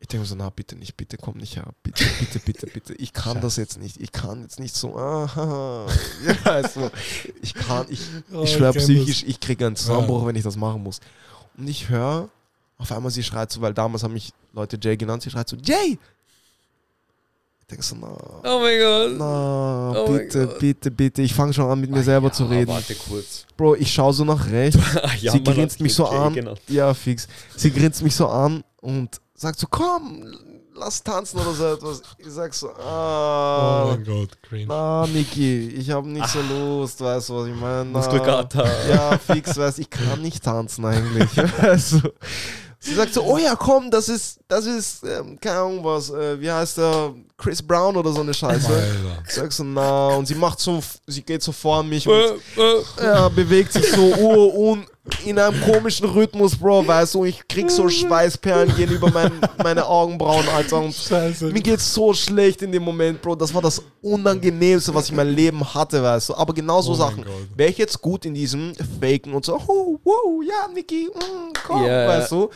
Ich 0.00 0.08
denke 0.08 0.22
mir 0.22 0.26
so, 0.26 0.34
na 0.34 0.50
bitte 0.50 0.74
nicht, 0.76 0.96
bitte 0.96 1.16
komm 1.18 1.36
nicht 1.36 1.56
her, 1.56 1.66
bitte, 1.82 2.04
bitte, 2.18 2.38
bitte, 2.40 2.66
bitte. 2.66 2.94
Ich 2.94 3.12
kann 3.12 3.40
das 3.40 3.56
jetzt 3.56 3.78
nicht, 3.78 4.00
ich 4.00 4.10
kann 4.10 4.42
jetzt 4.42 4.58
nicht 4.60 4.74
so, 4.74 4.96
aha, 4.98 5.86
ja, 6.26 6.50
also, 6.50 6.90
ich 7.42 7.54
kann, 7.54 7.86
ich, 7.88 8.00
Oh, 8.32 8.42
ich 8.42 8.52
schwöre 8.52 8.72
psychisch, 8.74 9.22
ich 9.26 9.38
kriege 9.40 9.66
einen 9.66 9.76
Zusammenbruch, 9.76 10.22
Ja. 10.22 10.28
wenn 10.28 10.36
ich 10.36 10.42
das 10.42 10.56
machen 10.56 10.82
muss. 10.82 11.00
Und 11.56 11.68
ich 11.68 11.88
höre, 11.88 12.28
auf 12.78 12.90
einmal 12.92 13.10
sie 13.12 13.22
schreit 13.22 13.50
so, 13.52 13.60
weil 13.60 13.72
damals 13.74 14.02
haben 14.02 14.14
mich 14.14 14.32
Leute 14.52 14.78
Jay 14.82 14.96
genannt, 14.96 15.22
sie 15.22 15.30
schreit 15.30 15.48
so, 15.48 15.56
Jay! 15.56 15.98
Ich 17.66 17.68
denke 17.68 17.82
so, 17.82 17.96
na, 17.96 18.08
Oh 18.44 18.60
mein 18.60 18.78
Gott. 18.78 19.18
na, 19.18 19.92
Oh 19.96 20.10
mein 20.10 20.18
bitte, 20.18 20.46
Gott. 20.46 20.58
bitte, 20.58 20.90
bitte. 20.90 21.22
Ich 21.22 21.32
fange 21.32 21.54
schon 21.54 21.70
an, 21.70 21.80
mit 21.80 21.90
mir 21.90 22.02
selber 22.02 22.30
zu 22.30 22.44
reden. 22.44 22.68
Warte 22.68 22.94
kurz. 22.94 23.46
Bro, 23.56 23.76
ich 23.76 23.90
schaue 23.90 24.12
so 24.12 24.22
nach 24.22 24.50
rechts. 24.50 24.78
ja, 25.22 25.32
sie 25.32 25.40
man 25.40 25.54
grinst 25.54 25.80
mich 25.80 25.94
so 25.94 26.04
Jay 26.04 26.14
an. 26.18 26.34
genannt. 26.34 26.60
Ja, 26.68 26.92
fix. 26.92 27.26
Sie 27.56 27.70
grinst 27.70 28.02
mich 28.02 28.14
so 28.14 28.28
an 28.28 28.62
und 28.82 29.18
sagt 29.34 29.58
so, 29.58 29.66
komm, 29.70 30.26
lass 30.74 31.02
tanzen 31.02 31.40
oder 31.40 31.52
so 31.54 31.64
etwas. 31.72 32.02
Ich 32.18 32.28
sag 32.28 32.52
so, 32.52 32.68
Oh 32.68 32.82
ah, 32.82 33.86
mein 33.96 34.04
Gott, 34.04 34.36
cringe. 34.42 34.66
na, 34.66 35.06
Niki, 35.06 35.68
ich 35.68 35.90
habe 35.90 36.06
nicht 36.06 36.28
so 36.28 36.40
Lust, 36.42 37.00
weißt 37.00 37.30
du, 37.30 37.34
was 37.36 37.46
ich 37.48 37.54
meine? 37.54 37.86
Muskelkater. 37.86 38.68
Ja, 38.90 39.16
fix, 39.16 39.56
weißt 39.56 39.78
ich 39.78 39.88
kann 39.88 40.20
nicht 40.20 40.44
tanzen 40.44 40.84
eigentlich. 40.84 41.30
also, 41.62 41.98
sie 42.84 42.94
sagt 42.94 43.14
so, 43.14 43.22
oh 43.24 43.38
ja, 43.38 43.56
komm, 43.56 43.90
das 43.90 44.08
ist, 44.08 44.38
das 44.46 44.66
ist, 44.66 45.02
ähm, 45.04 45.38
keine 45.40 45.58
Ahnung 45.58 45.84
was, 45.84 46.10
äh, 46.10 46.40
wie 46.40 46.50
heißt 46.50 46.78
der, 46.78 47.14
Chris 47.36 47.62
Brown 47.62 47.96
oder 47.96 48.12
so 48.12 48.20
eine 48.20 48.34
Scheiße. 48.34 48.68
Alter. 48.68 49.22
Ich 49.26 49.34
sag 49.34 49.52
so, 49.52 49.64
na, 49.64 50.08
und 50.08 50.26
sie 50.26 50.34
macht 50.34 50.60
so, 50.60 50.82
sie 51.06 51.22
geht 51.22 51.42
so 51.42 51.52
vor 51.52 51.82
mich 51.82 52.06
und 52.06 52.14
Äh, 52.14 52.60
äh. 52.60 52.82
ja, 53.02 53.28
bewegt 53.28 53.72
sich 53.72 53.90
so 53.90 54.02
uh, 54.02 54.72
un, 54.72 54.86
in 55.24 55.38
einem 55.38 55.60
komischen 55.60 56.08
Rhythmus, 56.08 56.56
Bro, 56.56 56.86
weißt 56.86 57.14
du, 57.14 57.24
ich 57.26 57.46
krieg 57.46 57.70
so 57.70 57.88
Schweißperlen 57.90 58.74
gehen 58.74 58.90
über 58.90 59.10
mein, 59.10 59.30
meine 59.62 59.84
Augenbrauen, 59.86 60.48
Alter. 60.48 60.80
Und 60.80 60.94
Scheiße. 60.94 61.46
mir 61.50 61.60
geht's 61.60 61.92
so 61.92 62.14
schlecht 62.14 62.62
in 62.62 62.72
dem 62.72 62.82
Moment, 62.82 63.20
Bro. 63.20 63.36
Das 63.36 63.52
war 63.52 63.60
das 63.60 63.82
Unangenehmste, 64.00 64.94
was 64.94 65.04
ich 65.04 65.10
in 65.10 65.16
meinem 65.16 65.34
Leben 65.34 65.74
hatte, 65.74 66.02
weißt 66.02 66.30
du. 66.30 66.34
Aber 66.34 66.54
genau 66.54 66.80
so 66.80 66.92
Oh 66.92 66.94
Sachen. 66.94 67.24
Wäre 67.54 67.70
ich 67.70 67.76
jetzt 67.78 68.00
gut 68.00 68.24
in 68.24 68.32
diesem 68.34 68.72
Faken 69.00 69.34
und 69.34 69.44
so, 69.44 69.56
oh, 69.66 69.98
wow, 70.04 70.42
ja, 70.42 70.68
Niki, 70.72 71.10
mm, 71.14 71.52
komm, 71.66 71.84
Ja. 71.84 72.08
weißt 72.08 72.32
du. 72.32 72.48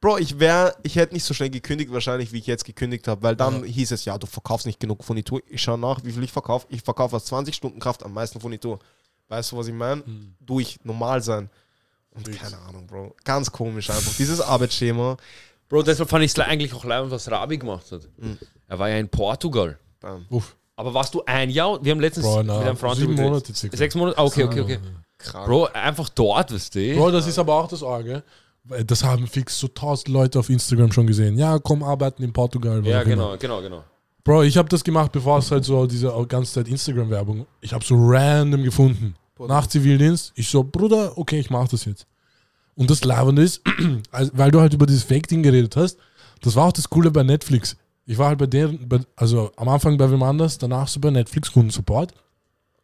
Bro, 0.00 0.16
ich 0.16 0.40
wäre, 0.40 0.74
ich 0.82 0.96
hätte 0.96 1.12
nicht 1.12 1.24
so 1.24 1.34
schnell 1.34 1.50
gekündigt, 1.50 1.92
wahrscheinlich, 1.92 2.32
wie 2.32 2.38
ich 2.38 2.46
jetzt 2.46 2.64
gekündigt 2.64 3.06
habe, 3.08 3.22
weil 3.22 3.36
dann 3.36 3.62
hieß 3.64 3.90
es, 3.92 4.06
ja, 4.06 4.16
du 4.16 4.26
verkaufst 4.26 4.64
nicht 4.64 4.80
genug 4.80 5.04
Furnitur. 5.04 5.42
Ich 5.50 5.60
schaue 5.60 5.76
nach, 5.76 6.02
wie 6.02 6.12
viel 6.12 6.22
ich 6.24 6.32
verkaufe. 6.32 6.66
Ich 6.70 6.80
verkaufe 6.80 7.16
aus 7.16 7.26
20 7.26 7.54
Stunden 7.54 7.78
Kraft 7.78 8.02
am 8.02 8.14
meisten 8.14 8.40
Furnitur. 8.40 8.78
Weißt 9.28 9.52
du, 9.52 9.58
was 9.58 9.66
ich 9.68 9.74
meine? 9.74 10.02
Hm. 10.02 10.34
Durch 10.40 10.80
normal 10.84 11.22
sein. 11.22 11.50
Und 12.14 12.30
keine 12.36 12.58
Ahnung, 12.58 12.86
Bro. 12.86 13.14
Ganz 13.24 13.50
komisch 13.50 13.90
einfach. 13.90 14.14
Dieses 14.16 14.40
Arbeitsschema. 14.40 15.16
Bro, 15.68 15.82
deshalb 15.84 16.08
fand 16.08 16.24
ich 16.24 16.32
es 16.32 16.38
eigentlich 16.38 16.74
auch 16.74 16.84
leid, 16.84 17.10
was 17.10 17.30
Rabi 17.30 17.58
gemacht 17.58 17.90
hat. 17.92 18.02
Mhm. 18.18 18.38
Er 18.66 18.78
war 18.78 18.88
ja 18.88 18.98
in 18.98 19.08
Portugal. 19.08 19.78
Bam. 20.00 20.26
Uff. 20.28 20.56
Aber 20.74 20.94
warst 20.94 21.14
du 21.14 21.22
ein 21.26 21.50
Jahr? 21.50 21.82
Wir 21.84 21.92
haben 21.92 22.00
letztens 22.00 22.26
Bro, 22.26 22.42
mit 22.42 22.50
einem 22.50 22.76
Freund 22.76 22.96
sieben. 22.98 23.14
Monate 23.14 23.54
circa. 23.54 23.76
Sechs 23.76 23.94
Monate? 23.94 24.18
Ah, 24.18 24.24
okay, 24.24 24.44
okay, 24.44 24.60
okay. 24.60 24.78
Krank. 25.18 25.46
Bro, 25.46 25.66
einfach 25.66 26.08
dort, 26.08 26.52
weißt 26.52 26.74
du? 26.74 26.94
Bro, 26.96 27.10
das 27.10 27.26
ist 27.26 27.38
aber 27.38 27.54
auch 27.54 27.68
das 27.68 27.82
Arge. 27.82 28.22
Weil 28.64 28.84
Das 28.84 29.04
haben 29.04 29.26
fix 29.26 29.58
so 29.58 29.68
tausend 29.68 30.08
Leute 30.08 30.38
auf 30.38 30.48
Instagram 30.48 30.90
schon 30.92 31.06
gesehen. 31.06 31.38
Ja, 31.38 31.58
komm 31.58 31.82
arbeiten 31.82 32.22
in 32.22 32.32
Portugal. 32.32 32.84
ja, 32.86 33.02
genau, 33.02 33.36
genau, 33.38 33.60
genau. 33.60 33.84
Bro, 34.24 34.42
ich 34.42 34.56
habe 34.56 34.68
das 34.68 34.84
gemacht, 34.84 35.12
bevor 35.12 35.38
es 35.38 35.50
halt 35.50 35.64
so 35.64 35.86
diese 35.86 36.12
ganze 36.28 36.52
Zeit 36.52 36.68
Instagram-Werbung. 36.68 37.46
Ich 37.60 37.72
habe 37.72 37.84
so 37.84 37.94
random 37.96 38.62
gefunden. 38.62 39.14
Nach 39.48 39.66
Zivildienst. 39.66 40.32
Ich 40.34 40.48
so, 40.48 40.62
Bruder, 40.64 41.16
okay, 41.16 41.38
ich 41.38 41.50
mach 41.50 41.68
das 41.68 41.84
jetzt. 41.84 42.06
Und 42.74 42.90
das 42.90 43.04
Lavende 43.04 43.42
ist, 43.42 43.62
weil 44.32 44.50
du 44.50 44.60
halt 44.60 44.74
über 44.74 44.86
dieses 44.86 45.04
Fake-Ding 45.04 45.42
geredet 45.42 45.76
hast, 45.76 45.98
das 46.42 46.56
war 46.56 46.66
auch 46.66 46.72
das 46.72 46.88
Coole 46.88 47.10
bei 47.10 47.22
Netflix. 47.22 47.76
Ich 48.06 48.18
war 48.18 48.28
halt 48.28 48.38
bei 48.38 48.46
deren, 48.46 48.88
bei, 48.88 49.00
also 49.16 49.52
am 49.56 49.68
Anfang 49.68 49.98
bei 49.98 50.10
wem 50.10 50.22
anders, 50.22 50.58
danach 50.58 50.88
so 50.88 51.00
bei 51.00 51.10
Netflix 51.10 51.52
Kundensupport. 51.52 52.12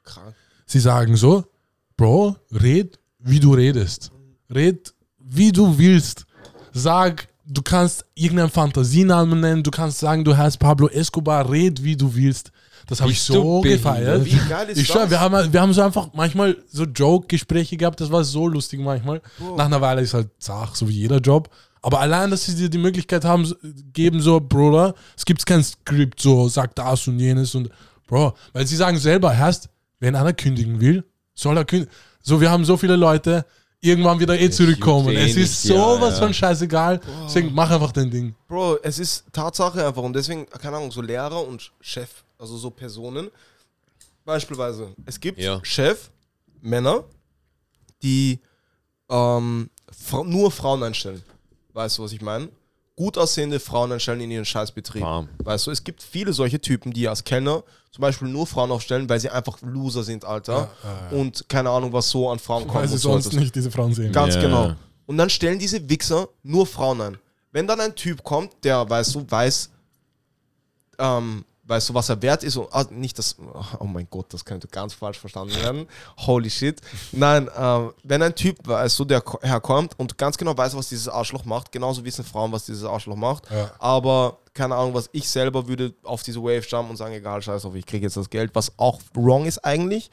Krank. 0.04 0.34
Sie 0.66 0.80
sagen 0.80 1.16
so, 1.16 1.44
Bro, 1.96 2.36
red, 2.52 2.98
wie 3.18 3.40
du 3.40 3.54
redest. 3.54 4.12
Red, 4.50 4.92
wie 5.18 5.50
du 5.50 5.78
willst. 5.78 6.26
Sag, 6.72 7.28
du 7.46 7.62
kannst 7.62 8.04
irgendeinen 8.14 8.50
Fantasienamen 8.50 9.40
nennen, 9.40 9.62
du 9.62 9.70
kannst 9.70 9.98
sagen, 9.98 10.24
du 10.24 10.36
heißt 10.36 10.58
Pablo 10.58 10.88
Escobar, 10.88 11.50
red, 11.50 11.82
wie 11.82 11.96
du 11.96 12.14
willst. 12.14 12.52
Das 12.88 13.00
habe 13.00 13.10
ich 13.10 13.20
so 13.20 13.60
gefeiert. 13.62 14.24
Wie 14.24 14.36
geil 14.48 14.68
ist 14.68 14.78
Ich 14.78 14.88
das? 14.88 15.10
wir 15.10 15.20
haben, 15.20 15.52
wir 15.52 15.60
haben 15.60 15.72
so 15.72 15.82
einfach 15.82 16.08
manchmal 16.14 16.56
so 16.70 16.84
Joke-Gespräche 16.84 17.76
gehabt, 17.76 18.00
das 18.00 18.10
war 18.12 18.22
so 18.22 18.46
lustig 18.46 18.80
manchmal. 18.80 19.20
Nach 19.56 19.66
einer 19.66 19.80
Weile 19.80 20.02
ist 20.02 20.14
halt 20.14 20.30
Sach, 20.38 20.74
so 20.74 20.88
wie 20.88 20.92
jeder 20.92 21.18
Job. 21.18 21.50
Aber 21.82 22.00
allein, 22.00 22.30
dass 22.30 22.44
sie 22.44 22.54
dir 22.54 22.68
die 22.68 22.78
Möglichkeit 22.78 23.24
haben, 23.24 23.52
geben, 23.92 24.20
so, 24.20 24.40
Bruder, 24.40 24.94
es 25.16 25.24
gibt 25.24 25.44
kein 25.46 25.62
Skript, 25.62 26.20
so, 26.20 26.48
sag 26.48 26.74
das 26.74 27.06
und 27.06 27.18
jenes 27.18 27.54
und, 27.54 27.70
Bro, 28.06 28.34
weil 28.52 28.66
sie 28.66 28.76
sagen 28.76 28.98
selber, 28.98 29.32
erst, 29.34 29.68
wenn 30.00 30.14
einer 30.16 30.32
kündigen 30.32 30.80
will, 30.80 31.04
soll 31.34 31.56
er 31.56 31.64
kündigen. 31.64 31.92
So, 32.22 32.40
wir 32.40 32.50
haben 32.50 32.64
so 32.64 32.76
viele 32.76 32.96
Leute, 32.96 33.44
irgendwann 33.80 34.18
wieder 34.18 34.38
eh 34.38 34.50
zurückkommen. 34.50 35.10
eh 35.10 35.26
Es 35.26 35.36
ist 35.36 35.62
sowas 35.62 36.14
ja. 36.14 36.24
von 36.24 36.34
scheißegal. 36.34 37.00
Deswegen 37.24 37.52
mach 37.54 37.70
einfach 37.70 37.92
dein 37.92 38.10
Ding. 38.10 38.34
Bro, 38.48 38.78
es 38.82 38.98
ist 38.98 39.24
Tatsache 39.32 39.86
einfach 39.86 40.02
und 40.02 40.12
deswegen, 40.14 40.46
keine 40.46 40.76
Ahnung, 40.78 40.90
so 40.90 41.02
Lehrer 41.02 41.46
und 41.46 41.70
Chef, 41.80 42.24
also 42.38 42.56
so 42.56 42.70
Personen. 42.70 43.30
Beispielsweise, 44.24 44.92
es 45.04 45.20
gibt 45.20 45.38
Ja. 45.38 45.60
Chef, 45.62 46.10
Männer, 46.60 47.04
die 48.02 48.40
ähm, 49.08 49.70
Fra 49.90 50.24
nur 50.24 50.50
Frauen 50.50 50.82
einstellen. 50.82 51.22
Weißt 51.72 51.98
du, 51.98 52.02
was 52.02 52.12
ich 52.12 52.20
meine? 52.20 52.48
Gut 52.96 53.18
aussehende 53.18 53.60
Frauen 53.60 53.92
einstellen 53.92 54.20
in 54.22 54.30
ihren 54.30 54.44
Scheißbetrieb. 54.44 55.02
Bam. 55.02 55.28
Weißt 55.44 55.66
du, 55.66 55.70
es 55.70 55.84
gibt 55.84 56.02
viele 56.02 56.32
solche 56.32 56.60
Typen, 56.60 56.92
die 56.92 57.06
als 57.06 57.22
Kellner 57.22 57.62
zum 57.92 58.02
Beispiel 58.02 58.28
nur 58.28 58.46
Frauen 58.46 58.70
aufstellen, 58.72 59.08
weil 59.08 59.20
sie 59.20 59.28
einfach 59.30 59.60
Loser 59.62 60.02
sind, 60.02 60.24
Alter. 60.24 60.70
Und 61.10 61.48
keine 61.48 61.70
Ahnung, 61.70 61.92
was 61.92 62.08
so 62.10 62.28
an 62.30 62.38
Frauen 62.38 62.62
kommt. 62.64 62.74
Weil 62.74 62.88
sie 62.88 62.96
sonst 62.98 63.32
nicht 63.34 63.54
diese 63.54 63.70
Frauen 63.70 63.92
sehen. 63.94 64.12
Ganz 64.12 64.34
Ja. 64.34 64.40
genau. 64.40 64.74
Und 65.06 65.18
dann 65.18 65.30
stellen 65.30 65.58
diese 65.58 65.88
Wichser 65.88 66.28
nur 66.42 66.66
Frauen 66.66 67.00
ein. 67.00 67.18
Wenn 67.52 67.66
dann 67.66 67.80
ein 67.80 67.94
Typ 67.94 68.22
kommt, 68.24 68.52
der, 68.64 68.88
weißt 68.88 69.14
du, 69.14 69.30
weiß, 69.30 69.70
ähm, 70.98 71.44
weißt 71.68 71.88
du, 71.88 71.94
was 71.94 72.08
er 72.08 72.20
wert 72.22 72.42
ist, 72.44 72.56
und, 72.56 72.68
ah, 72.72 72.84
nicht 72.90 73.18
das, 73.18 73.36
oh 73.80 73.84
mein 73.84 74.06
Gott, 74.10 74.26
das 74.32 74.44
könnte 74.44 74.68
ganz 74.68 74.94
falsch 74.94 75.18
verstanden 75.18 75.54
werden. 75.56 75.86
Holy 76.18 76.48
shit. 76.50 76.80
Nein, 77.12 77.48
ähm, 77.58 77.92
wenn 78.04 78.22
ein 78.22 78.34
Typ, 78.34 78.58
weißt 78.66 78.98
du, 78.98 79.04
der 79.04 79.20
ko- 79.20 79.40
herkommt 79.42 79.98
und 79.98 80.16
ganz 80.16 80.36
genau 80.38 80.56
weiß, 80.56 80.76
was 80.76 80.88
dieses 80.88 81.08
Arschloch 81.08 81.44
macht, 81.44 81.72
genauso 81.72 82.04
wissen 82.04 82.24
Frauen, 82.24 82.52
was 82.52 82.66
dieses 82.66 82.84
Arschloch 82.84 83.16
macht, 83.16 83.50
Ja. 83.50 83.70
aber 83.78 84.38
keine 84.54 84.74
Ahnung, 84.74 84.94
was 84.94 85.10
ich 85.12 85.28
selber 85.28 85.68
würde 85.68 85.92
auf 86.02 86.22
diese 86.22 86.40
Wave 86.42 86.64
jumpen 86.66 86.90
und 86.90 86.96
sagen, 86.96 87.12
egal, 87.14 87.42
scheiß 87.42 87.62
drauf, 87.62 87.74
ich 87.74 87.84
kriege 87.84 88.06
jetzt 88.06 88.16
das 88.16 88.30
Geld, 88.30 88.52
was 88.54 88.72
auch 88.78 89.00
wrong 89.12 89.44
ist 89.44 89.58
eigentlich. 89.64 90.10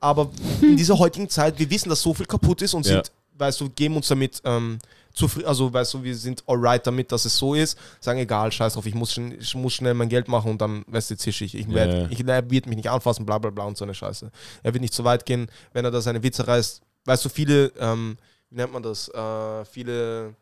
Aber 0.00 0.30
in 0.60 0.76
dieser 0.76 0.98
heutigen 0.98 1.28
Zeit, 1.28 1.58
wir 1.58 1.70
wissen, 1.70 1.88
dass 1.88 2.02
so 2.02 2.12
viel 2.12 2.26
kaputt 2.26 2.62
ist 2.62 2.74
und 2.74 2.84
Ja. 2.86 2.94
sind, 2.94 3.12
weißt 3.38 3.60
du, 3.60 3.70
geben 3.70 3.94
uns 3.96 4.08
damit 4.08 4.40
ähm, 4.44 4.78
zufrieden, 5.16 5.48
also 5.48 5.72
weißt 5.72 5.94
du, 5.94 6.02
wir 6.04 6.14
sind 6.14 6.44
alright 6.46 6.86
damit, 6.86 7.10
dass 7.10 7.24
es 7.24 7.36
so 7.36 7.54
ist, 7.54 7.76
sagen, 8.00 8.20
egal, 8.20 8.52
scheiß 8.52 8.74
drauf, 8.74 8.86
ich 8.86 8.94
muss, 8.94 9.12
schn 9.14 9.32
ich 9.40 9.54
muss 9.54 9.72
schnell 9.74 9.94
mein 9.94 10.08
Geld 10.08 10.28
machen 10.28 10.52
und 10.52 10.60
dann, 10.60 10.84
weißt 10.86 11.10
du, 11.10 11.16
zisch 11.16 11.40
ich. 11.40 11.54
Ich, 11.54 11.68
werd, 11.72 11.92
Ja. 11.92 12.06
ich 12.10 12.26
er 12.26 12.50
wird 12.50 12.66
mich 12.66 12.76
nicht 12.76 12.90
anfassen, 12.90 13.26
bla 13.26 13.38
bla 13.38 13.50
bla 13.50 13.64
und 13.64 13.76
so 13.76 13.84
eine 13.84 13.94
Scheiße. 13.94 14.30
Er 14.62 14.72
wird 14.74 14.82
nicht 14.82 14.94
so 14.94 15.02
weit 15.04 15.26
gehen, 15.26 15.48
wenn 15.72 15.84
er 15.84 15.90
da 15.90 16.00
seine 16.00 16.22
Witze 16.22 16.46
reißt. 16.46 16.82
Weißt 17.04 17.24
du, 17.24 17.28
viele, 17.28 17.72
ähm, 17.80 18.16
wie 18.50 18.56
nennt 18.56 18.72
man 18.72 18.82
das, 18.82 19.08
äh, 19.08 19.64
viele 19.64 20.34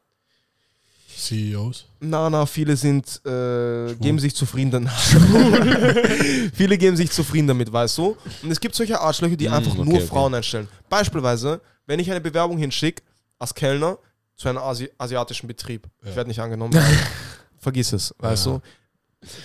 CEOs. 1.16 1.86
na, 2.00 2.28
na, 2.28 2.44
viele 2.44 2.76
sind, 2.76 3.20
äh, 3.24 3.94
geben 3.94 4.18
sich 4.18 4.34
zufrieden 4.34 4.70
dann. 4.72 4.88
viele 6.54 6.76
geben 6.76 6.96
sich 6.96 7.10
zufrieden 7.12 7.46
damit, 7.46 7.72
weißt 7.72 7.98
du? 7.98 8.16
Und 8.42 8.50
es 8.50 8.58
gibt 8.58 8.74
solche 8.74 9.00
Arschlöcher, 9.00 9.36
die 9.36 9.48
Mm, 9.48 9.52
einfach 9.54 9.72
okay, 9.72 9.84
nur 9.84 9.94
okay. 9.94 10.06
Frauen 10.06 10.34
einstellen. 10.34 10.68
Beispielsweise, 10.88 11.60
wenn 11.86 12.00
ich 12.00 12.10
eine 12.10 12.20
Bewerbung 12.20 12.58
hinschicke, 12.58 13.02
als 13.38 13.54
Kellner, 13.54 13.98
zu 14.36 14.48
einem 14.48 14.58
Asi 14.58 14.90
asiatischen 14.98 15.46
Betrieb. 15.46 15.86
Ich 16.02 16.10
Ja. 16.10 16.16
werde 16.16 16.28
nicht 16.28 16.40
angenommen. 16.40 16.72
Vergiss 17.58 17.92
es, 17.92 18.14
weißt 18.18 18.46
Ja. 18.46 18.52
du? 18.52 18.60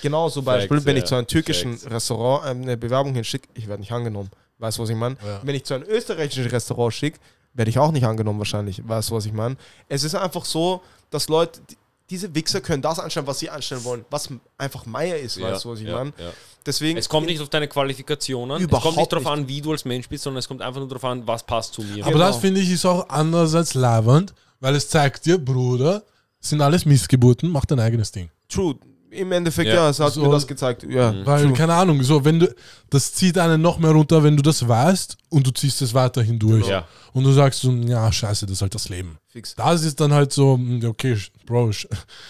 Genauso 0.02 0.41
Beispiel, 0.41 0.78
Facts, 0.78 0.86
wenn 0.86 0.98
ich 0.98 1.03
ja. 1.03 1.07
zu 1.07 1.16
einem 1.16 1.28
türkischen 1.28 1.78
Facts. 1.78 1.90
Restaurant 1.94 2.45
eine 2.45 2.76
Bewerbung 2.76 3.14
hinschicke, 3.16 3.48
ich 3.53 3.68
werde 3.68 3.80
nicht 3.80 3.91
angenommen. 3.94 4.30
Weißt 4.57 4.78
du, 4.78 4.84
was 4.84 4.90
ich 4.90 4.95
meine? 4.98 5.16
Ja. 5.26 5.40
Wenn 5.44 5.56
ich 5.56 5.64
zu 5.64 5.74
einem 5.74 5.86
österreichischen 5.88 6.48
Restaurant 6.48 6.94
schicke, 6.94 7.18
werde 7.53 7.70
ich 7.70 7.80
auch 7.80 7.91
nicht 7.91 8.06
angenommen 8.06 8.40
wahrscheinlich. 8.40 8.86
Weißt 8.86 9.10
du, 9.10 9.16
was 9.16 9.26
ich 9.26 9.32
meine? 9.32 9.56
Es 9.88 10.03
ist 10.03 10.16
einfach 10.16 10.44
so, 10.44 10.82
dass 11.10 11.30
Leute, 11.30 11.61
die- 11.70 11.78
diese 12.10 12.34
Wichser 12.36 12.60
können 12.60 12.82
das 12.82 12.99
anstellen, 12.99 13.28
was 13.28 13.40
sie 13.40 13.49
anstellen 13.49 13.84
wollen, 13.86 14.03
was 14.10 14.28
einfach 14.57 14.86
Meier 14.86 15.18
ist, 15.18 15.40
weißt 15.40 15.64
du, 15.64 15.70
was 15.72 15.80
ich 15.80 15.88
ja, 15.88 15.95
meine? 15.95 16.11
ja. 16.18 16.32
Deswegen, 16.66 16.98
Es 16.99 17.07
kommt 17.07 17.28
nicht 17.28 17.40
auf 17.40 17.49
deine 17.49 17.68
Qualifikationen, 17.70 18.64
es 18.64 18.82
kommt 18.82 18.98
nicht 18.98 19.11
darauf 19.11 19.28
an, 19.28 19.48
wie 19.48 19.61
du 19.61 19.72
als 19.72 19.86
Mensch 19.86 20.10
bist, 20.10 20.24
sondern 20.24 20.40
es 20.40 20.48
kommt 20.48 20.61
einfach 20.61 20.80
nur 20.80 20.90
darauf 20.90 21.06
an, 21.06 21.26
was 21.26 21.44
passt 21.44 21.74
zu 21.76 21.82
mir. 21.84 22.03
Aber 22.03 22.11
Genau. 22.14 22.26
das 22.28 22.38
finde 22.38 22.60
ich 22.60 22.70
ist 22.70 22.86
auch 22.86 23.07
anders 23.10 23.53
als 23.56 23.76
lavend, 23.76 24.34
weil 24.60 24.76
es 24.76 24.90
zeigt 24.90 25.26
dir, 25.26 25.38
Bruder, 25.38 26.03
sind 26.40 26.61
alles 26.61 26.86
Missgeburten, 26.86 27.49
mach 27.52 27.65
dein 27.65 27.80
eigenes 27.80 28.11
Ding. 28.11 28.30
true. 28.48 28.76
Im 29.11 29.31
Endeffekt, 29.31 29.68
Ja. 29.69 29.73
ja, 29.73 29.90
es 29.90 29.99
hat 29.99 30.14
So- 30.14 30.22
mir 30.22 30.30
das 30.30 30.45
gezeigt. 30.45 30.84
Ja, 30.88 31.11
Weil, 31.26 31.45
true. 31.45 31.53
keine 31.53 31.73
Ahnung, 31.73 32.03
so, 32.03 32.23
wenn 32.23 32.40
du, 32.41 32.56
das 32.91 33.11
zieht 33.11 33.40
einen 33.40 33.60
noch 33.60 33.80
mehr 33.80 33.90
runter, 33.90 34.22
wenn 34.23 34.38
du 34.38 34.44
das 34.44 34.68
weißt 34.68 35.18
und 35.30 35.48
du 35.48 35.49
ziehst 35.52 35.81
es 35.81 35.95
weiterhin 35.95 36.38
durch. 36.38 36.68
Ja. 36.68 36.88
Und 37.14 37.23
du 37.23 37.31
sagst 37.31 37.61
so, 37.61 37.72
ja, 37.72 38.11
scheiße, 38.11 38.45
das 38.45 38.53
ist 38.57 38.61
halt 38.61 38.76
das 38.76 38.88
Leben. 38.88 39.18
Fix. 39.27 39.56
Das 39.56 39.84
ist 39.84 39.99
dann 39.99 40.14
halt 40.14 40.31
so, 40.31 40.57
mm, 40.57 40.86
okay, 40.86 41.18
Bro, 41.48 41.69
sch- 41.69 41.88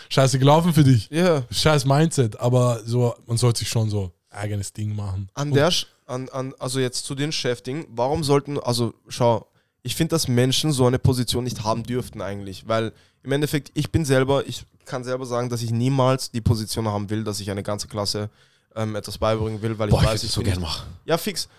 scheiße 0.07 0.39
gelaufen 0.39 0.71
für 0.73 0.85
dich. 0.85 1.09
Ja, 1.11 1.43
Scheiß 1.51 1.83
Mindset, 1.83 2.39
aber 2.39 2.79
so, 2.85 3.13
man 3.27 3.35
sollte 3.35 3.59
sich 3.59 3.67
schon 3.67 3.89
so 3.89 4.13
eigenes 4.29 4.71
Ding 4.71 4.95
machen. 4.95 5.27
an 5.33 5.51
der, 5.51 5.73
Sch- 5.73 5.85
an, 6.05 6.29
an, 6.29 6.53
also 6.59 6.79
jetzt 6.79 7.03
zu 7.03 7.13
den 7.13 7.33
Chefding, 7.33 7.87
warum 7.89 8.23
sollten, 8.23 8.57
also 8.57 8.93
schau, 9.09 9.47
ich 9.89 9.95
finde, 9.95 10.11
dass 10.11 10.27
Menschen 10.27 10.71
so 10.71 10.85
eine 10.85 10.99
Position 10.99 11.43
nicht 11.43 11.63
haben 11.63 11.81
dürften 11.81 12.21
eigentlich, 12.21 12.67
weil 12.67 12.93
im 13.23 13.31
Endeffekt, 13.31 13.71
ich 13.73 13.91
bin 13.91 14.05
selber, 14.05 14.45
ich 14.47 14.63
kann 14.85 15.03
selber 15.03 15.25
sagen, 15.25 15.49
dass 15.49 15.63
ich 15.63 15.71
niemals 15.71 16.29
die 16.29 16.41
Position 16.41 16.87
haben 16.87 17.09
will, 17.09 17.23
dass 17.23 17.39
ich 17.39 17.49
eine 17.49 17.63
ganze 17.63 17.87
Klasse 17.87 18.29
ähm, 18.75 18.95
etwas 18.95 19.17
beibringen 19.17 19.63
will, 19.63 19.79
weil 19.79 19.89
ich 19.89 19.95
Boah, 19.95 20.01
ich 20.03 20.07
weiß, 20.09 20.19
würde 20.21 20.25
ich 20.27 20.31
so 20.31 20.41
bin 20.41 20.51
gern 20.51 20.59
nicht- 20.59 20.69
machen. 20.69 20.87
Ja, 21.05 21.17
fix. 21.17 21.49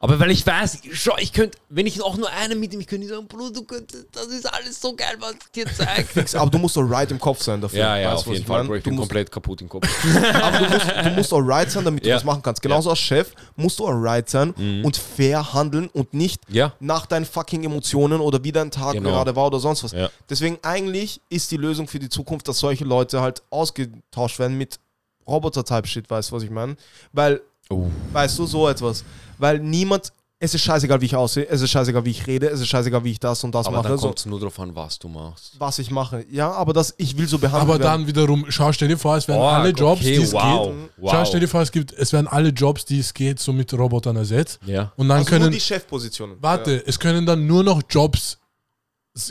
Aber 0.00 0.20
weil 0.20 0.30
ich 0.30 0.46
weiß, 0.46 0.78
schau, 0.92 1.16
ich 1.18 1.32
könnte, 1.32 1.58
wenn 1.70 1.84
ich 1.84 2.00
auch 2.00 2.16
nur 2.16 2.30
einen 2.30 2.60
mit 2.60 2.72
ihm, 2.72 2.78
ich 2.78 2.86
könnte 2.86 3.08
sagen, 3.08 3.26
Bruder, 3.26 3.50
du 3.52 3.64
könntest, 3.64 4.06
das 4.12 4.26
ist 4.28 4.46
alles 4.46 4.80
so 4.80 4.94
geil, 4.94 5.16
was 5.18 5.32
ich 5.32 5.50
dir 5.50 5.66
zeige. 5.66 6.24
Aber 6.38 6.50
du 6.50 6.58
musst 6.58 6.76
doch 6.76 6.82
right 6.88 7.10
im 7.10 7.18
Kopf 7.18 7.42
sein 7.42 7.60
dafür. 7.60 7.80
Ja, 7.80 7.96
ja, 7.98 8.08
Weißt 8.10 8.18
auf 8.18 8.24
du, 8.26 8.30
jeden 8.30 8.42
ich 8.42 8.46
Fall? 8.46 8.64
Bro, 8.64 8.74
ich 8.76 8.84
Du 8.84 8.90
bin 8.90 8.96
musst, 8.96 9.08
komplett 9.08 9.32
kaputt 9.32 9.60
im 9.60 9.68
Kopf. 9.68 9.88
aber 10.40 10.58
du 10.58 10.68
musst, 10.72 10.86
du 11.04 11.10
musst 11.10 11.32
auch 11.32 11.40
right 11.40 11.68
sein, 11.68 11.84
damit 11.84 12.04
du 12.04 12.08
Ja. 12.10 12.14
das 12.14 12.22
machen 12.24 12.42
kannst. 12.42 12.62
Genauso 12.62 12.90
als 12.90 13.00
Chef 13.00 13.32
musst 13.56 13.80
du 13.80 13.86
auch 13.88 13.92
right 13.92 14.28
sein 14.30 14.54
Mhm. 14.56 14.84
und 14.84 14.96
fair 14.96 15.52
handeln 15.52 15.88
und 15.88 16.14
nicht 16.14 16.42
Ja. 16.48 16.72
nach 16.78 17.06
deinen 17.06 17.24
fucking 17.24 17.64
Emotionen 17.64 18.20
oder 18.20 18.44
wie 18.44 18.52
dein 18.52 18.70
Tag 18.70 18.92
Genau. 18.92 19.10
gerade 19.10 19.34
war 19.34 19.46
oder 19.48 19.58
sonst 19.58 19.82
was. 19.82 19.90
Ja. 19.90 20.10
Deswegen 20.30 20.58
eigentlich 20.62 21.20
ist 21.28 21.50
die 21.50 21.56
Lösung 21.56 21.88
für 21.88 21.98
die 21.98 22.08
Zukunft, 22.08 22.46
dass 22.46 22.60
solche 22.60 22.84
Leute 22.84 23.20
halt 23.20 23.42
ausgetauscht 23.50 24.38
werden 24.38 24.56
mit 24.56 24.78
Roboter-Type-Shit, 25.26 26.08
weißt 26.08 26.30
du, 26.30 26.36
was 26.36 26.42
ich 26.44 26.50
meine? 26.50 26.76
Weil, 27.12 27.40
Oh. 27.70 27.86
weißt 28.12 28.38
du, 28.38 28.46
so 28.46 28.66
etwas. 28.68 29.04
Weil 29.38 29.58
niemand, 29.60 30.12
es 30.40 30.54
ist 30.54 30.62
scheißegal, 30.62 31.00
wie 31.00 31.06
ich 31.06 31.16
aussehe, 31.16 31.48
es 31.48 31.60
ist 31.62 31.70
scheißegal, 31.70 32.04
wie 32.04 32.10
ich 32.10 32.26
rede, 32.28 32.46
es 32.48 32.60
ist 32.60 32.68
scheißegal, 32.68 33.02
wie 33.02 33.10
ich 33.10 33.18
das 33.18 33.42
und 33.42 33.52
das 33.54 33.66
Aber 33.66 33.78
mache, 33.78 33.88
dann 33.88 33.98
so, 33.98 34.06
kommt 34.06 34.18
es 34.20 34.26
nur 34.26 34.38
darauf 34.38 34.58
an, 34.60 34.74
was 34.76 34.98
du 34.98 35.08
machst. 35.08 35.54
was 35.58 35.78
ich 35.80 35.90
mache. 35.90 36.24
Ja, 36.30 36.52
aber 36.52 36.72
das, 36.72 36.94
ich 36.96 37.16
will 37.18 37.26
so 37.26 37.38
behandelt 37.38 37.62
Aber 37.62 37.72
werden. 37.80 38.02
dann 38.02 38.06
wiederum, 38.06 38.46
schau, 38.48 38.70
stell 38.72 38.86
dir 38.88 38.96
vor, 38.98 39.16
es 39.16 39.26
werden 39.26 39.40
Oh, 39.40 39.46
alle 39.48 39.70
Jobs, 39.70 40.00
okay, 40.00 40.16
die 40.16 40.22
es 40.22 40.32
wow. 40.32 40.68
geht. 40.68 40.90
Wow. 40.98 41.10
Schau, 41.10 41.24
stell 41.24 41.40
dir 41.40 41.48
vor, 41.48 41.62
es, 41.62 41.72
gibt, 41.72 41.92
es 41.92 42.12
werden 42.12 42.28
alle 42.28 42.50
Jobs, 42.50 42.84
die 42.84 43.00
es 43.00 43.12
geht, 43.12 43.40
so 43.40 43.52
mit 43.52 43.72
Robotern 43.74 44.14
ersetzt. 44.16 44.60
Ja. 44.64 44.92
Und 44.96 45.08
dann 45.08 45.18
also 45.18 45.30
nur 45.32 45.38
können, 45.40 45.52
die 45.52 45.60
Chefpositionen. 45.60 46.36
warte, 46.40 46.86
es 46.86 47.00
können 47.00 47.26
dann 47.26 47.46
nur 47.48 47.64
noch 47.64 47.82
Jobs 47.90 48.38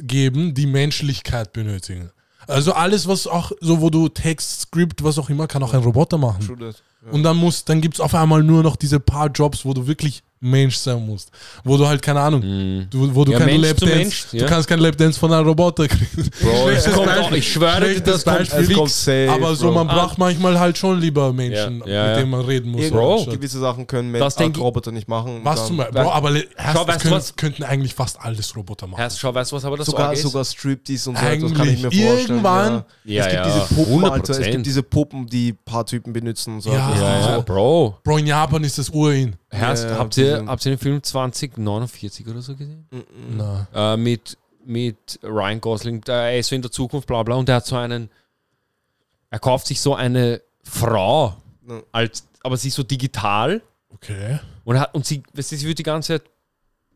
geben, 0.02 0.54
die 0.54 0.66
Menschlichkeit 0.68 1.54
benötigen. 1.54 2.12
Also 2.48 2.74
alles, 2.74 3.08
was 3.08 3.28
auch, 3.28 3.52
so 3.62 3.82
wo 3.82 3.90
du 3.90 4.08
Text, 4.10 4.62
Script, 4.62 5.04
was 5.04 5.18
auch 5.18 5.30
immer, 5.30 5.48
kann 5.48 5.64
auch 5.64 5.74
ein 5.74 5.82
Roboter 5.82 6.18
Ja. 6.18 6.22
machen. 6.26 6.46
True 6.46 6.58
that. 6.58 6.82
Und 7.12 7.24
dann 7.24 7.38
muss, 7.38 7.66
dann 7.66 7.82
gibt 7.82 7.96
es 7.96 8.02
auf 8.02 8.14
einmal 8.14 8.44
nur 8.44 8.64
noch 8.64 8.76
diese 8.76 9.00
paar 9.00 9.30
Jobs, 9.30 9.66
wo 9.66 9.74
du 9.74 9.88
wirklich 9.88 10.24
Mensch 10.40 10.76
sein 10.78 11.04
musst. 11.06 11.32
Wo 11.64 11.78
du 11.78 11.88
halt, 11.88 12.02
keine 12.02 12.20
Ahnung, 12.20 12.42
Mhm. 12.42 12.88
du, 12.90 13.14
wo 13.16 13.26
du 13.26 13.32
Ja, 13.32 13.40
kein 13.40 13.48
Mensch 13.48 13.62
zu 13.62 13.68
Lapdance, 13.86 13.96
Mensch, 13.98 14.26
du 14.32 14.38
ja. 14.38 14.46
kannst 14.46 14.68
kein 14.68 14.80
Lapdance 14.80 15.20
von 15.20 15.34
einem 15.34 15.48
Roboter 15.48 15.88
kriegen. 15.88 16.30
Bro, 16.42 16.70
es 16.70 16.86
kommt 16.86 17.06
Beispiel. 17.08 17.24
auch, 17.24 17.32
ich 17.32 17.52
schwöre 17.54 17.94
dir, 17.94 18.02
das 18.02 18.24
kommt 18.24 18.38
Beispiel. 18.38 18.60
Es 18.62 18.74
kommt 18.74 18.90
safe, 18.92 19.30
Aber 19.32 19.56
so, 19.56 19.66
Bro. 19.68 19.74
man 19.84 19.88
braucht 19.88 20.18
manchmal 20.18 20.60
halt 20.60 20.78
schon 20.78 21.00
lieber 21.00 21.34
Menschen, 21.34 21.56
Ja, 21.56 21.64
ja, 21.70 21.76
mit 21.80 21.88
ja. 22.12 22.16
denen 22.18 22.30
man 22.32 22.42
reden 22.42 22.72
muss. 22.72 22.90
Bro. 22.92 23.26
gewisse 23.26 23.60
Sachen 23.60 23.88
können 23.88 24.14
Das 24.14 24.38
Menschen 24.38 24.62
Roboter 24.62 24.92
nicht 24.92 25.08
machen. 25.08 25.40
Was 25.44 25.68
zum 25.68 25.78
Beispiel? 25.78 26.02
Bro, 26.02 26.12
aber 26.12 26.30
Schau, 26.30 26.88
weißt 26.88 27.00
du 27.00 27.04
können, 27.04 27.16
was? 27.16 27.36
könnten 27.36 27.64
eigentlich 27.64 27.94
fast 27.96 28.20
alles 28.22 28.56
Roboter 28.56 28.88
machen. 28.88 29.00
Herr, 29.00 29.10
schau, 29.10 29.34
weißt 29.34 29.52
du, 29.52 29.56
was 29.56 29.66
aber 29.66 29.78
das 29.78 29.88
sogar, 29.88 30.16
sogar 30.16 30.46
Striptease 30.46 31.10
und 31.10 31.18
so 31.18 31.26
etwas 31.26 31.54
kann 31.54 31.68
ich 31.68 31.82
mir 31.82 31.92
vorstellen. 31.92 32.20
Irgendwann- 32.20 32.84
Ja. 33.06 33.18
Ja, 33.18 33.26
es 33.26 33.32
gibt 33.32 33.46
ja, 33.46 33.54
diese 33.54 33.76
Puppen, 33.76 34.04
Alter. 34.06 34.32
Es 34.34 34.38
100%. 34.40 34.52
gibt 34.52 34.66
diese 34.68 34.84
Puppen, 34.84 35.26
die 35.28 35.50
ein 35.54 35.58
paar 35.66 35.86
Typen 35.86 36.14
benutzen 36.14 36.56
und 36.56 36.62
so. 36.62 36.72
Ja. 36.72 36.90
etwas. 36.90 37.02
Ja, 37.02 37.20
ja, 37.32 37.36
So. 37.38 37.42
Bro. 37.44 37.98
Bro, 38.04 38.18
in 38.18 38.28
Japan 38.28 38.64
ist 38.64 38.78
das 38.78 38.90
Urin. 38.90 39.36
Herrst, 39.50 39.86
Ja, 39.86 39.92
ja, 39.92 39.98
habt, 39.98 40.18
ihr, 40.18 40.44
habt 40.46 40.66
ihr 40.66 40.72
den 40.74 40.78
Film 40.80 41.02
2049 41.02 42.28
oder 42.28 42.42
so 42.42 42.56
gesehen? 42.56 42.86
Na. 43.36 43.68
Äh, 43.74 43.98
mit, 43.98 44.38
mit 44.66 45.20
Ryan 45.24 45.62
Gosling, 45.62 46.02
der, 46.02 46.16
er 46.16 46.40
ist 46.40 46.48
so 46.50 46.56
in 46.56 46.62
der 46.62 46.72
Zukunft, 46.72 47.08
bla 47.08 47.24
bla, 47.24 47.36
und 47.36 47.48
er 47.48 47.56
hat 47.56 47.66
so 47.66 47.76
einen, 47.78 48.10
er 49.30 49.40
kauft 49.40 49.68
sich 49.68 49.80
so 49.80 49.96
eine 49.96 50.42
Frau, 50.64 51.36
als, 51.92 52.28
aber 52.44 52.58
sie 52.58 52.68
ist 52.70 52.76
so 52.76 52.84
digital 52.84 53.62
Okay. 53.94 54.40
und, 54.66 54.80
hat, 54.80 54.94
und 54.94 55.06
sie, 55.06 55.24
weißt 55.34 55.54
du, 55.54 55.56
sie 55.58 55.68
wird 55.68 55.80
die 55.80 55.84
ganze 55.84 56.20
Zeit, 56.20 56.30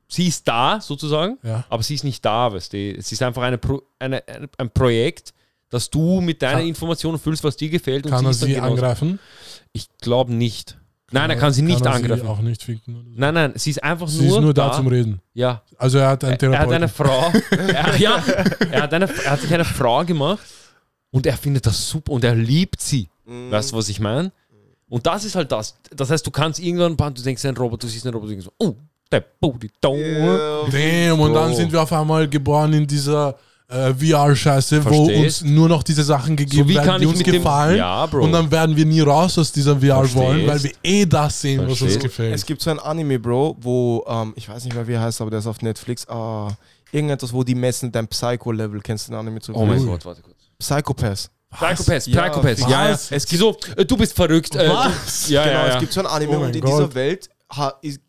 sie 0.08 0.28
ist 0.28 0.46
da 0.48 0.80
sozusagen, 0.82 1.38
Ja. 1.44 1.64
aber 1.70 1.82
sie 1.84 1.96
ist 1.96 2.04
nicht 2.04 2.24
da, 2.24 2.52
weißt 2.54 2.74
du. 2.74 2.78
Es 2.98 3.12
ist 3.12 3.24
einfach 3.24 3.42
eine, 3.44 3.58
Pro, 3.58 3.82
eine, 3.98 4.28
eine, 4.28 4.50
ein 4.58 4.70
Projekt, 4.70 5.34
dass 5.70 5.90
du 5.90 6.20
mit 6.20 6.42
deinen 6.42 6.58
Kann- 6.60 6.68
Informationen 6.68 7.18
füllst, 7.18 7.44
was 7.46 7.56
dir 7.56 7.70
gefällt. 7.70 8.06
Und 8.06 8.12
Kann 8.12 8.22
sie 8.22 8.28
er 8.28 8.34
sie 8.34 8.60
angreifen? 8.60 9.20
Ich 9.72 9.88
glaube 10.02 10.34
nicht. 10.34 10.78
Nein, 11.12 11.30
er 11.30 11.36
kann 11.36 11.52
sie 11.52 11.62
nicht 11.62 11.82
er 11.86 11.94
angreifen. 11.94 12.28
auch 12.28 12.40
nicht 12.40 12.64
ficken. 12.64 12.96
Oder 12.96 13.04
so. 13.10 13.16
Nein, 13.16 13.34
nein, 13.34 13.52
sie 13.56 13.70
ist 13.72 13.84
einfach 13.84 14.08
Sie 14.08 14.26
nur, 14.28 14.38
ist 14.38 14.42
nur 14.44 14.54
da, 14.54 14.72
zum 14.72 14.88
Reden. 14.88 15.22
Ja, 15.34 15.62
Also 15.78 15.98
er 15.98 16.10
hat 16.10 16.24
einen 16.24 16.38
er, 16.40 16.52
er 16.54 16.60
hat 16.60 16.72
eine 16.72 16.90
Therapeuten. 16.90 17.42
Frau. 17.42 17.58
er, 17.74 17.98
ja, 17.98 18.24
er 18.72 18.82
hat, 18.84 18.94
eine, 18.94 19.10
er 19.10 19.32
hat 19.32 19.42
sich 19.42 19.54
eine 19.54 19.66
Frau 19.66 20.06
gemacht 20.06 20.46
und 21.12 21.26
er 21.26 21.36
findet 21.38 21.66
das 21.66 21.90
super 21.90 22.14
und 22.14 22.24
er 22.24 22.36
liebt 22.36 22.82
sie. 22.82 23.10
Mhm. 23.26 23.52
Weißt 23.52 23.72
du, 23.72 23.76
was 23.78 23.90
ich 23.90 24.00
meine? 24.00 24.32
Und 24.90 25.06
das 25.06 25.24
ist 25.26 25.36
halt 25.36 25.52
das. 25.52 25.78
Das 25.96 26.10
heißt, 26.10 26.26
du 26.26 26.32
kannst 26.32 26.60
irgendwann, 26.60 26.96
du 27.14 27.22
denkst, 27.22 27.46
ein 27.46 27.56
Roboter, 27.56 27.88
du 27.88 27.88
siehst 27.88 28.06
einen 28.06 28.14
Roboter, 28.14 28.34
du 28.34 28.42
denkst 28.42 28.46
so, 28.58 28.66
oh, 28.66 28.76
der 29.12 29.24
Booty. 29.40 29.70
Ja. 29.84 30.64
Damn, 30.70 31.20
und 31.20 31.34
dann 31.34 31.54
sind 31.54 31.72
wir 31.72 31.82
auf 31.82 31.92
einmal 31.94 32.28
geboren 32.28 32.74
in 32.74 32.88
dieser 32.88 33.36
äh, 33.72 33.94
VR-Scheiße, 33.94 34.84
wo 34.86 35.06
Verstehst? 35.06 35.42
uns 35.44 35.52
nur 35.52 35.70
noch 35.70 35.82
diese 35.84 36.04
Sachen 36.04 36.36
gegeben 36.36 36.68
wie 36.70 36.76
werden, 36.76 36.86
kann 36.86 37.00
die 37.00 37.06
ich 37.06 37.10
uns 37.10 37.18
mit 37.20 37.28
dem- 37.28 37.36
gefallen. 37.36 37.78
Ja, 37.78 38.06
Bro. 38.06 38.24
Und 38.26 38.32
dann 38.34 38.52
werden 38.52 38.76
wir 38.76 38.86
nie 38.86 39.02
raus 39.02 39.38
aus 39.38 39.52
dieser 39.52 39.78
VR 39.80 39.98
Verstehst? 40.00 40.16
wollen, 40.16 40.48
weil 40.48 40.64
wir 40.64 40.72
eh 40.84 41.06
das 41.06 41.42
sehen, 41.42 41.62
was 41.62 41.70
uns 41.70 41.78
Verstehst? 41.80 42.00
gefällt. 42.02 42.36
Es 42.36 42.46
gibt 42.46 42.62
so 42.62 42.70
ein 42.70 42.80
Anime, 42.80 43.18
Bro, 43.20 43.58
wo, 43.62 44.04
ähm, 44.08 44.34
ich 44.36 44.48
weiß 44.50 44.66
nicht 44.66 44.74
mehr, 44.76 44.88
wie 44.88 44.94
er 44.94 45.02
heißt, 45.02 45.22
aber 45.22 45.30
der 45.32 45.40
ist 45.40 45.48
auf 45.48 45.62
Netflix. 45.62 46.08
Ah, 46.08 46.50
irgendetwas, 46.92 47.32
wo 47.34 47.44
die 47.44 47.56
messen 47.56 47.92
dein 47.92 48.08
Psycho-Level. 48.08 48.82
Kennst 48.82 49.08
du 49.08 49.12
den 49.14 49.20
Anime 49.20 49.40
zu? 49.40 49.54
Oh 49.56 49.66
mein. 49.66 49.86
Gott, 49.86 50.06
warte 50.06 50.22
kurz. 50.22 50.36
Psychopath. 50.60 51.30
Psychopath, 51.54 52.08
Ja, 52.08 52.30
Psychopath. 52.30 52.60
Ja, 52.70 52.90
ja. 52.90 53.00
Es 53.10 53.26
gibt 53.26 53.40
so, 53.40 53.58
äh, 53.76 53.84
du 53.86 53.98
bist 53.98 54.14
verrückt. 54.16 54.56
Äh, 54.56 54.70
Was? 54.70 55.30
Ja, 55.30 55.44
genau, 55.44 55.56
ja, 55.60 55.68
ja. 55.68 55.74
es 55.76 55.80
gibt 55.80 55.94
so 55.94 56.00
ein 56.02 56.06
Anime 56.08 56.38
Oh 56.38 56.44
und 56.44 56.56
in 56.56 56.62
Gott. 56.62 56.72
dieser 56.72 56.94
Welt 56.96 57.30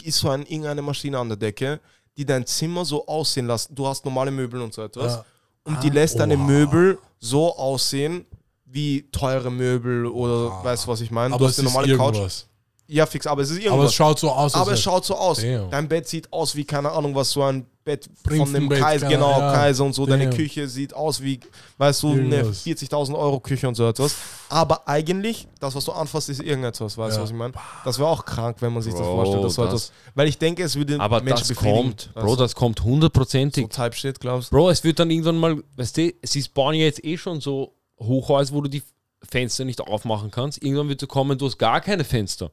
ist 0.03 0.19
so 0.19 0.29
ein, 0.31 0.43
irgendeine 0.43 0.83
Maschine 0.83 1.19
an 1.19 1.29
der 1.29 1.37
Decke, 1.37 1.81
die 2.17 2.25
dein 2.25 2.47
Zimmer 2.47 2.85
so 2.85 3.05
aussehen 3.07 3.47
lässt. 3.47 3.71
Du 3.73 3.87
hast 3.87 4.05
normale 4.05 4.31
Möbel 4.31 4.61
und 4.61 4.73
so 4.75 4.83
etwas. 4.83 5.15
Ja. 5.15 5.25
Und 5.65 5.83
die 5.83 5.91
lässt 5.91 6.19
deine 6.19 6.37
Oha. 6.37 6.45
Möbel 6.45 6.99
so 7.19 7.57
aussehen 7.57 8.27
wie 8.65 9.09
teure 9.13 9.51
Möbel 9.51 10.07
oder 10.07 10.65
weißt 10.65 10.85
du, 10.85 10.89
was 10.89 11.01
ich 11.01 11.11
meine? 11.11 11.35
Aber 11.35 11.45
du 11.45 11.49
hast 11.49 11.59
ist 11.59 11.67
eine 11.67 11.71
normale 11.71 11.97
Couch. 11.97 12.45
Ja, 12.93 13.07
fix, 13.07 13.27
aber 13.27 13.41
es 13.43 13.51
ist 13.51 13.57
Aber 13.59 13.65
irgendwas. 13.67 13.89
es 13.91 13.95
schaut 13.95 14.19
so 14.19 14.31
aus, 14.31 14.55
Aber 14.55 14.73
es 14.73 14.81
schaut 14.83 15.05
so 15.05 15.15
aus. 15.17 15.41
Damn. 15.41 15.71
Dein 15.71 15.89
Bett 15.89 16.07
sieht 16.09 16.31
aus 16.33 16.55
wie, 16.55 16.65
keine 16.65 16.91
Ahnung, 16.93 17.15
was 17.15 17.31
so 17.31 17.43
ein 17.43 17.65
Bett 17.85 18.05
von 18.23 18.33
einem 18.35 18.45
Prinzenbett, 18.45 18.79
Kaiser, 18.81 19.09
genau, 19.09 19.31
ja. 19.41 19.53
Kaiser 19.55 19.85
und 19.85 19.95
so. 19.95 20.05
Deine 20.07 20.27
Damn. 20.29 20.37
Küche 20.37 20.69
sieht 20.69 20.95
aus 20.95 21.21
wie, 21.23 21.41
weißt 21.79 22.03
du, 22.03 22.11
eine 22.13 22.37
Irgendwas. 22.37 22.65
40.000 22.67 23.19
Euro 23.19 23.41
Küche 23.41 23.67
und 23.67 23.75
so 23.77 23.89
etwas. 23.89 24.15
Aber 24.51 24.87
eigentlich, 24.87 25.49
das, 25.59 25.75
was 25.75 25.85
du 25.87 25.93
anfasst, 25.93 26.29
ist 26.29 26.41
irgendetwas, 26.43 26.97
weißt 26.99 27.17
du, 27.17 27.21
Ja. 27.21 27.23
was 27.25 27.31
ich 27.31 27.37
meine? 27.37 27.55
Das 27.85 27.99
wäre 27.99 28.09
auch 28.09 28.25
krank, 28.25 28.59
wenn 28.61 28.73
man 28.75 28.83
sich 28.83 28.93
das 28.93 29.01
Bro, 29.03 29.17
vorstellt. 29.17 29.45
Das 29.45 29.55
so 29.55 29.63
das- 29.65 29.71
etwas, 29.73 29.93
weil 30.15 30.29
ich 30.29 30.39
denke, 30.39 30.63
es 30.63 30.77
würde 30.77 31.01
Aber 31.01 31.23
Menschen 31.23 31.49
das 31.49 31.57
kommt, 31.57 32.11
Bro, 32.15 32.27
du? 32.27 32.37
das 32.37 32.55
kommt 32.55 32.79
so 32.79 32.85
hundertprozentig. 32.85 33.69
Type 33.71 33.95
Shit, 33.97 34.21
glaubst 34.21 34.53
du? 34.53 34.57
Bro, 34.57 34.71
es 34.71 34.85
wird 34.85 34.99
dann 34.99 35.11
irgendwann 35.11 35.39
mal, 35.39 35.63
weißt 35.77 35.97
du, 35.97 36.13
sie 36.23 36.45
bauen 36.55 36.75
ja 36.75 36.83
jetzt 36.85 37.03
eh 37.05 37.17
schon 37.17 37.41
so 37.41 37.73
Hochhäuser, 37.99 38.53
wo 38.55 38.61
du 38.61 38.69
die 38.69 38.83
Fenster 39.29 39.65
nicht 39.65 39.81
aufmachen 39.81 40.31
kannst. 40.31 40.63
Irgendwann 40.63 40.89
wird 40.89 41.01
so 41.01 41.07
kommen, 41.07 41.39
du 41.39 41.47
hast 41.47 41.59
gar 41.59 41.81
keine 41.81 42.05
Fenster. 42.05 42.51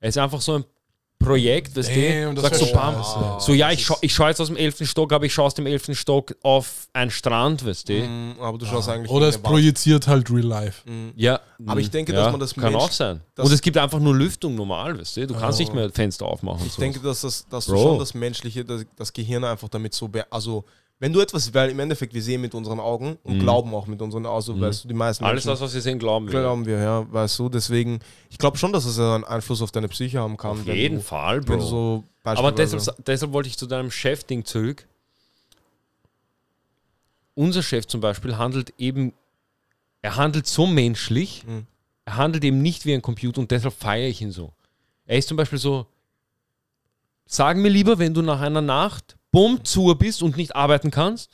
Es 0.00 0.10
ist 0.16 0.18
einfach 0.18 0.40
so 0.40 0.54
ein 0.56 0.64
Projekt, 1.22 1.76
weißt 1.76 1.90
Damn, 1.90 2.34
du, 2.34 2.40
das 2.40 2.50
sagst 2.58 2.60
so, 2.70 2.72
bam, 2.74 2.94
scheiße. 2.94 3.44
so 3.44 3.52
ja, 3.52 3.70
ich, 3.70 3.84
schau, 3.84 3.94
ich 4.00 4.14
schaue 4.14 4.28
jetzt 4.30 4.40
aus 4.40 4.46
dem 4.46 4.56
11. 4.56 4.88
Stock, 4.88 5.12
aber 5.12 5.26
ich 5.26 5.34
schaue 5.34 5.44
aus 5.44 5.54
dem 5.54 5.66
11. 5.66 5.90
Stock 5.98 6.34
auf 6.42 6.88
einen 6.94 7.10
Strand, 7.10 7.62
weißt 7.66 7.90
du. 7.90 7.92
Mm, 7.92 8.36
aber 8.40 8.56
du 8.56 8.64
schaust 8.64 8.88
eigentlich 8.88 9.10
Oder 9.10 9.28
es 9.28 9.36
projiziert 9.36 10.06
halt 10.08 10.30
Real 10.30 10.46
Life. 10.46 10.88
Mm. 10.90 11.10
Ja, 11.16 11.40
Aber 11.66 11.78
ich 11.78 11.90
denke, 11.90 12.14
ja, 12.14 12.22
dass 12.22 12.30
man 12.32 12.40
das 12.40 12.54
kann 12.54 12.72
Mensch- 12.72 12.76
auch 12.84 12.90
sein. 12.90 13.20
Und 13.36 13.52
es 13.52 13.60
gibt 13.60 13.76
einfach 13.76 13.98
nur 14.00 14.16
Lüftung 14.16 14.54
normal, 14.54 14.98
weißt 14.98 15.18
du. 15.18 15.26
Du 15.26 15.34
kannst 15.34 15.58
Oh. 15.58 15.62
nicht 15.62 15.74
mehr 15.74 15.90
Fenster 15.90 16.24
aufmachen. 16.24 16.64
Ich 16.66 16.76
denke, 16.76 17.00
dass, 17.00 17.20
das, 17.20 17.46
dass 17.50 17.66
du 17.66 17.76
schon 17.76 17.98
das 17.98 18.14
Menschliche, 18.14 18.64
das, 18.64 18.86
das 18.96 19.12
Gehirn 19.12 19.44
einfach 19.44 19.68
damit 19.68 19.92
so, 19.92 20.08
be 20.08 20.24
also 20.32 20.64
wenn 21.00 21.12
du 21.12 21.20
etwas, 21.20 21.52
weil 21.54 21.70
im 21.70 21.80
Endeffekt 21.80 22.14
wir 22.14 22.22
sehen 22.22 22.40
mit 22.42 22.54
unseren 22.54 22.78
Augen 22.78 23.18
und 23.24 23.36
Mhm. 23.36 23.40
glauben 23.40 23.74
auch 23.74 23.86
mit 23.86 24.00
unseren 24.02 24.26
Augen, 24.26 24.34
also, 24.36 24.60
weißt 24.60 24.84
du, 24.84 24.88
die 24.88 24.94
meisten 24.94 25.24
alles 25.24 25.44
Menschen 25.44 25.48
das, 25.48 25.60
was 25.62 25.74
wir 25.74 25.80
sehen, 25.80 25.98
glauben 25.98 26.26
wir. 26.30 26.40
glauben 26.40 26.66
wir, 26.66 26.78
ja, 26.78 27.12
weißt 27.12 27.38
du, 27.38 27.48
deswegen, 27.48 27.98
ich 28.28 28.38
glaube 28.38 28.58
schon, 28.58 28.72
dass 28.72 28.84
es 28.84 28.98
einen 28.98 29.24
Einfluss 29.24 29.62
auf 29.62 29.72
deine 29.72 29.88
Psyche 29.88 30.20
haben 30.20 30.36
kann. 30.36 30.52
Auf 30.52 30.66
jeden 30.66 30.96
du, 30.98 31.02
Fall, 31.02 31.40
Bro. 31.40 31.60
so 31.60 32.04
Aber 32.22 32.52
deshalb, 32.52 33.04
deshalb 33.06 33.32
wollte 33.32 33.48
ich 33.48 33.56
zu 33.58 33.66
deinem 33.66 33.90
Chef-Ding 33.90 34.44
zurück. 34.44 34.86
Unser 37.34 37.62
Chef 37.62 37.86
zum 37.86 38.00
Beispiel 38.00 38.36
handelt 38.36 38.74
eben, 38.78 39.12
er 40.02 40.16
handelt 40.16 40.46
so 40.46 40.66
menschlich, 40.66 41.44
Mhm. 41.46 41.66
er 42.04 42.16
handelt 42.16 42.44
eben 42.44 42.60
nicht 42.60 42.84
wie 42.84 42.92
ein 42.94 43.02
Computer 43.02 43.40
und 43.40 43.50
deshalb 43.50 43.74
feiere 43.74 44.08
ich 44.08 44.20
ihn 44.20 44.32
so. 44.32 44.52
Er 45.06 45.16
ist 45.18 45.28
zum 45.28 45.36
Beispiel 45.36 45.58
so, 45.58 45.86
sag 47.26 47.56
mir 47.56 47.68
lieber, 47.70 47.98
wenn 47.98 48.12
du 48.12 48.20
nach 48.22 48.40
einer 48.40 48.60
Nacht 48.60 49.16
bumm 49.32 49.64
zu 49.64 49.94
bist 49.94 50.22
und 50.22 50.36
nicht 50.36 50.54
arbeiten 50.56 50.90
kannst, 50.90 51.30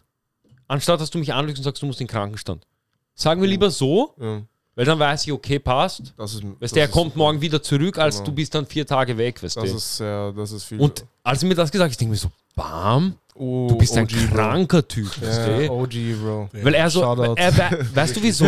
anstatt 0.68 1.00
dass 1.00 1.10
du 1.10 1.18
mich 1.18 1.32
anlügst 1.32 1.58
und 1.60 1.64
sagst, 1.64 1.82
du 1.82 1.86
musst 1.86 2.00
in 2.00 2.06
den 2.06 2.12
Krankenstand. 2.12 2.66
Sag 3.14 3.38
mir 3.38 3.46
lieber 3.46 3.70
so, 3.70 4.14
ja, 4.20 4.42
weil 4.74 4.84
dann 4.84 4.98
weiß 4.98 5.24
ich, 5.26 5.32
okay, 5.32 5.58
passt. 5.58 6.12
das 6.18 6.34
ist, 6.34 6.42
Weißt 6.44 6.56
das 6.60 6.70
du, 6.72 6.78
er 6.80 6.84
ist 6.86 6.92
kommt 6.92 7.16
morgen 7.16 7.40
wieder 7.40 7.62
zurück, 7.62 7.98
als 7.98 8.16
Genau. 8.16 8.26
du 8.26 8.32
bist 8.32 8.54
dann 8.54 8.66
vier 8.66 8.86
Tage 8.86 9.16
weg, 9.16 9.42
weißt 9.42 9.56
Das 9.56 9.70
du. 9.70 9.76
ist 9.76 9.96
sehr, 9.96 10.32
das 10.32 10.52
ist 10.52 10.64
viel. 10.64 10.78
Und 10.80 11.04
als 11.22 11.42
er 11.42 11.48
mir 11.48 11.54
das 11.54 11.70
gesagt 11.70 11.86
hat, 11.86 11.90
ich 11.92 11.96
denke 11.96 12.10
mir 12.12 12.18
so, 12.18 12.28
bam, 12.54 13.14
Oh, 13.38 13.66
Du 13.68 13.76
bist 13.76 13.96
ein 13.96 14.04
OG, 14.04 14.12
Bro. 14.30 14.34
kranker 14.36 14.86
Typ, 14.88 15.06
weißt 15.22 15.40
Ja, 15.46 15.58
du? 15.58 15.70
OG, 15.72 15.94
Bro. 16.22 16.48
Weil 16.62 16.74
er 16.74 16.90
so, 16.90 17.02
er, 17.02 17.16
we- 17.56 17.86
weißt 17.94 18.16
du 18.16 18.22
wieso? 18.22 18.46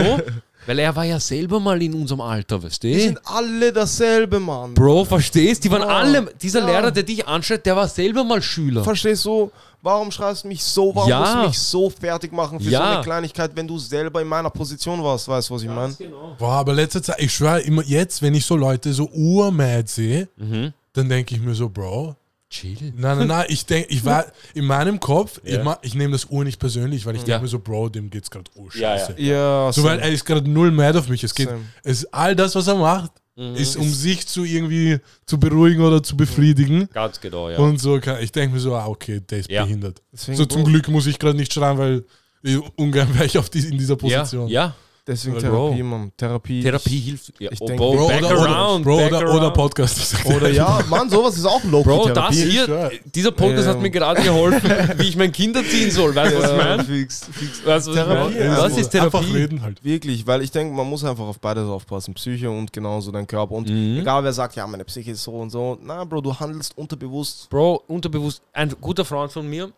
Weil 0.66 0.78
er 0.80 0.94
war 0.94 1.04
ja 1.04 1.18
selber 1.18 1.58
mal 1.60 1.80
in 1.82 1.94
unserem 1.94 2.20
Alter, 2.20 2.62
weißt 2.62 2.82
Die 2.82 2.92
du? 2.92 3.00
sind 3.00 3.18
alle 3.24 3.72
dasselbe, 3.72 4.38
Mann. 4.38 4.74
Bro, 4.74 5.04
verstehst? 5.06 5.64
Die 5.64 5.70
waren 5.70 5.82
Ja. 5.82 5.88
alle, 5.88 6.30
dieser 6.42 6.60
Ja. 6.60 6.66
Lehrer, 6.66 6.90
der 6.90 7.02
dich 7.04 7.26
anschreit, 7.26 7.64
der 7.64 7.74
war 7.76 7.88
selber 7.88 8.22
mal 8.24 8.42
Schüler. 8.42 8.84
Verstehst 8.84 9.24
du? 9.24 9.50
Warum 9.80 10.10
schreibst 10.10 10.42
du 10.44 10.48
mich 10.48 10.62
so? 10.62 10.94
Warum 10.94 11.08
Ja. 11.08 11.20
musst 11.20 11.34
du 11.34 11.38
mich 11.46 11.58
so 11.58 11.88
fertig 11.88 12.32
machen 12.32 12.58
für 12.60 12.68
Ja. 12.68 12.78
so 12.80 12.84
eine 12.96 13.02
Kleinigkeit, 13.02 13.52
wenn 13.54 13.66
du 13.68 13.78
selber 13.78 14.20
in 14.20 14.26
meiner 14.28 14.50
Position 14.50 15.02
warst? 15.02 15.28
Weißt 15.28 15.48
du, 15.48 15.54
was 15.54 15.62
ich 15.62 15.68
meine? 15.68 15.94
genau. 15.94 16.34
Boah, 16.38 16.54
aber 16.54 16.72
letzte 16.74 17.00
Zeit, 17.00 17.16
ich 17.20 17.32
schwöre 17.32 17.60
immer 17.60 17.82
jetzt, 17.84 18.20
wenn 18.20 18.34
ich 18.34 18.44
so 18.44 18.56
Leute 18.56 18.92
so 18.92 19.08
urmad 19.12 19.88
sehe, 19.88 20.28
Mhm. 20.36 20.72
dann 20.92 21.08
denke 21.08 21.34
ich 21.36 21.40
mir 21.40 21.54
so, 21.54 21.68
Bro, 21.68 22.16
Chill. 22.50 22.94
Nein, 22.96 23.18
nein, 23.18 23.26
nein, 23.28 23.46
ich 23.48 23.66
denke, 23.66 23.88
ich 23.90 24.04
war 24.06 24.24
in 24.54 24.64
meinem 24.64 24.98
Kopf, 25.00 25.38
Ja. 25.44 25.58
ich, 25.58 25.64
ma- 25.64 25.78
ich 25.82 25.94
nehme 25.94 26.12
das 26.12 26.24
Ur 26.30 26.44
nicht 26.44 26.58
persönlich, 26.58 27.04
weil 27.04 27.14
ich 27.14 27.20
denke 27.20 27.32
Ja. 27.32 27.40
mir 27.40 27.48
so, 27.48 27.58
Bro, 27.58 27.90
dem 27.90 28.08
geht's 28.08 28.30
gerade 28.30 28.50
oh 28.54 28.68
Ja, 28.74 28.94
ja. 28.96 28.98
scheiße. 28.98 29.20
Ja, 29.20 29.70
So, 29.72 29.84
weil 29.84 29.98
er 29.98 30.08
ist 30.10 30.24
gerade 30.24 30.48
null 30.48 30.70
mad 30.70 30.98
auf 30.98 31.08
mich. 31.08 31.22
Es 31.24 31.34
geht, 31.34 31.48
Same. 31.48 31.60
es 31.84 32.06
all 32.12 32.34
das, 32.34 32.54
was 32.54 32.66
er 32.66 32.76
macht, 32.76 33.12
Mhm. 33.36 33.54
ist 33.54 33.76
um 33.76 33.88
sich 33.88 34.26
zu 34.26 34.44
irgendwie 34.44 34.98
zu 35.26 35.38
beruhigen 35.38 35.82
oder 35.82 36.02
zu 36.02 36.16
befriedigen. 36.16 36.88
Ganz 36.92 37.20
genau, 37.20 37.50
ja. 37.50 37.58
Und 37.58 37.78
so, 37.80 38.00
kann, 38.00 38.20
ich 38.22 38.32
denke 38.32 38.54
mir 38.54 38.60
so, 38.60 38.74
ah, 38.74 38.86
okay, 38.86 39.20
der 39.20 39.40
ist 39.40 39.50
Ja. 39.50 39.64
behindert. 39.64 40.00
Deswegen, 40.12 40.38
So 40.38 40.46
zum 40.46 40.64
Glück 40.64 40.88
muss 40.88 41.06
ich 41.06 41.18
gerade 41.18 41.36
nicht 41.36 41.52
schreien, 41.52 41.76
weil 41.78 42.04
ich, 42.42 42.58
ungern 42.76 43.12
wäre 43.14 43.26
ich 43.26 43.36
auf 43.36 43.50
die, 43.50 43.60
in 43.60 43.76
dieser 43.78 43.94
ja, 43.94 44.20
Position. 44.20 44.48
ja, 44.48 44.74
Deswegen 45.08 45.36
Bro. 45.38 45.40
Therapie, 45.70 45.82
Mann. 45.82 46.12
Therapie. 46.18 46.62
Therapie 46.62 46.98
hilft. 46.98 47.32
Ja. 47.38 47.50
ich 47.50 47.60
oh, 47.62 47.66
denk- 47.66 47.78
Bro, 47.78 47.96
Bro, 47.96 48.08
back 48.08 48.22
oder, 48.24 48.30
around, 48.36 48.80
oder, 48.80 48.84
Bro, 48.84 48.96
back 48.98 49.06
oder, 49.08 49.18
around. 49.20 49.36
oder 49.38 49.50
Podcast. 49.52 50.14
Ich 50.20 50.26
Oder 50.26 50.50
ja, 50.50 50.80
Mann, 50.90 51.08
sowas 51.08 51.36
ist 51.38 51.46
auch 51.46 51.64
low 51.64 51.82
Bro, 51.82 52.10
das 52.10 52.36
Ich 52.36 52.44
hier, 52.44 52.90
dieser 53.14 53.30
Podcast 53.30 53.64
Ja. 53.66 53.72
hat 53.72 53.80
mir 53.80 53.88
gerade 53.90 54.20
geholfen, 54.22 54.70
wie 54.98 55.08
ich 55.08 55.16
mein 55.16 55.32
Kind 55.32 55.56
erziehen 55.56 55.90
soll. 55.90 56.14
Weißt 56.14 56.34
du, 56.34 56.42
was 56.42 56.50
ich 56.50 56.56
meine? 56.58 56.84
fix, 56.84 57.24
fix. 57.32 57.64
Weißt 57.66 57.86
du, 57.86 57.90
was 57.92 57.96
ich 57.98 58.04
Therapie, 58.04 58.34
meine? 58.34 58.44
ja. 58.44 58.58
Was 58.58 58.76
ist 58.76 58.90
Therapie? 58.90 59.16
Einfach 59.16 59.34
reden 59.34 59.62
halt. 59.62 59.82
Wirklich, 59.82 60.26
weil 60.26 60.42
ich 60.42 60.50
denke, 60.50 60.74
man 60.76 60.86
muss 60.86 61.02
einfach 61.04 61.24
auf 61.24 61.40
beides 61.40 61.66
aufpassen. 61.66 62.12
Psyche 62.12 62.50
und 62.50 62.70
genauso 62.70 63.10
dein 63.10 63.26
Körper. 63.26 63.54
Und 63.54 63.70
Mhm. 63.70 64.00
egal 64.00 64.22
wer 64.24 64.32
sagt, 64.34 64.56
ja, 64.56 64.66
meine 64.66 64.84
Psyche 64.84 65.12
ist 65.12 65.22
so 65.24 65.32
und 65.32 65.48
so. 65.48 65.78
Na, 65.82 66.04
Bro, 66.04 66.20
du 66.20 66.38
handelst 66.38 66.76
unterbewusst. 66.76 67.48
Bro, 67.48 67.82
unterbewusst, 67.88 68.42
ein 68.52 68.74
guter 68.80 69.06
Freund 69.06 69.32
von 69.32 69.48
mir, 69.48 69.70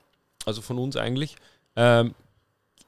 also 0.44 0.60
von 0.60 0.76
uns 0.78 0.96
eigentlich, 0.96 1.36
ähm, 1.76 2.14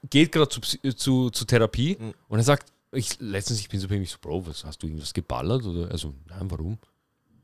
geht 0.09 0.31
gerade 0.31 0.49
zu, 0.49 0.59
Psy- 0.61 0.95
zu, 0.95 1.29
zu 1.29 1.45
Therapie 1.45 1.97
Mhm. 1.99 2.13
und 2.27 2.39
er 2.39 2.43
sagt, 2.43 2.71
ich, 2.91 3.17
letztens, 3.19 3.59
ich 3.59 3.69
bin 3.69 3.79
so 3.79 3.87
bei 3.87 3.95
ich 3.95 4.11
so, 4.11 4.17
Bro, 4.21 4.45
was, 4.45 4.63
hast 4.63 4.81
du 4.83 4.87
irgendwas 4.87 5.13
geballert? 5.13 5.63
Oder, 5.65 5.89
also, 5.91 6.13
nein, 6.29 6.49
warum? 6.51 6.77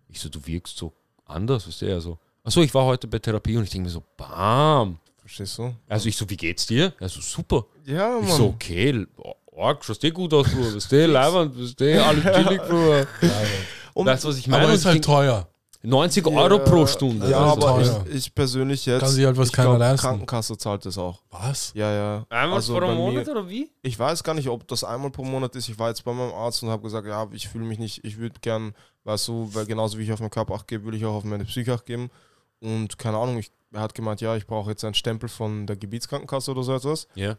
Ich 0.07 0.19
so, 0.19 0.29
du 0.29 0.39
wirkst 0.45 0.77
so 0.77 0.93
anders, 1.25 1.67
weißt 1.67 1.81
du, 1.81 1.85
er 1.87 2.01
so, 2.01 2.17
achso, 2.43 2.61
ich 2.61 2.73
war 2.73 2.85
heute 2.85 3.07
bei 3.07 3.19
Therapie 3.19 3.57
und 3.57 3.63
ich 3.63 3.69
denke 3.69 3.85
mir 3.87 3.91
so, 3.91 4.03
bam. 4.17 4.99
Verstehst 5.17 5.57
du? 5.59 5.75
Also 5.87 6.07
ich 6.09 6.15
so, 6.17 6.27
wie 6.29 6.37
geht's 6.37 6.65
dir? 6.65 6.93
Er 6.99 7.09
so, 7.09 7.21
super. 7.21 7.65
Ja, 7.85 8.19
Ich 8.19 8.27
Mann. 8.27 8.37
so, 8.37 8.47
okay, 8.47 9.05
Org, 9.47 9.83
schaust 9.83 10.03
eh 10.03 10.11
gut 10.11 10.33
aus, 10.33 10.47
Bruder, 10.49 10.75
weißt 10.75 10.91
du, 10.91 11.05
leibend, 11.07 11.59
weißt 11.59 11.79
du, 11.79 12.05
alles 12.05 12.23
chillig, 12.23 12.61
Bruder. 12.61 13.07
Und- 13.93 14.05
du, 14.23 14.27
was 14.29 14.37
ich 14.37 14.47
meine? 14.47 14.63
Aber 14.63 14.71
Und 14.71 14.75
ist 14.75 14.81
ich 14.81 14.87
halt 14.87 15.03
teuer. 15.03 15.47
90 15.81 16.27
Euro 16.27 16.59
pro 16.59 16.85
Stunde. 16.85 17.29
Ja, 17.29 17.51
Also 17.51 17.67
aber 17.67 18.03
ich, 18.09 18.15
ich 18.15 18.35
persönlich 18.35 18.85
jetzt. 18.85 18.99
Kann 18.99 19.09
sich 19.09 19.25
halt 19.25 19.37
was 19.37 19.51
keiner 19.51 19.69
glaub, 19.69 19.79
leisten. 19.79 20.01
Krankenkasse 20.07 20.57
zahlt 20.57 20.85
das 20.85 20.97
auch. 20.97 21.21
Was? 21.29 21.71
Ja, 21.73 21.91
ja. 21.93 22.25
Einmal 22.29 22.57
Also 22.57 22.73
vor 22.73 22.81
bei 22.81 22.87
einem 22.87 22.97
mir- 22.97 23.11
Monat 23.11 23.29
oder 23.29 23.47
wie? 23.47 23.69
Ich 23.81 23.97
weiß 23.97 24.23
gar 24.23 24.33
nicht, 24.33 24.49
ob 24.49 24.67
das 24.67 24.83
einmal 24.83 25.09
pro 25.09 25.23
Monat 25.23 25.55
ist. 25.55 25.69
Ich 25.69 25.79
war 25.79 25.87
jetzt 25.87 26.03
bei 26.03 26.11
meinem 26.13 26.33
Arzt 26.33 26.61
und 26.63 26.69
habe 26.69 26.83
gesagt, 26.83 27.07
ja, 27.07 27.25
ich 27.31 27.47
fühle 27.47 27.63
mich 27.63 27.79
nicht, 27.79 28.03
ich 28.03 28.17
würde 28.17 28.35
gern, 28.41 28.73
weißt 29.05 29.29
du, 29.29 29.49
weil 29.53 29.65
genauso 29.65 29.97
wie 29.97 30.03
ich 30.03 30.11
auf 30.11 30.19
meinen 30.19 30.31
Körper 30.31 30.55
acht 30.55 30.67
gebe, 30.67 30.85
will 30.85 30.95
ich 30.95 31.05
auch 31.05 31.13
auf 31.15 31.23
meine 31.23 31.45
Psyche 31.45 31.73
acht 31.73 31.85
geben. 31.85 32.09
Und 32.59 32.97
keine 32.99 33.17
Ahnung, 33.17 33.37
ich, 33.37 33.49
er 33.71 33.79
hat 33.79 33.93
gemeint, 33.95 34.19
ja, 34.19 34.35
ich 34.35 34.45
brauche 34.47 34.71
jetzt 34.71 34.83
einen 34.83 34.95
Stempel 34.95 35.29
von 35.29 35.65
der 35.65 35.77
Gebietskrankenkasse 35.77 36.51
oder 36.51 36.63
so 36.63 36.75
etwas. 36.75 37.07
Ja. 37.15 37.37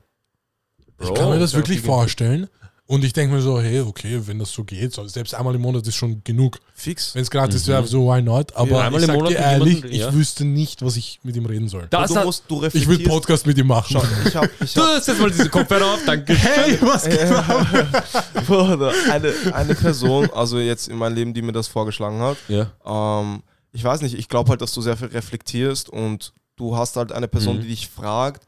Ich 0.99 1.13
kann 1.15 1.29
mir 1.31 1.39
das 1.39 1.53
wirklich 1.55 1.81
vorstellen. 1.83 2.49
Und 2.91 3.05
ich 3.05 3.13
denke 3.13 3.33
mir 3.37 3.41
so, 3.41 3.61
hey, 3.61 3.83
okay, 3.83 4.21
wenn 4.27 4.41
das 4.41 4.51
so 4.51 4.65
geht, 4.65 4.93
so, 4.93 5.07
selbst 5.07 5.33
einmal 5.33 5.55
im 5.55 5.61
Monat 5.61 5.87
ist 5.87 5.95
schon 5.95 6.25
genug. 6.25 6.59
Fix. 6.75 7.15
Wenn 7.15 7.23
es 7.23 7.31
gratis 7.31 7.65
Mhm. 7.65 7.71
wäre, 7.71 7.87
so 7.87 8.07
why 8.09 8.21
not? 8.21 8.53
Aber 8.57 8.69
Ja, 8.71 8.79
einmal 8.87 9.01
ich 9.01 9.09
im 9.09 9.15
Monat 9.15 9.31
dir 9.31 9.37
ehrlich, 9.39 9.75
jemandem, 9.77 10.01
ja. 10.01 10.09
ich 10.09 10.15
wüsste 10.15 10.45
nicht, 10.45 10.83
was 10.85 10.97
ich 10.97 11.21
mit 11.23 11.37
ihm 11.37 11.47
reden 11.47 11.69
soll. 11.69 11.87
Das 11.89 12.11
du 12.13 12.19
musst, 12.25 12.43
du 12.49 12.57
ich 12.57 12.63
reflektierst. 12.75 13.05
Podcast 13.09 13.47
mit 13.47 13.57
ihm 13.59 13.69
machen. 13.69 13.87
Schau, 13.93 14.03
ich 14.27 14.35
habe 14.35 14.51
ich 14.65 14.75
du 14.75 14.81
hab, 14.83 14.97
hast 14.97 15.07
jetzt 15.07 15.21
mal 15.21 15.31
diese 15.31 15.49
Kopfhörer 15.49 15.87
auf, 15.95 16.01
danke. 16.05 16.35
Hey, 16.35 16.79
was 16.81 17.05
Bruder, 18.47 18.93
eine, 19.11 19.33
eine 19.53 19.75
Person, 19.77 20.29
also 20.35 20.59
jetzt 20.59 20.89
in 20.89 20.97
meinem 20.99 21.15
Leben, 21.15 21.33
die 21.35 21.43
mir 21.43 21.53
das 21.53 21.69
vorgeschlagen 21.69 22.21
hat, 22.21 22.39
Ja. 22.49 22.73
ähm, 22.85 23.43
ich 23.73 23.85
weiß 23.85 24.01
nicht, 24.03 24.19
ich 24.19 24.29
glaube 24.29 24.51
halt, 24.51 24.63
dass 24.63 24.73
du 24.73 24.81
sehr 24.81 24.97
viel 24.97 25.09
reflektierst 25.09 25.89
und 25.91 26.33
du 26.57 26.77
hast 26.77 26.97
halt 26.97 27.13
eine 27.13 27.29
Person, 27.29 27.59
Mhm. 27.59 27.61
die 27.63 27.69
dich 27.69 27.89
fragt, 27.89 28.47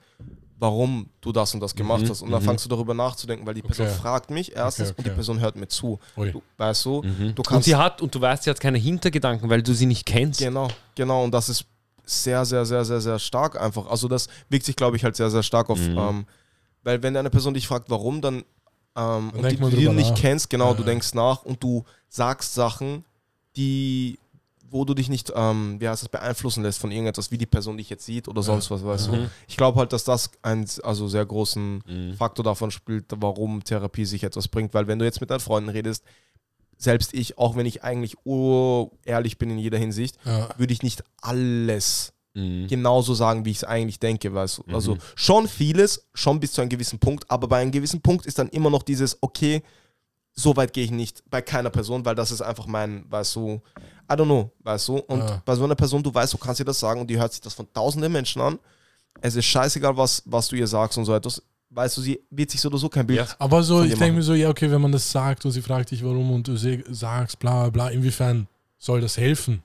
warum 0.62 1.08
du 1.20 1.32
das 1.32 1.52
und 1.54 1.60
das 1.60 1.74
gemacht 1.74 2.02
Mhm, 2.02 2.08
hast. 2.10 2.22
Und 2.22 2.30
dann 2.30 2.40
mhm. 2.40 2.46
fangst 2.46 2.64
du 2.64 2.68
darüber 2.68 2.94
nachzudenken, 2.94 3.44
weil 3.44 3.54
die 3.54 3.62
Person 3.62 3.86
Okay. 3.88 3.96
fragt 3.96 4.30
mich 4.30 4.54
erstens 4.54 4.90
Okay, 4.90 4.94
und 4.98 5.04
die 5.06 5.10
okay. 5.10 5.16
Person 5.16 5.40
hört 5.40 5.56
mir 5.56 5.66
zu. 5.66 5.98
Ui. 6.16 6.30
Du, 6.30 6.40
weißt 6.56 6.84
du, 6.84 7.02
Mhm. 7.02 7.18
du 7.34 7.42
Und 7.42 7.46
kannst. 7.46 7.64
sie 7.66 7.74
hat, 7.74 8.00
und 8.00 8.14
du 8.14 8.20
weißt, 8.20 8.44
sie 8.44 8.50
hat 8.50 8.60
keine 8.60 8.78
Hintergedanken, 8.78 9.50
weil 9.50 9.60
du 9.60 9.74
sie 9.74 9.86
nicht 9.86 10.06
kennst. 10.06 10.38
Genau, 10.38 10.68
genau. 10.94 11.24
Und 11.24 11.32
das 11.34 11.48
ist 11.48 11.64
sehr, 12.04 12.44
sehr, 12.44 12.64
sehr, 12.64 12.84
sehr, 12.84 13.00
sehr 13.00 13.18
stark 13.18 13.60
einfach. 13.60 13.86
Also 13.88 14.06
das 14.06 14.28
wirkt 14.50 14.64
sich, 14.64 14.76
glaube 14.76 14.96
ich, 14.96 15.02
halt 15.02 15.16
sehr, 15.16 15.30
sehr 15.30 15.42
stark 15.42 15.68
auf. 15.68 15.80
Mhm. 15.80 15.98
Ähm, 15.98 16.26
weil 16.84 17.02
wenn 17.02 17.16
eine 17.16 17.30
Person 17.30 17.54
dich 17.54 17.66
fragt, 17.66 17.90
warum, 17.90 18.20
dann 18.20 18.44
ähm, 18.96 19.30
und 19.30 19.50
die, 19.50 19.56
die 19.56 19.84
du 19.84 19.92
nicht 19.92 20.10
nach. 20.10 20.18
kennst, 20.20 20.48
genau, 20.48 20.68
Ja, 20.70 20.74
du 20.74 20.84
denkst 20.84 21.14
nach 21.14 21.42
und 21.42 21.60
du 21.62 21.84
sagst 22.08 22.54
Sachen, 22.54 23.04
die 23.56 24.18
wo 24.72 24.84
du 24.86 24.94
dich 24.94 25.08
nicht, 25.08 25.32
ähm, 25.36 25.76
wie 25.80 25.88
heißt 25.88 26.02
das, 26.02 26.08
beeinflussen 26.08 26.62
lässt 26.62 26.78
von 26.80 26.90
irgendetwas, 26.90 27.30
wie 27.30 27.38
die 27.38 27.46
Person 27.46 27.76
dich 27.76 27.90
jetzt 27.90 28.06
sieht 28.06 28.26
oder 28.26 28.42
sonst 28.42 28.70
was, 28.70 28.84
weißt 28.84 29.08
du. 29.08 29.12
Mhm. 29.12 29.30
Ich 29.46 29.56
glaube 29.56 29.78
halt, 29.78 29.92
dass 29.92 30.04
das 30.04 30.30
einen 30.42 30.66
also 30.82 31.06
sehr 31.08 31.26
großen 31.26 31.82
Mhm. 31.86 32.14
Faktor 32.14 32.42
davon 32.44 32.70
spielt, 32.70 33.04
warum 33.16 33.62
Therapie 33.62 34.06
sich 34.06 34.24
etwas 34.24 34.48
bringt. 34.48 34.72
Weil 34.74 34.86
wenn 34.86 34.98
du 34.98 35.04
jetzt 35.04 35.20
mit 35.20 35.30
deinen 35.30 35.40
Freunden 35.40 35.68
redest, 35.68 36.04
selbst 36.78 37.14
ich, 37.14 37.38
auch 37.38 37.54
wenn 37.54 37.66
ich 37.66 37.84
eigentlich 37.84 38.16
ehrlich 39.04 39.38
bin 39.38 39.50
in 39.50 39.58
jeder 39.58 39.78
Hinsicht, 39.78 40.16
Ja. 40.24 40.48
würde 40.56 40.72
ich 40.72 40.82
nicht 40.82 41.04
alles 41.20 42.12
Mhm. 42.34 42.66
genauso 42.66 43.12
sagen, 43.12 43.44
wie 43.44 43.50
ich 43.50 43.58
es 43.58 43.64
eigentlich 43.64 44.00
denke. 44.00 44.32
Weißt 44.32 44.58
du? 44.58 44.62
Mhm. 44.66 44.74
Also 44.74 44.96
schon 45.14 45.46
vieles, 45.48 46.08
schon 46.14 46.40
bis 46.40 46.52
zu 46.52 46.62
einem 46.62 46.70
gewissen 46.70 46.98
Punkt, 46.98 47.30
aber 47.30 47.46
bei 47.46 47.58
einem 47.60 47.72
gewissen 47.72 48.00
Punkt 48.00 48.24
ist 48.24 48.38
dann 48.38 48.48
immer 48.48 48.70
noch 48.70 48.82
dieses, 48.82 49.18
okay, 49.20 49.62
so 50.34 50.56
weit 50.56 50.72
gehe 50.72 50.84
ich 50.84 50.90
nicht 50.90 51.22
bei 51.30 51.42
keiner 51.42 51.70
Person, 51.70 52.04
weil 52.04 52.14
das 52.14 52.30
ist 52.30 52.40
einfach 52.40 52.66
mein, 52.66 53.04
weißt 53.10 53.36
du, 53.36 53.60
I 54.10 54.14
don't 54.14 54.24
know, 54.24 54.50
weißt 54.60 54.88
du. 54.88 54.96
Und 54.98 55.18
Ja. 55.20 55.42
bei 55.44 55.54
so 55.54 55.64
einer 55.64 55.74
Person, 55.74 56.02
du 56.02 56.12
weißt, 56.14 56.32
du 56.32 56.38
kannst 56.38 56.60
ihr 56.60 56.64
das 56.66 56.80
sagen 56.80 57.00
und 57.00 57.06
die 57.08 57.18
hört 57.18 57.32
sich 57.32 57.40
das 57.40 57.54
von 57.54 57.66
tausenden 57.72 58.10
Menschen 58.12 58.40
an. 58.40 58.58
Es 59.20 59.36
ist 59.36 59.44
scheißegal, 59.44 59.96
was, 59.96 60.22
was 60.26 60.48
du 60.48 60.56
ihr 60.56 60.66
sagst 60.66 60.96
und 60.98 61.04
so 61.04 61.14
etwas. 61.14 61.42
Weißt 61.70 61.96
du, 61.96 62.00
sie 62.02 62.20
wird 62.30 62.50
sich 62.50 62.60
so 62.60 62.68
oder 62.68 62.78
so 62.78 62.88
kein 62.88 63.06
Bild. 63.06 63.20
Ja. 63.20 63.26
Aber 63.38 63.62
so, 63.62 63.76
Von 63.78 63.86
ich 63.86 63.92
dir 63.92 63.98
denke 63.98 64.16
mir 64.16 64.22
so, 64.22 64.34
ja, 64.34 64.48
okay, 64.50 64.70
wenn 64.70 64.80
man 64.80 64.92
das 64.92 65.10
sagt 65.10 65.44
und 65.44 65.52
sie 65.52 65.62
fragt 65.62 65.90
dich, 65.90 66.02
warum 66.04 66.30
und 66.30 66.48
du 66.48 66.56
sagst, 66.56 67.38
bla, 67.38 67.70
bla, 67.70 67.88
inwiefern 67.88 68.46
soll 68.78 69.00
das 69.00 69.16
helfen? 69.16 69.62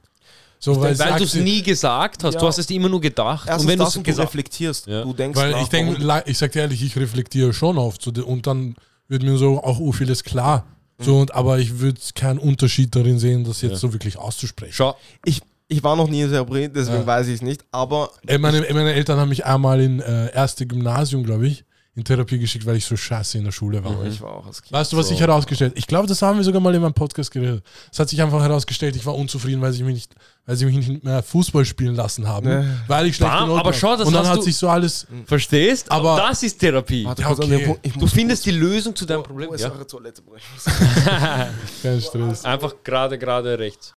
So, 0.60 0.80
weil, 0.81 0.98
Weil 0.98 1.18
du 1.18 1.23
es 1.23 1.35
nie 1.35 1.61
gesagt 1.61 2.23
hast, 2.23 2.34
Ja. 2.34 2.39
du 2.39 2.48
hast 2.48 2.57
es 2.57 2.69
immer 2.69 2.89
nur 2.89 2.99
gedacht. 3.02 3.48
Erstens 3.48 3.64
und 3.64 3.69
wenn 3.69 3.77
du 3.80 3.84
das 3.85 3.94
es 3.94 3.98
und 3.98 4.07
du 4.07 4.11
gesagt 4.11 4.27
reflektierst. 4.30 4.88
Ja. 4.88 5.03
Du 5.03 5.14
denkst 5.14 5.38
Weil 5.39 5.52
nach, 5.52 5.61
ich 5.61 5.69
denke, 5.69 6.23
ich 6.26 6.38
sag 6.38 6.52
dir 6.52 6.61
ehrlich, 6.61 6.81
ich 6.81 6.95
reflektiere 6.95 7.53
schon 7.53 7.77
oft 7.77 8.02
so, 8.02 8.11
und 8.26 8.48
dann 8.48 8.76
wird 9.07 9.23
mir 9.23 9.38
so 9.38 9.63
auch 9.63 9.79
oh, 9.79 9.91
vieles 9.91 10.23
klar. 10.23 10.65
So, 10.99 11.19
und, 11.19 11.34
aber 11.35 11.59
ich 11.59 11.79
würde 11.79 11.99
keinen 12.15 12.39
Unterschied 12.39 12.95
darin 12.95 13.19
sehen, 13.19 13.43
das 13.43 13.61
jetzt 13.61 13.71
Ja. 13.73 13.77
so 13.77 13.93
wirklich 13.93 14.17
auszusprechen. 14.17 14.73
Schau, 14.73 14.95
ich, 15.25 15.41
ich 15.67 15.84
war 15.84 15.95
noch 15.95 16.09
nie 16.09 16.21
in 16.21 16.29
Therapie, 16.31 16.69
deswegen 16.69 17.01
Ja. 17.01 17.05
weiß 17.05 17.27
ich 17.27 17.35
es 17.35 17.41
nicht, 17.43 17.63
aber 17.71 18.09
Ey, 18.25 18.39
meine, 18.39 18.61
meine 18.73 18.93
Eltern 18.93 19.19
haben 19.19 19.29
mich 19.29 19.45
einmal 19.45 19.79
in 19.79 19.99
äh, 19.99 20.34
erste 20.34 20.65
Gymnasium, 20.65 21.23
glaube 21.23 21.45
ich, 21.47 21.65
in 21.98 22.03
Therapie 22.03 22.38
geschickt, 22.38 22.64
weil 22.68 22.76
ich 22.76 22.86
so 22.86 22.95
scheiße 22.95 23.40
in 23.40 23.44
der 23.44 23.52
Schule 23.52 23.84
war. 23.84 24.06
ich 24.06 24.22
war 24.22 24.32
auch 24.34 24.45
als 24.45 24.61
Kind. 24.61 24.72
Weißt 24.72 24.94
du, 24.94 24.98
was 24.98 25.07
so. 25.07 25.14
sich 25.14 25.19
herausgestellt 25.19 25.74
Ich 25.76 25.88
glaube, 25.88 26.06
das 26.07 26.22
haben 26.22 26.38
wir 26.38 26.44
sogar 26.44 26.61
mal 26.61 26.74
in 26.76 26.82
meinem 26.82 26.94
Podcast 26.94 27.32
geredet. 27.32 27.64
Es 27.91 27.98
hat 27.98 28.07
sich 28.07 28.22
einfach 28.22 28.40
herausgestellt, 28.40 28.95
ich 28.95 29.03
war 29.06 29.15
unzufrieden, 29.15 29.60
weil 29.61 29.74
sie 29.74 29.82
mich 29.84 29.95
nicht, 29.95 30.14
weil 30.45 30.56
sie 30.56 30.65
mich 30.68 30.76
nicht 30.88 31.03
mehr 31.03 31.24
Fußball 31.24 31.65
spielen 31.65 31.95
lassen 31.95 32.28
haben, 32.28 32.48
Nee. 32.48 32.68
weil 32.88 33.07
ich 33.07 33.15
schlechte 33.15 33.36
Bam, 33.36 33.48
Noten 33.49 33.60
aber 33.61 33.74
schau, 33.74 33.98
das 33.98 34.06
Und 34.07 34.14
dann 34.14 34.22
hast 34.24 34.30
hat 34.30 34.38
du- 34.38 34.41
sich 34.44 34.56
so 34.56 34.69
alles. 34.69 35.07
verstehst? 35.26 35.91
Aber- 35.91 36.11
Aber 36.11 36.30
das 36.30 36.44
ist 36.44 36.60
Therapie. 36.60 37.03
Warte 37.03 37.24
Ja, 37.24 37.32
okay. 37.32 37.76
ich 37.82 37.94
Du 37.94 38.06
findest 38.06 38.45
die 38.45 38.52
Lösung 38.52 38.95
zu 38.95 39.06
deinem 39.07 39.22
Wo 39.22 39.24
Problem. 39.24 39.52
ist 39.53 39.61
Ja. 39.61 39.72
eure 39.72 39.88
Toilette? 39.88 40.22
Ich 40.38 40.64
Kein 41.82 41.99
Stress. 42.02 42.45
Einfach 42.45 42.76
gerade, 42.84 43.18
gerade 43.18 43.57
rechts. 43.57 43.94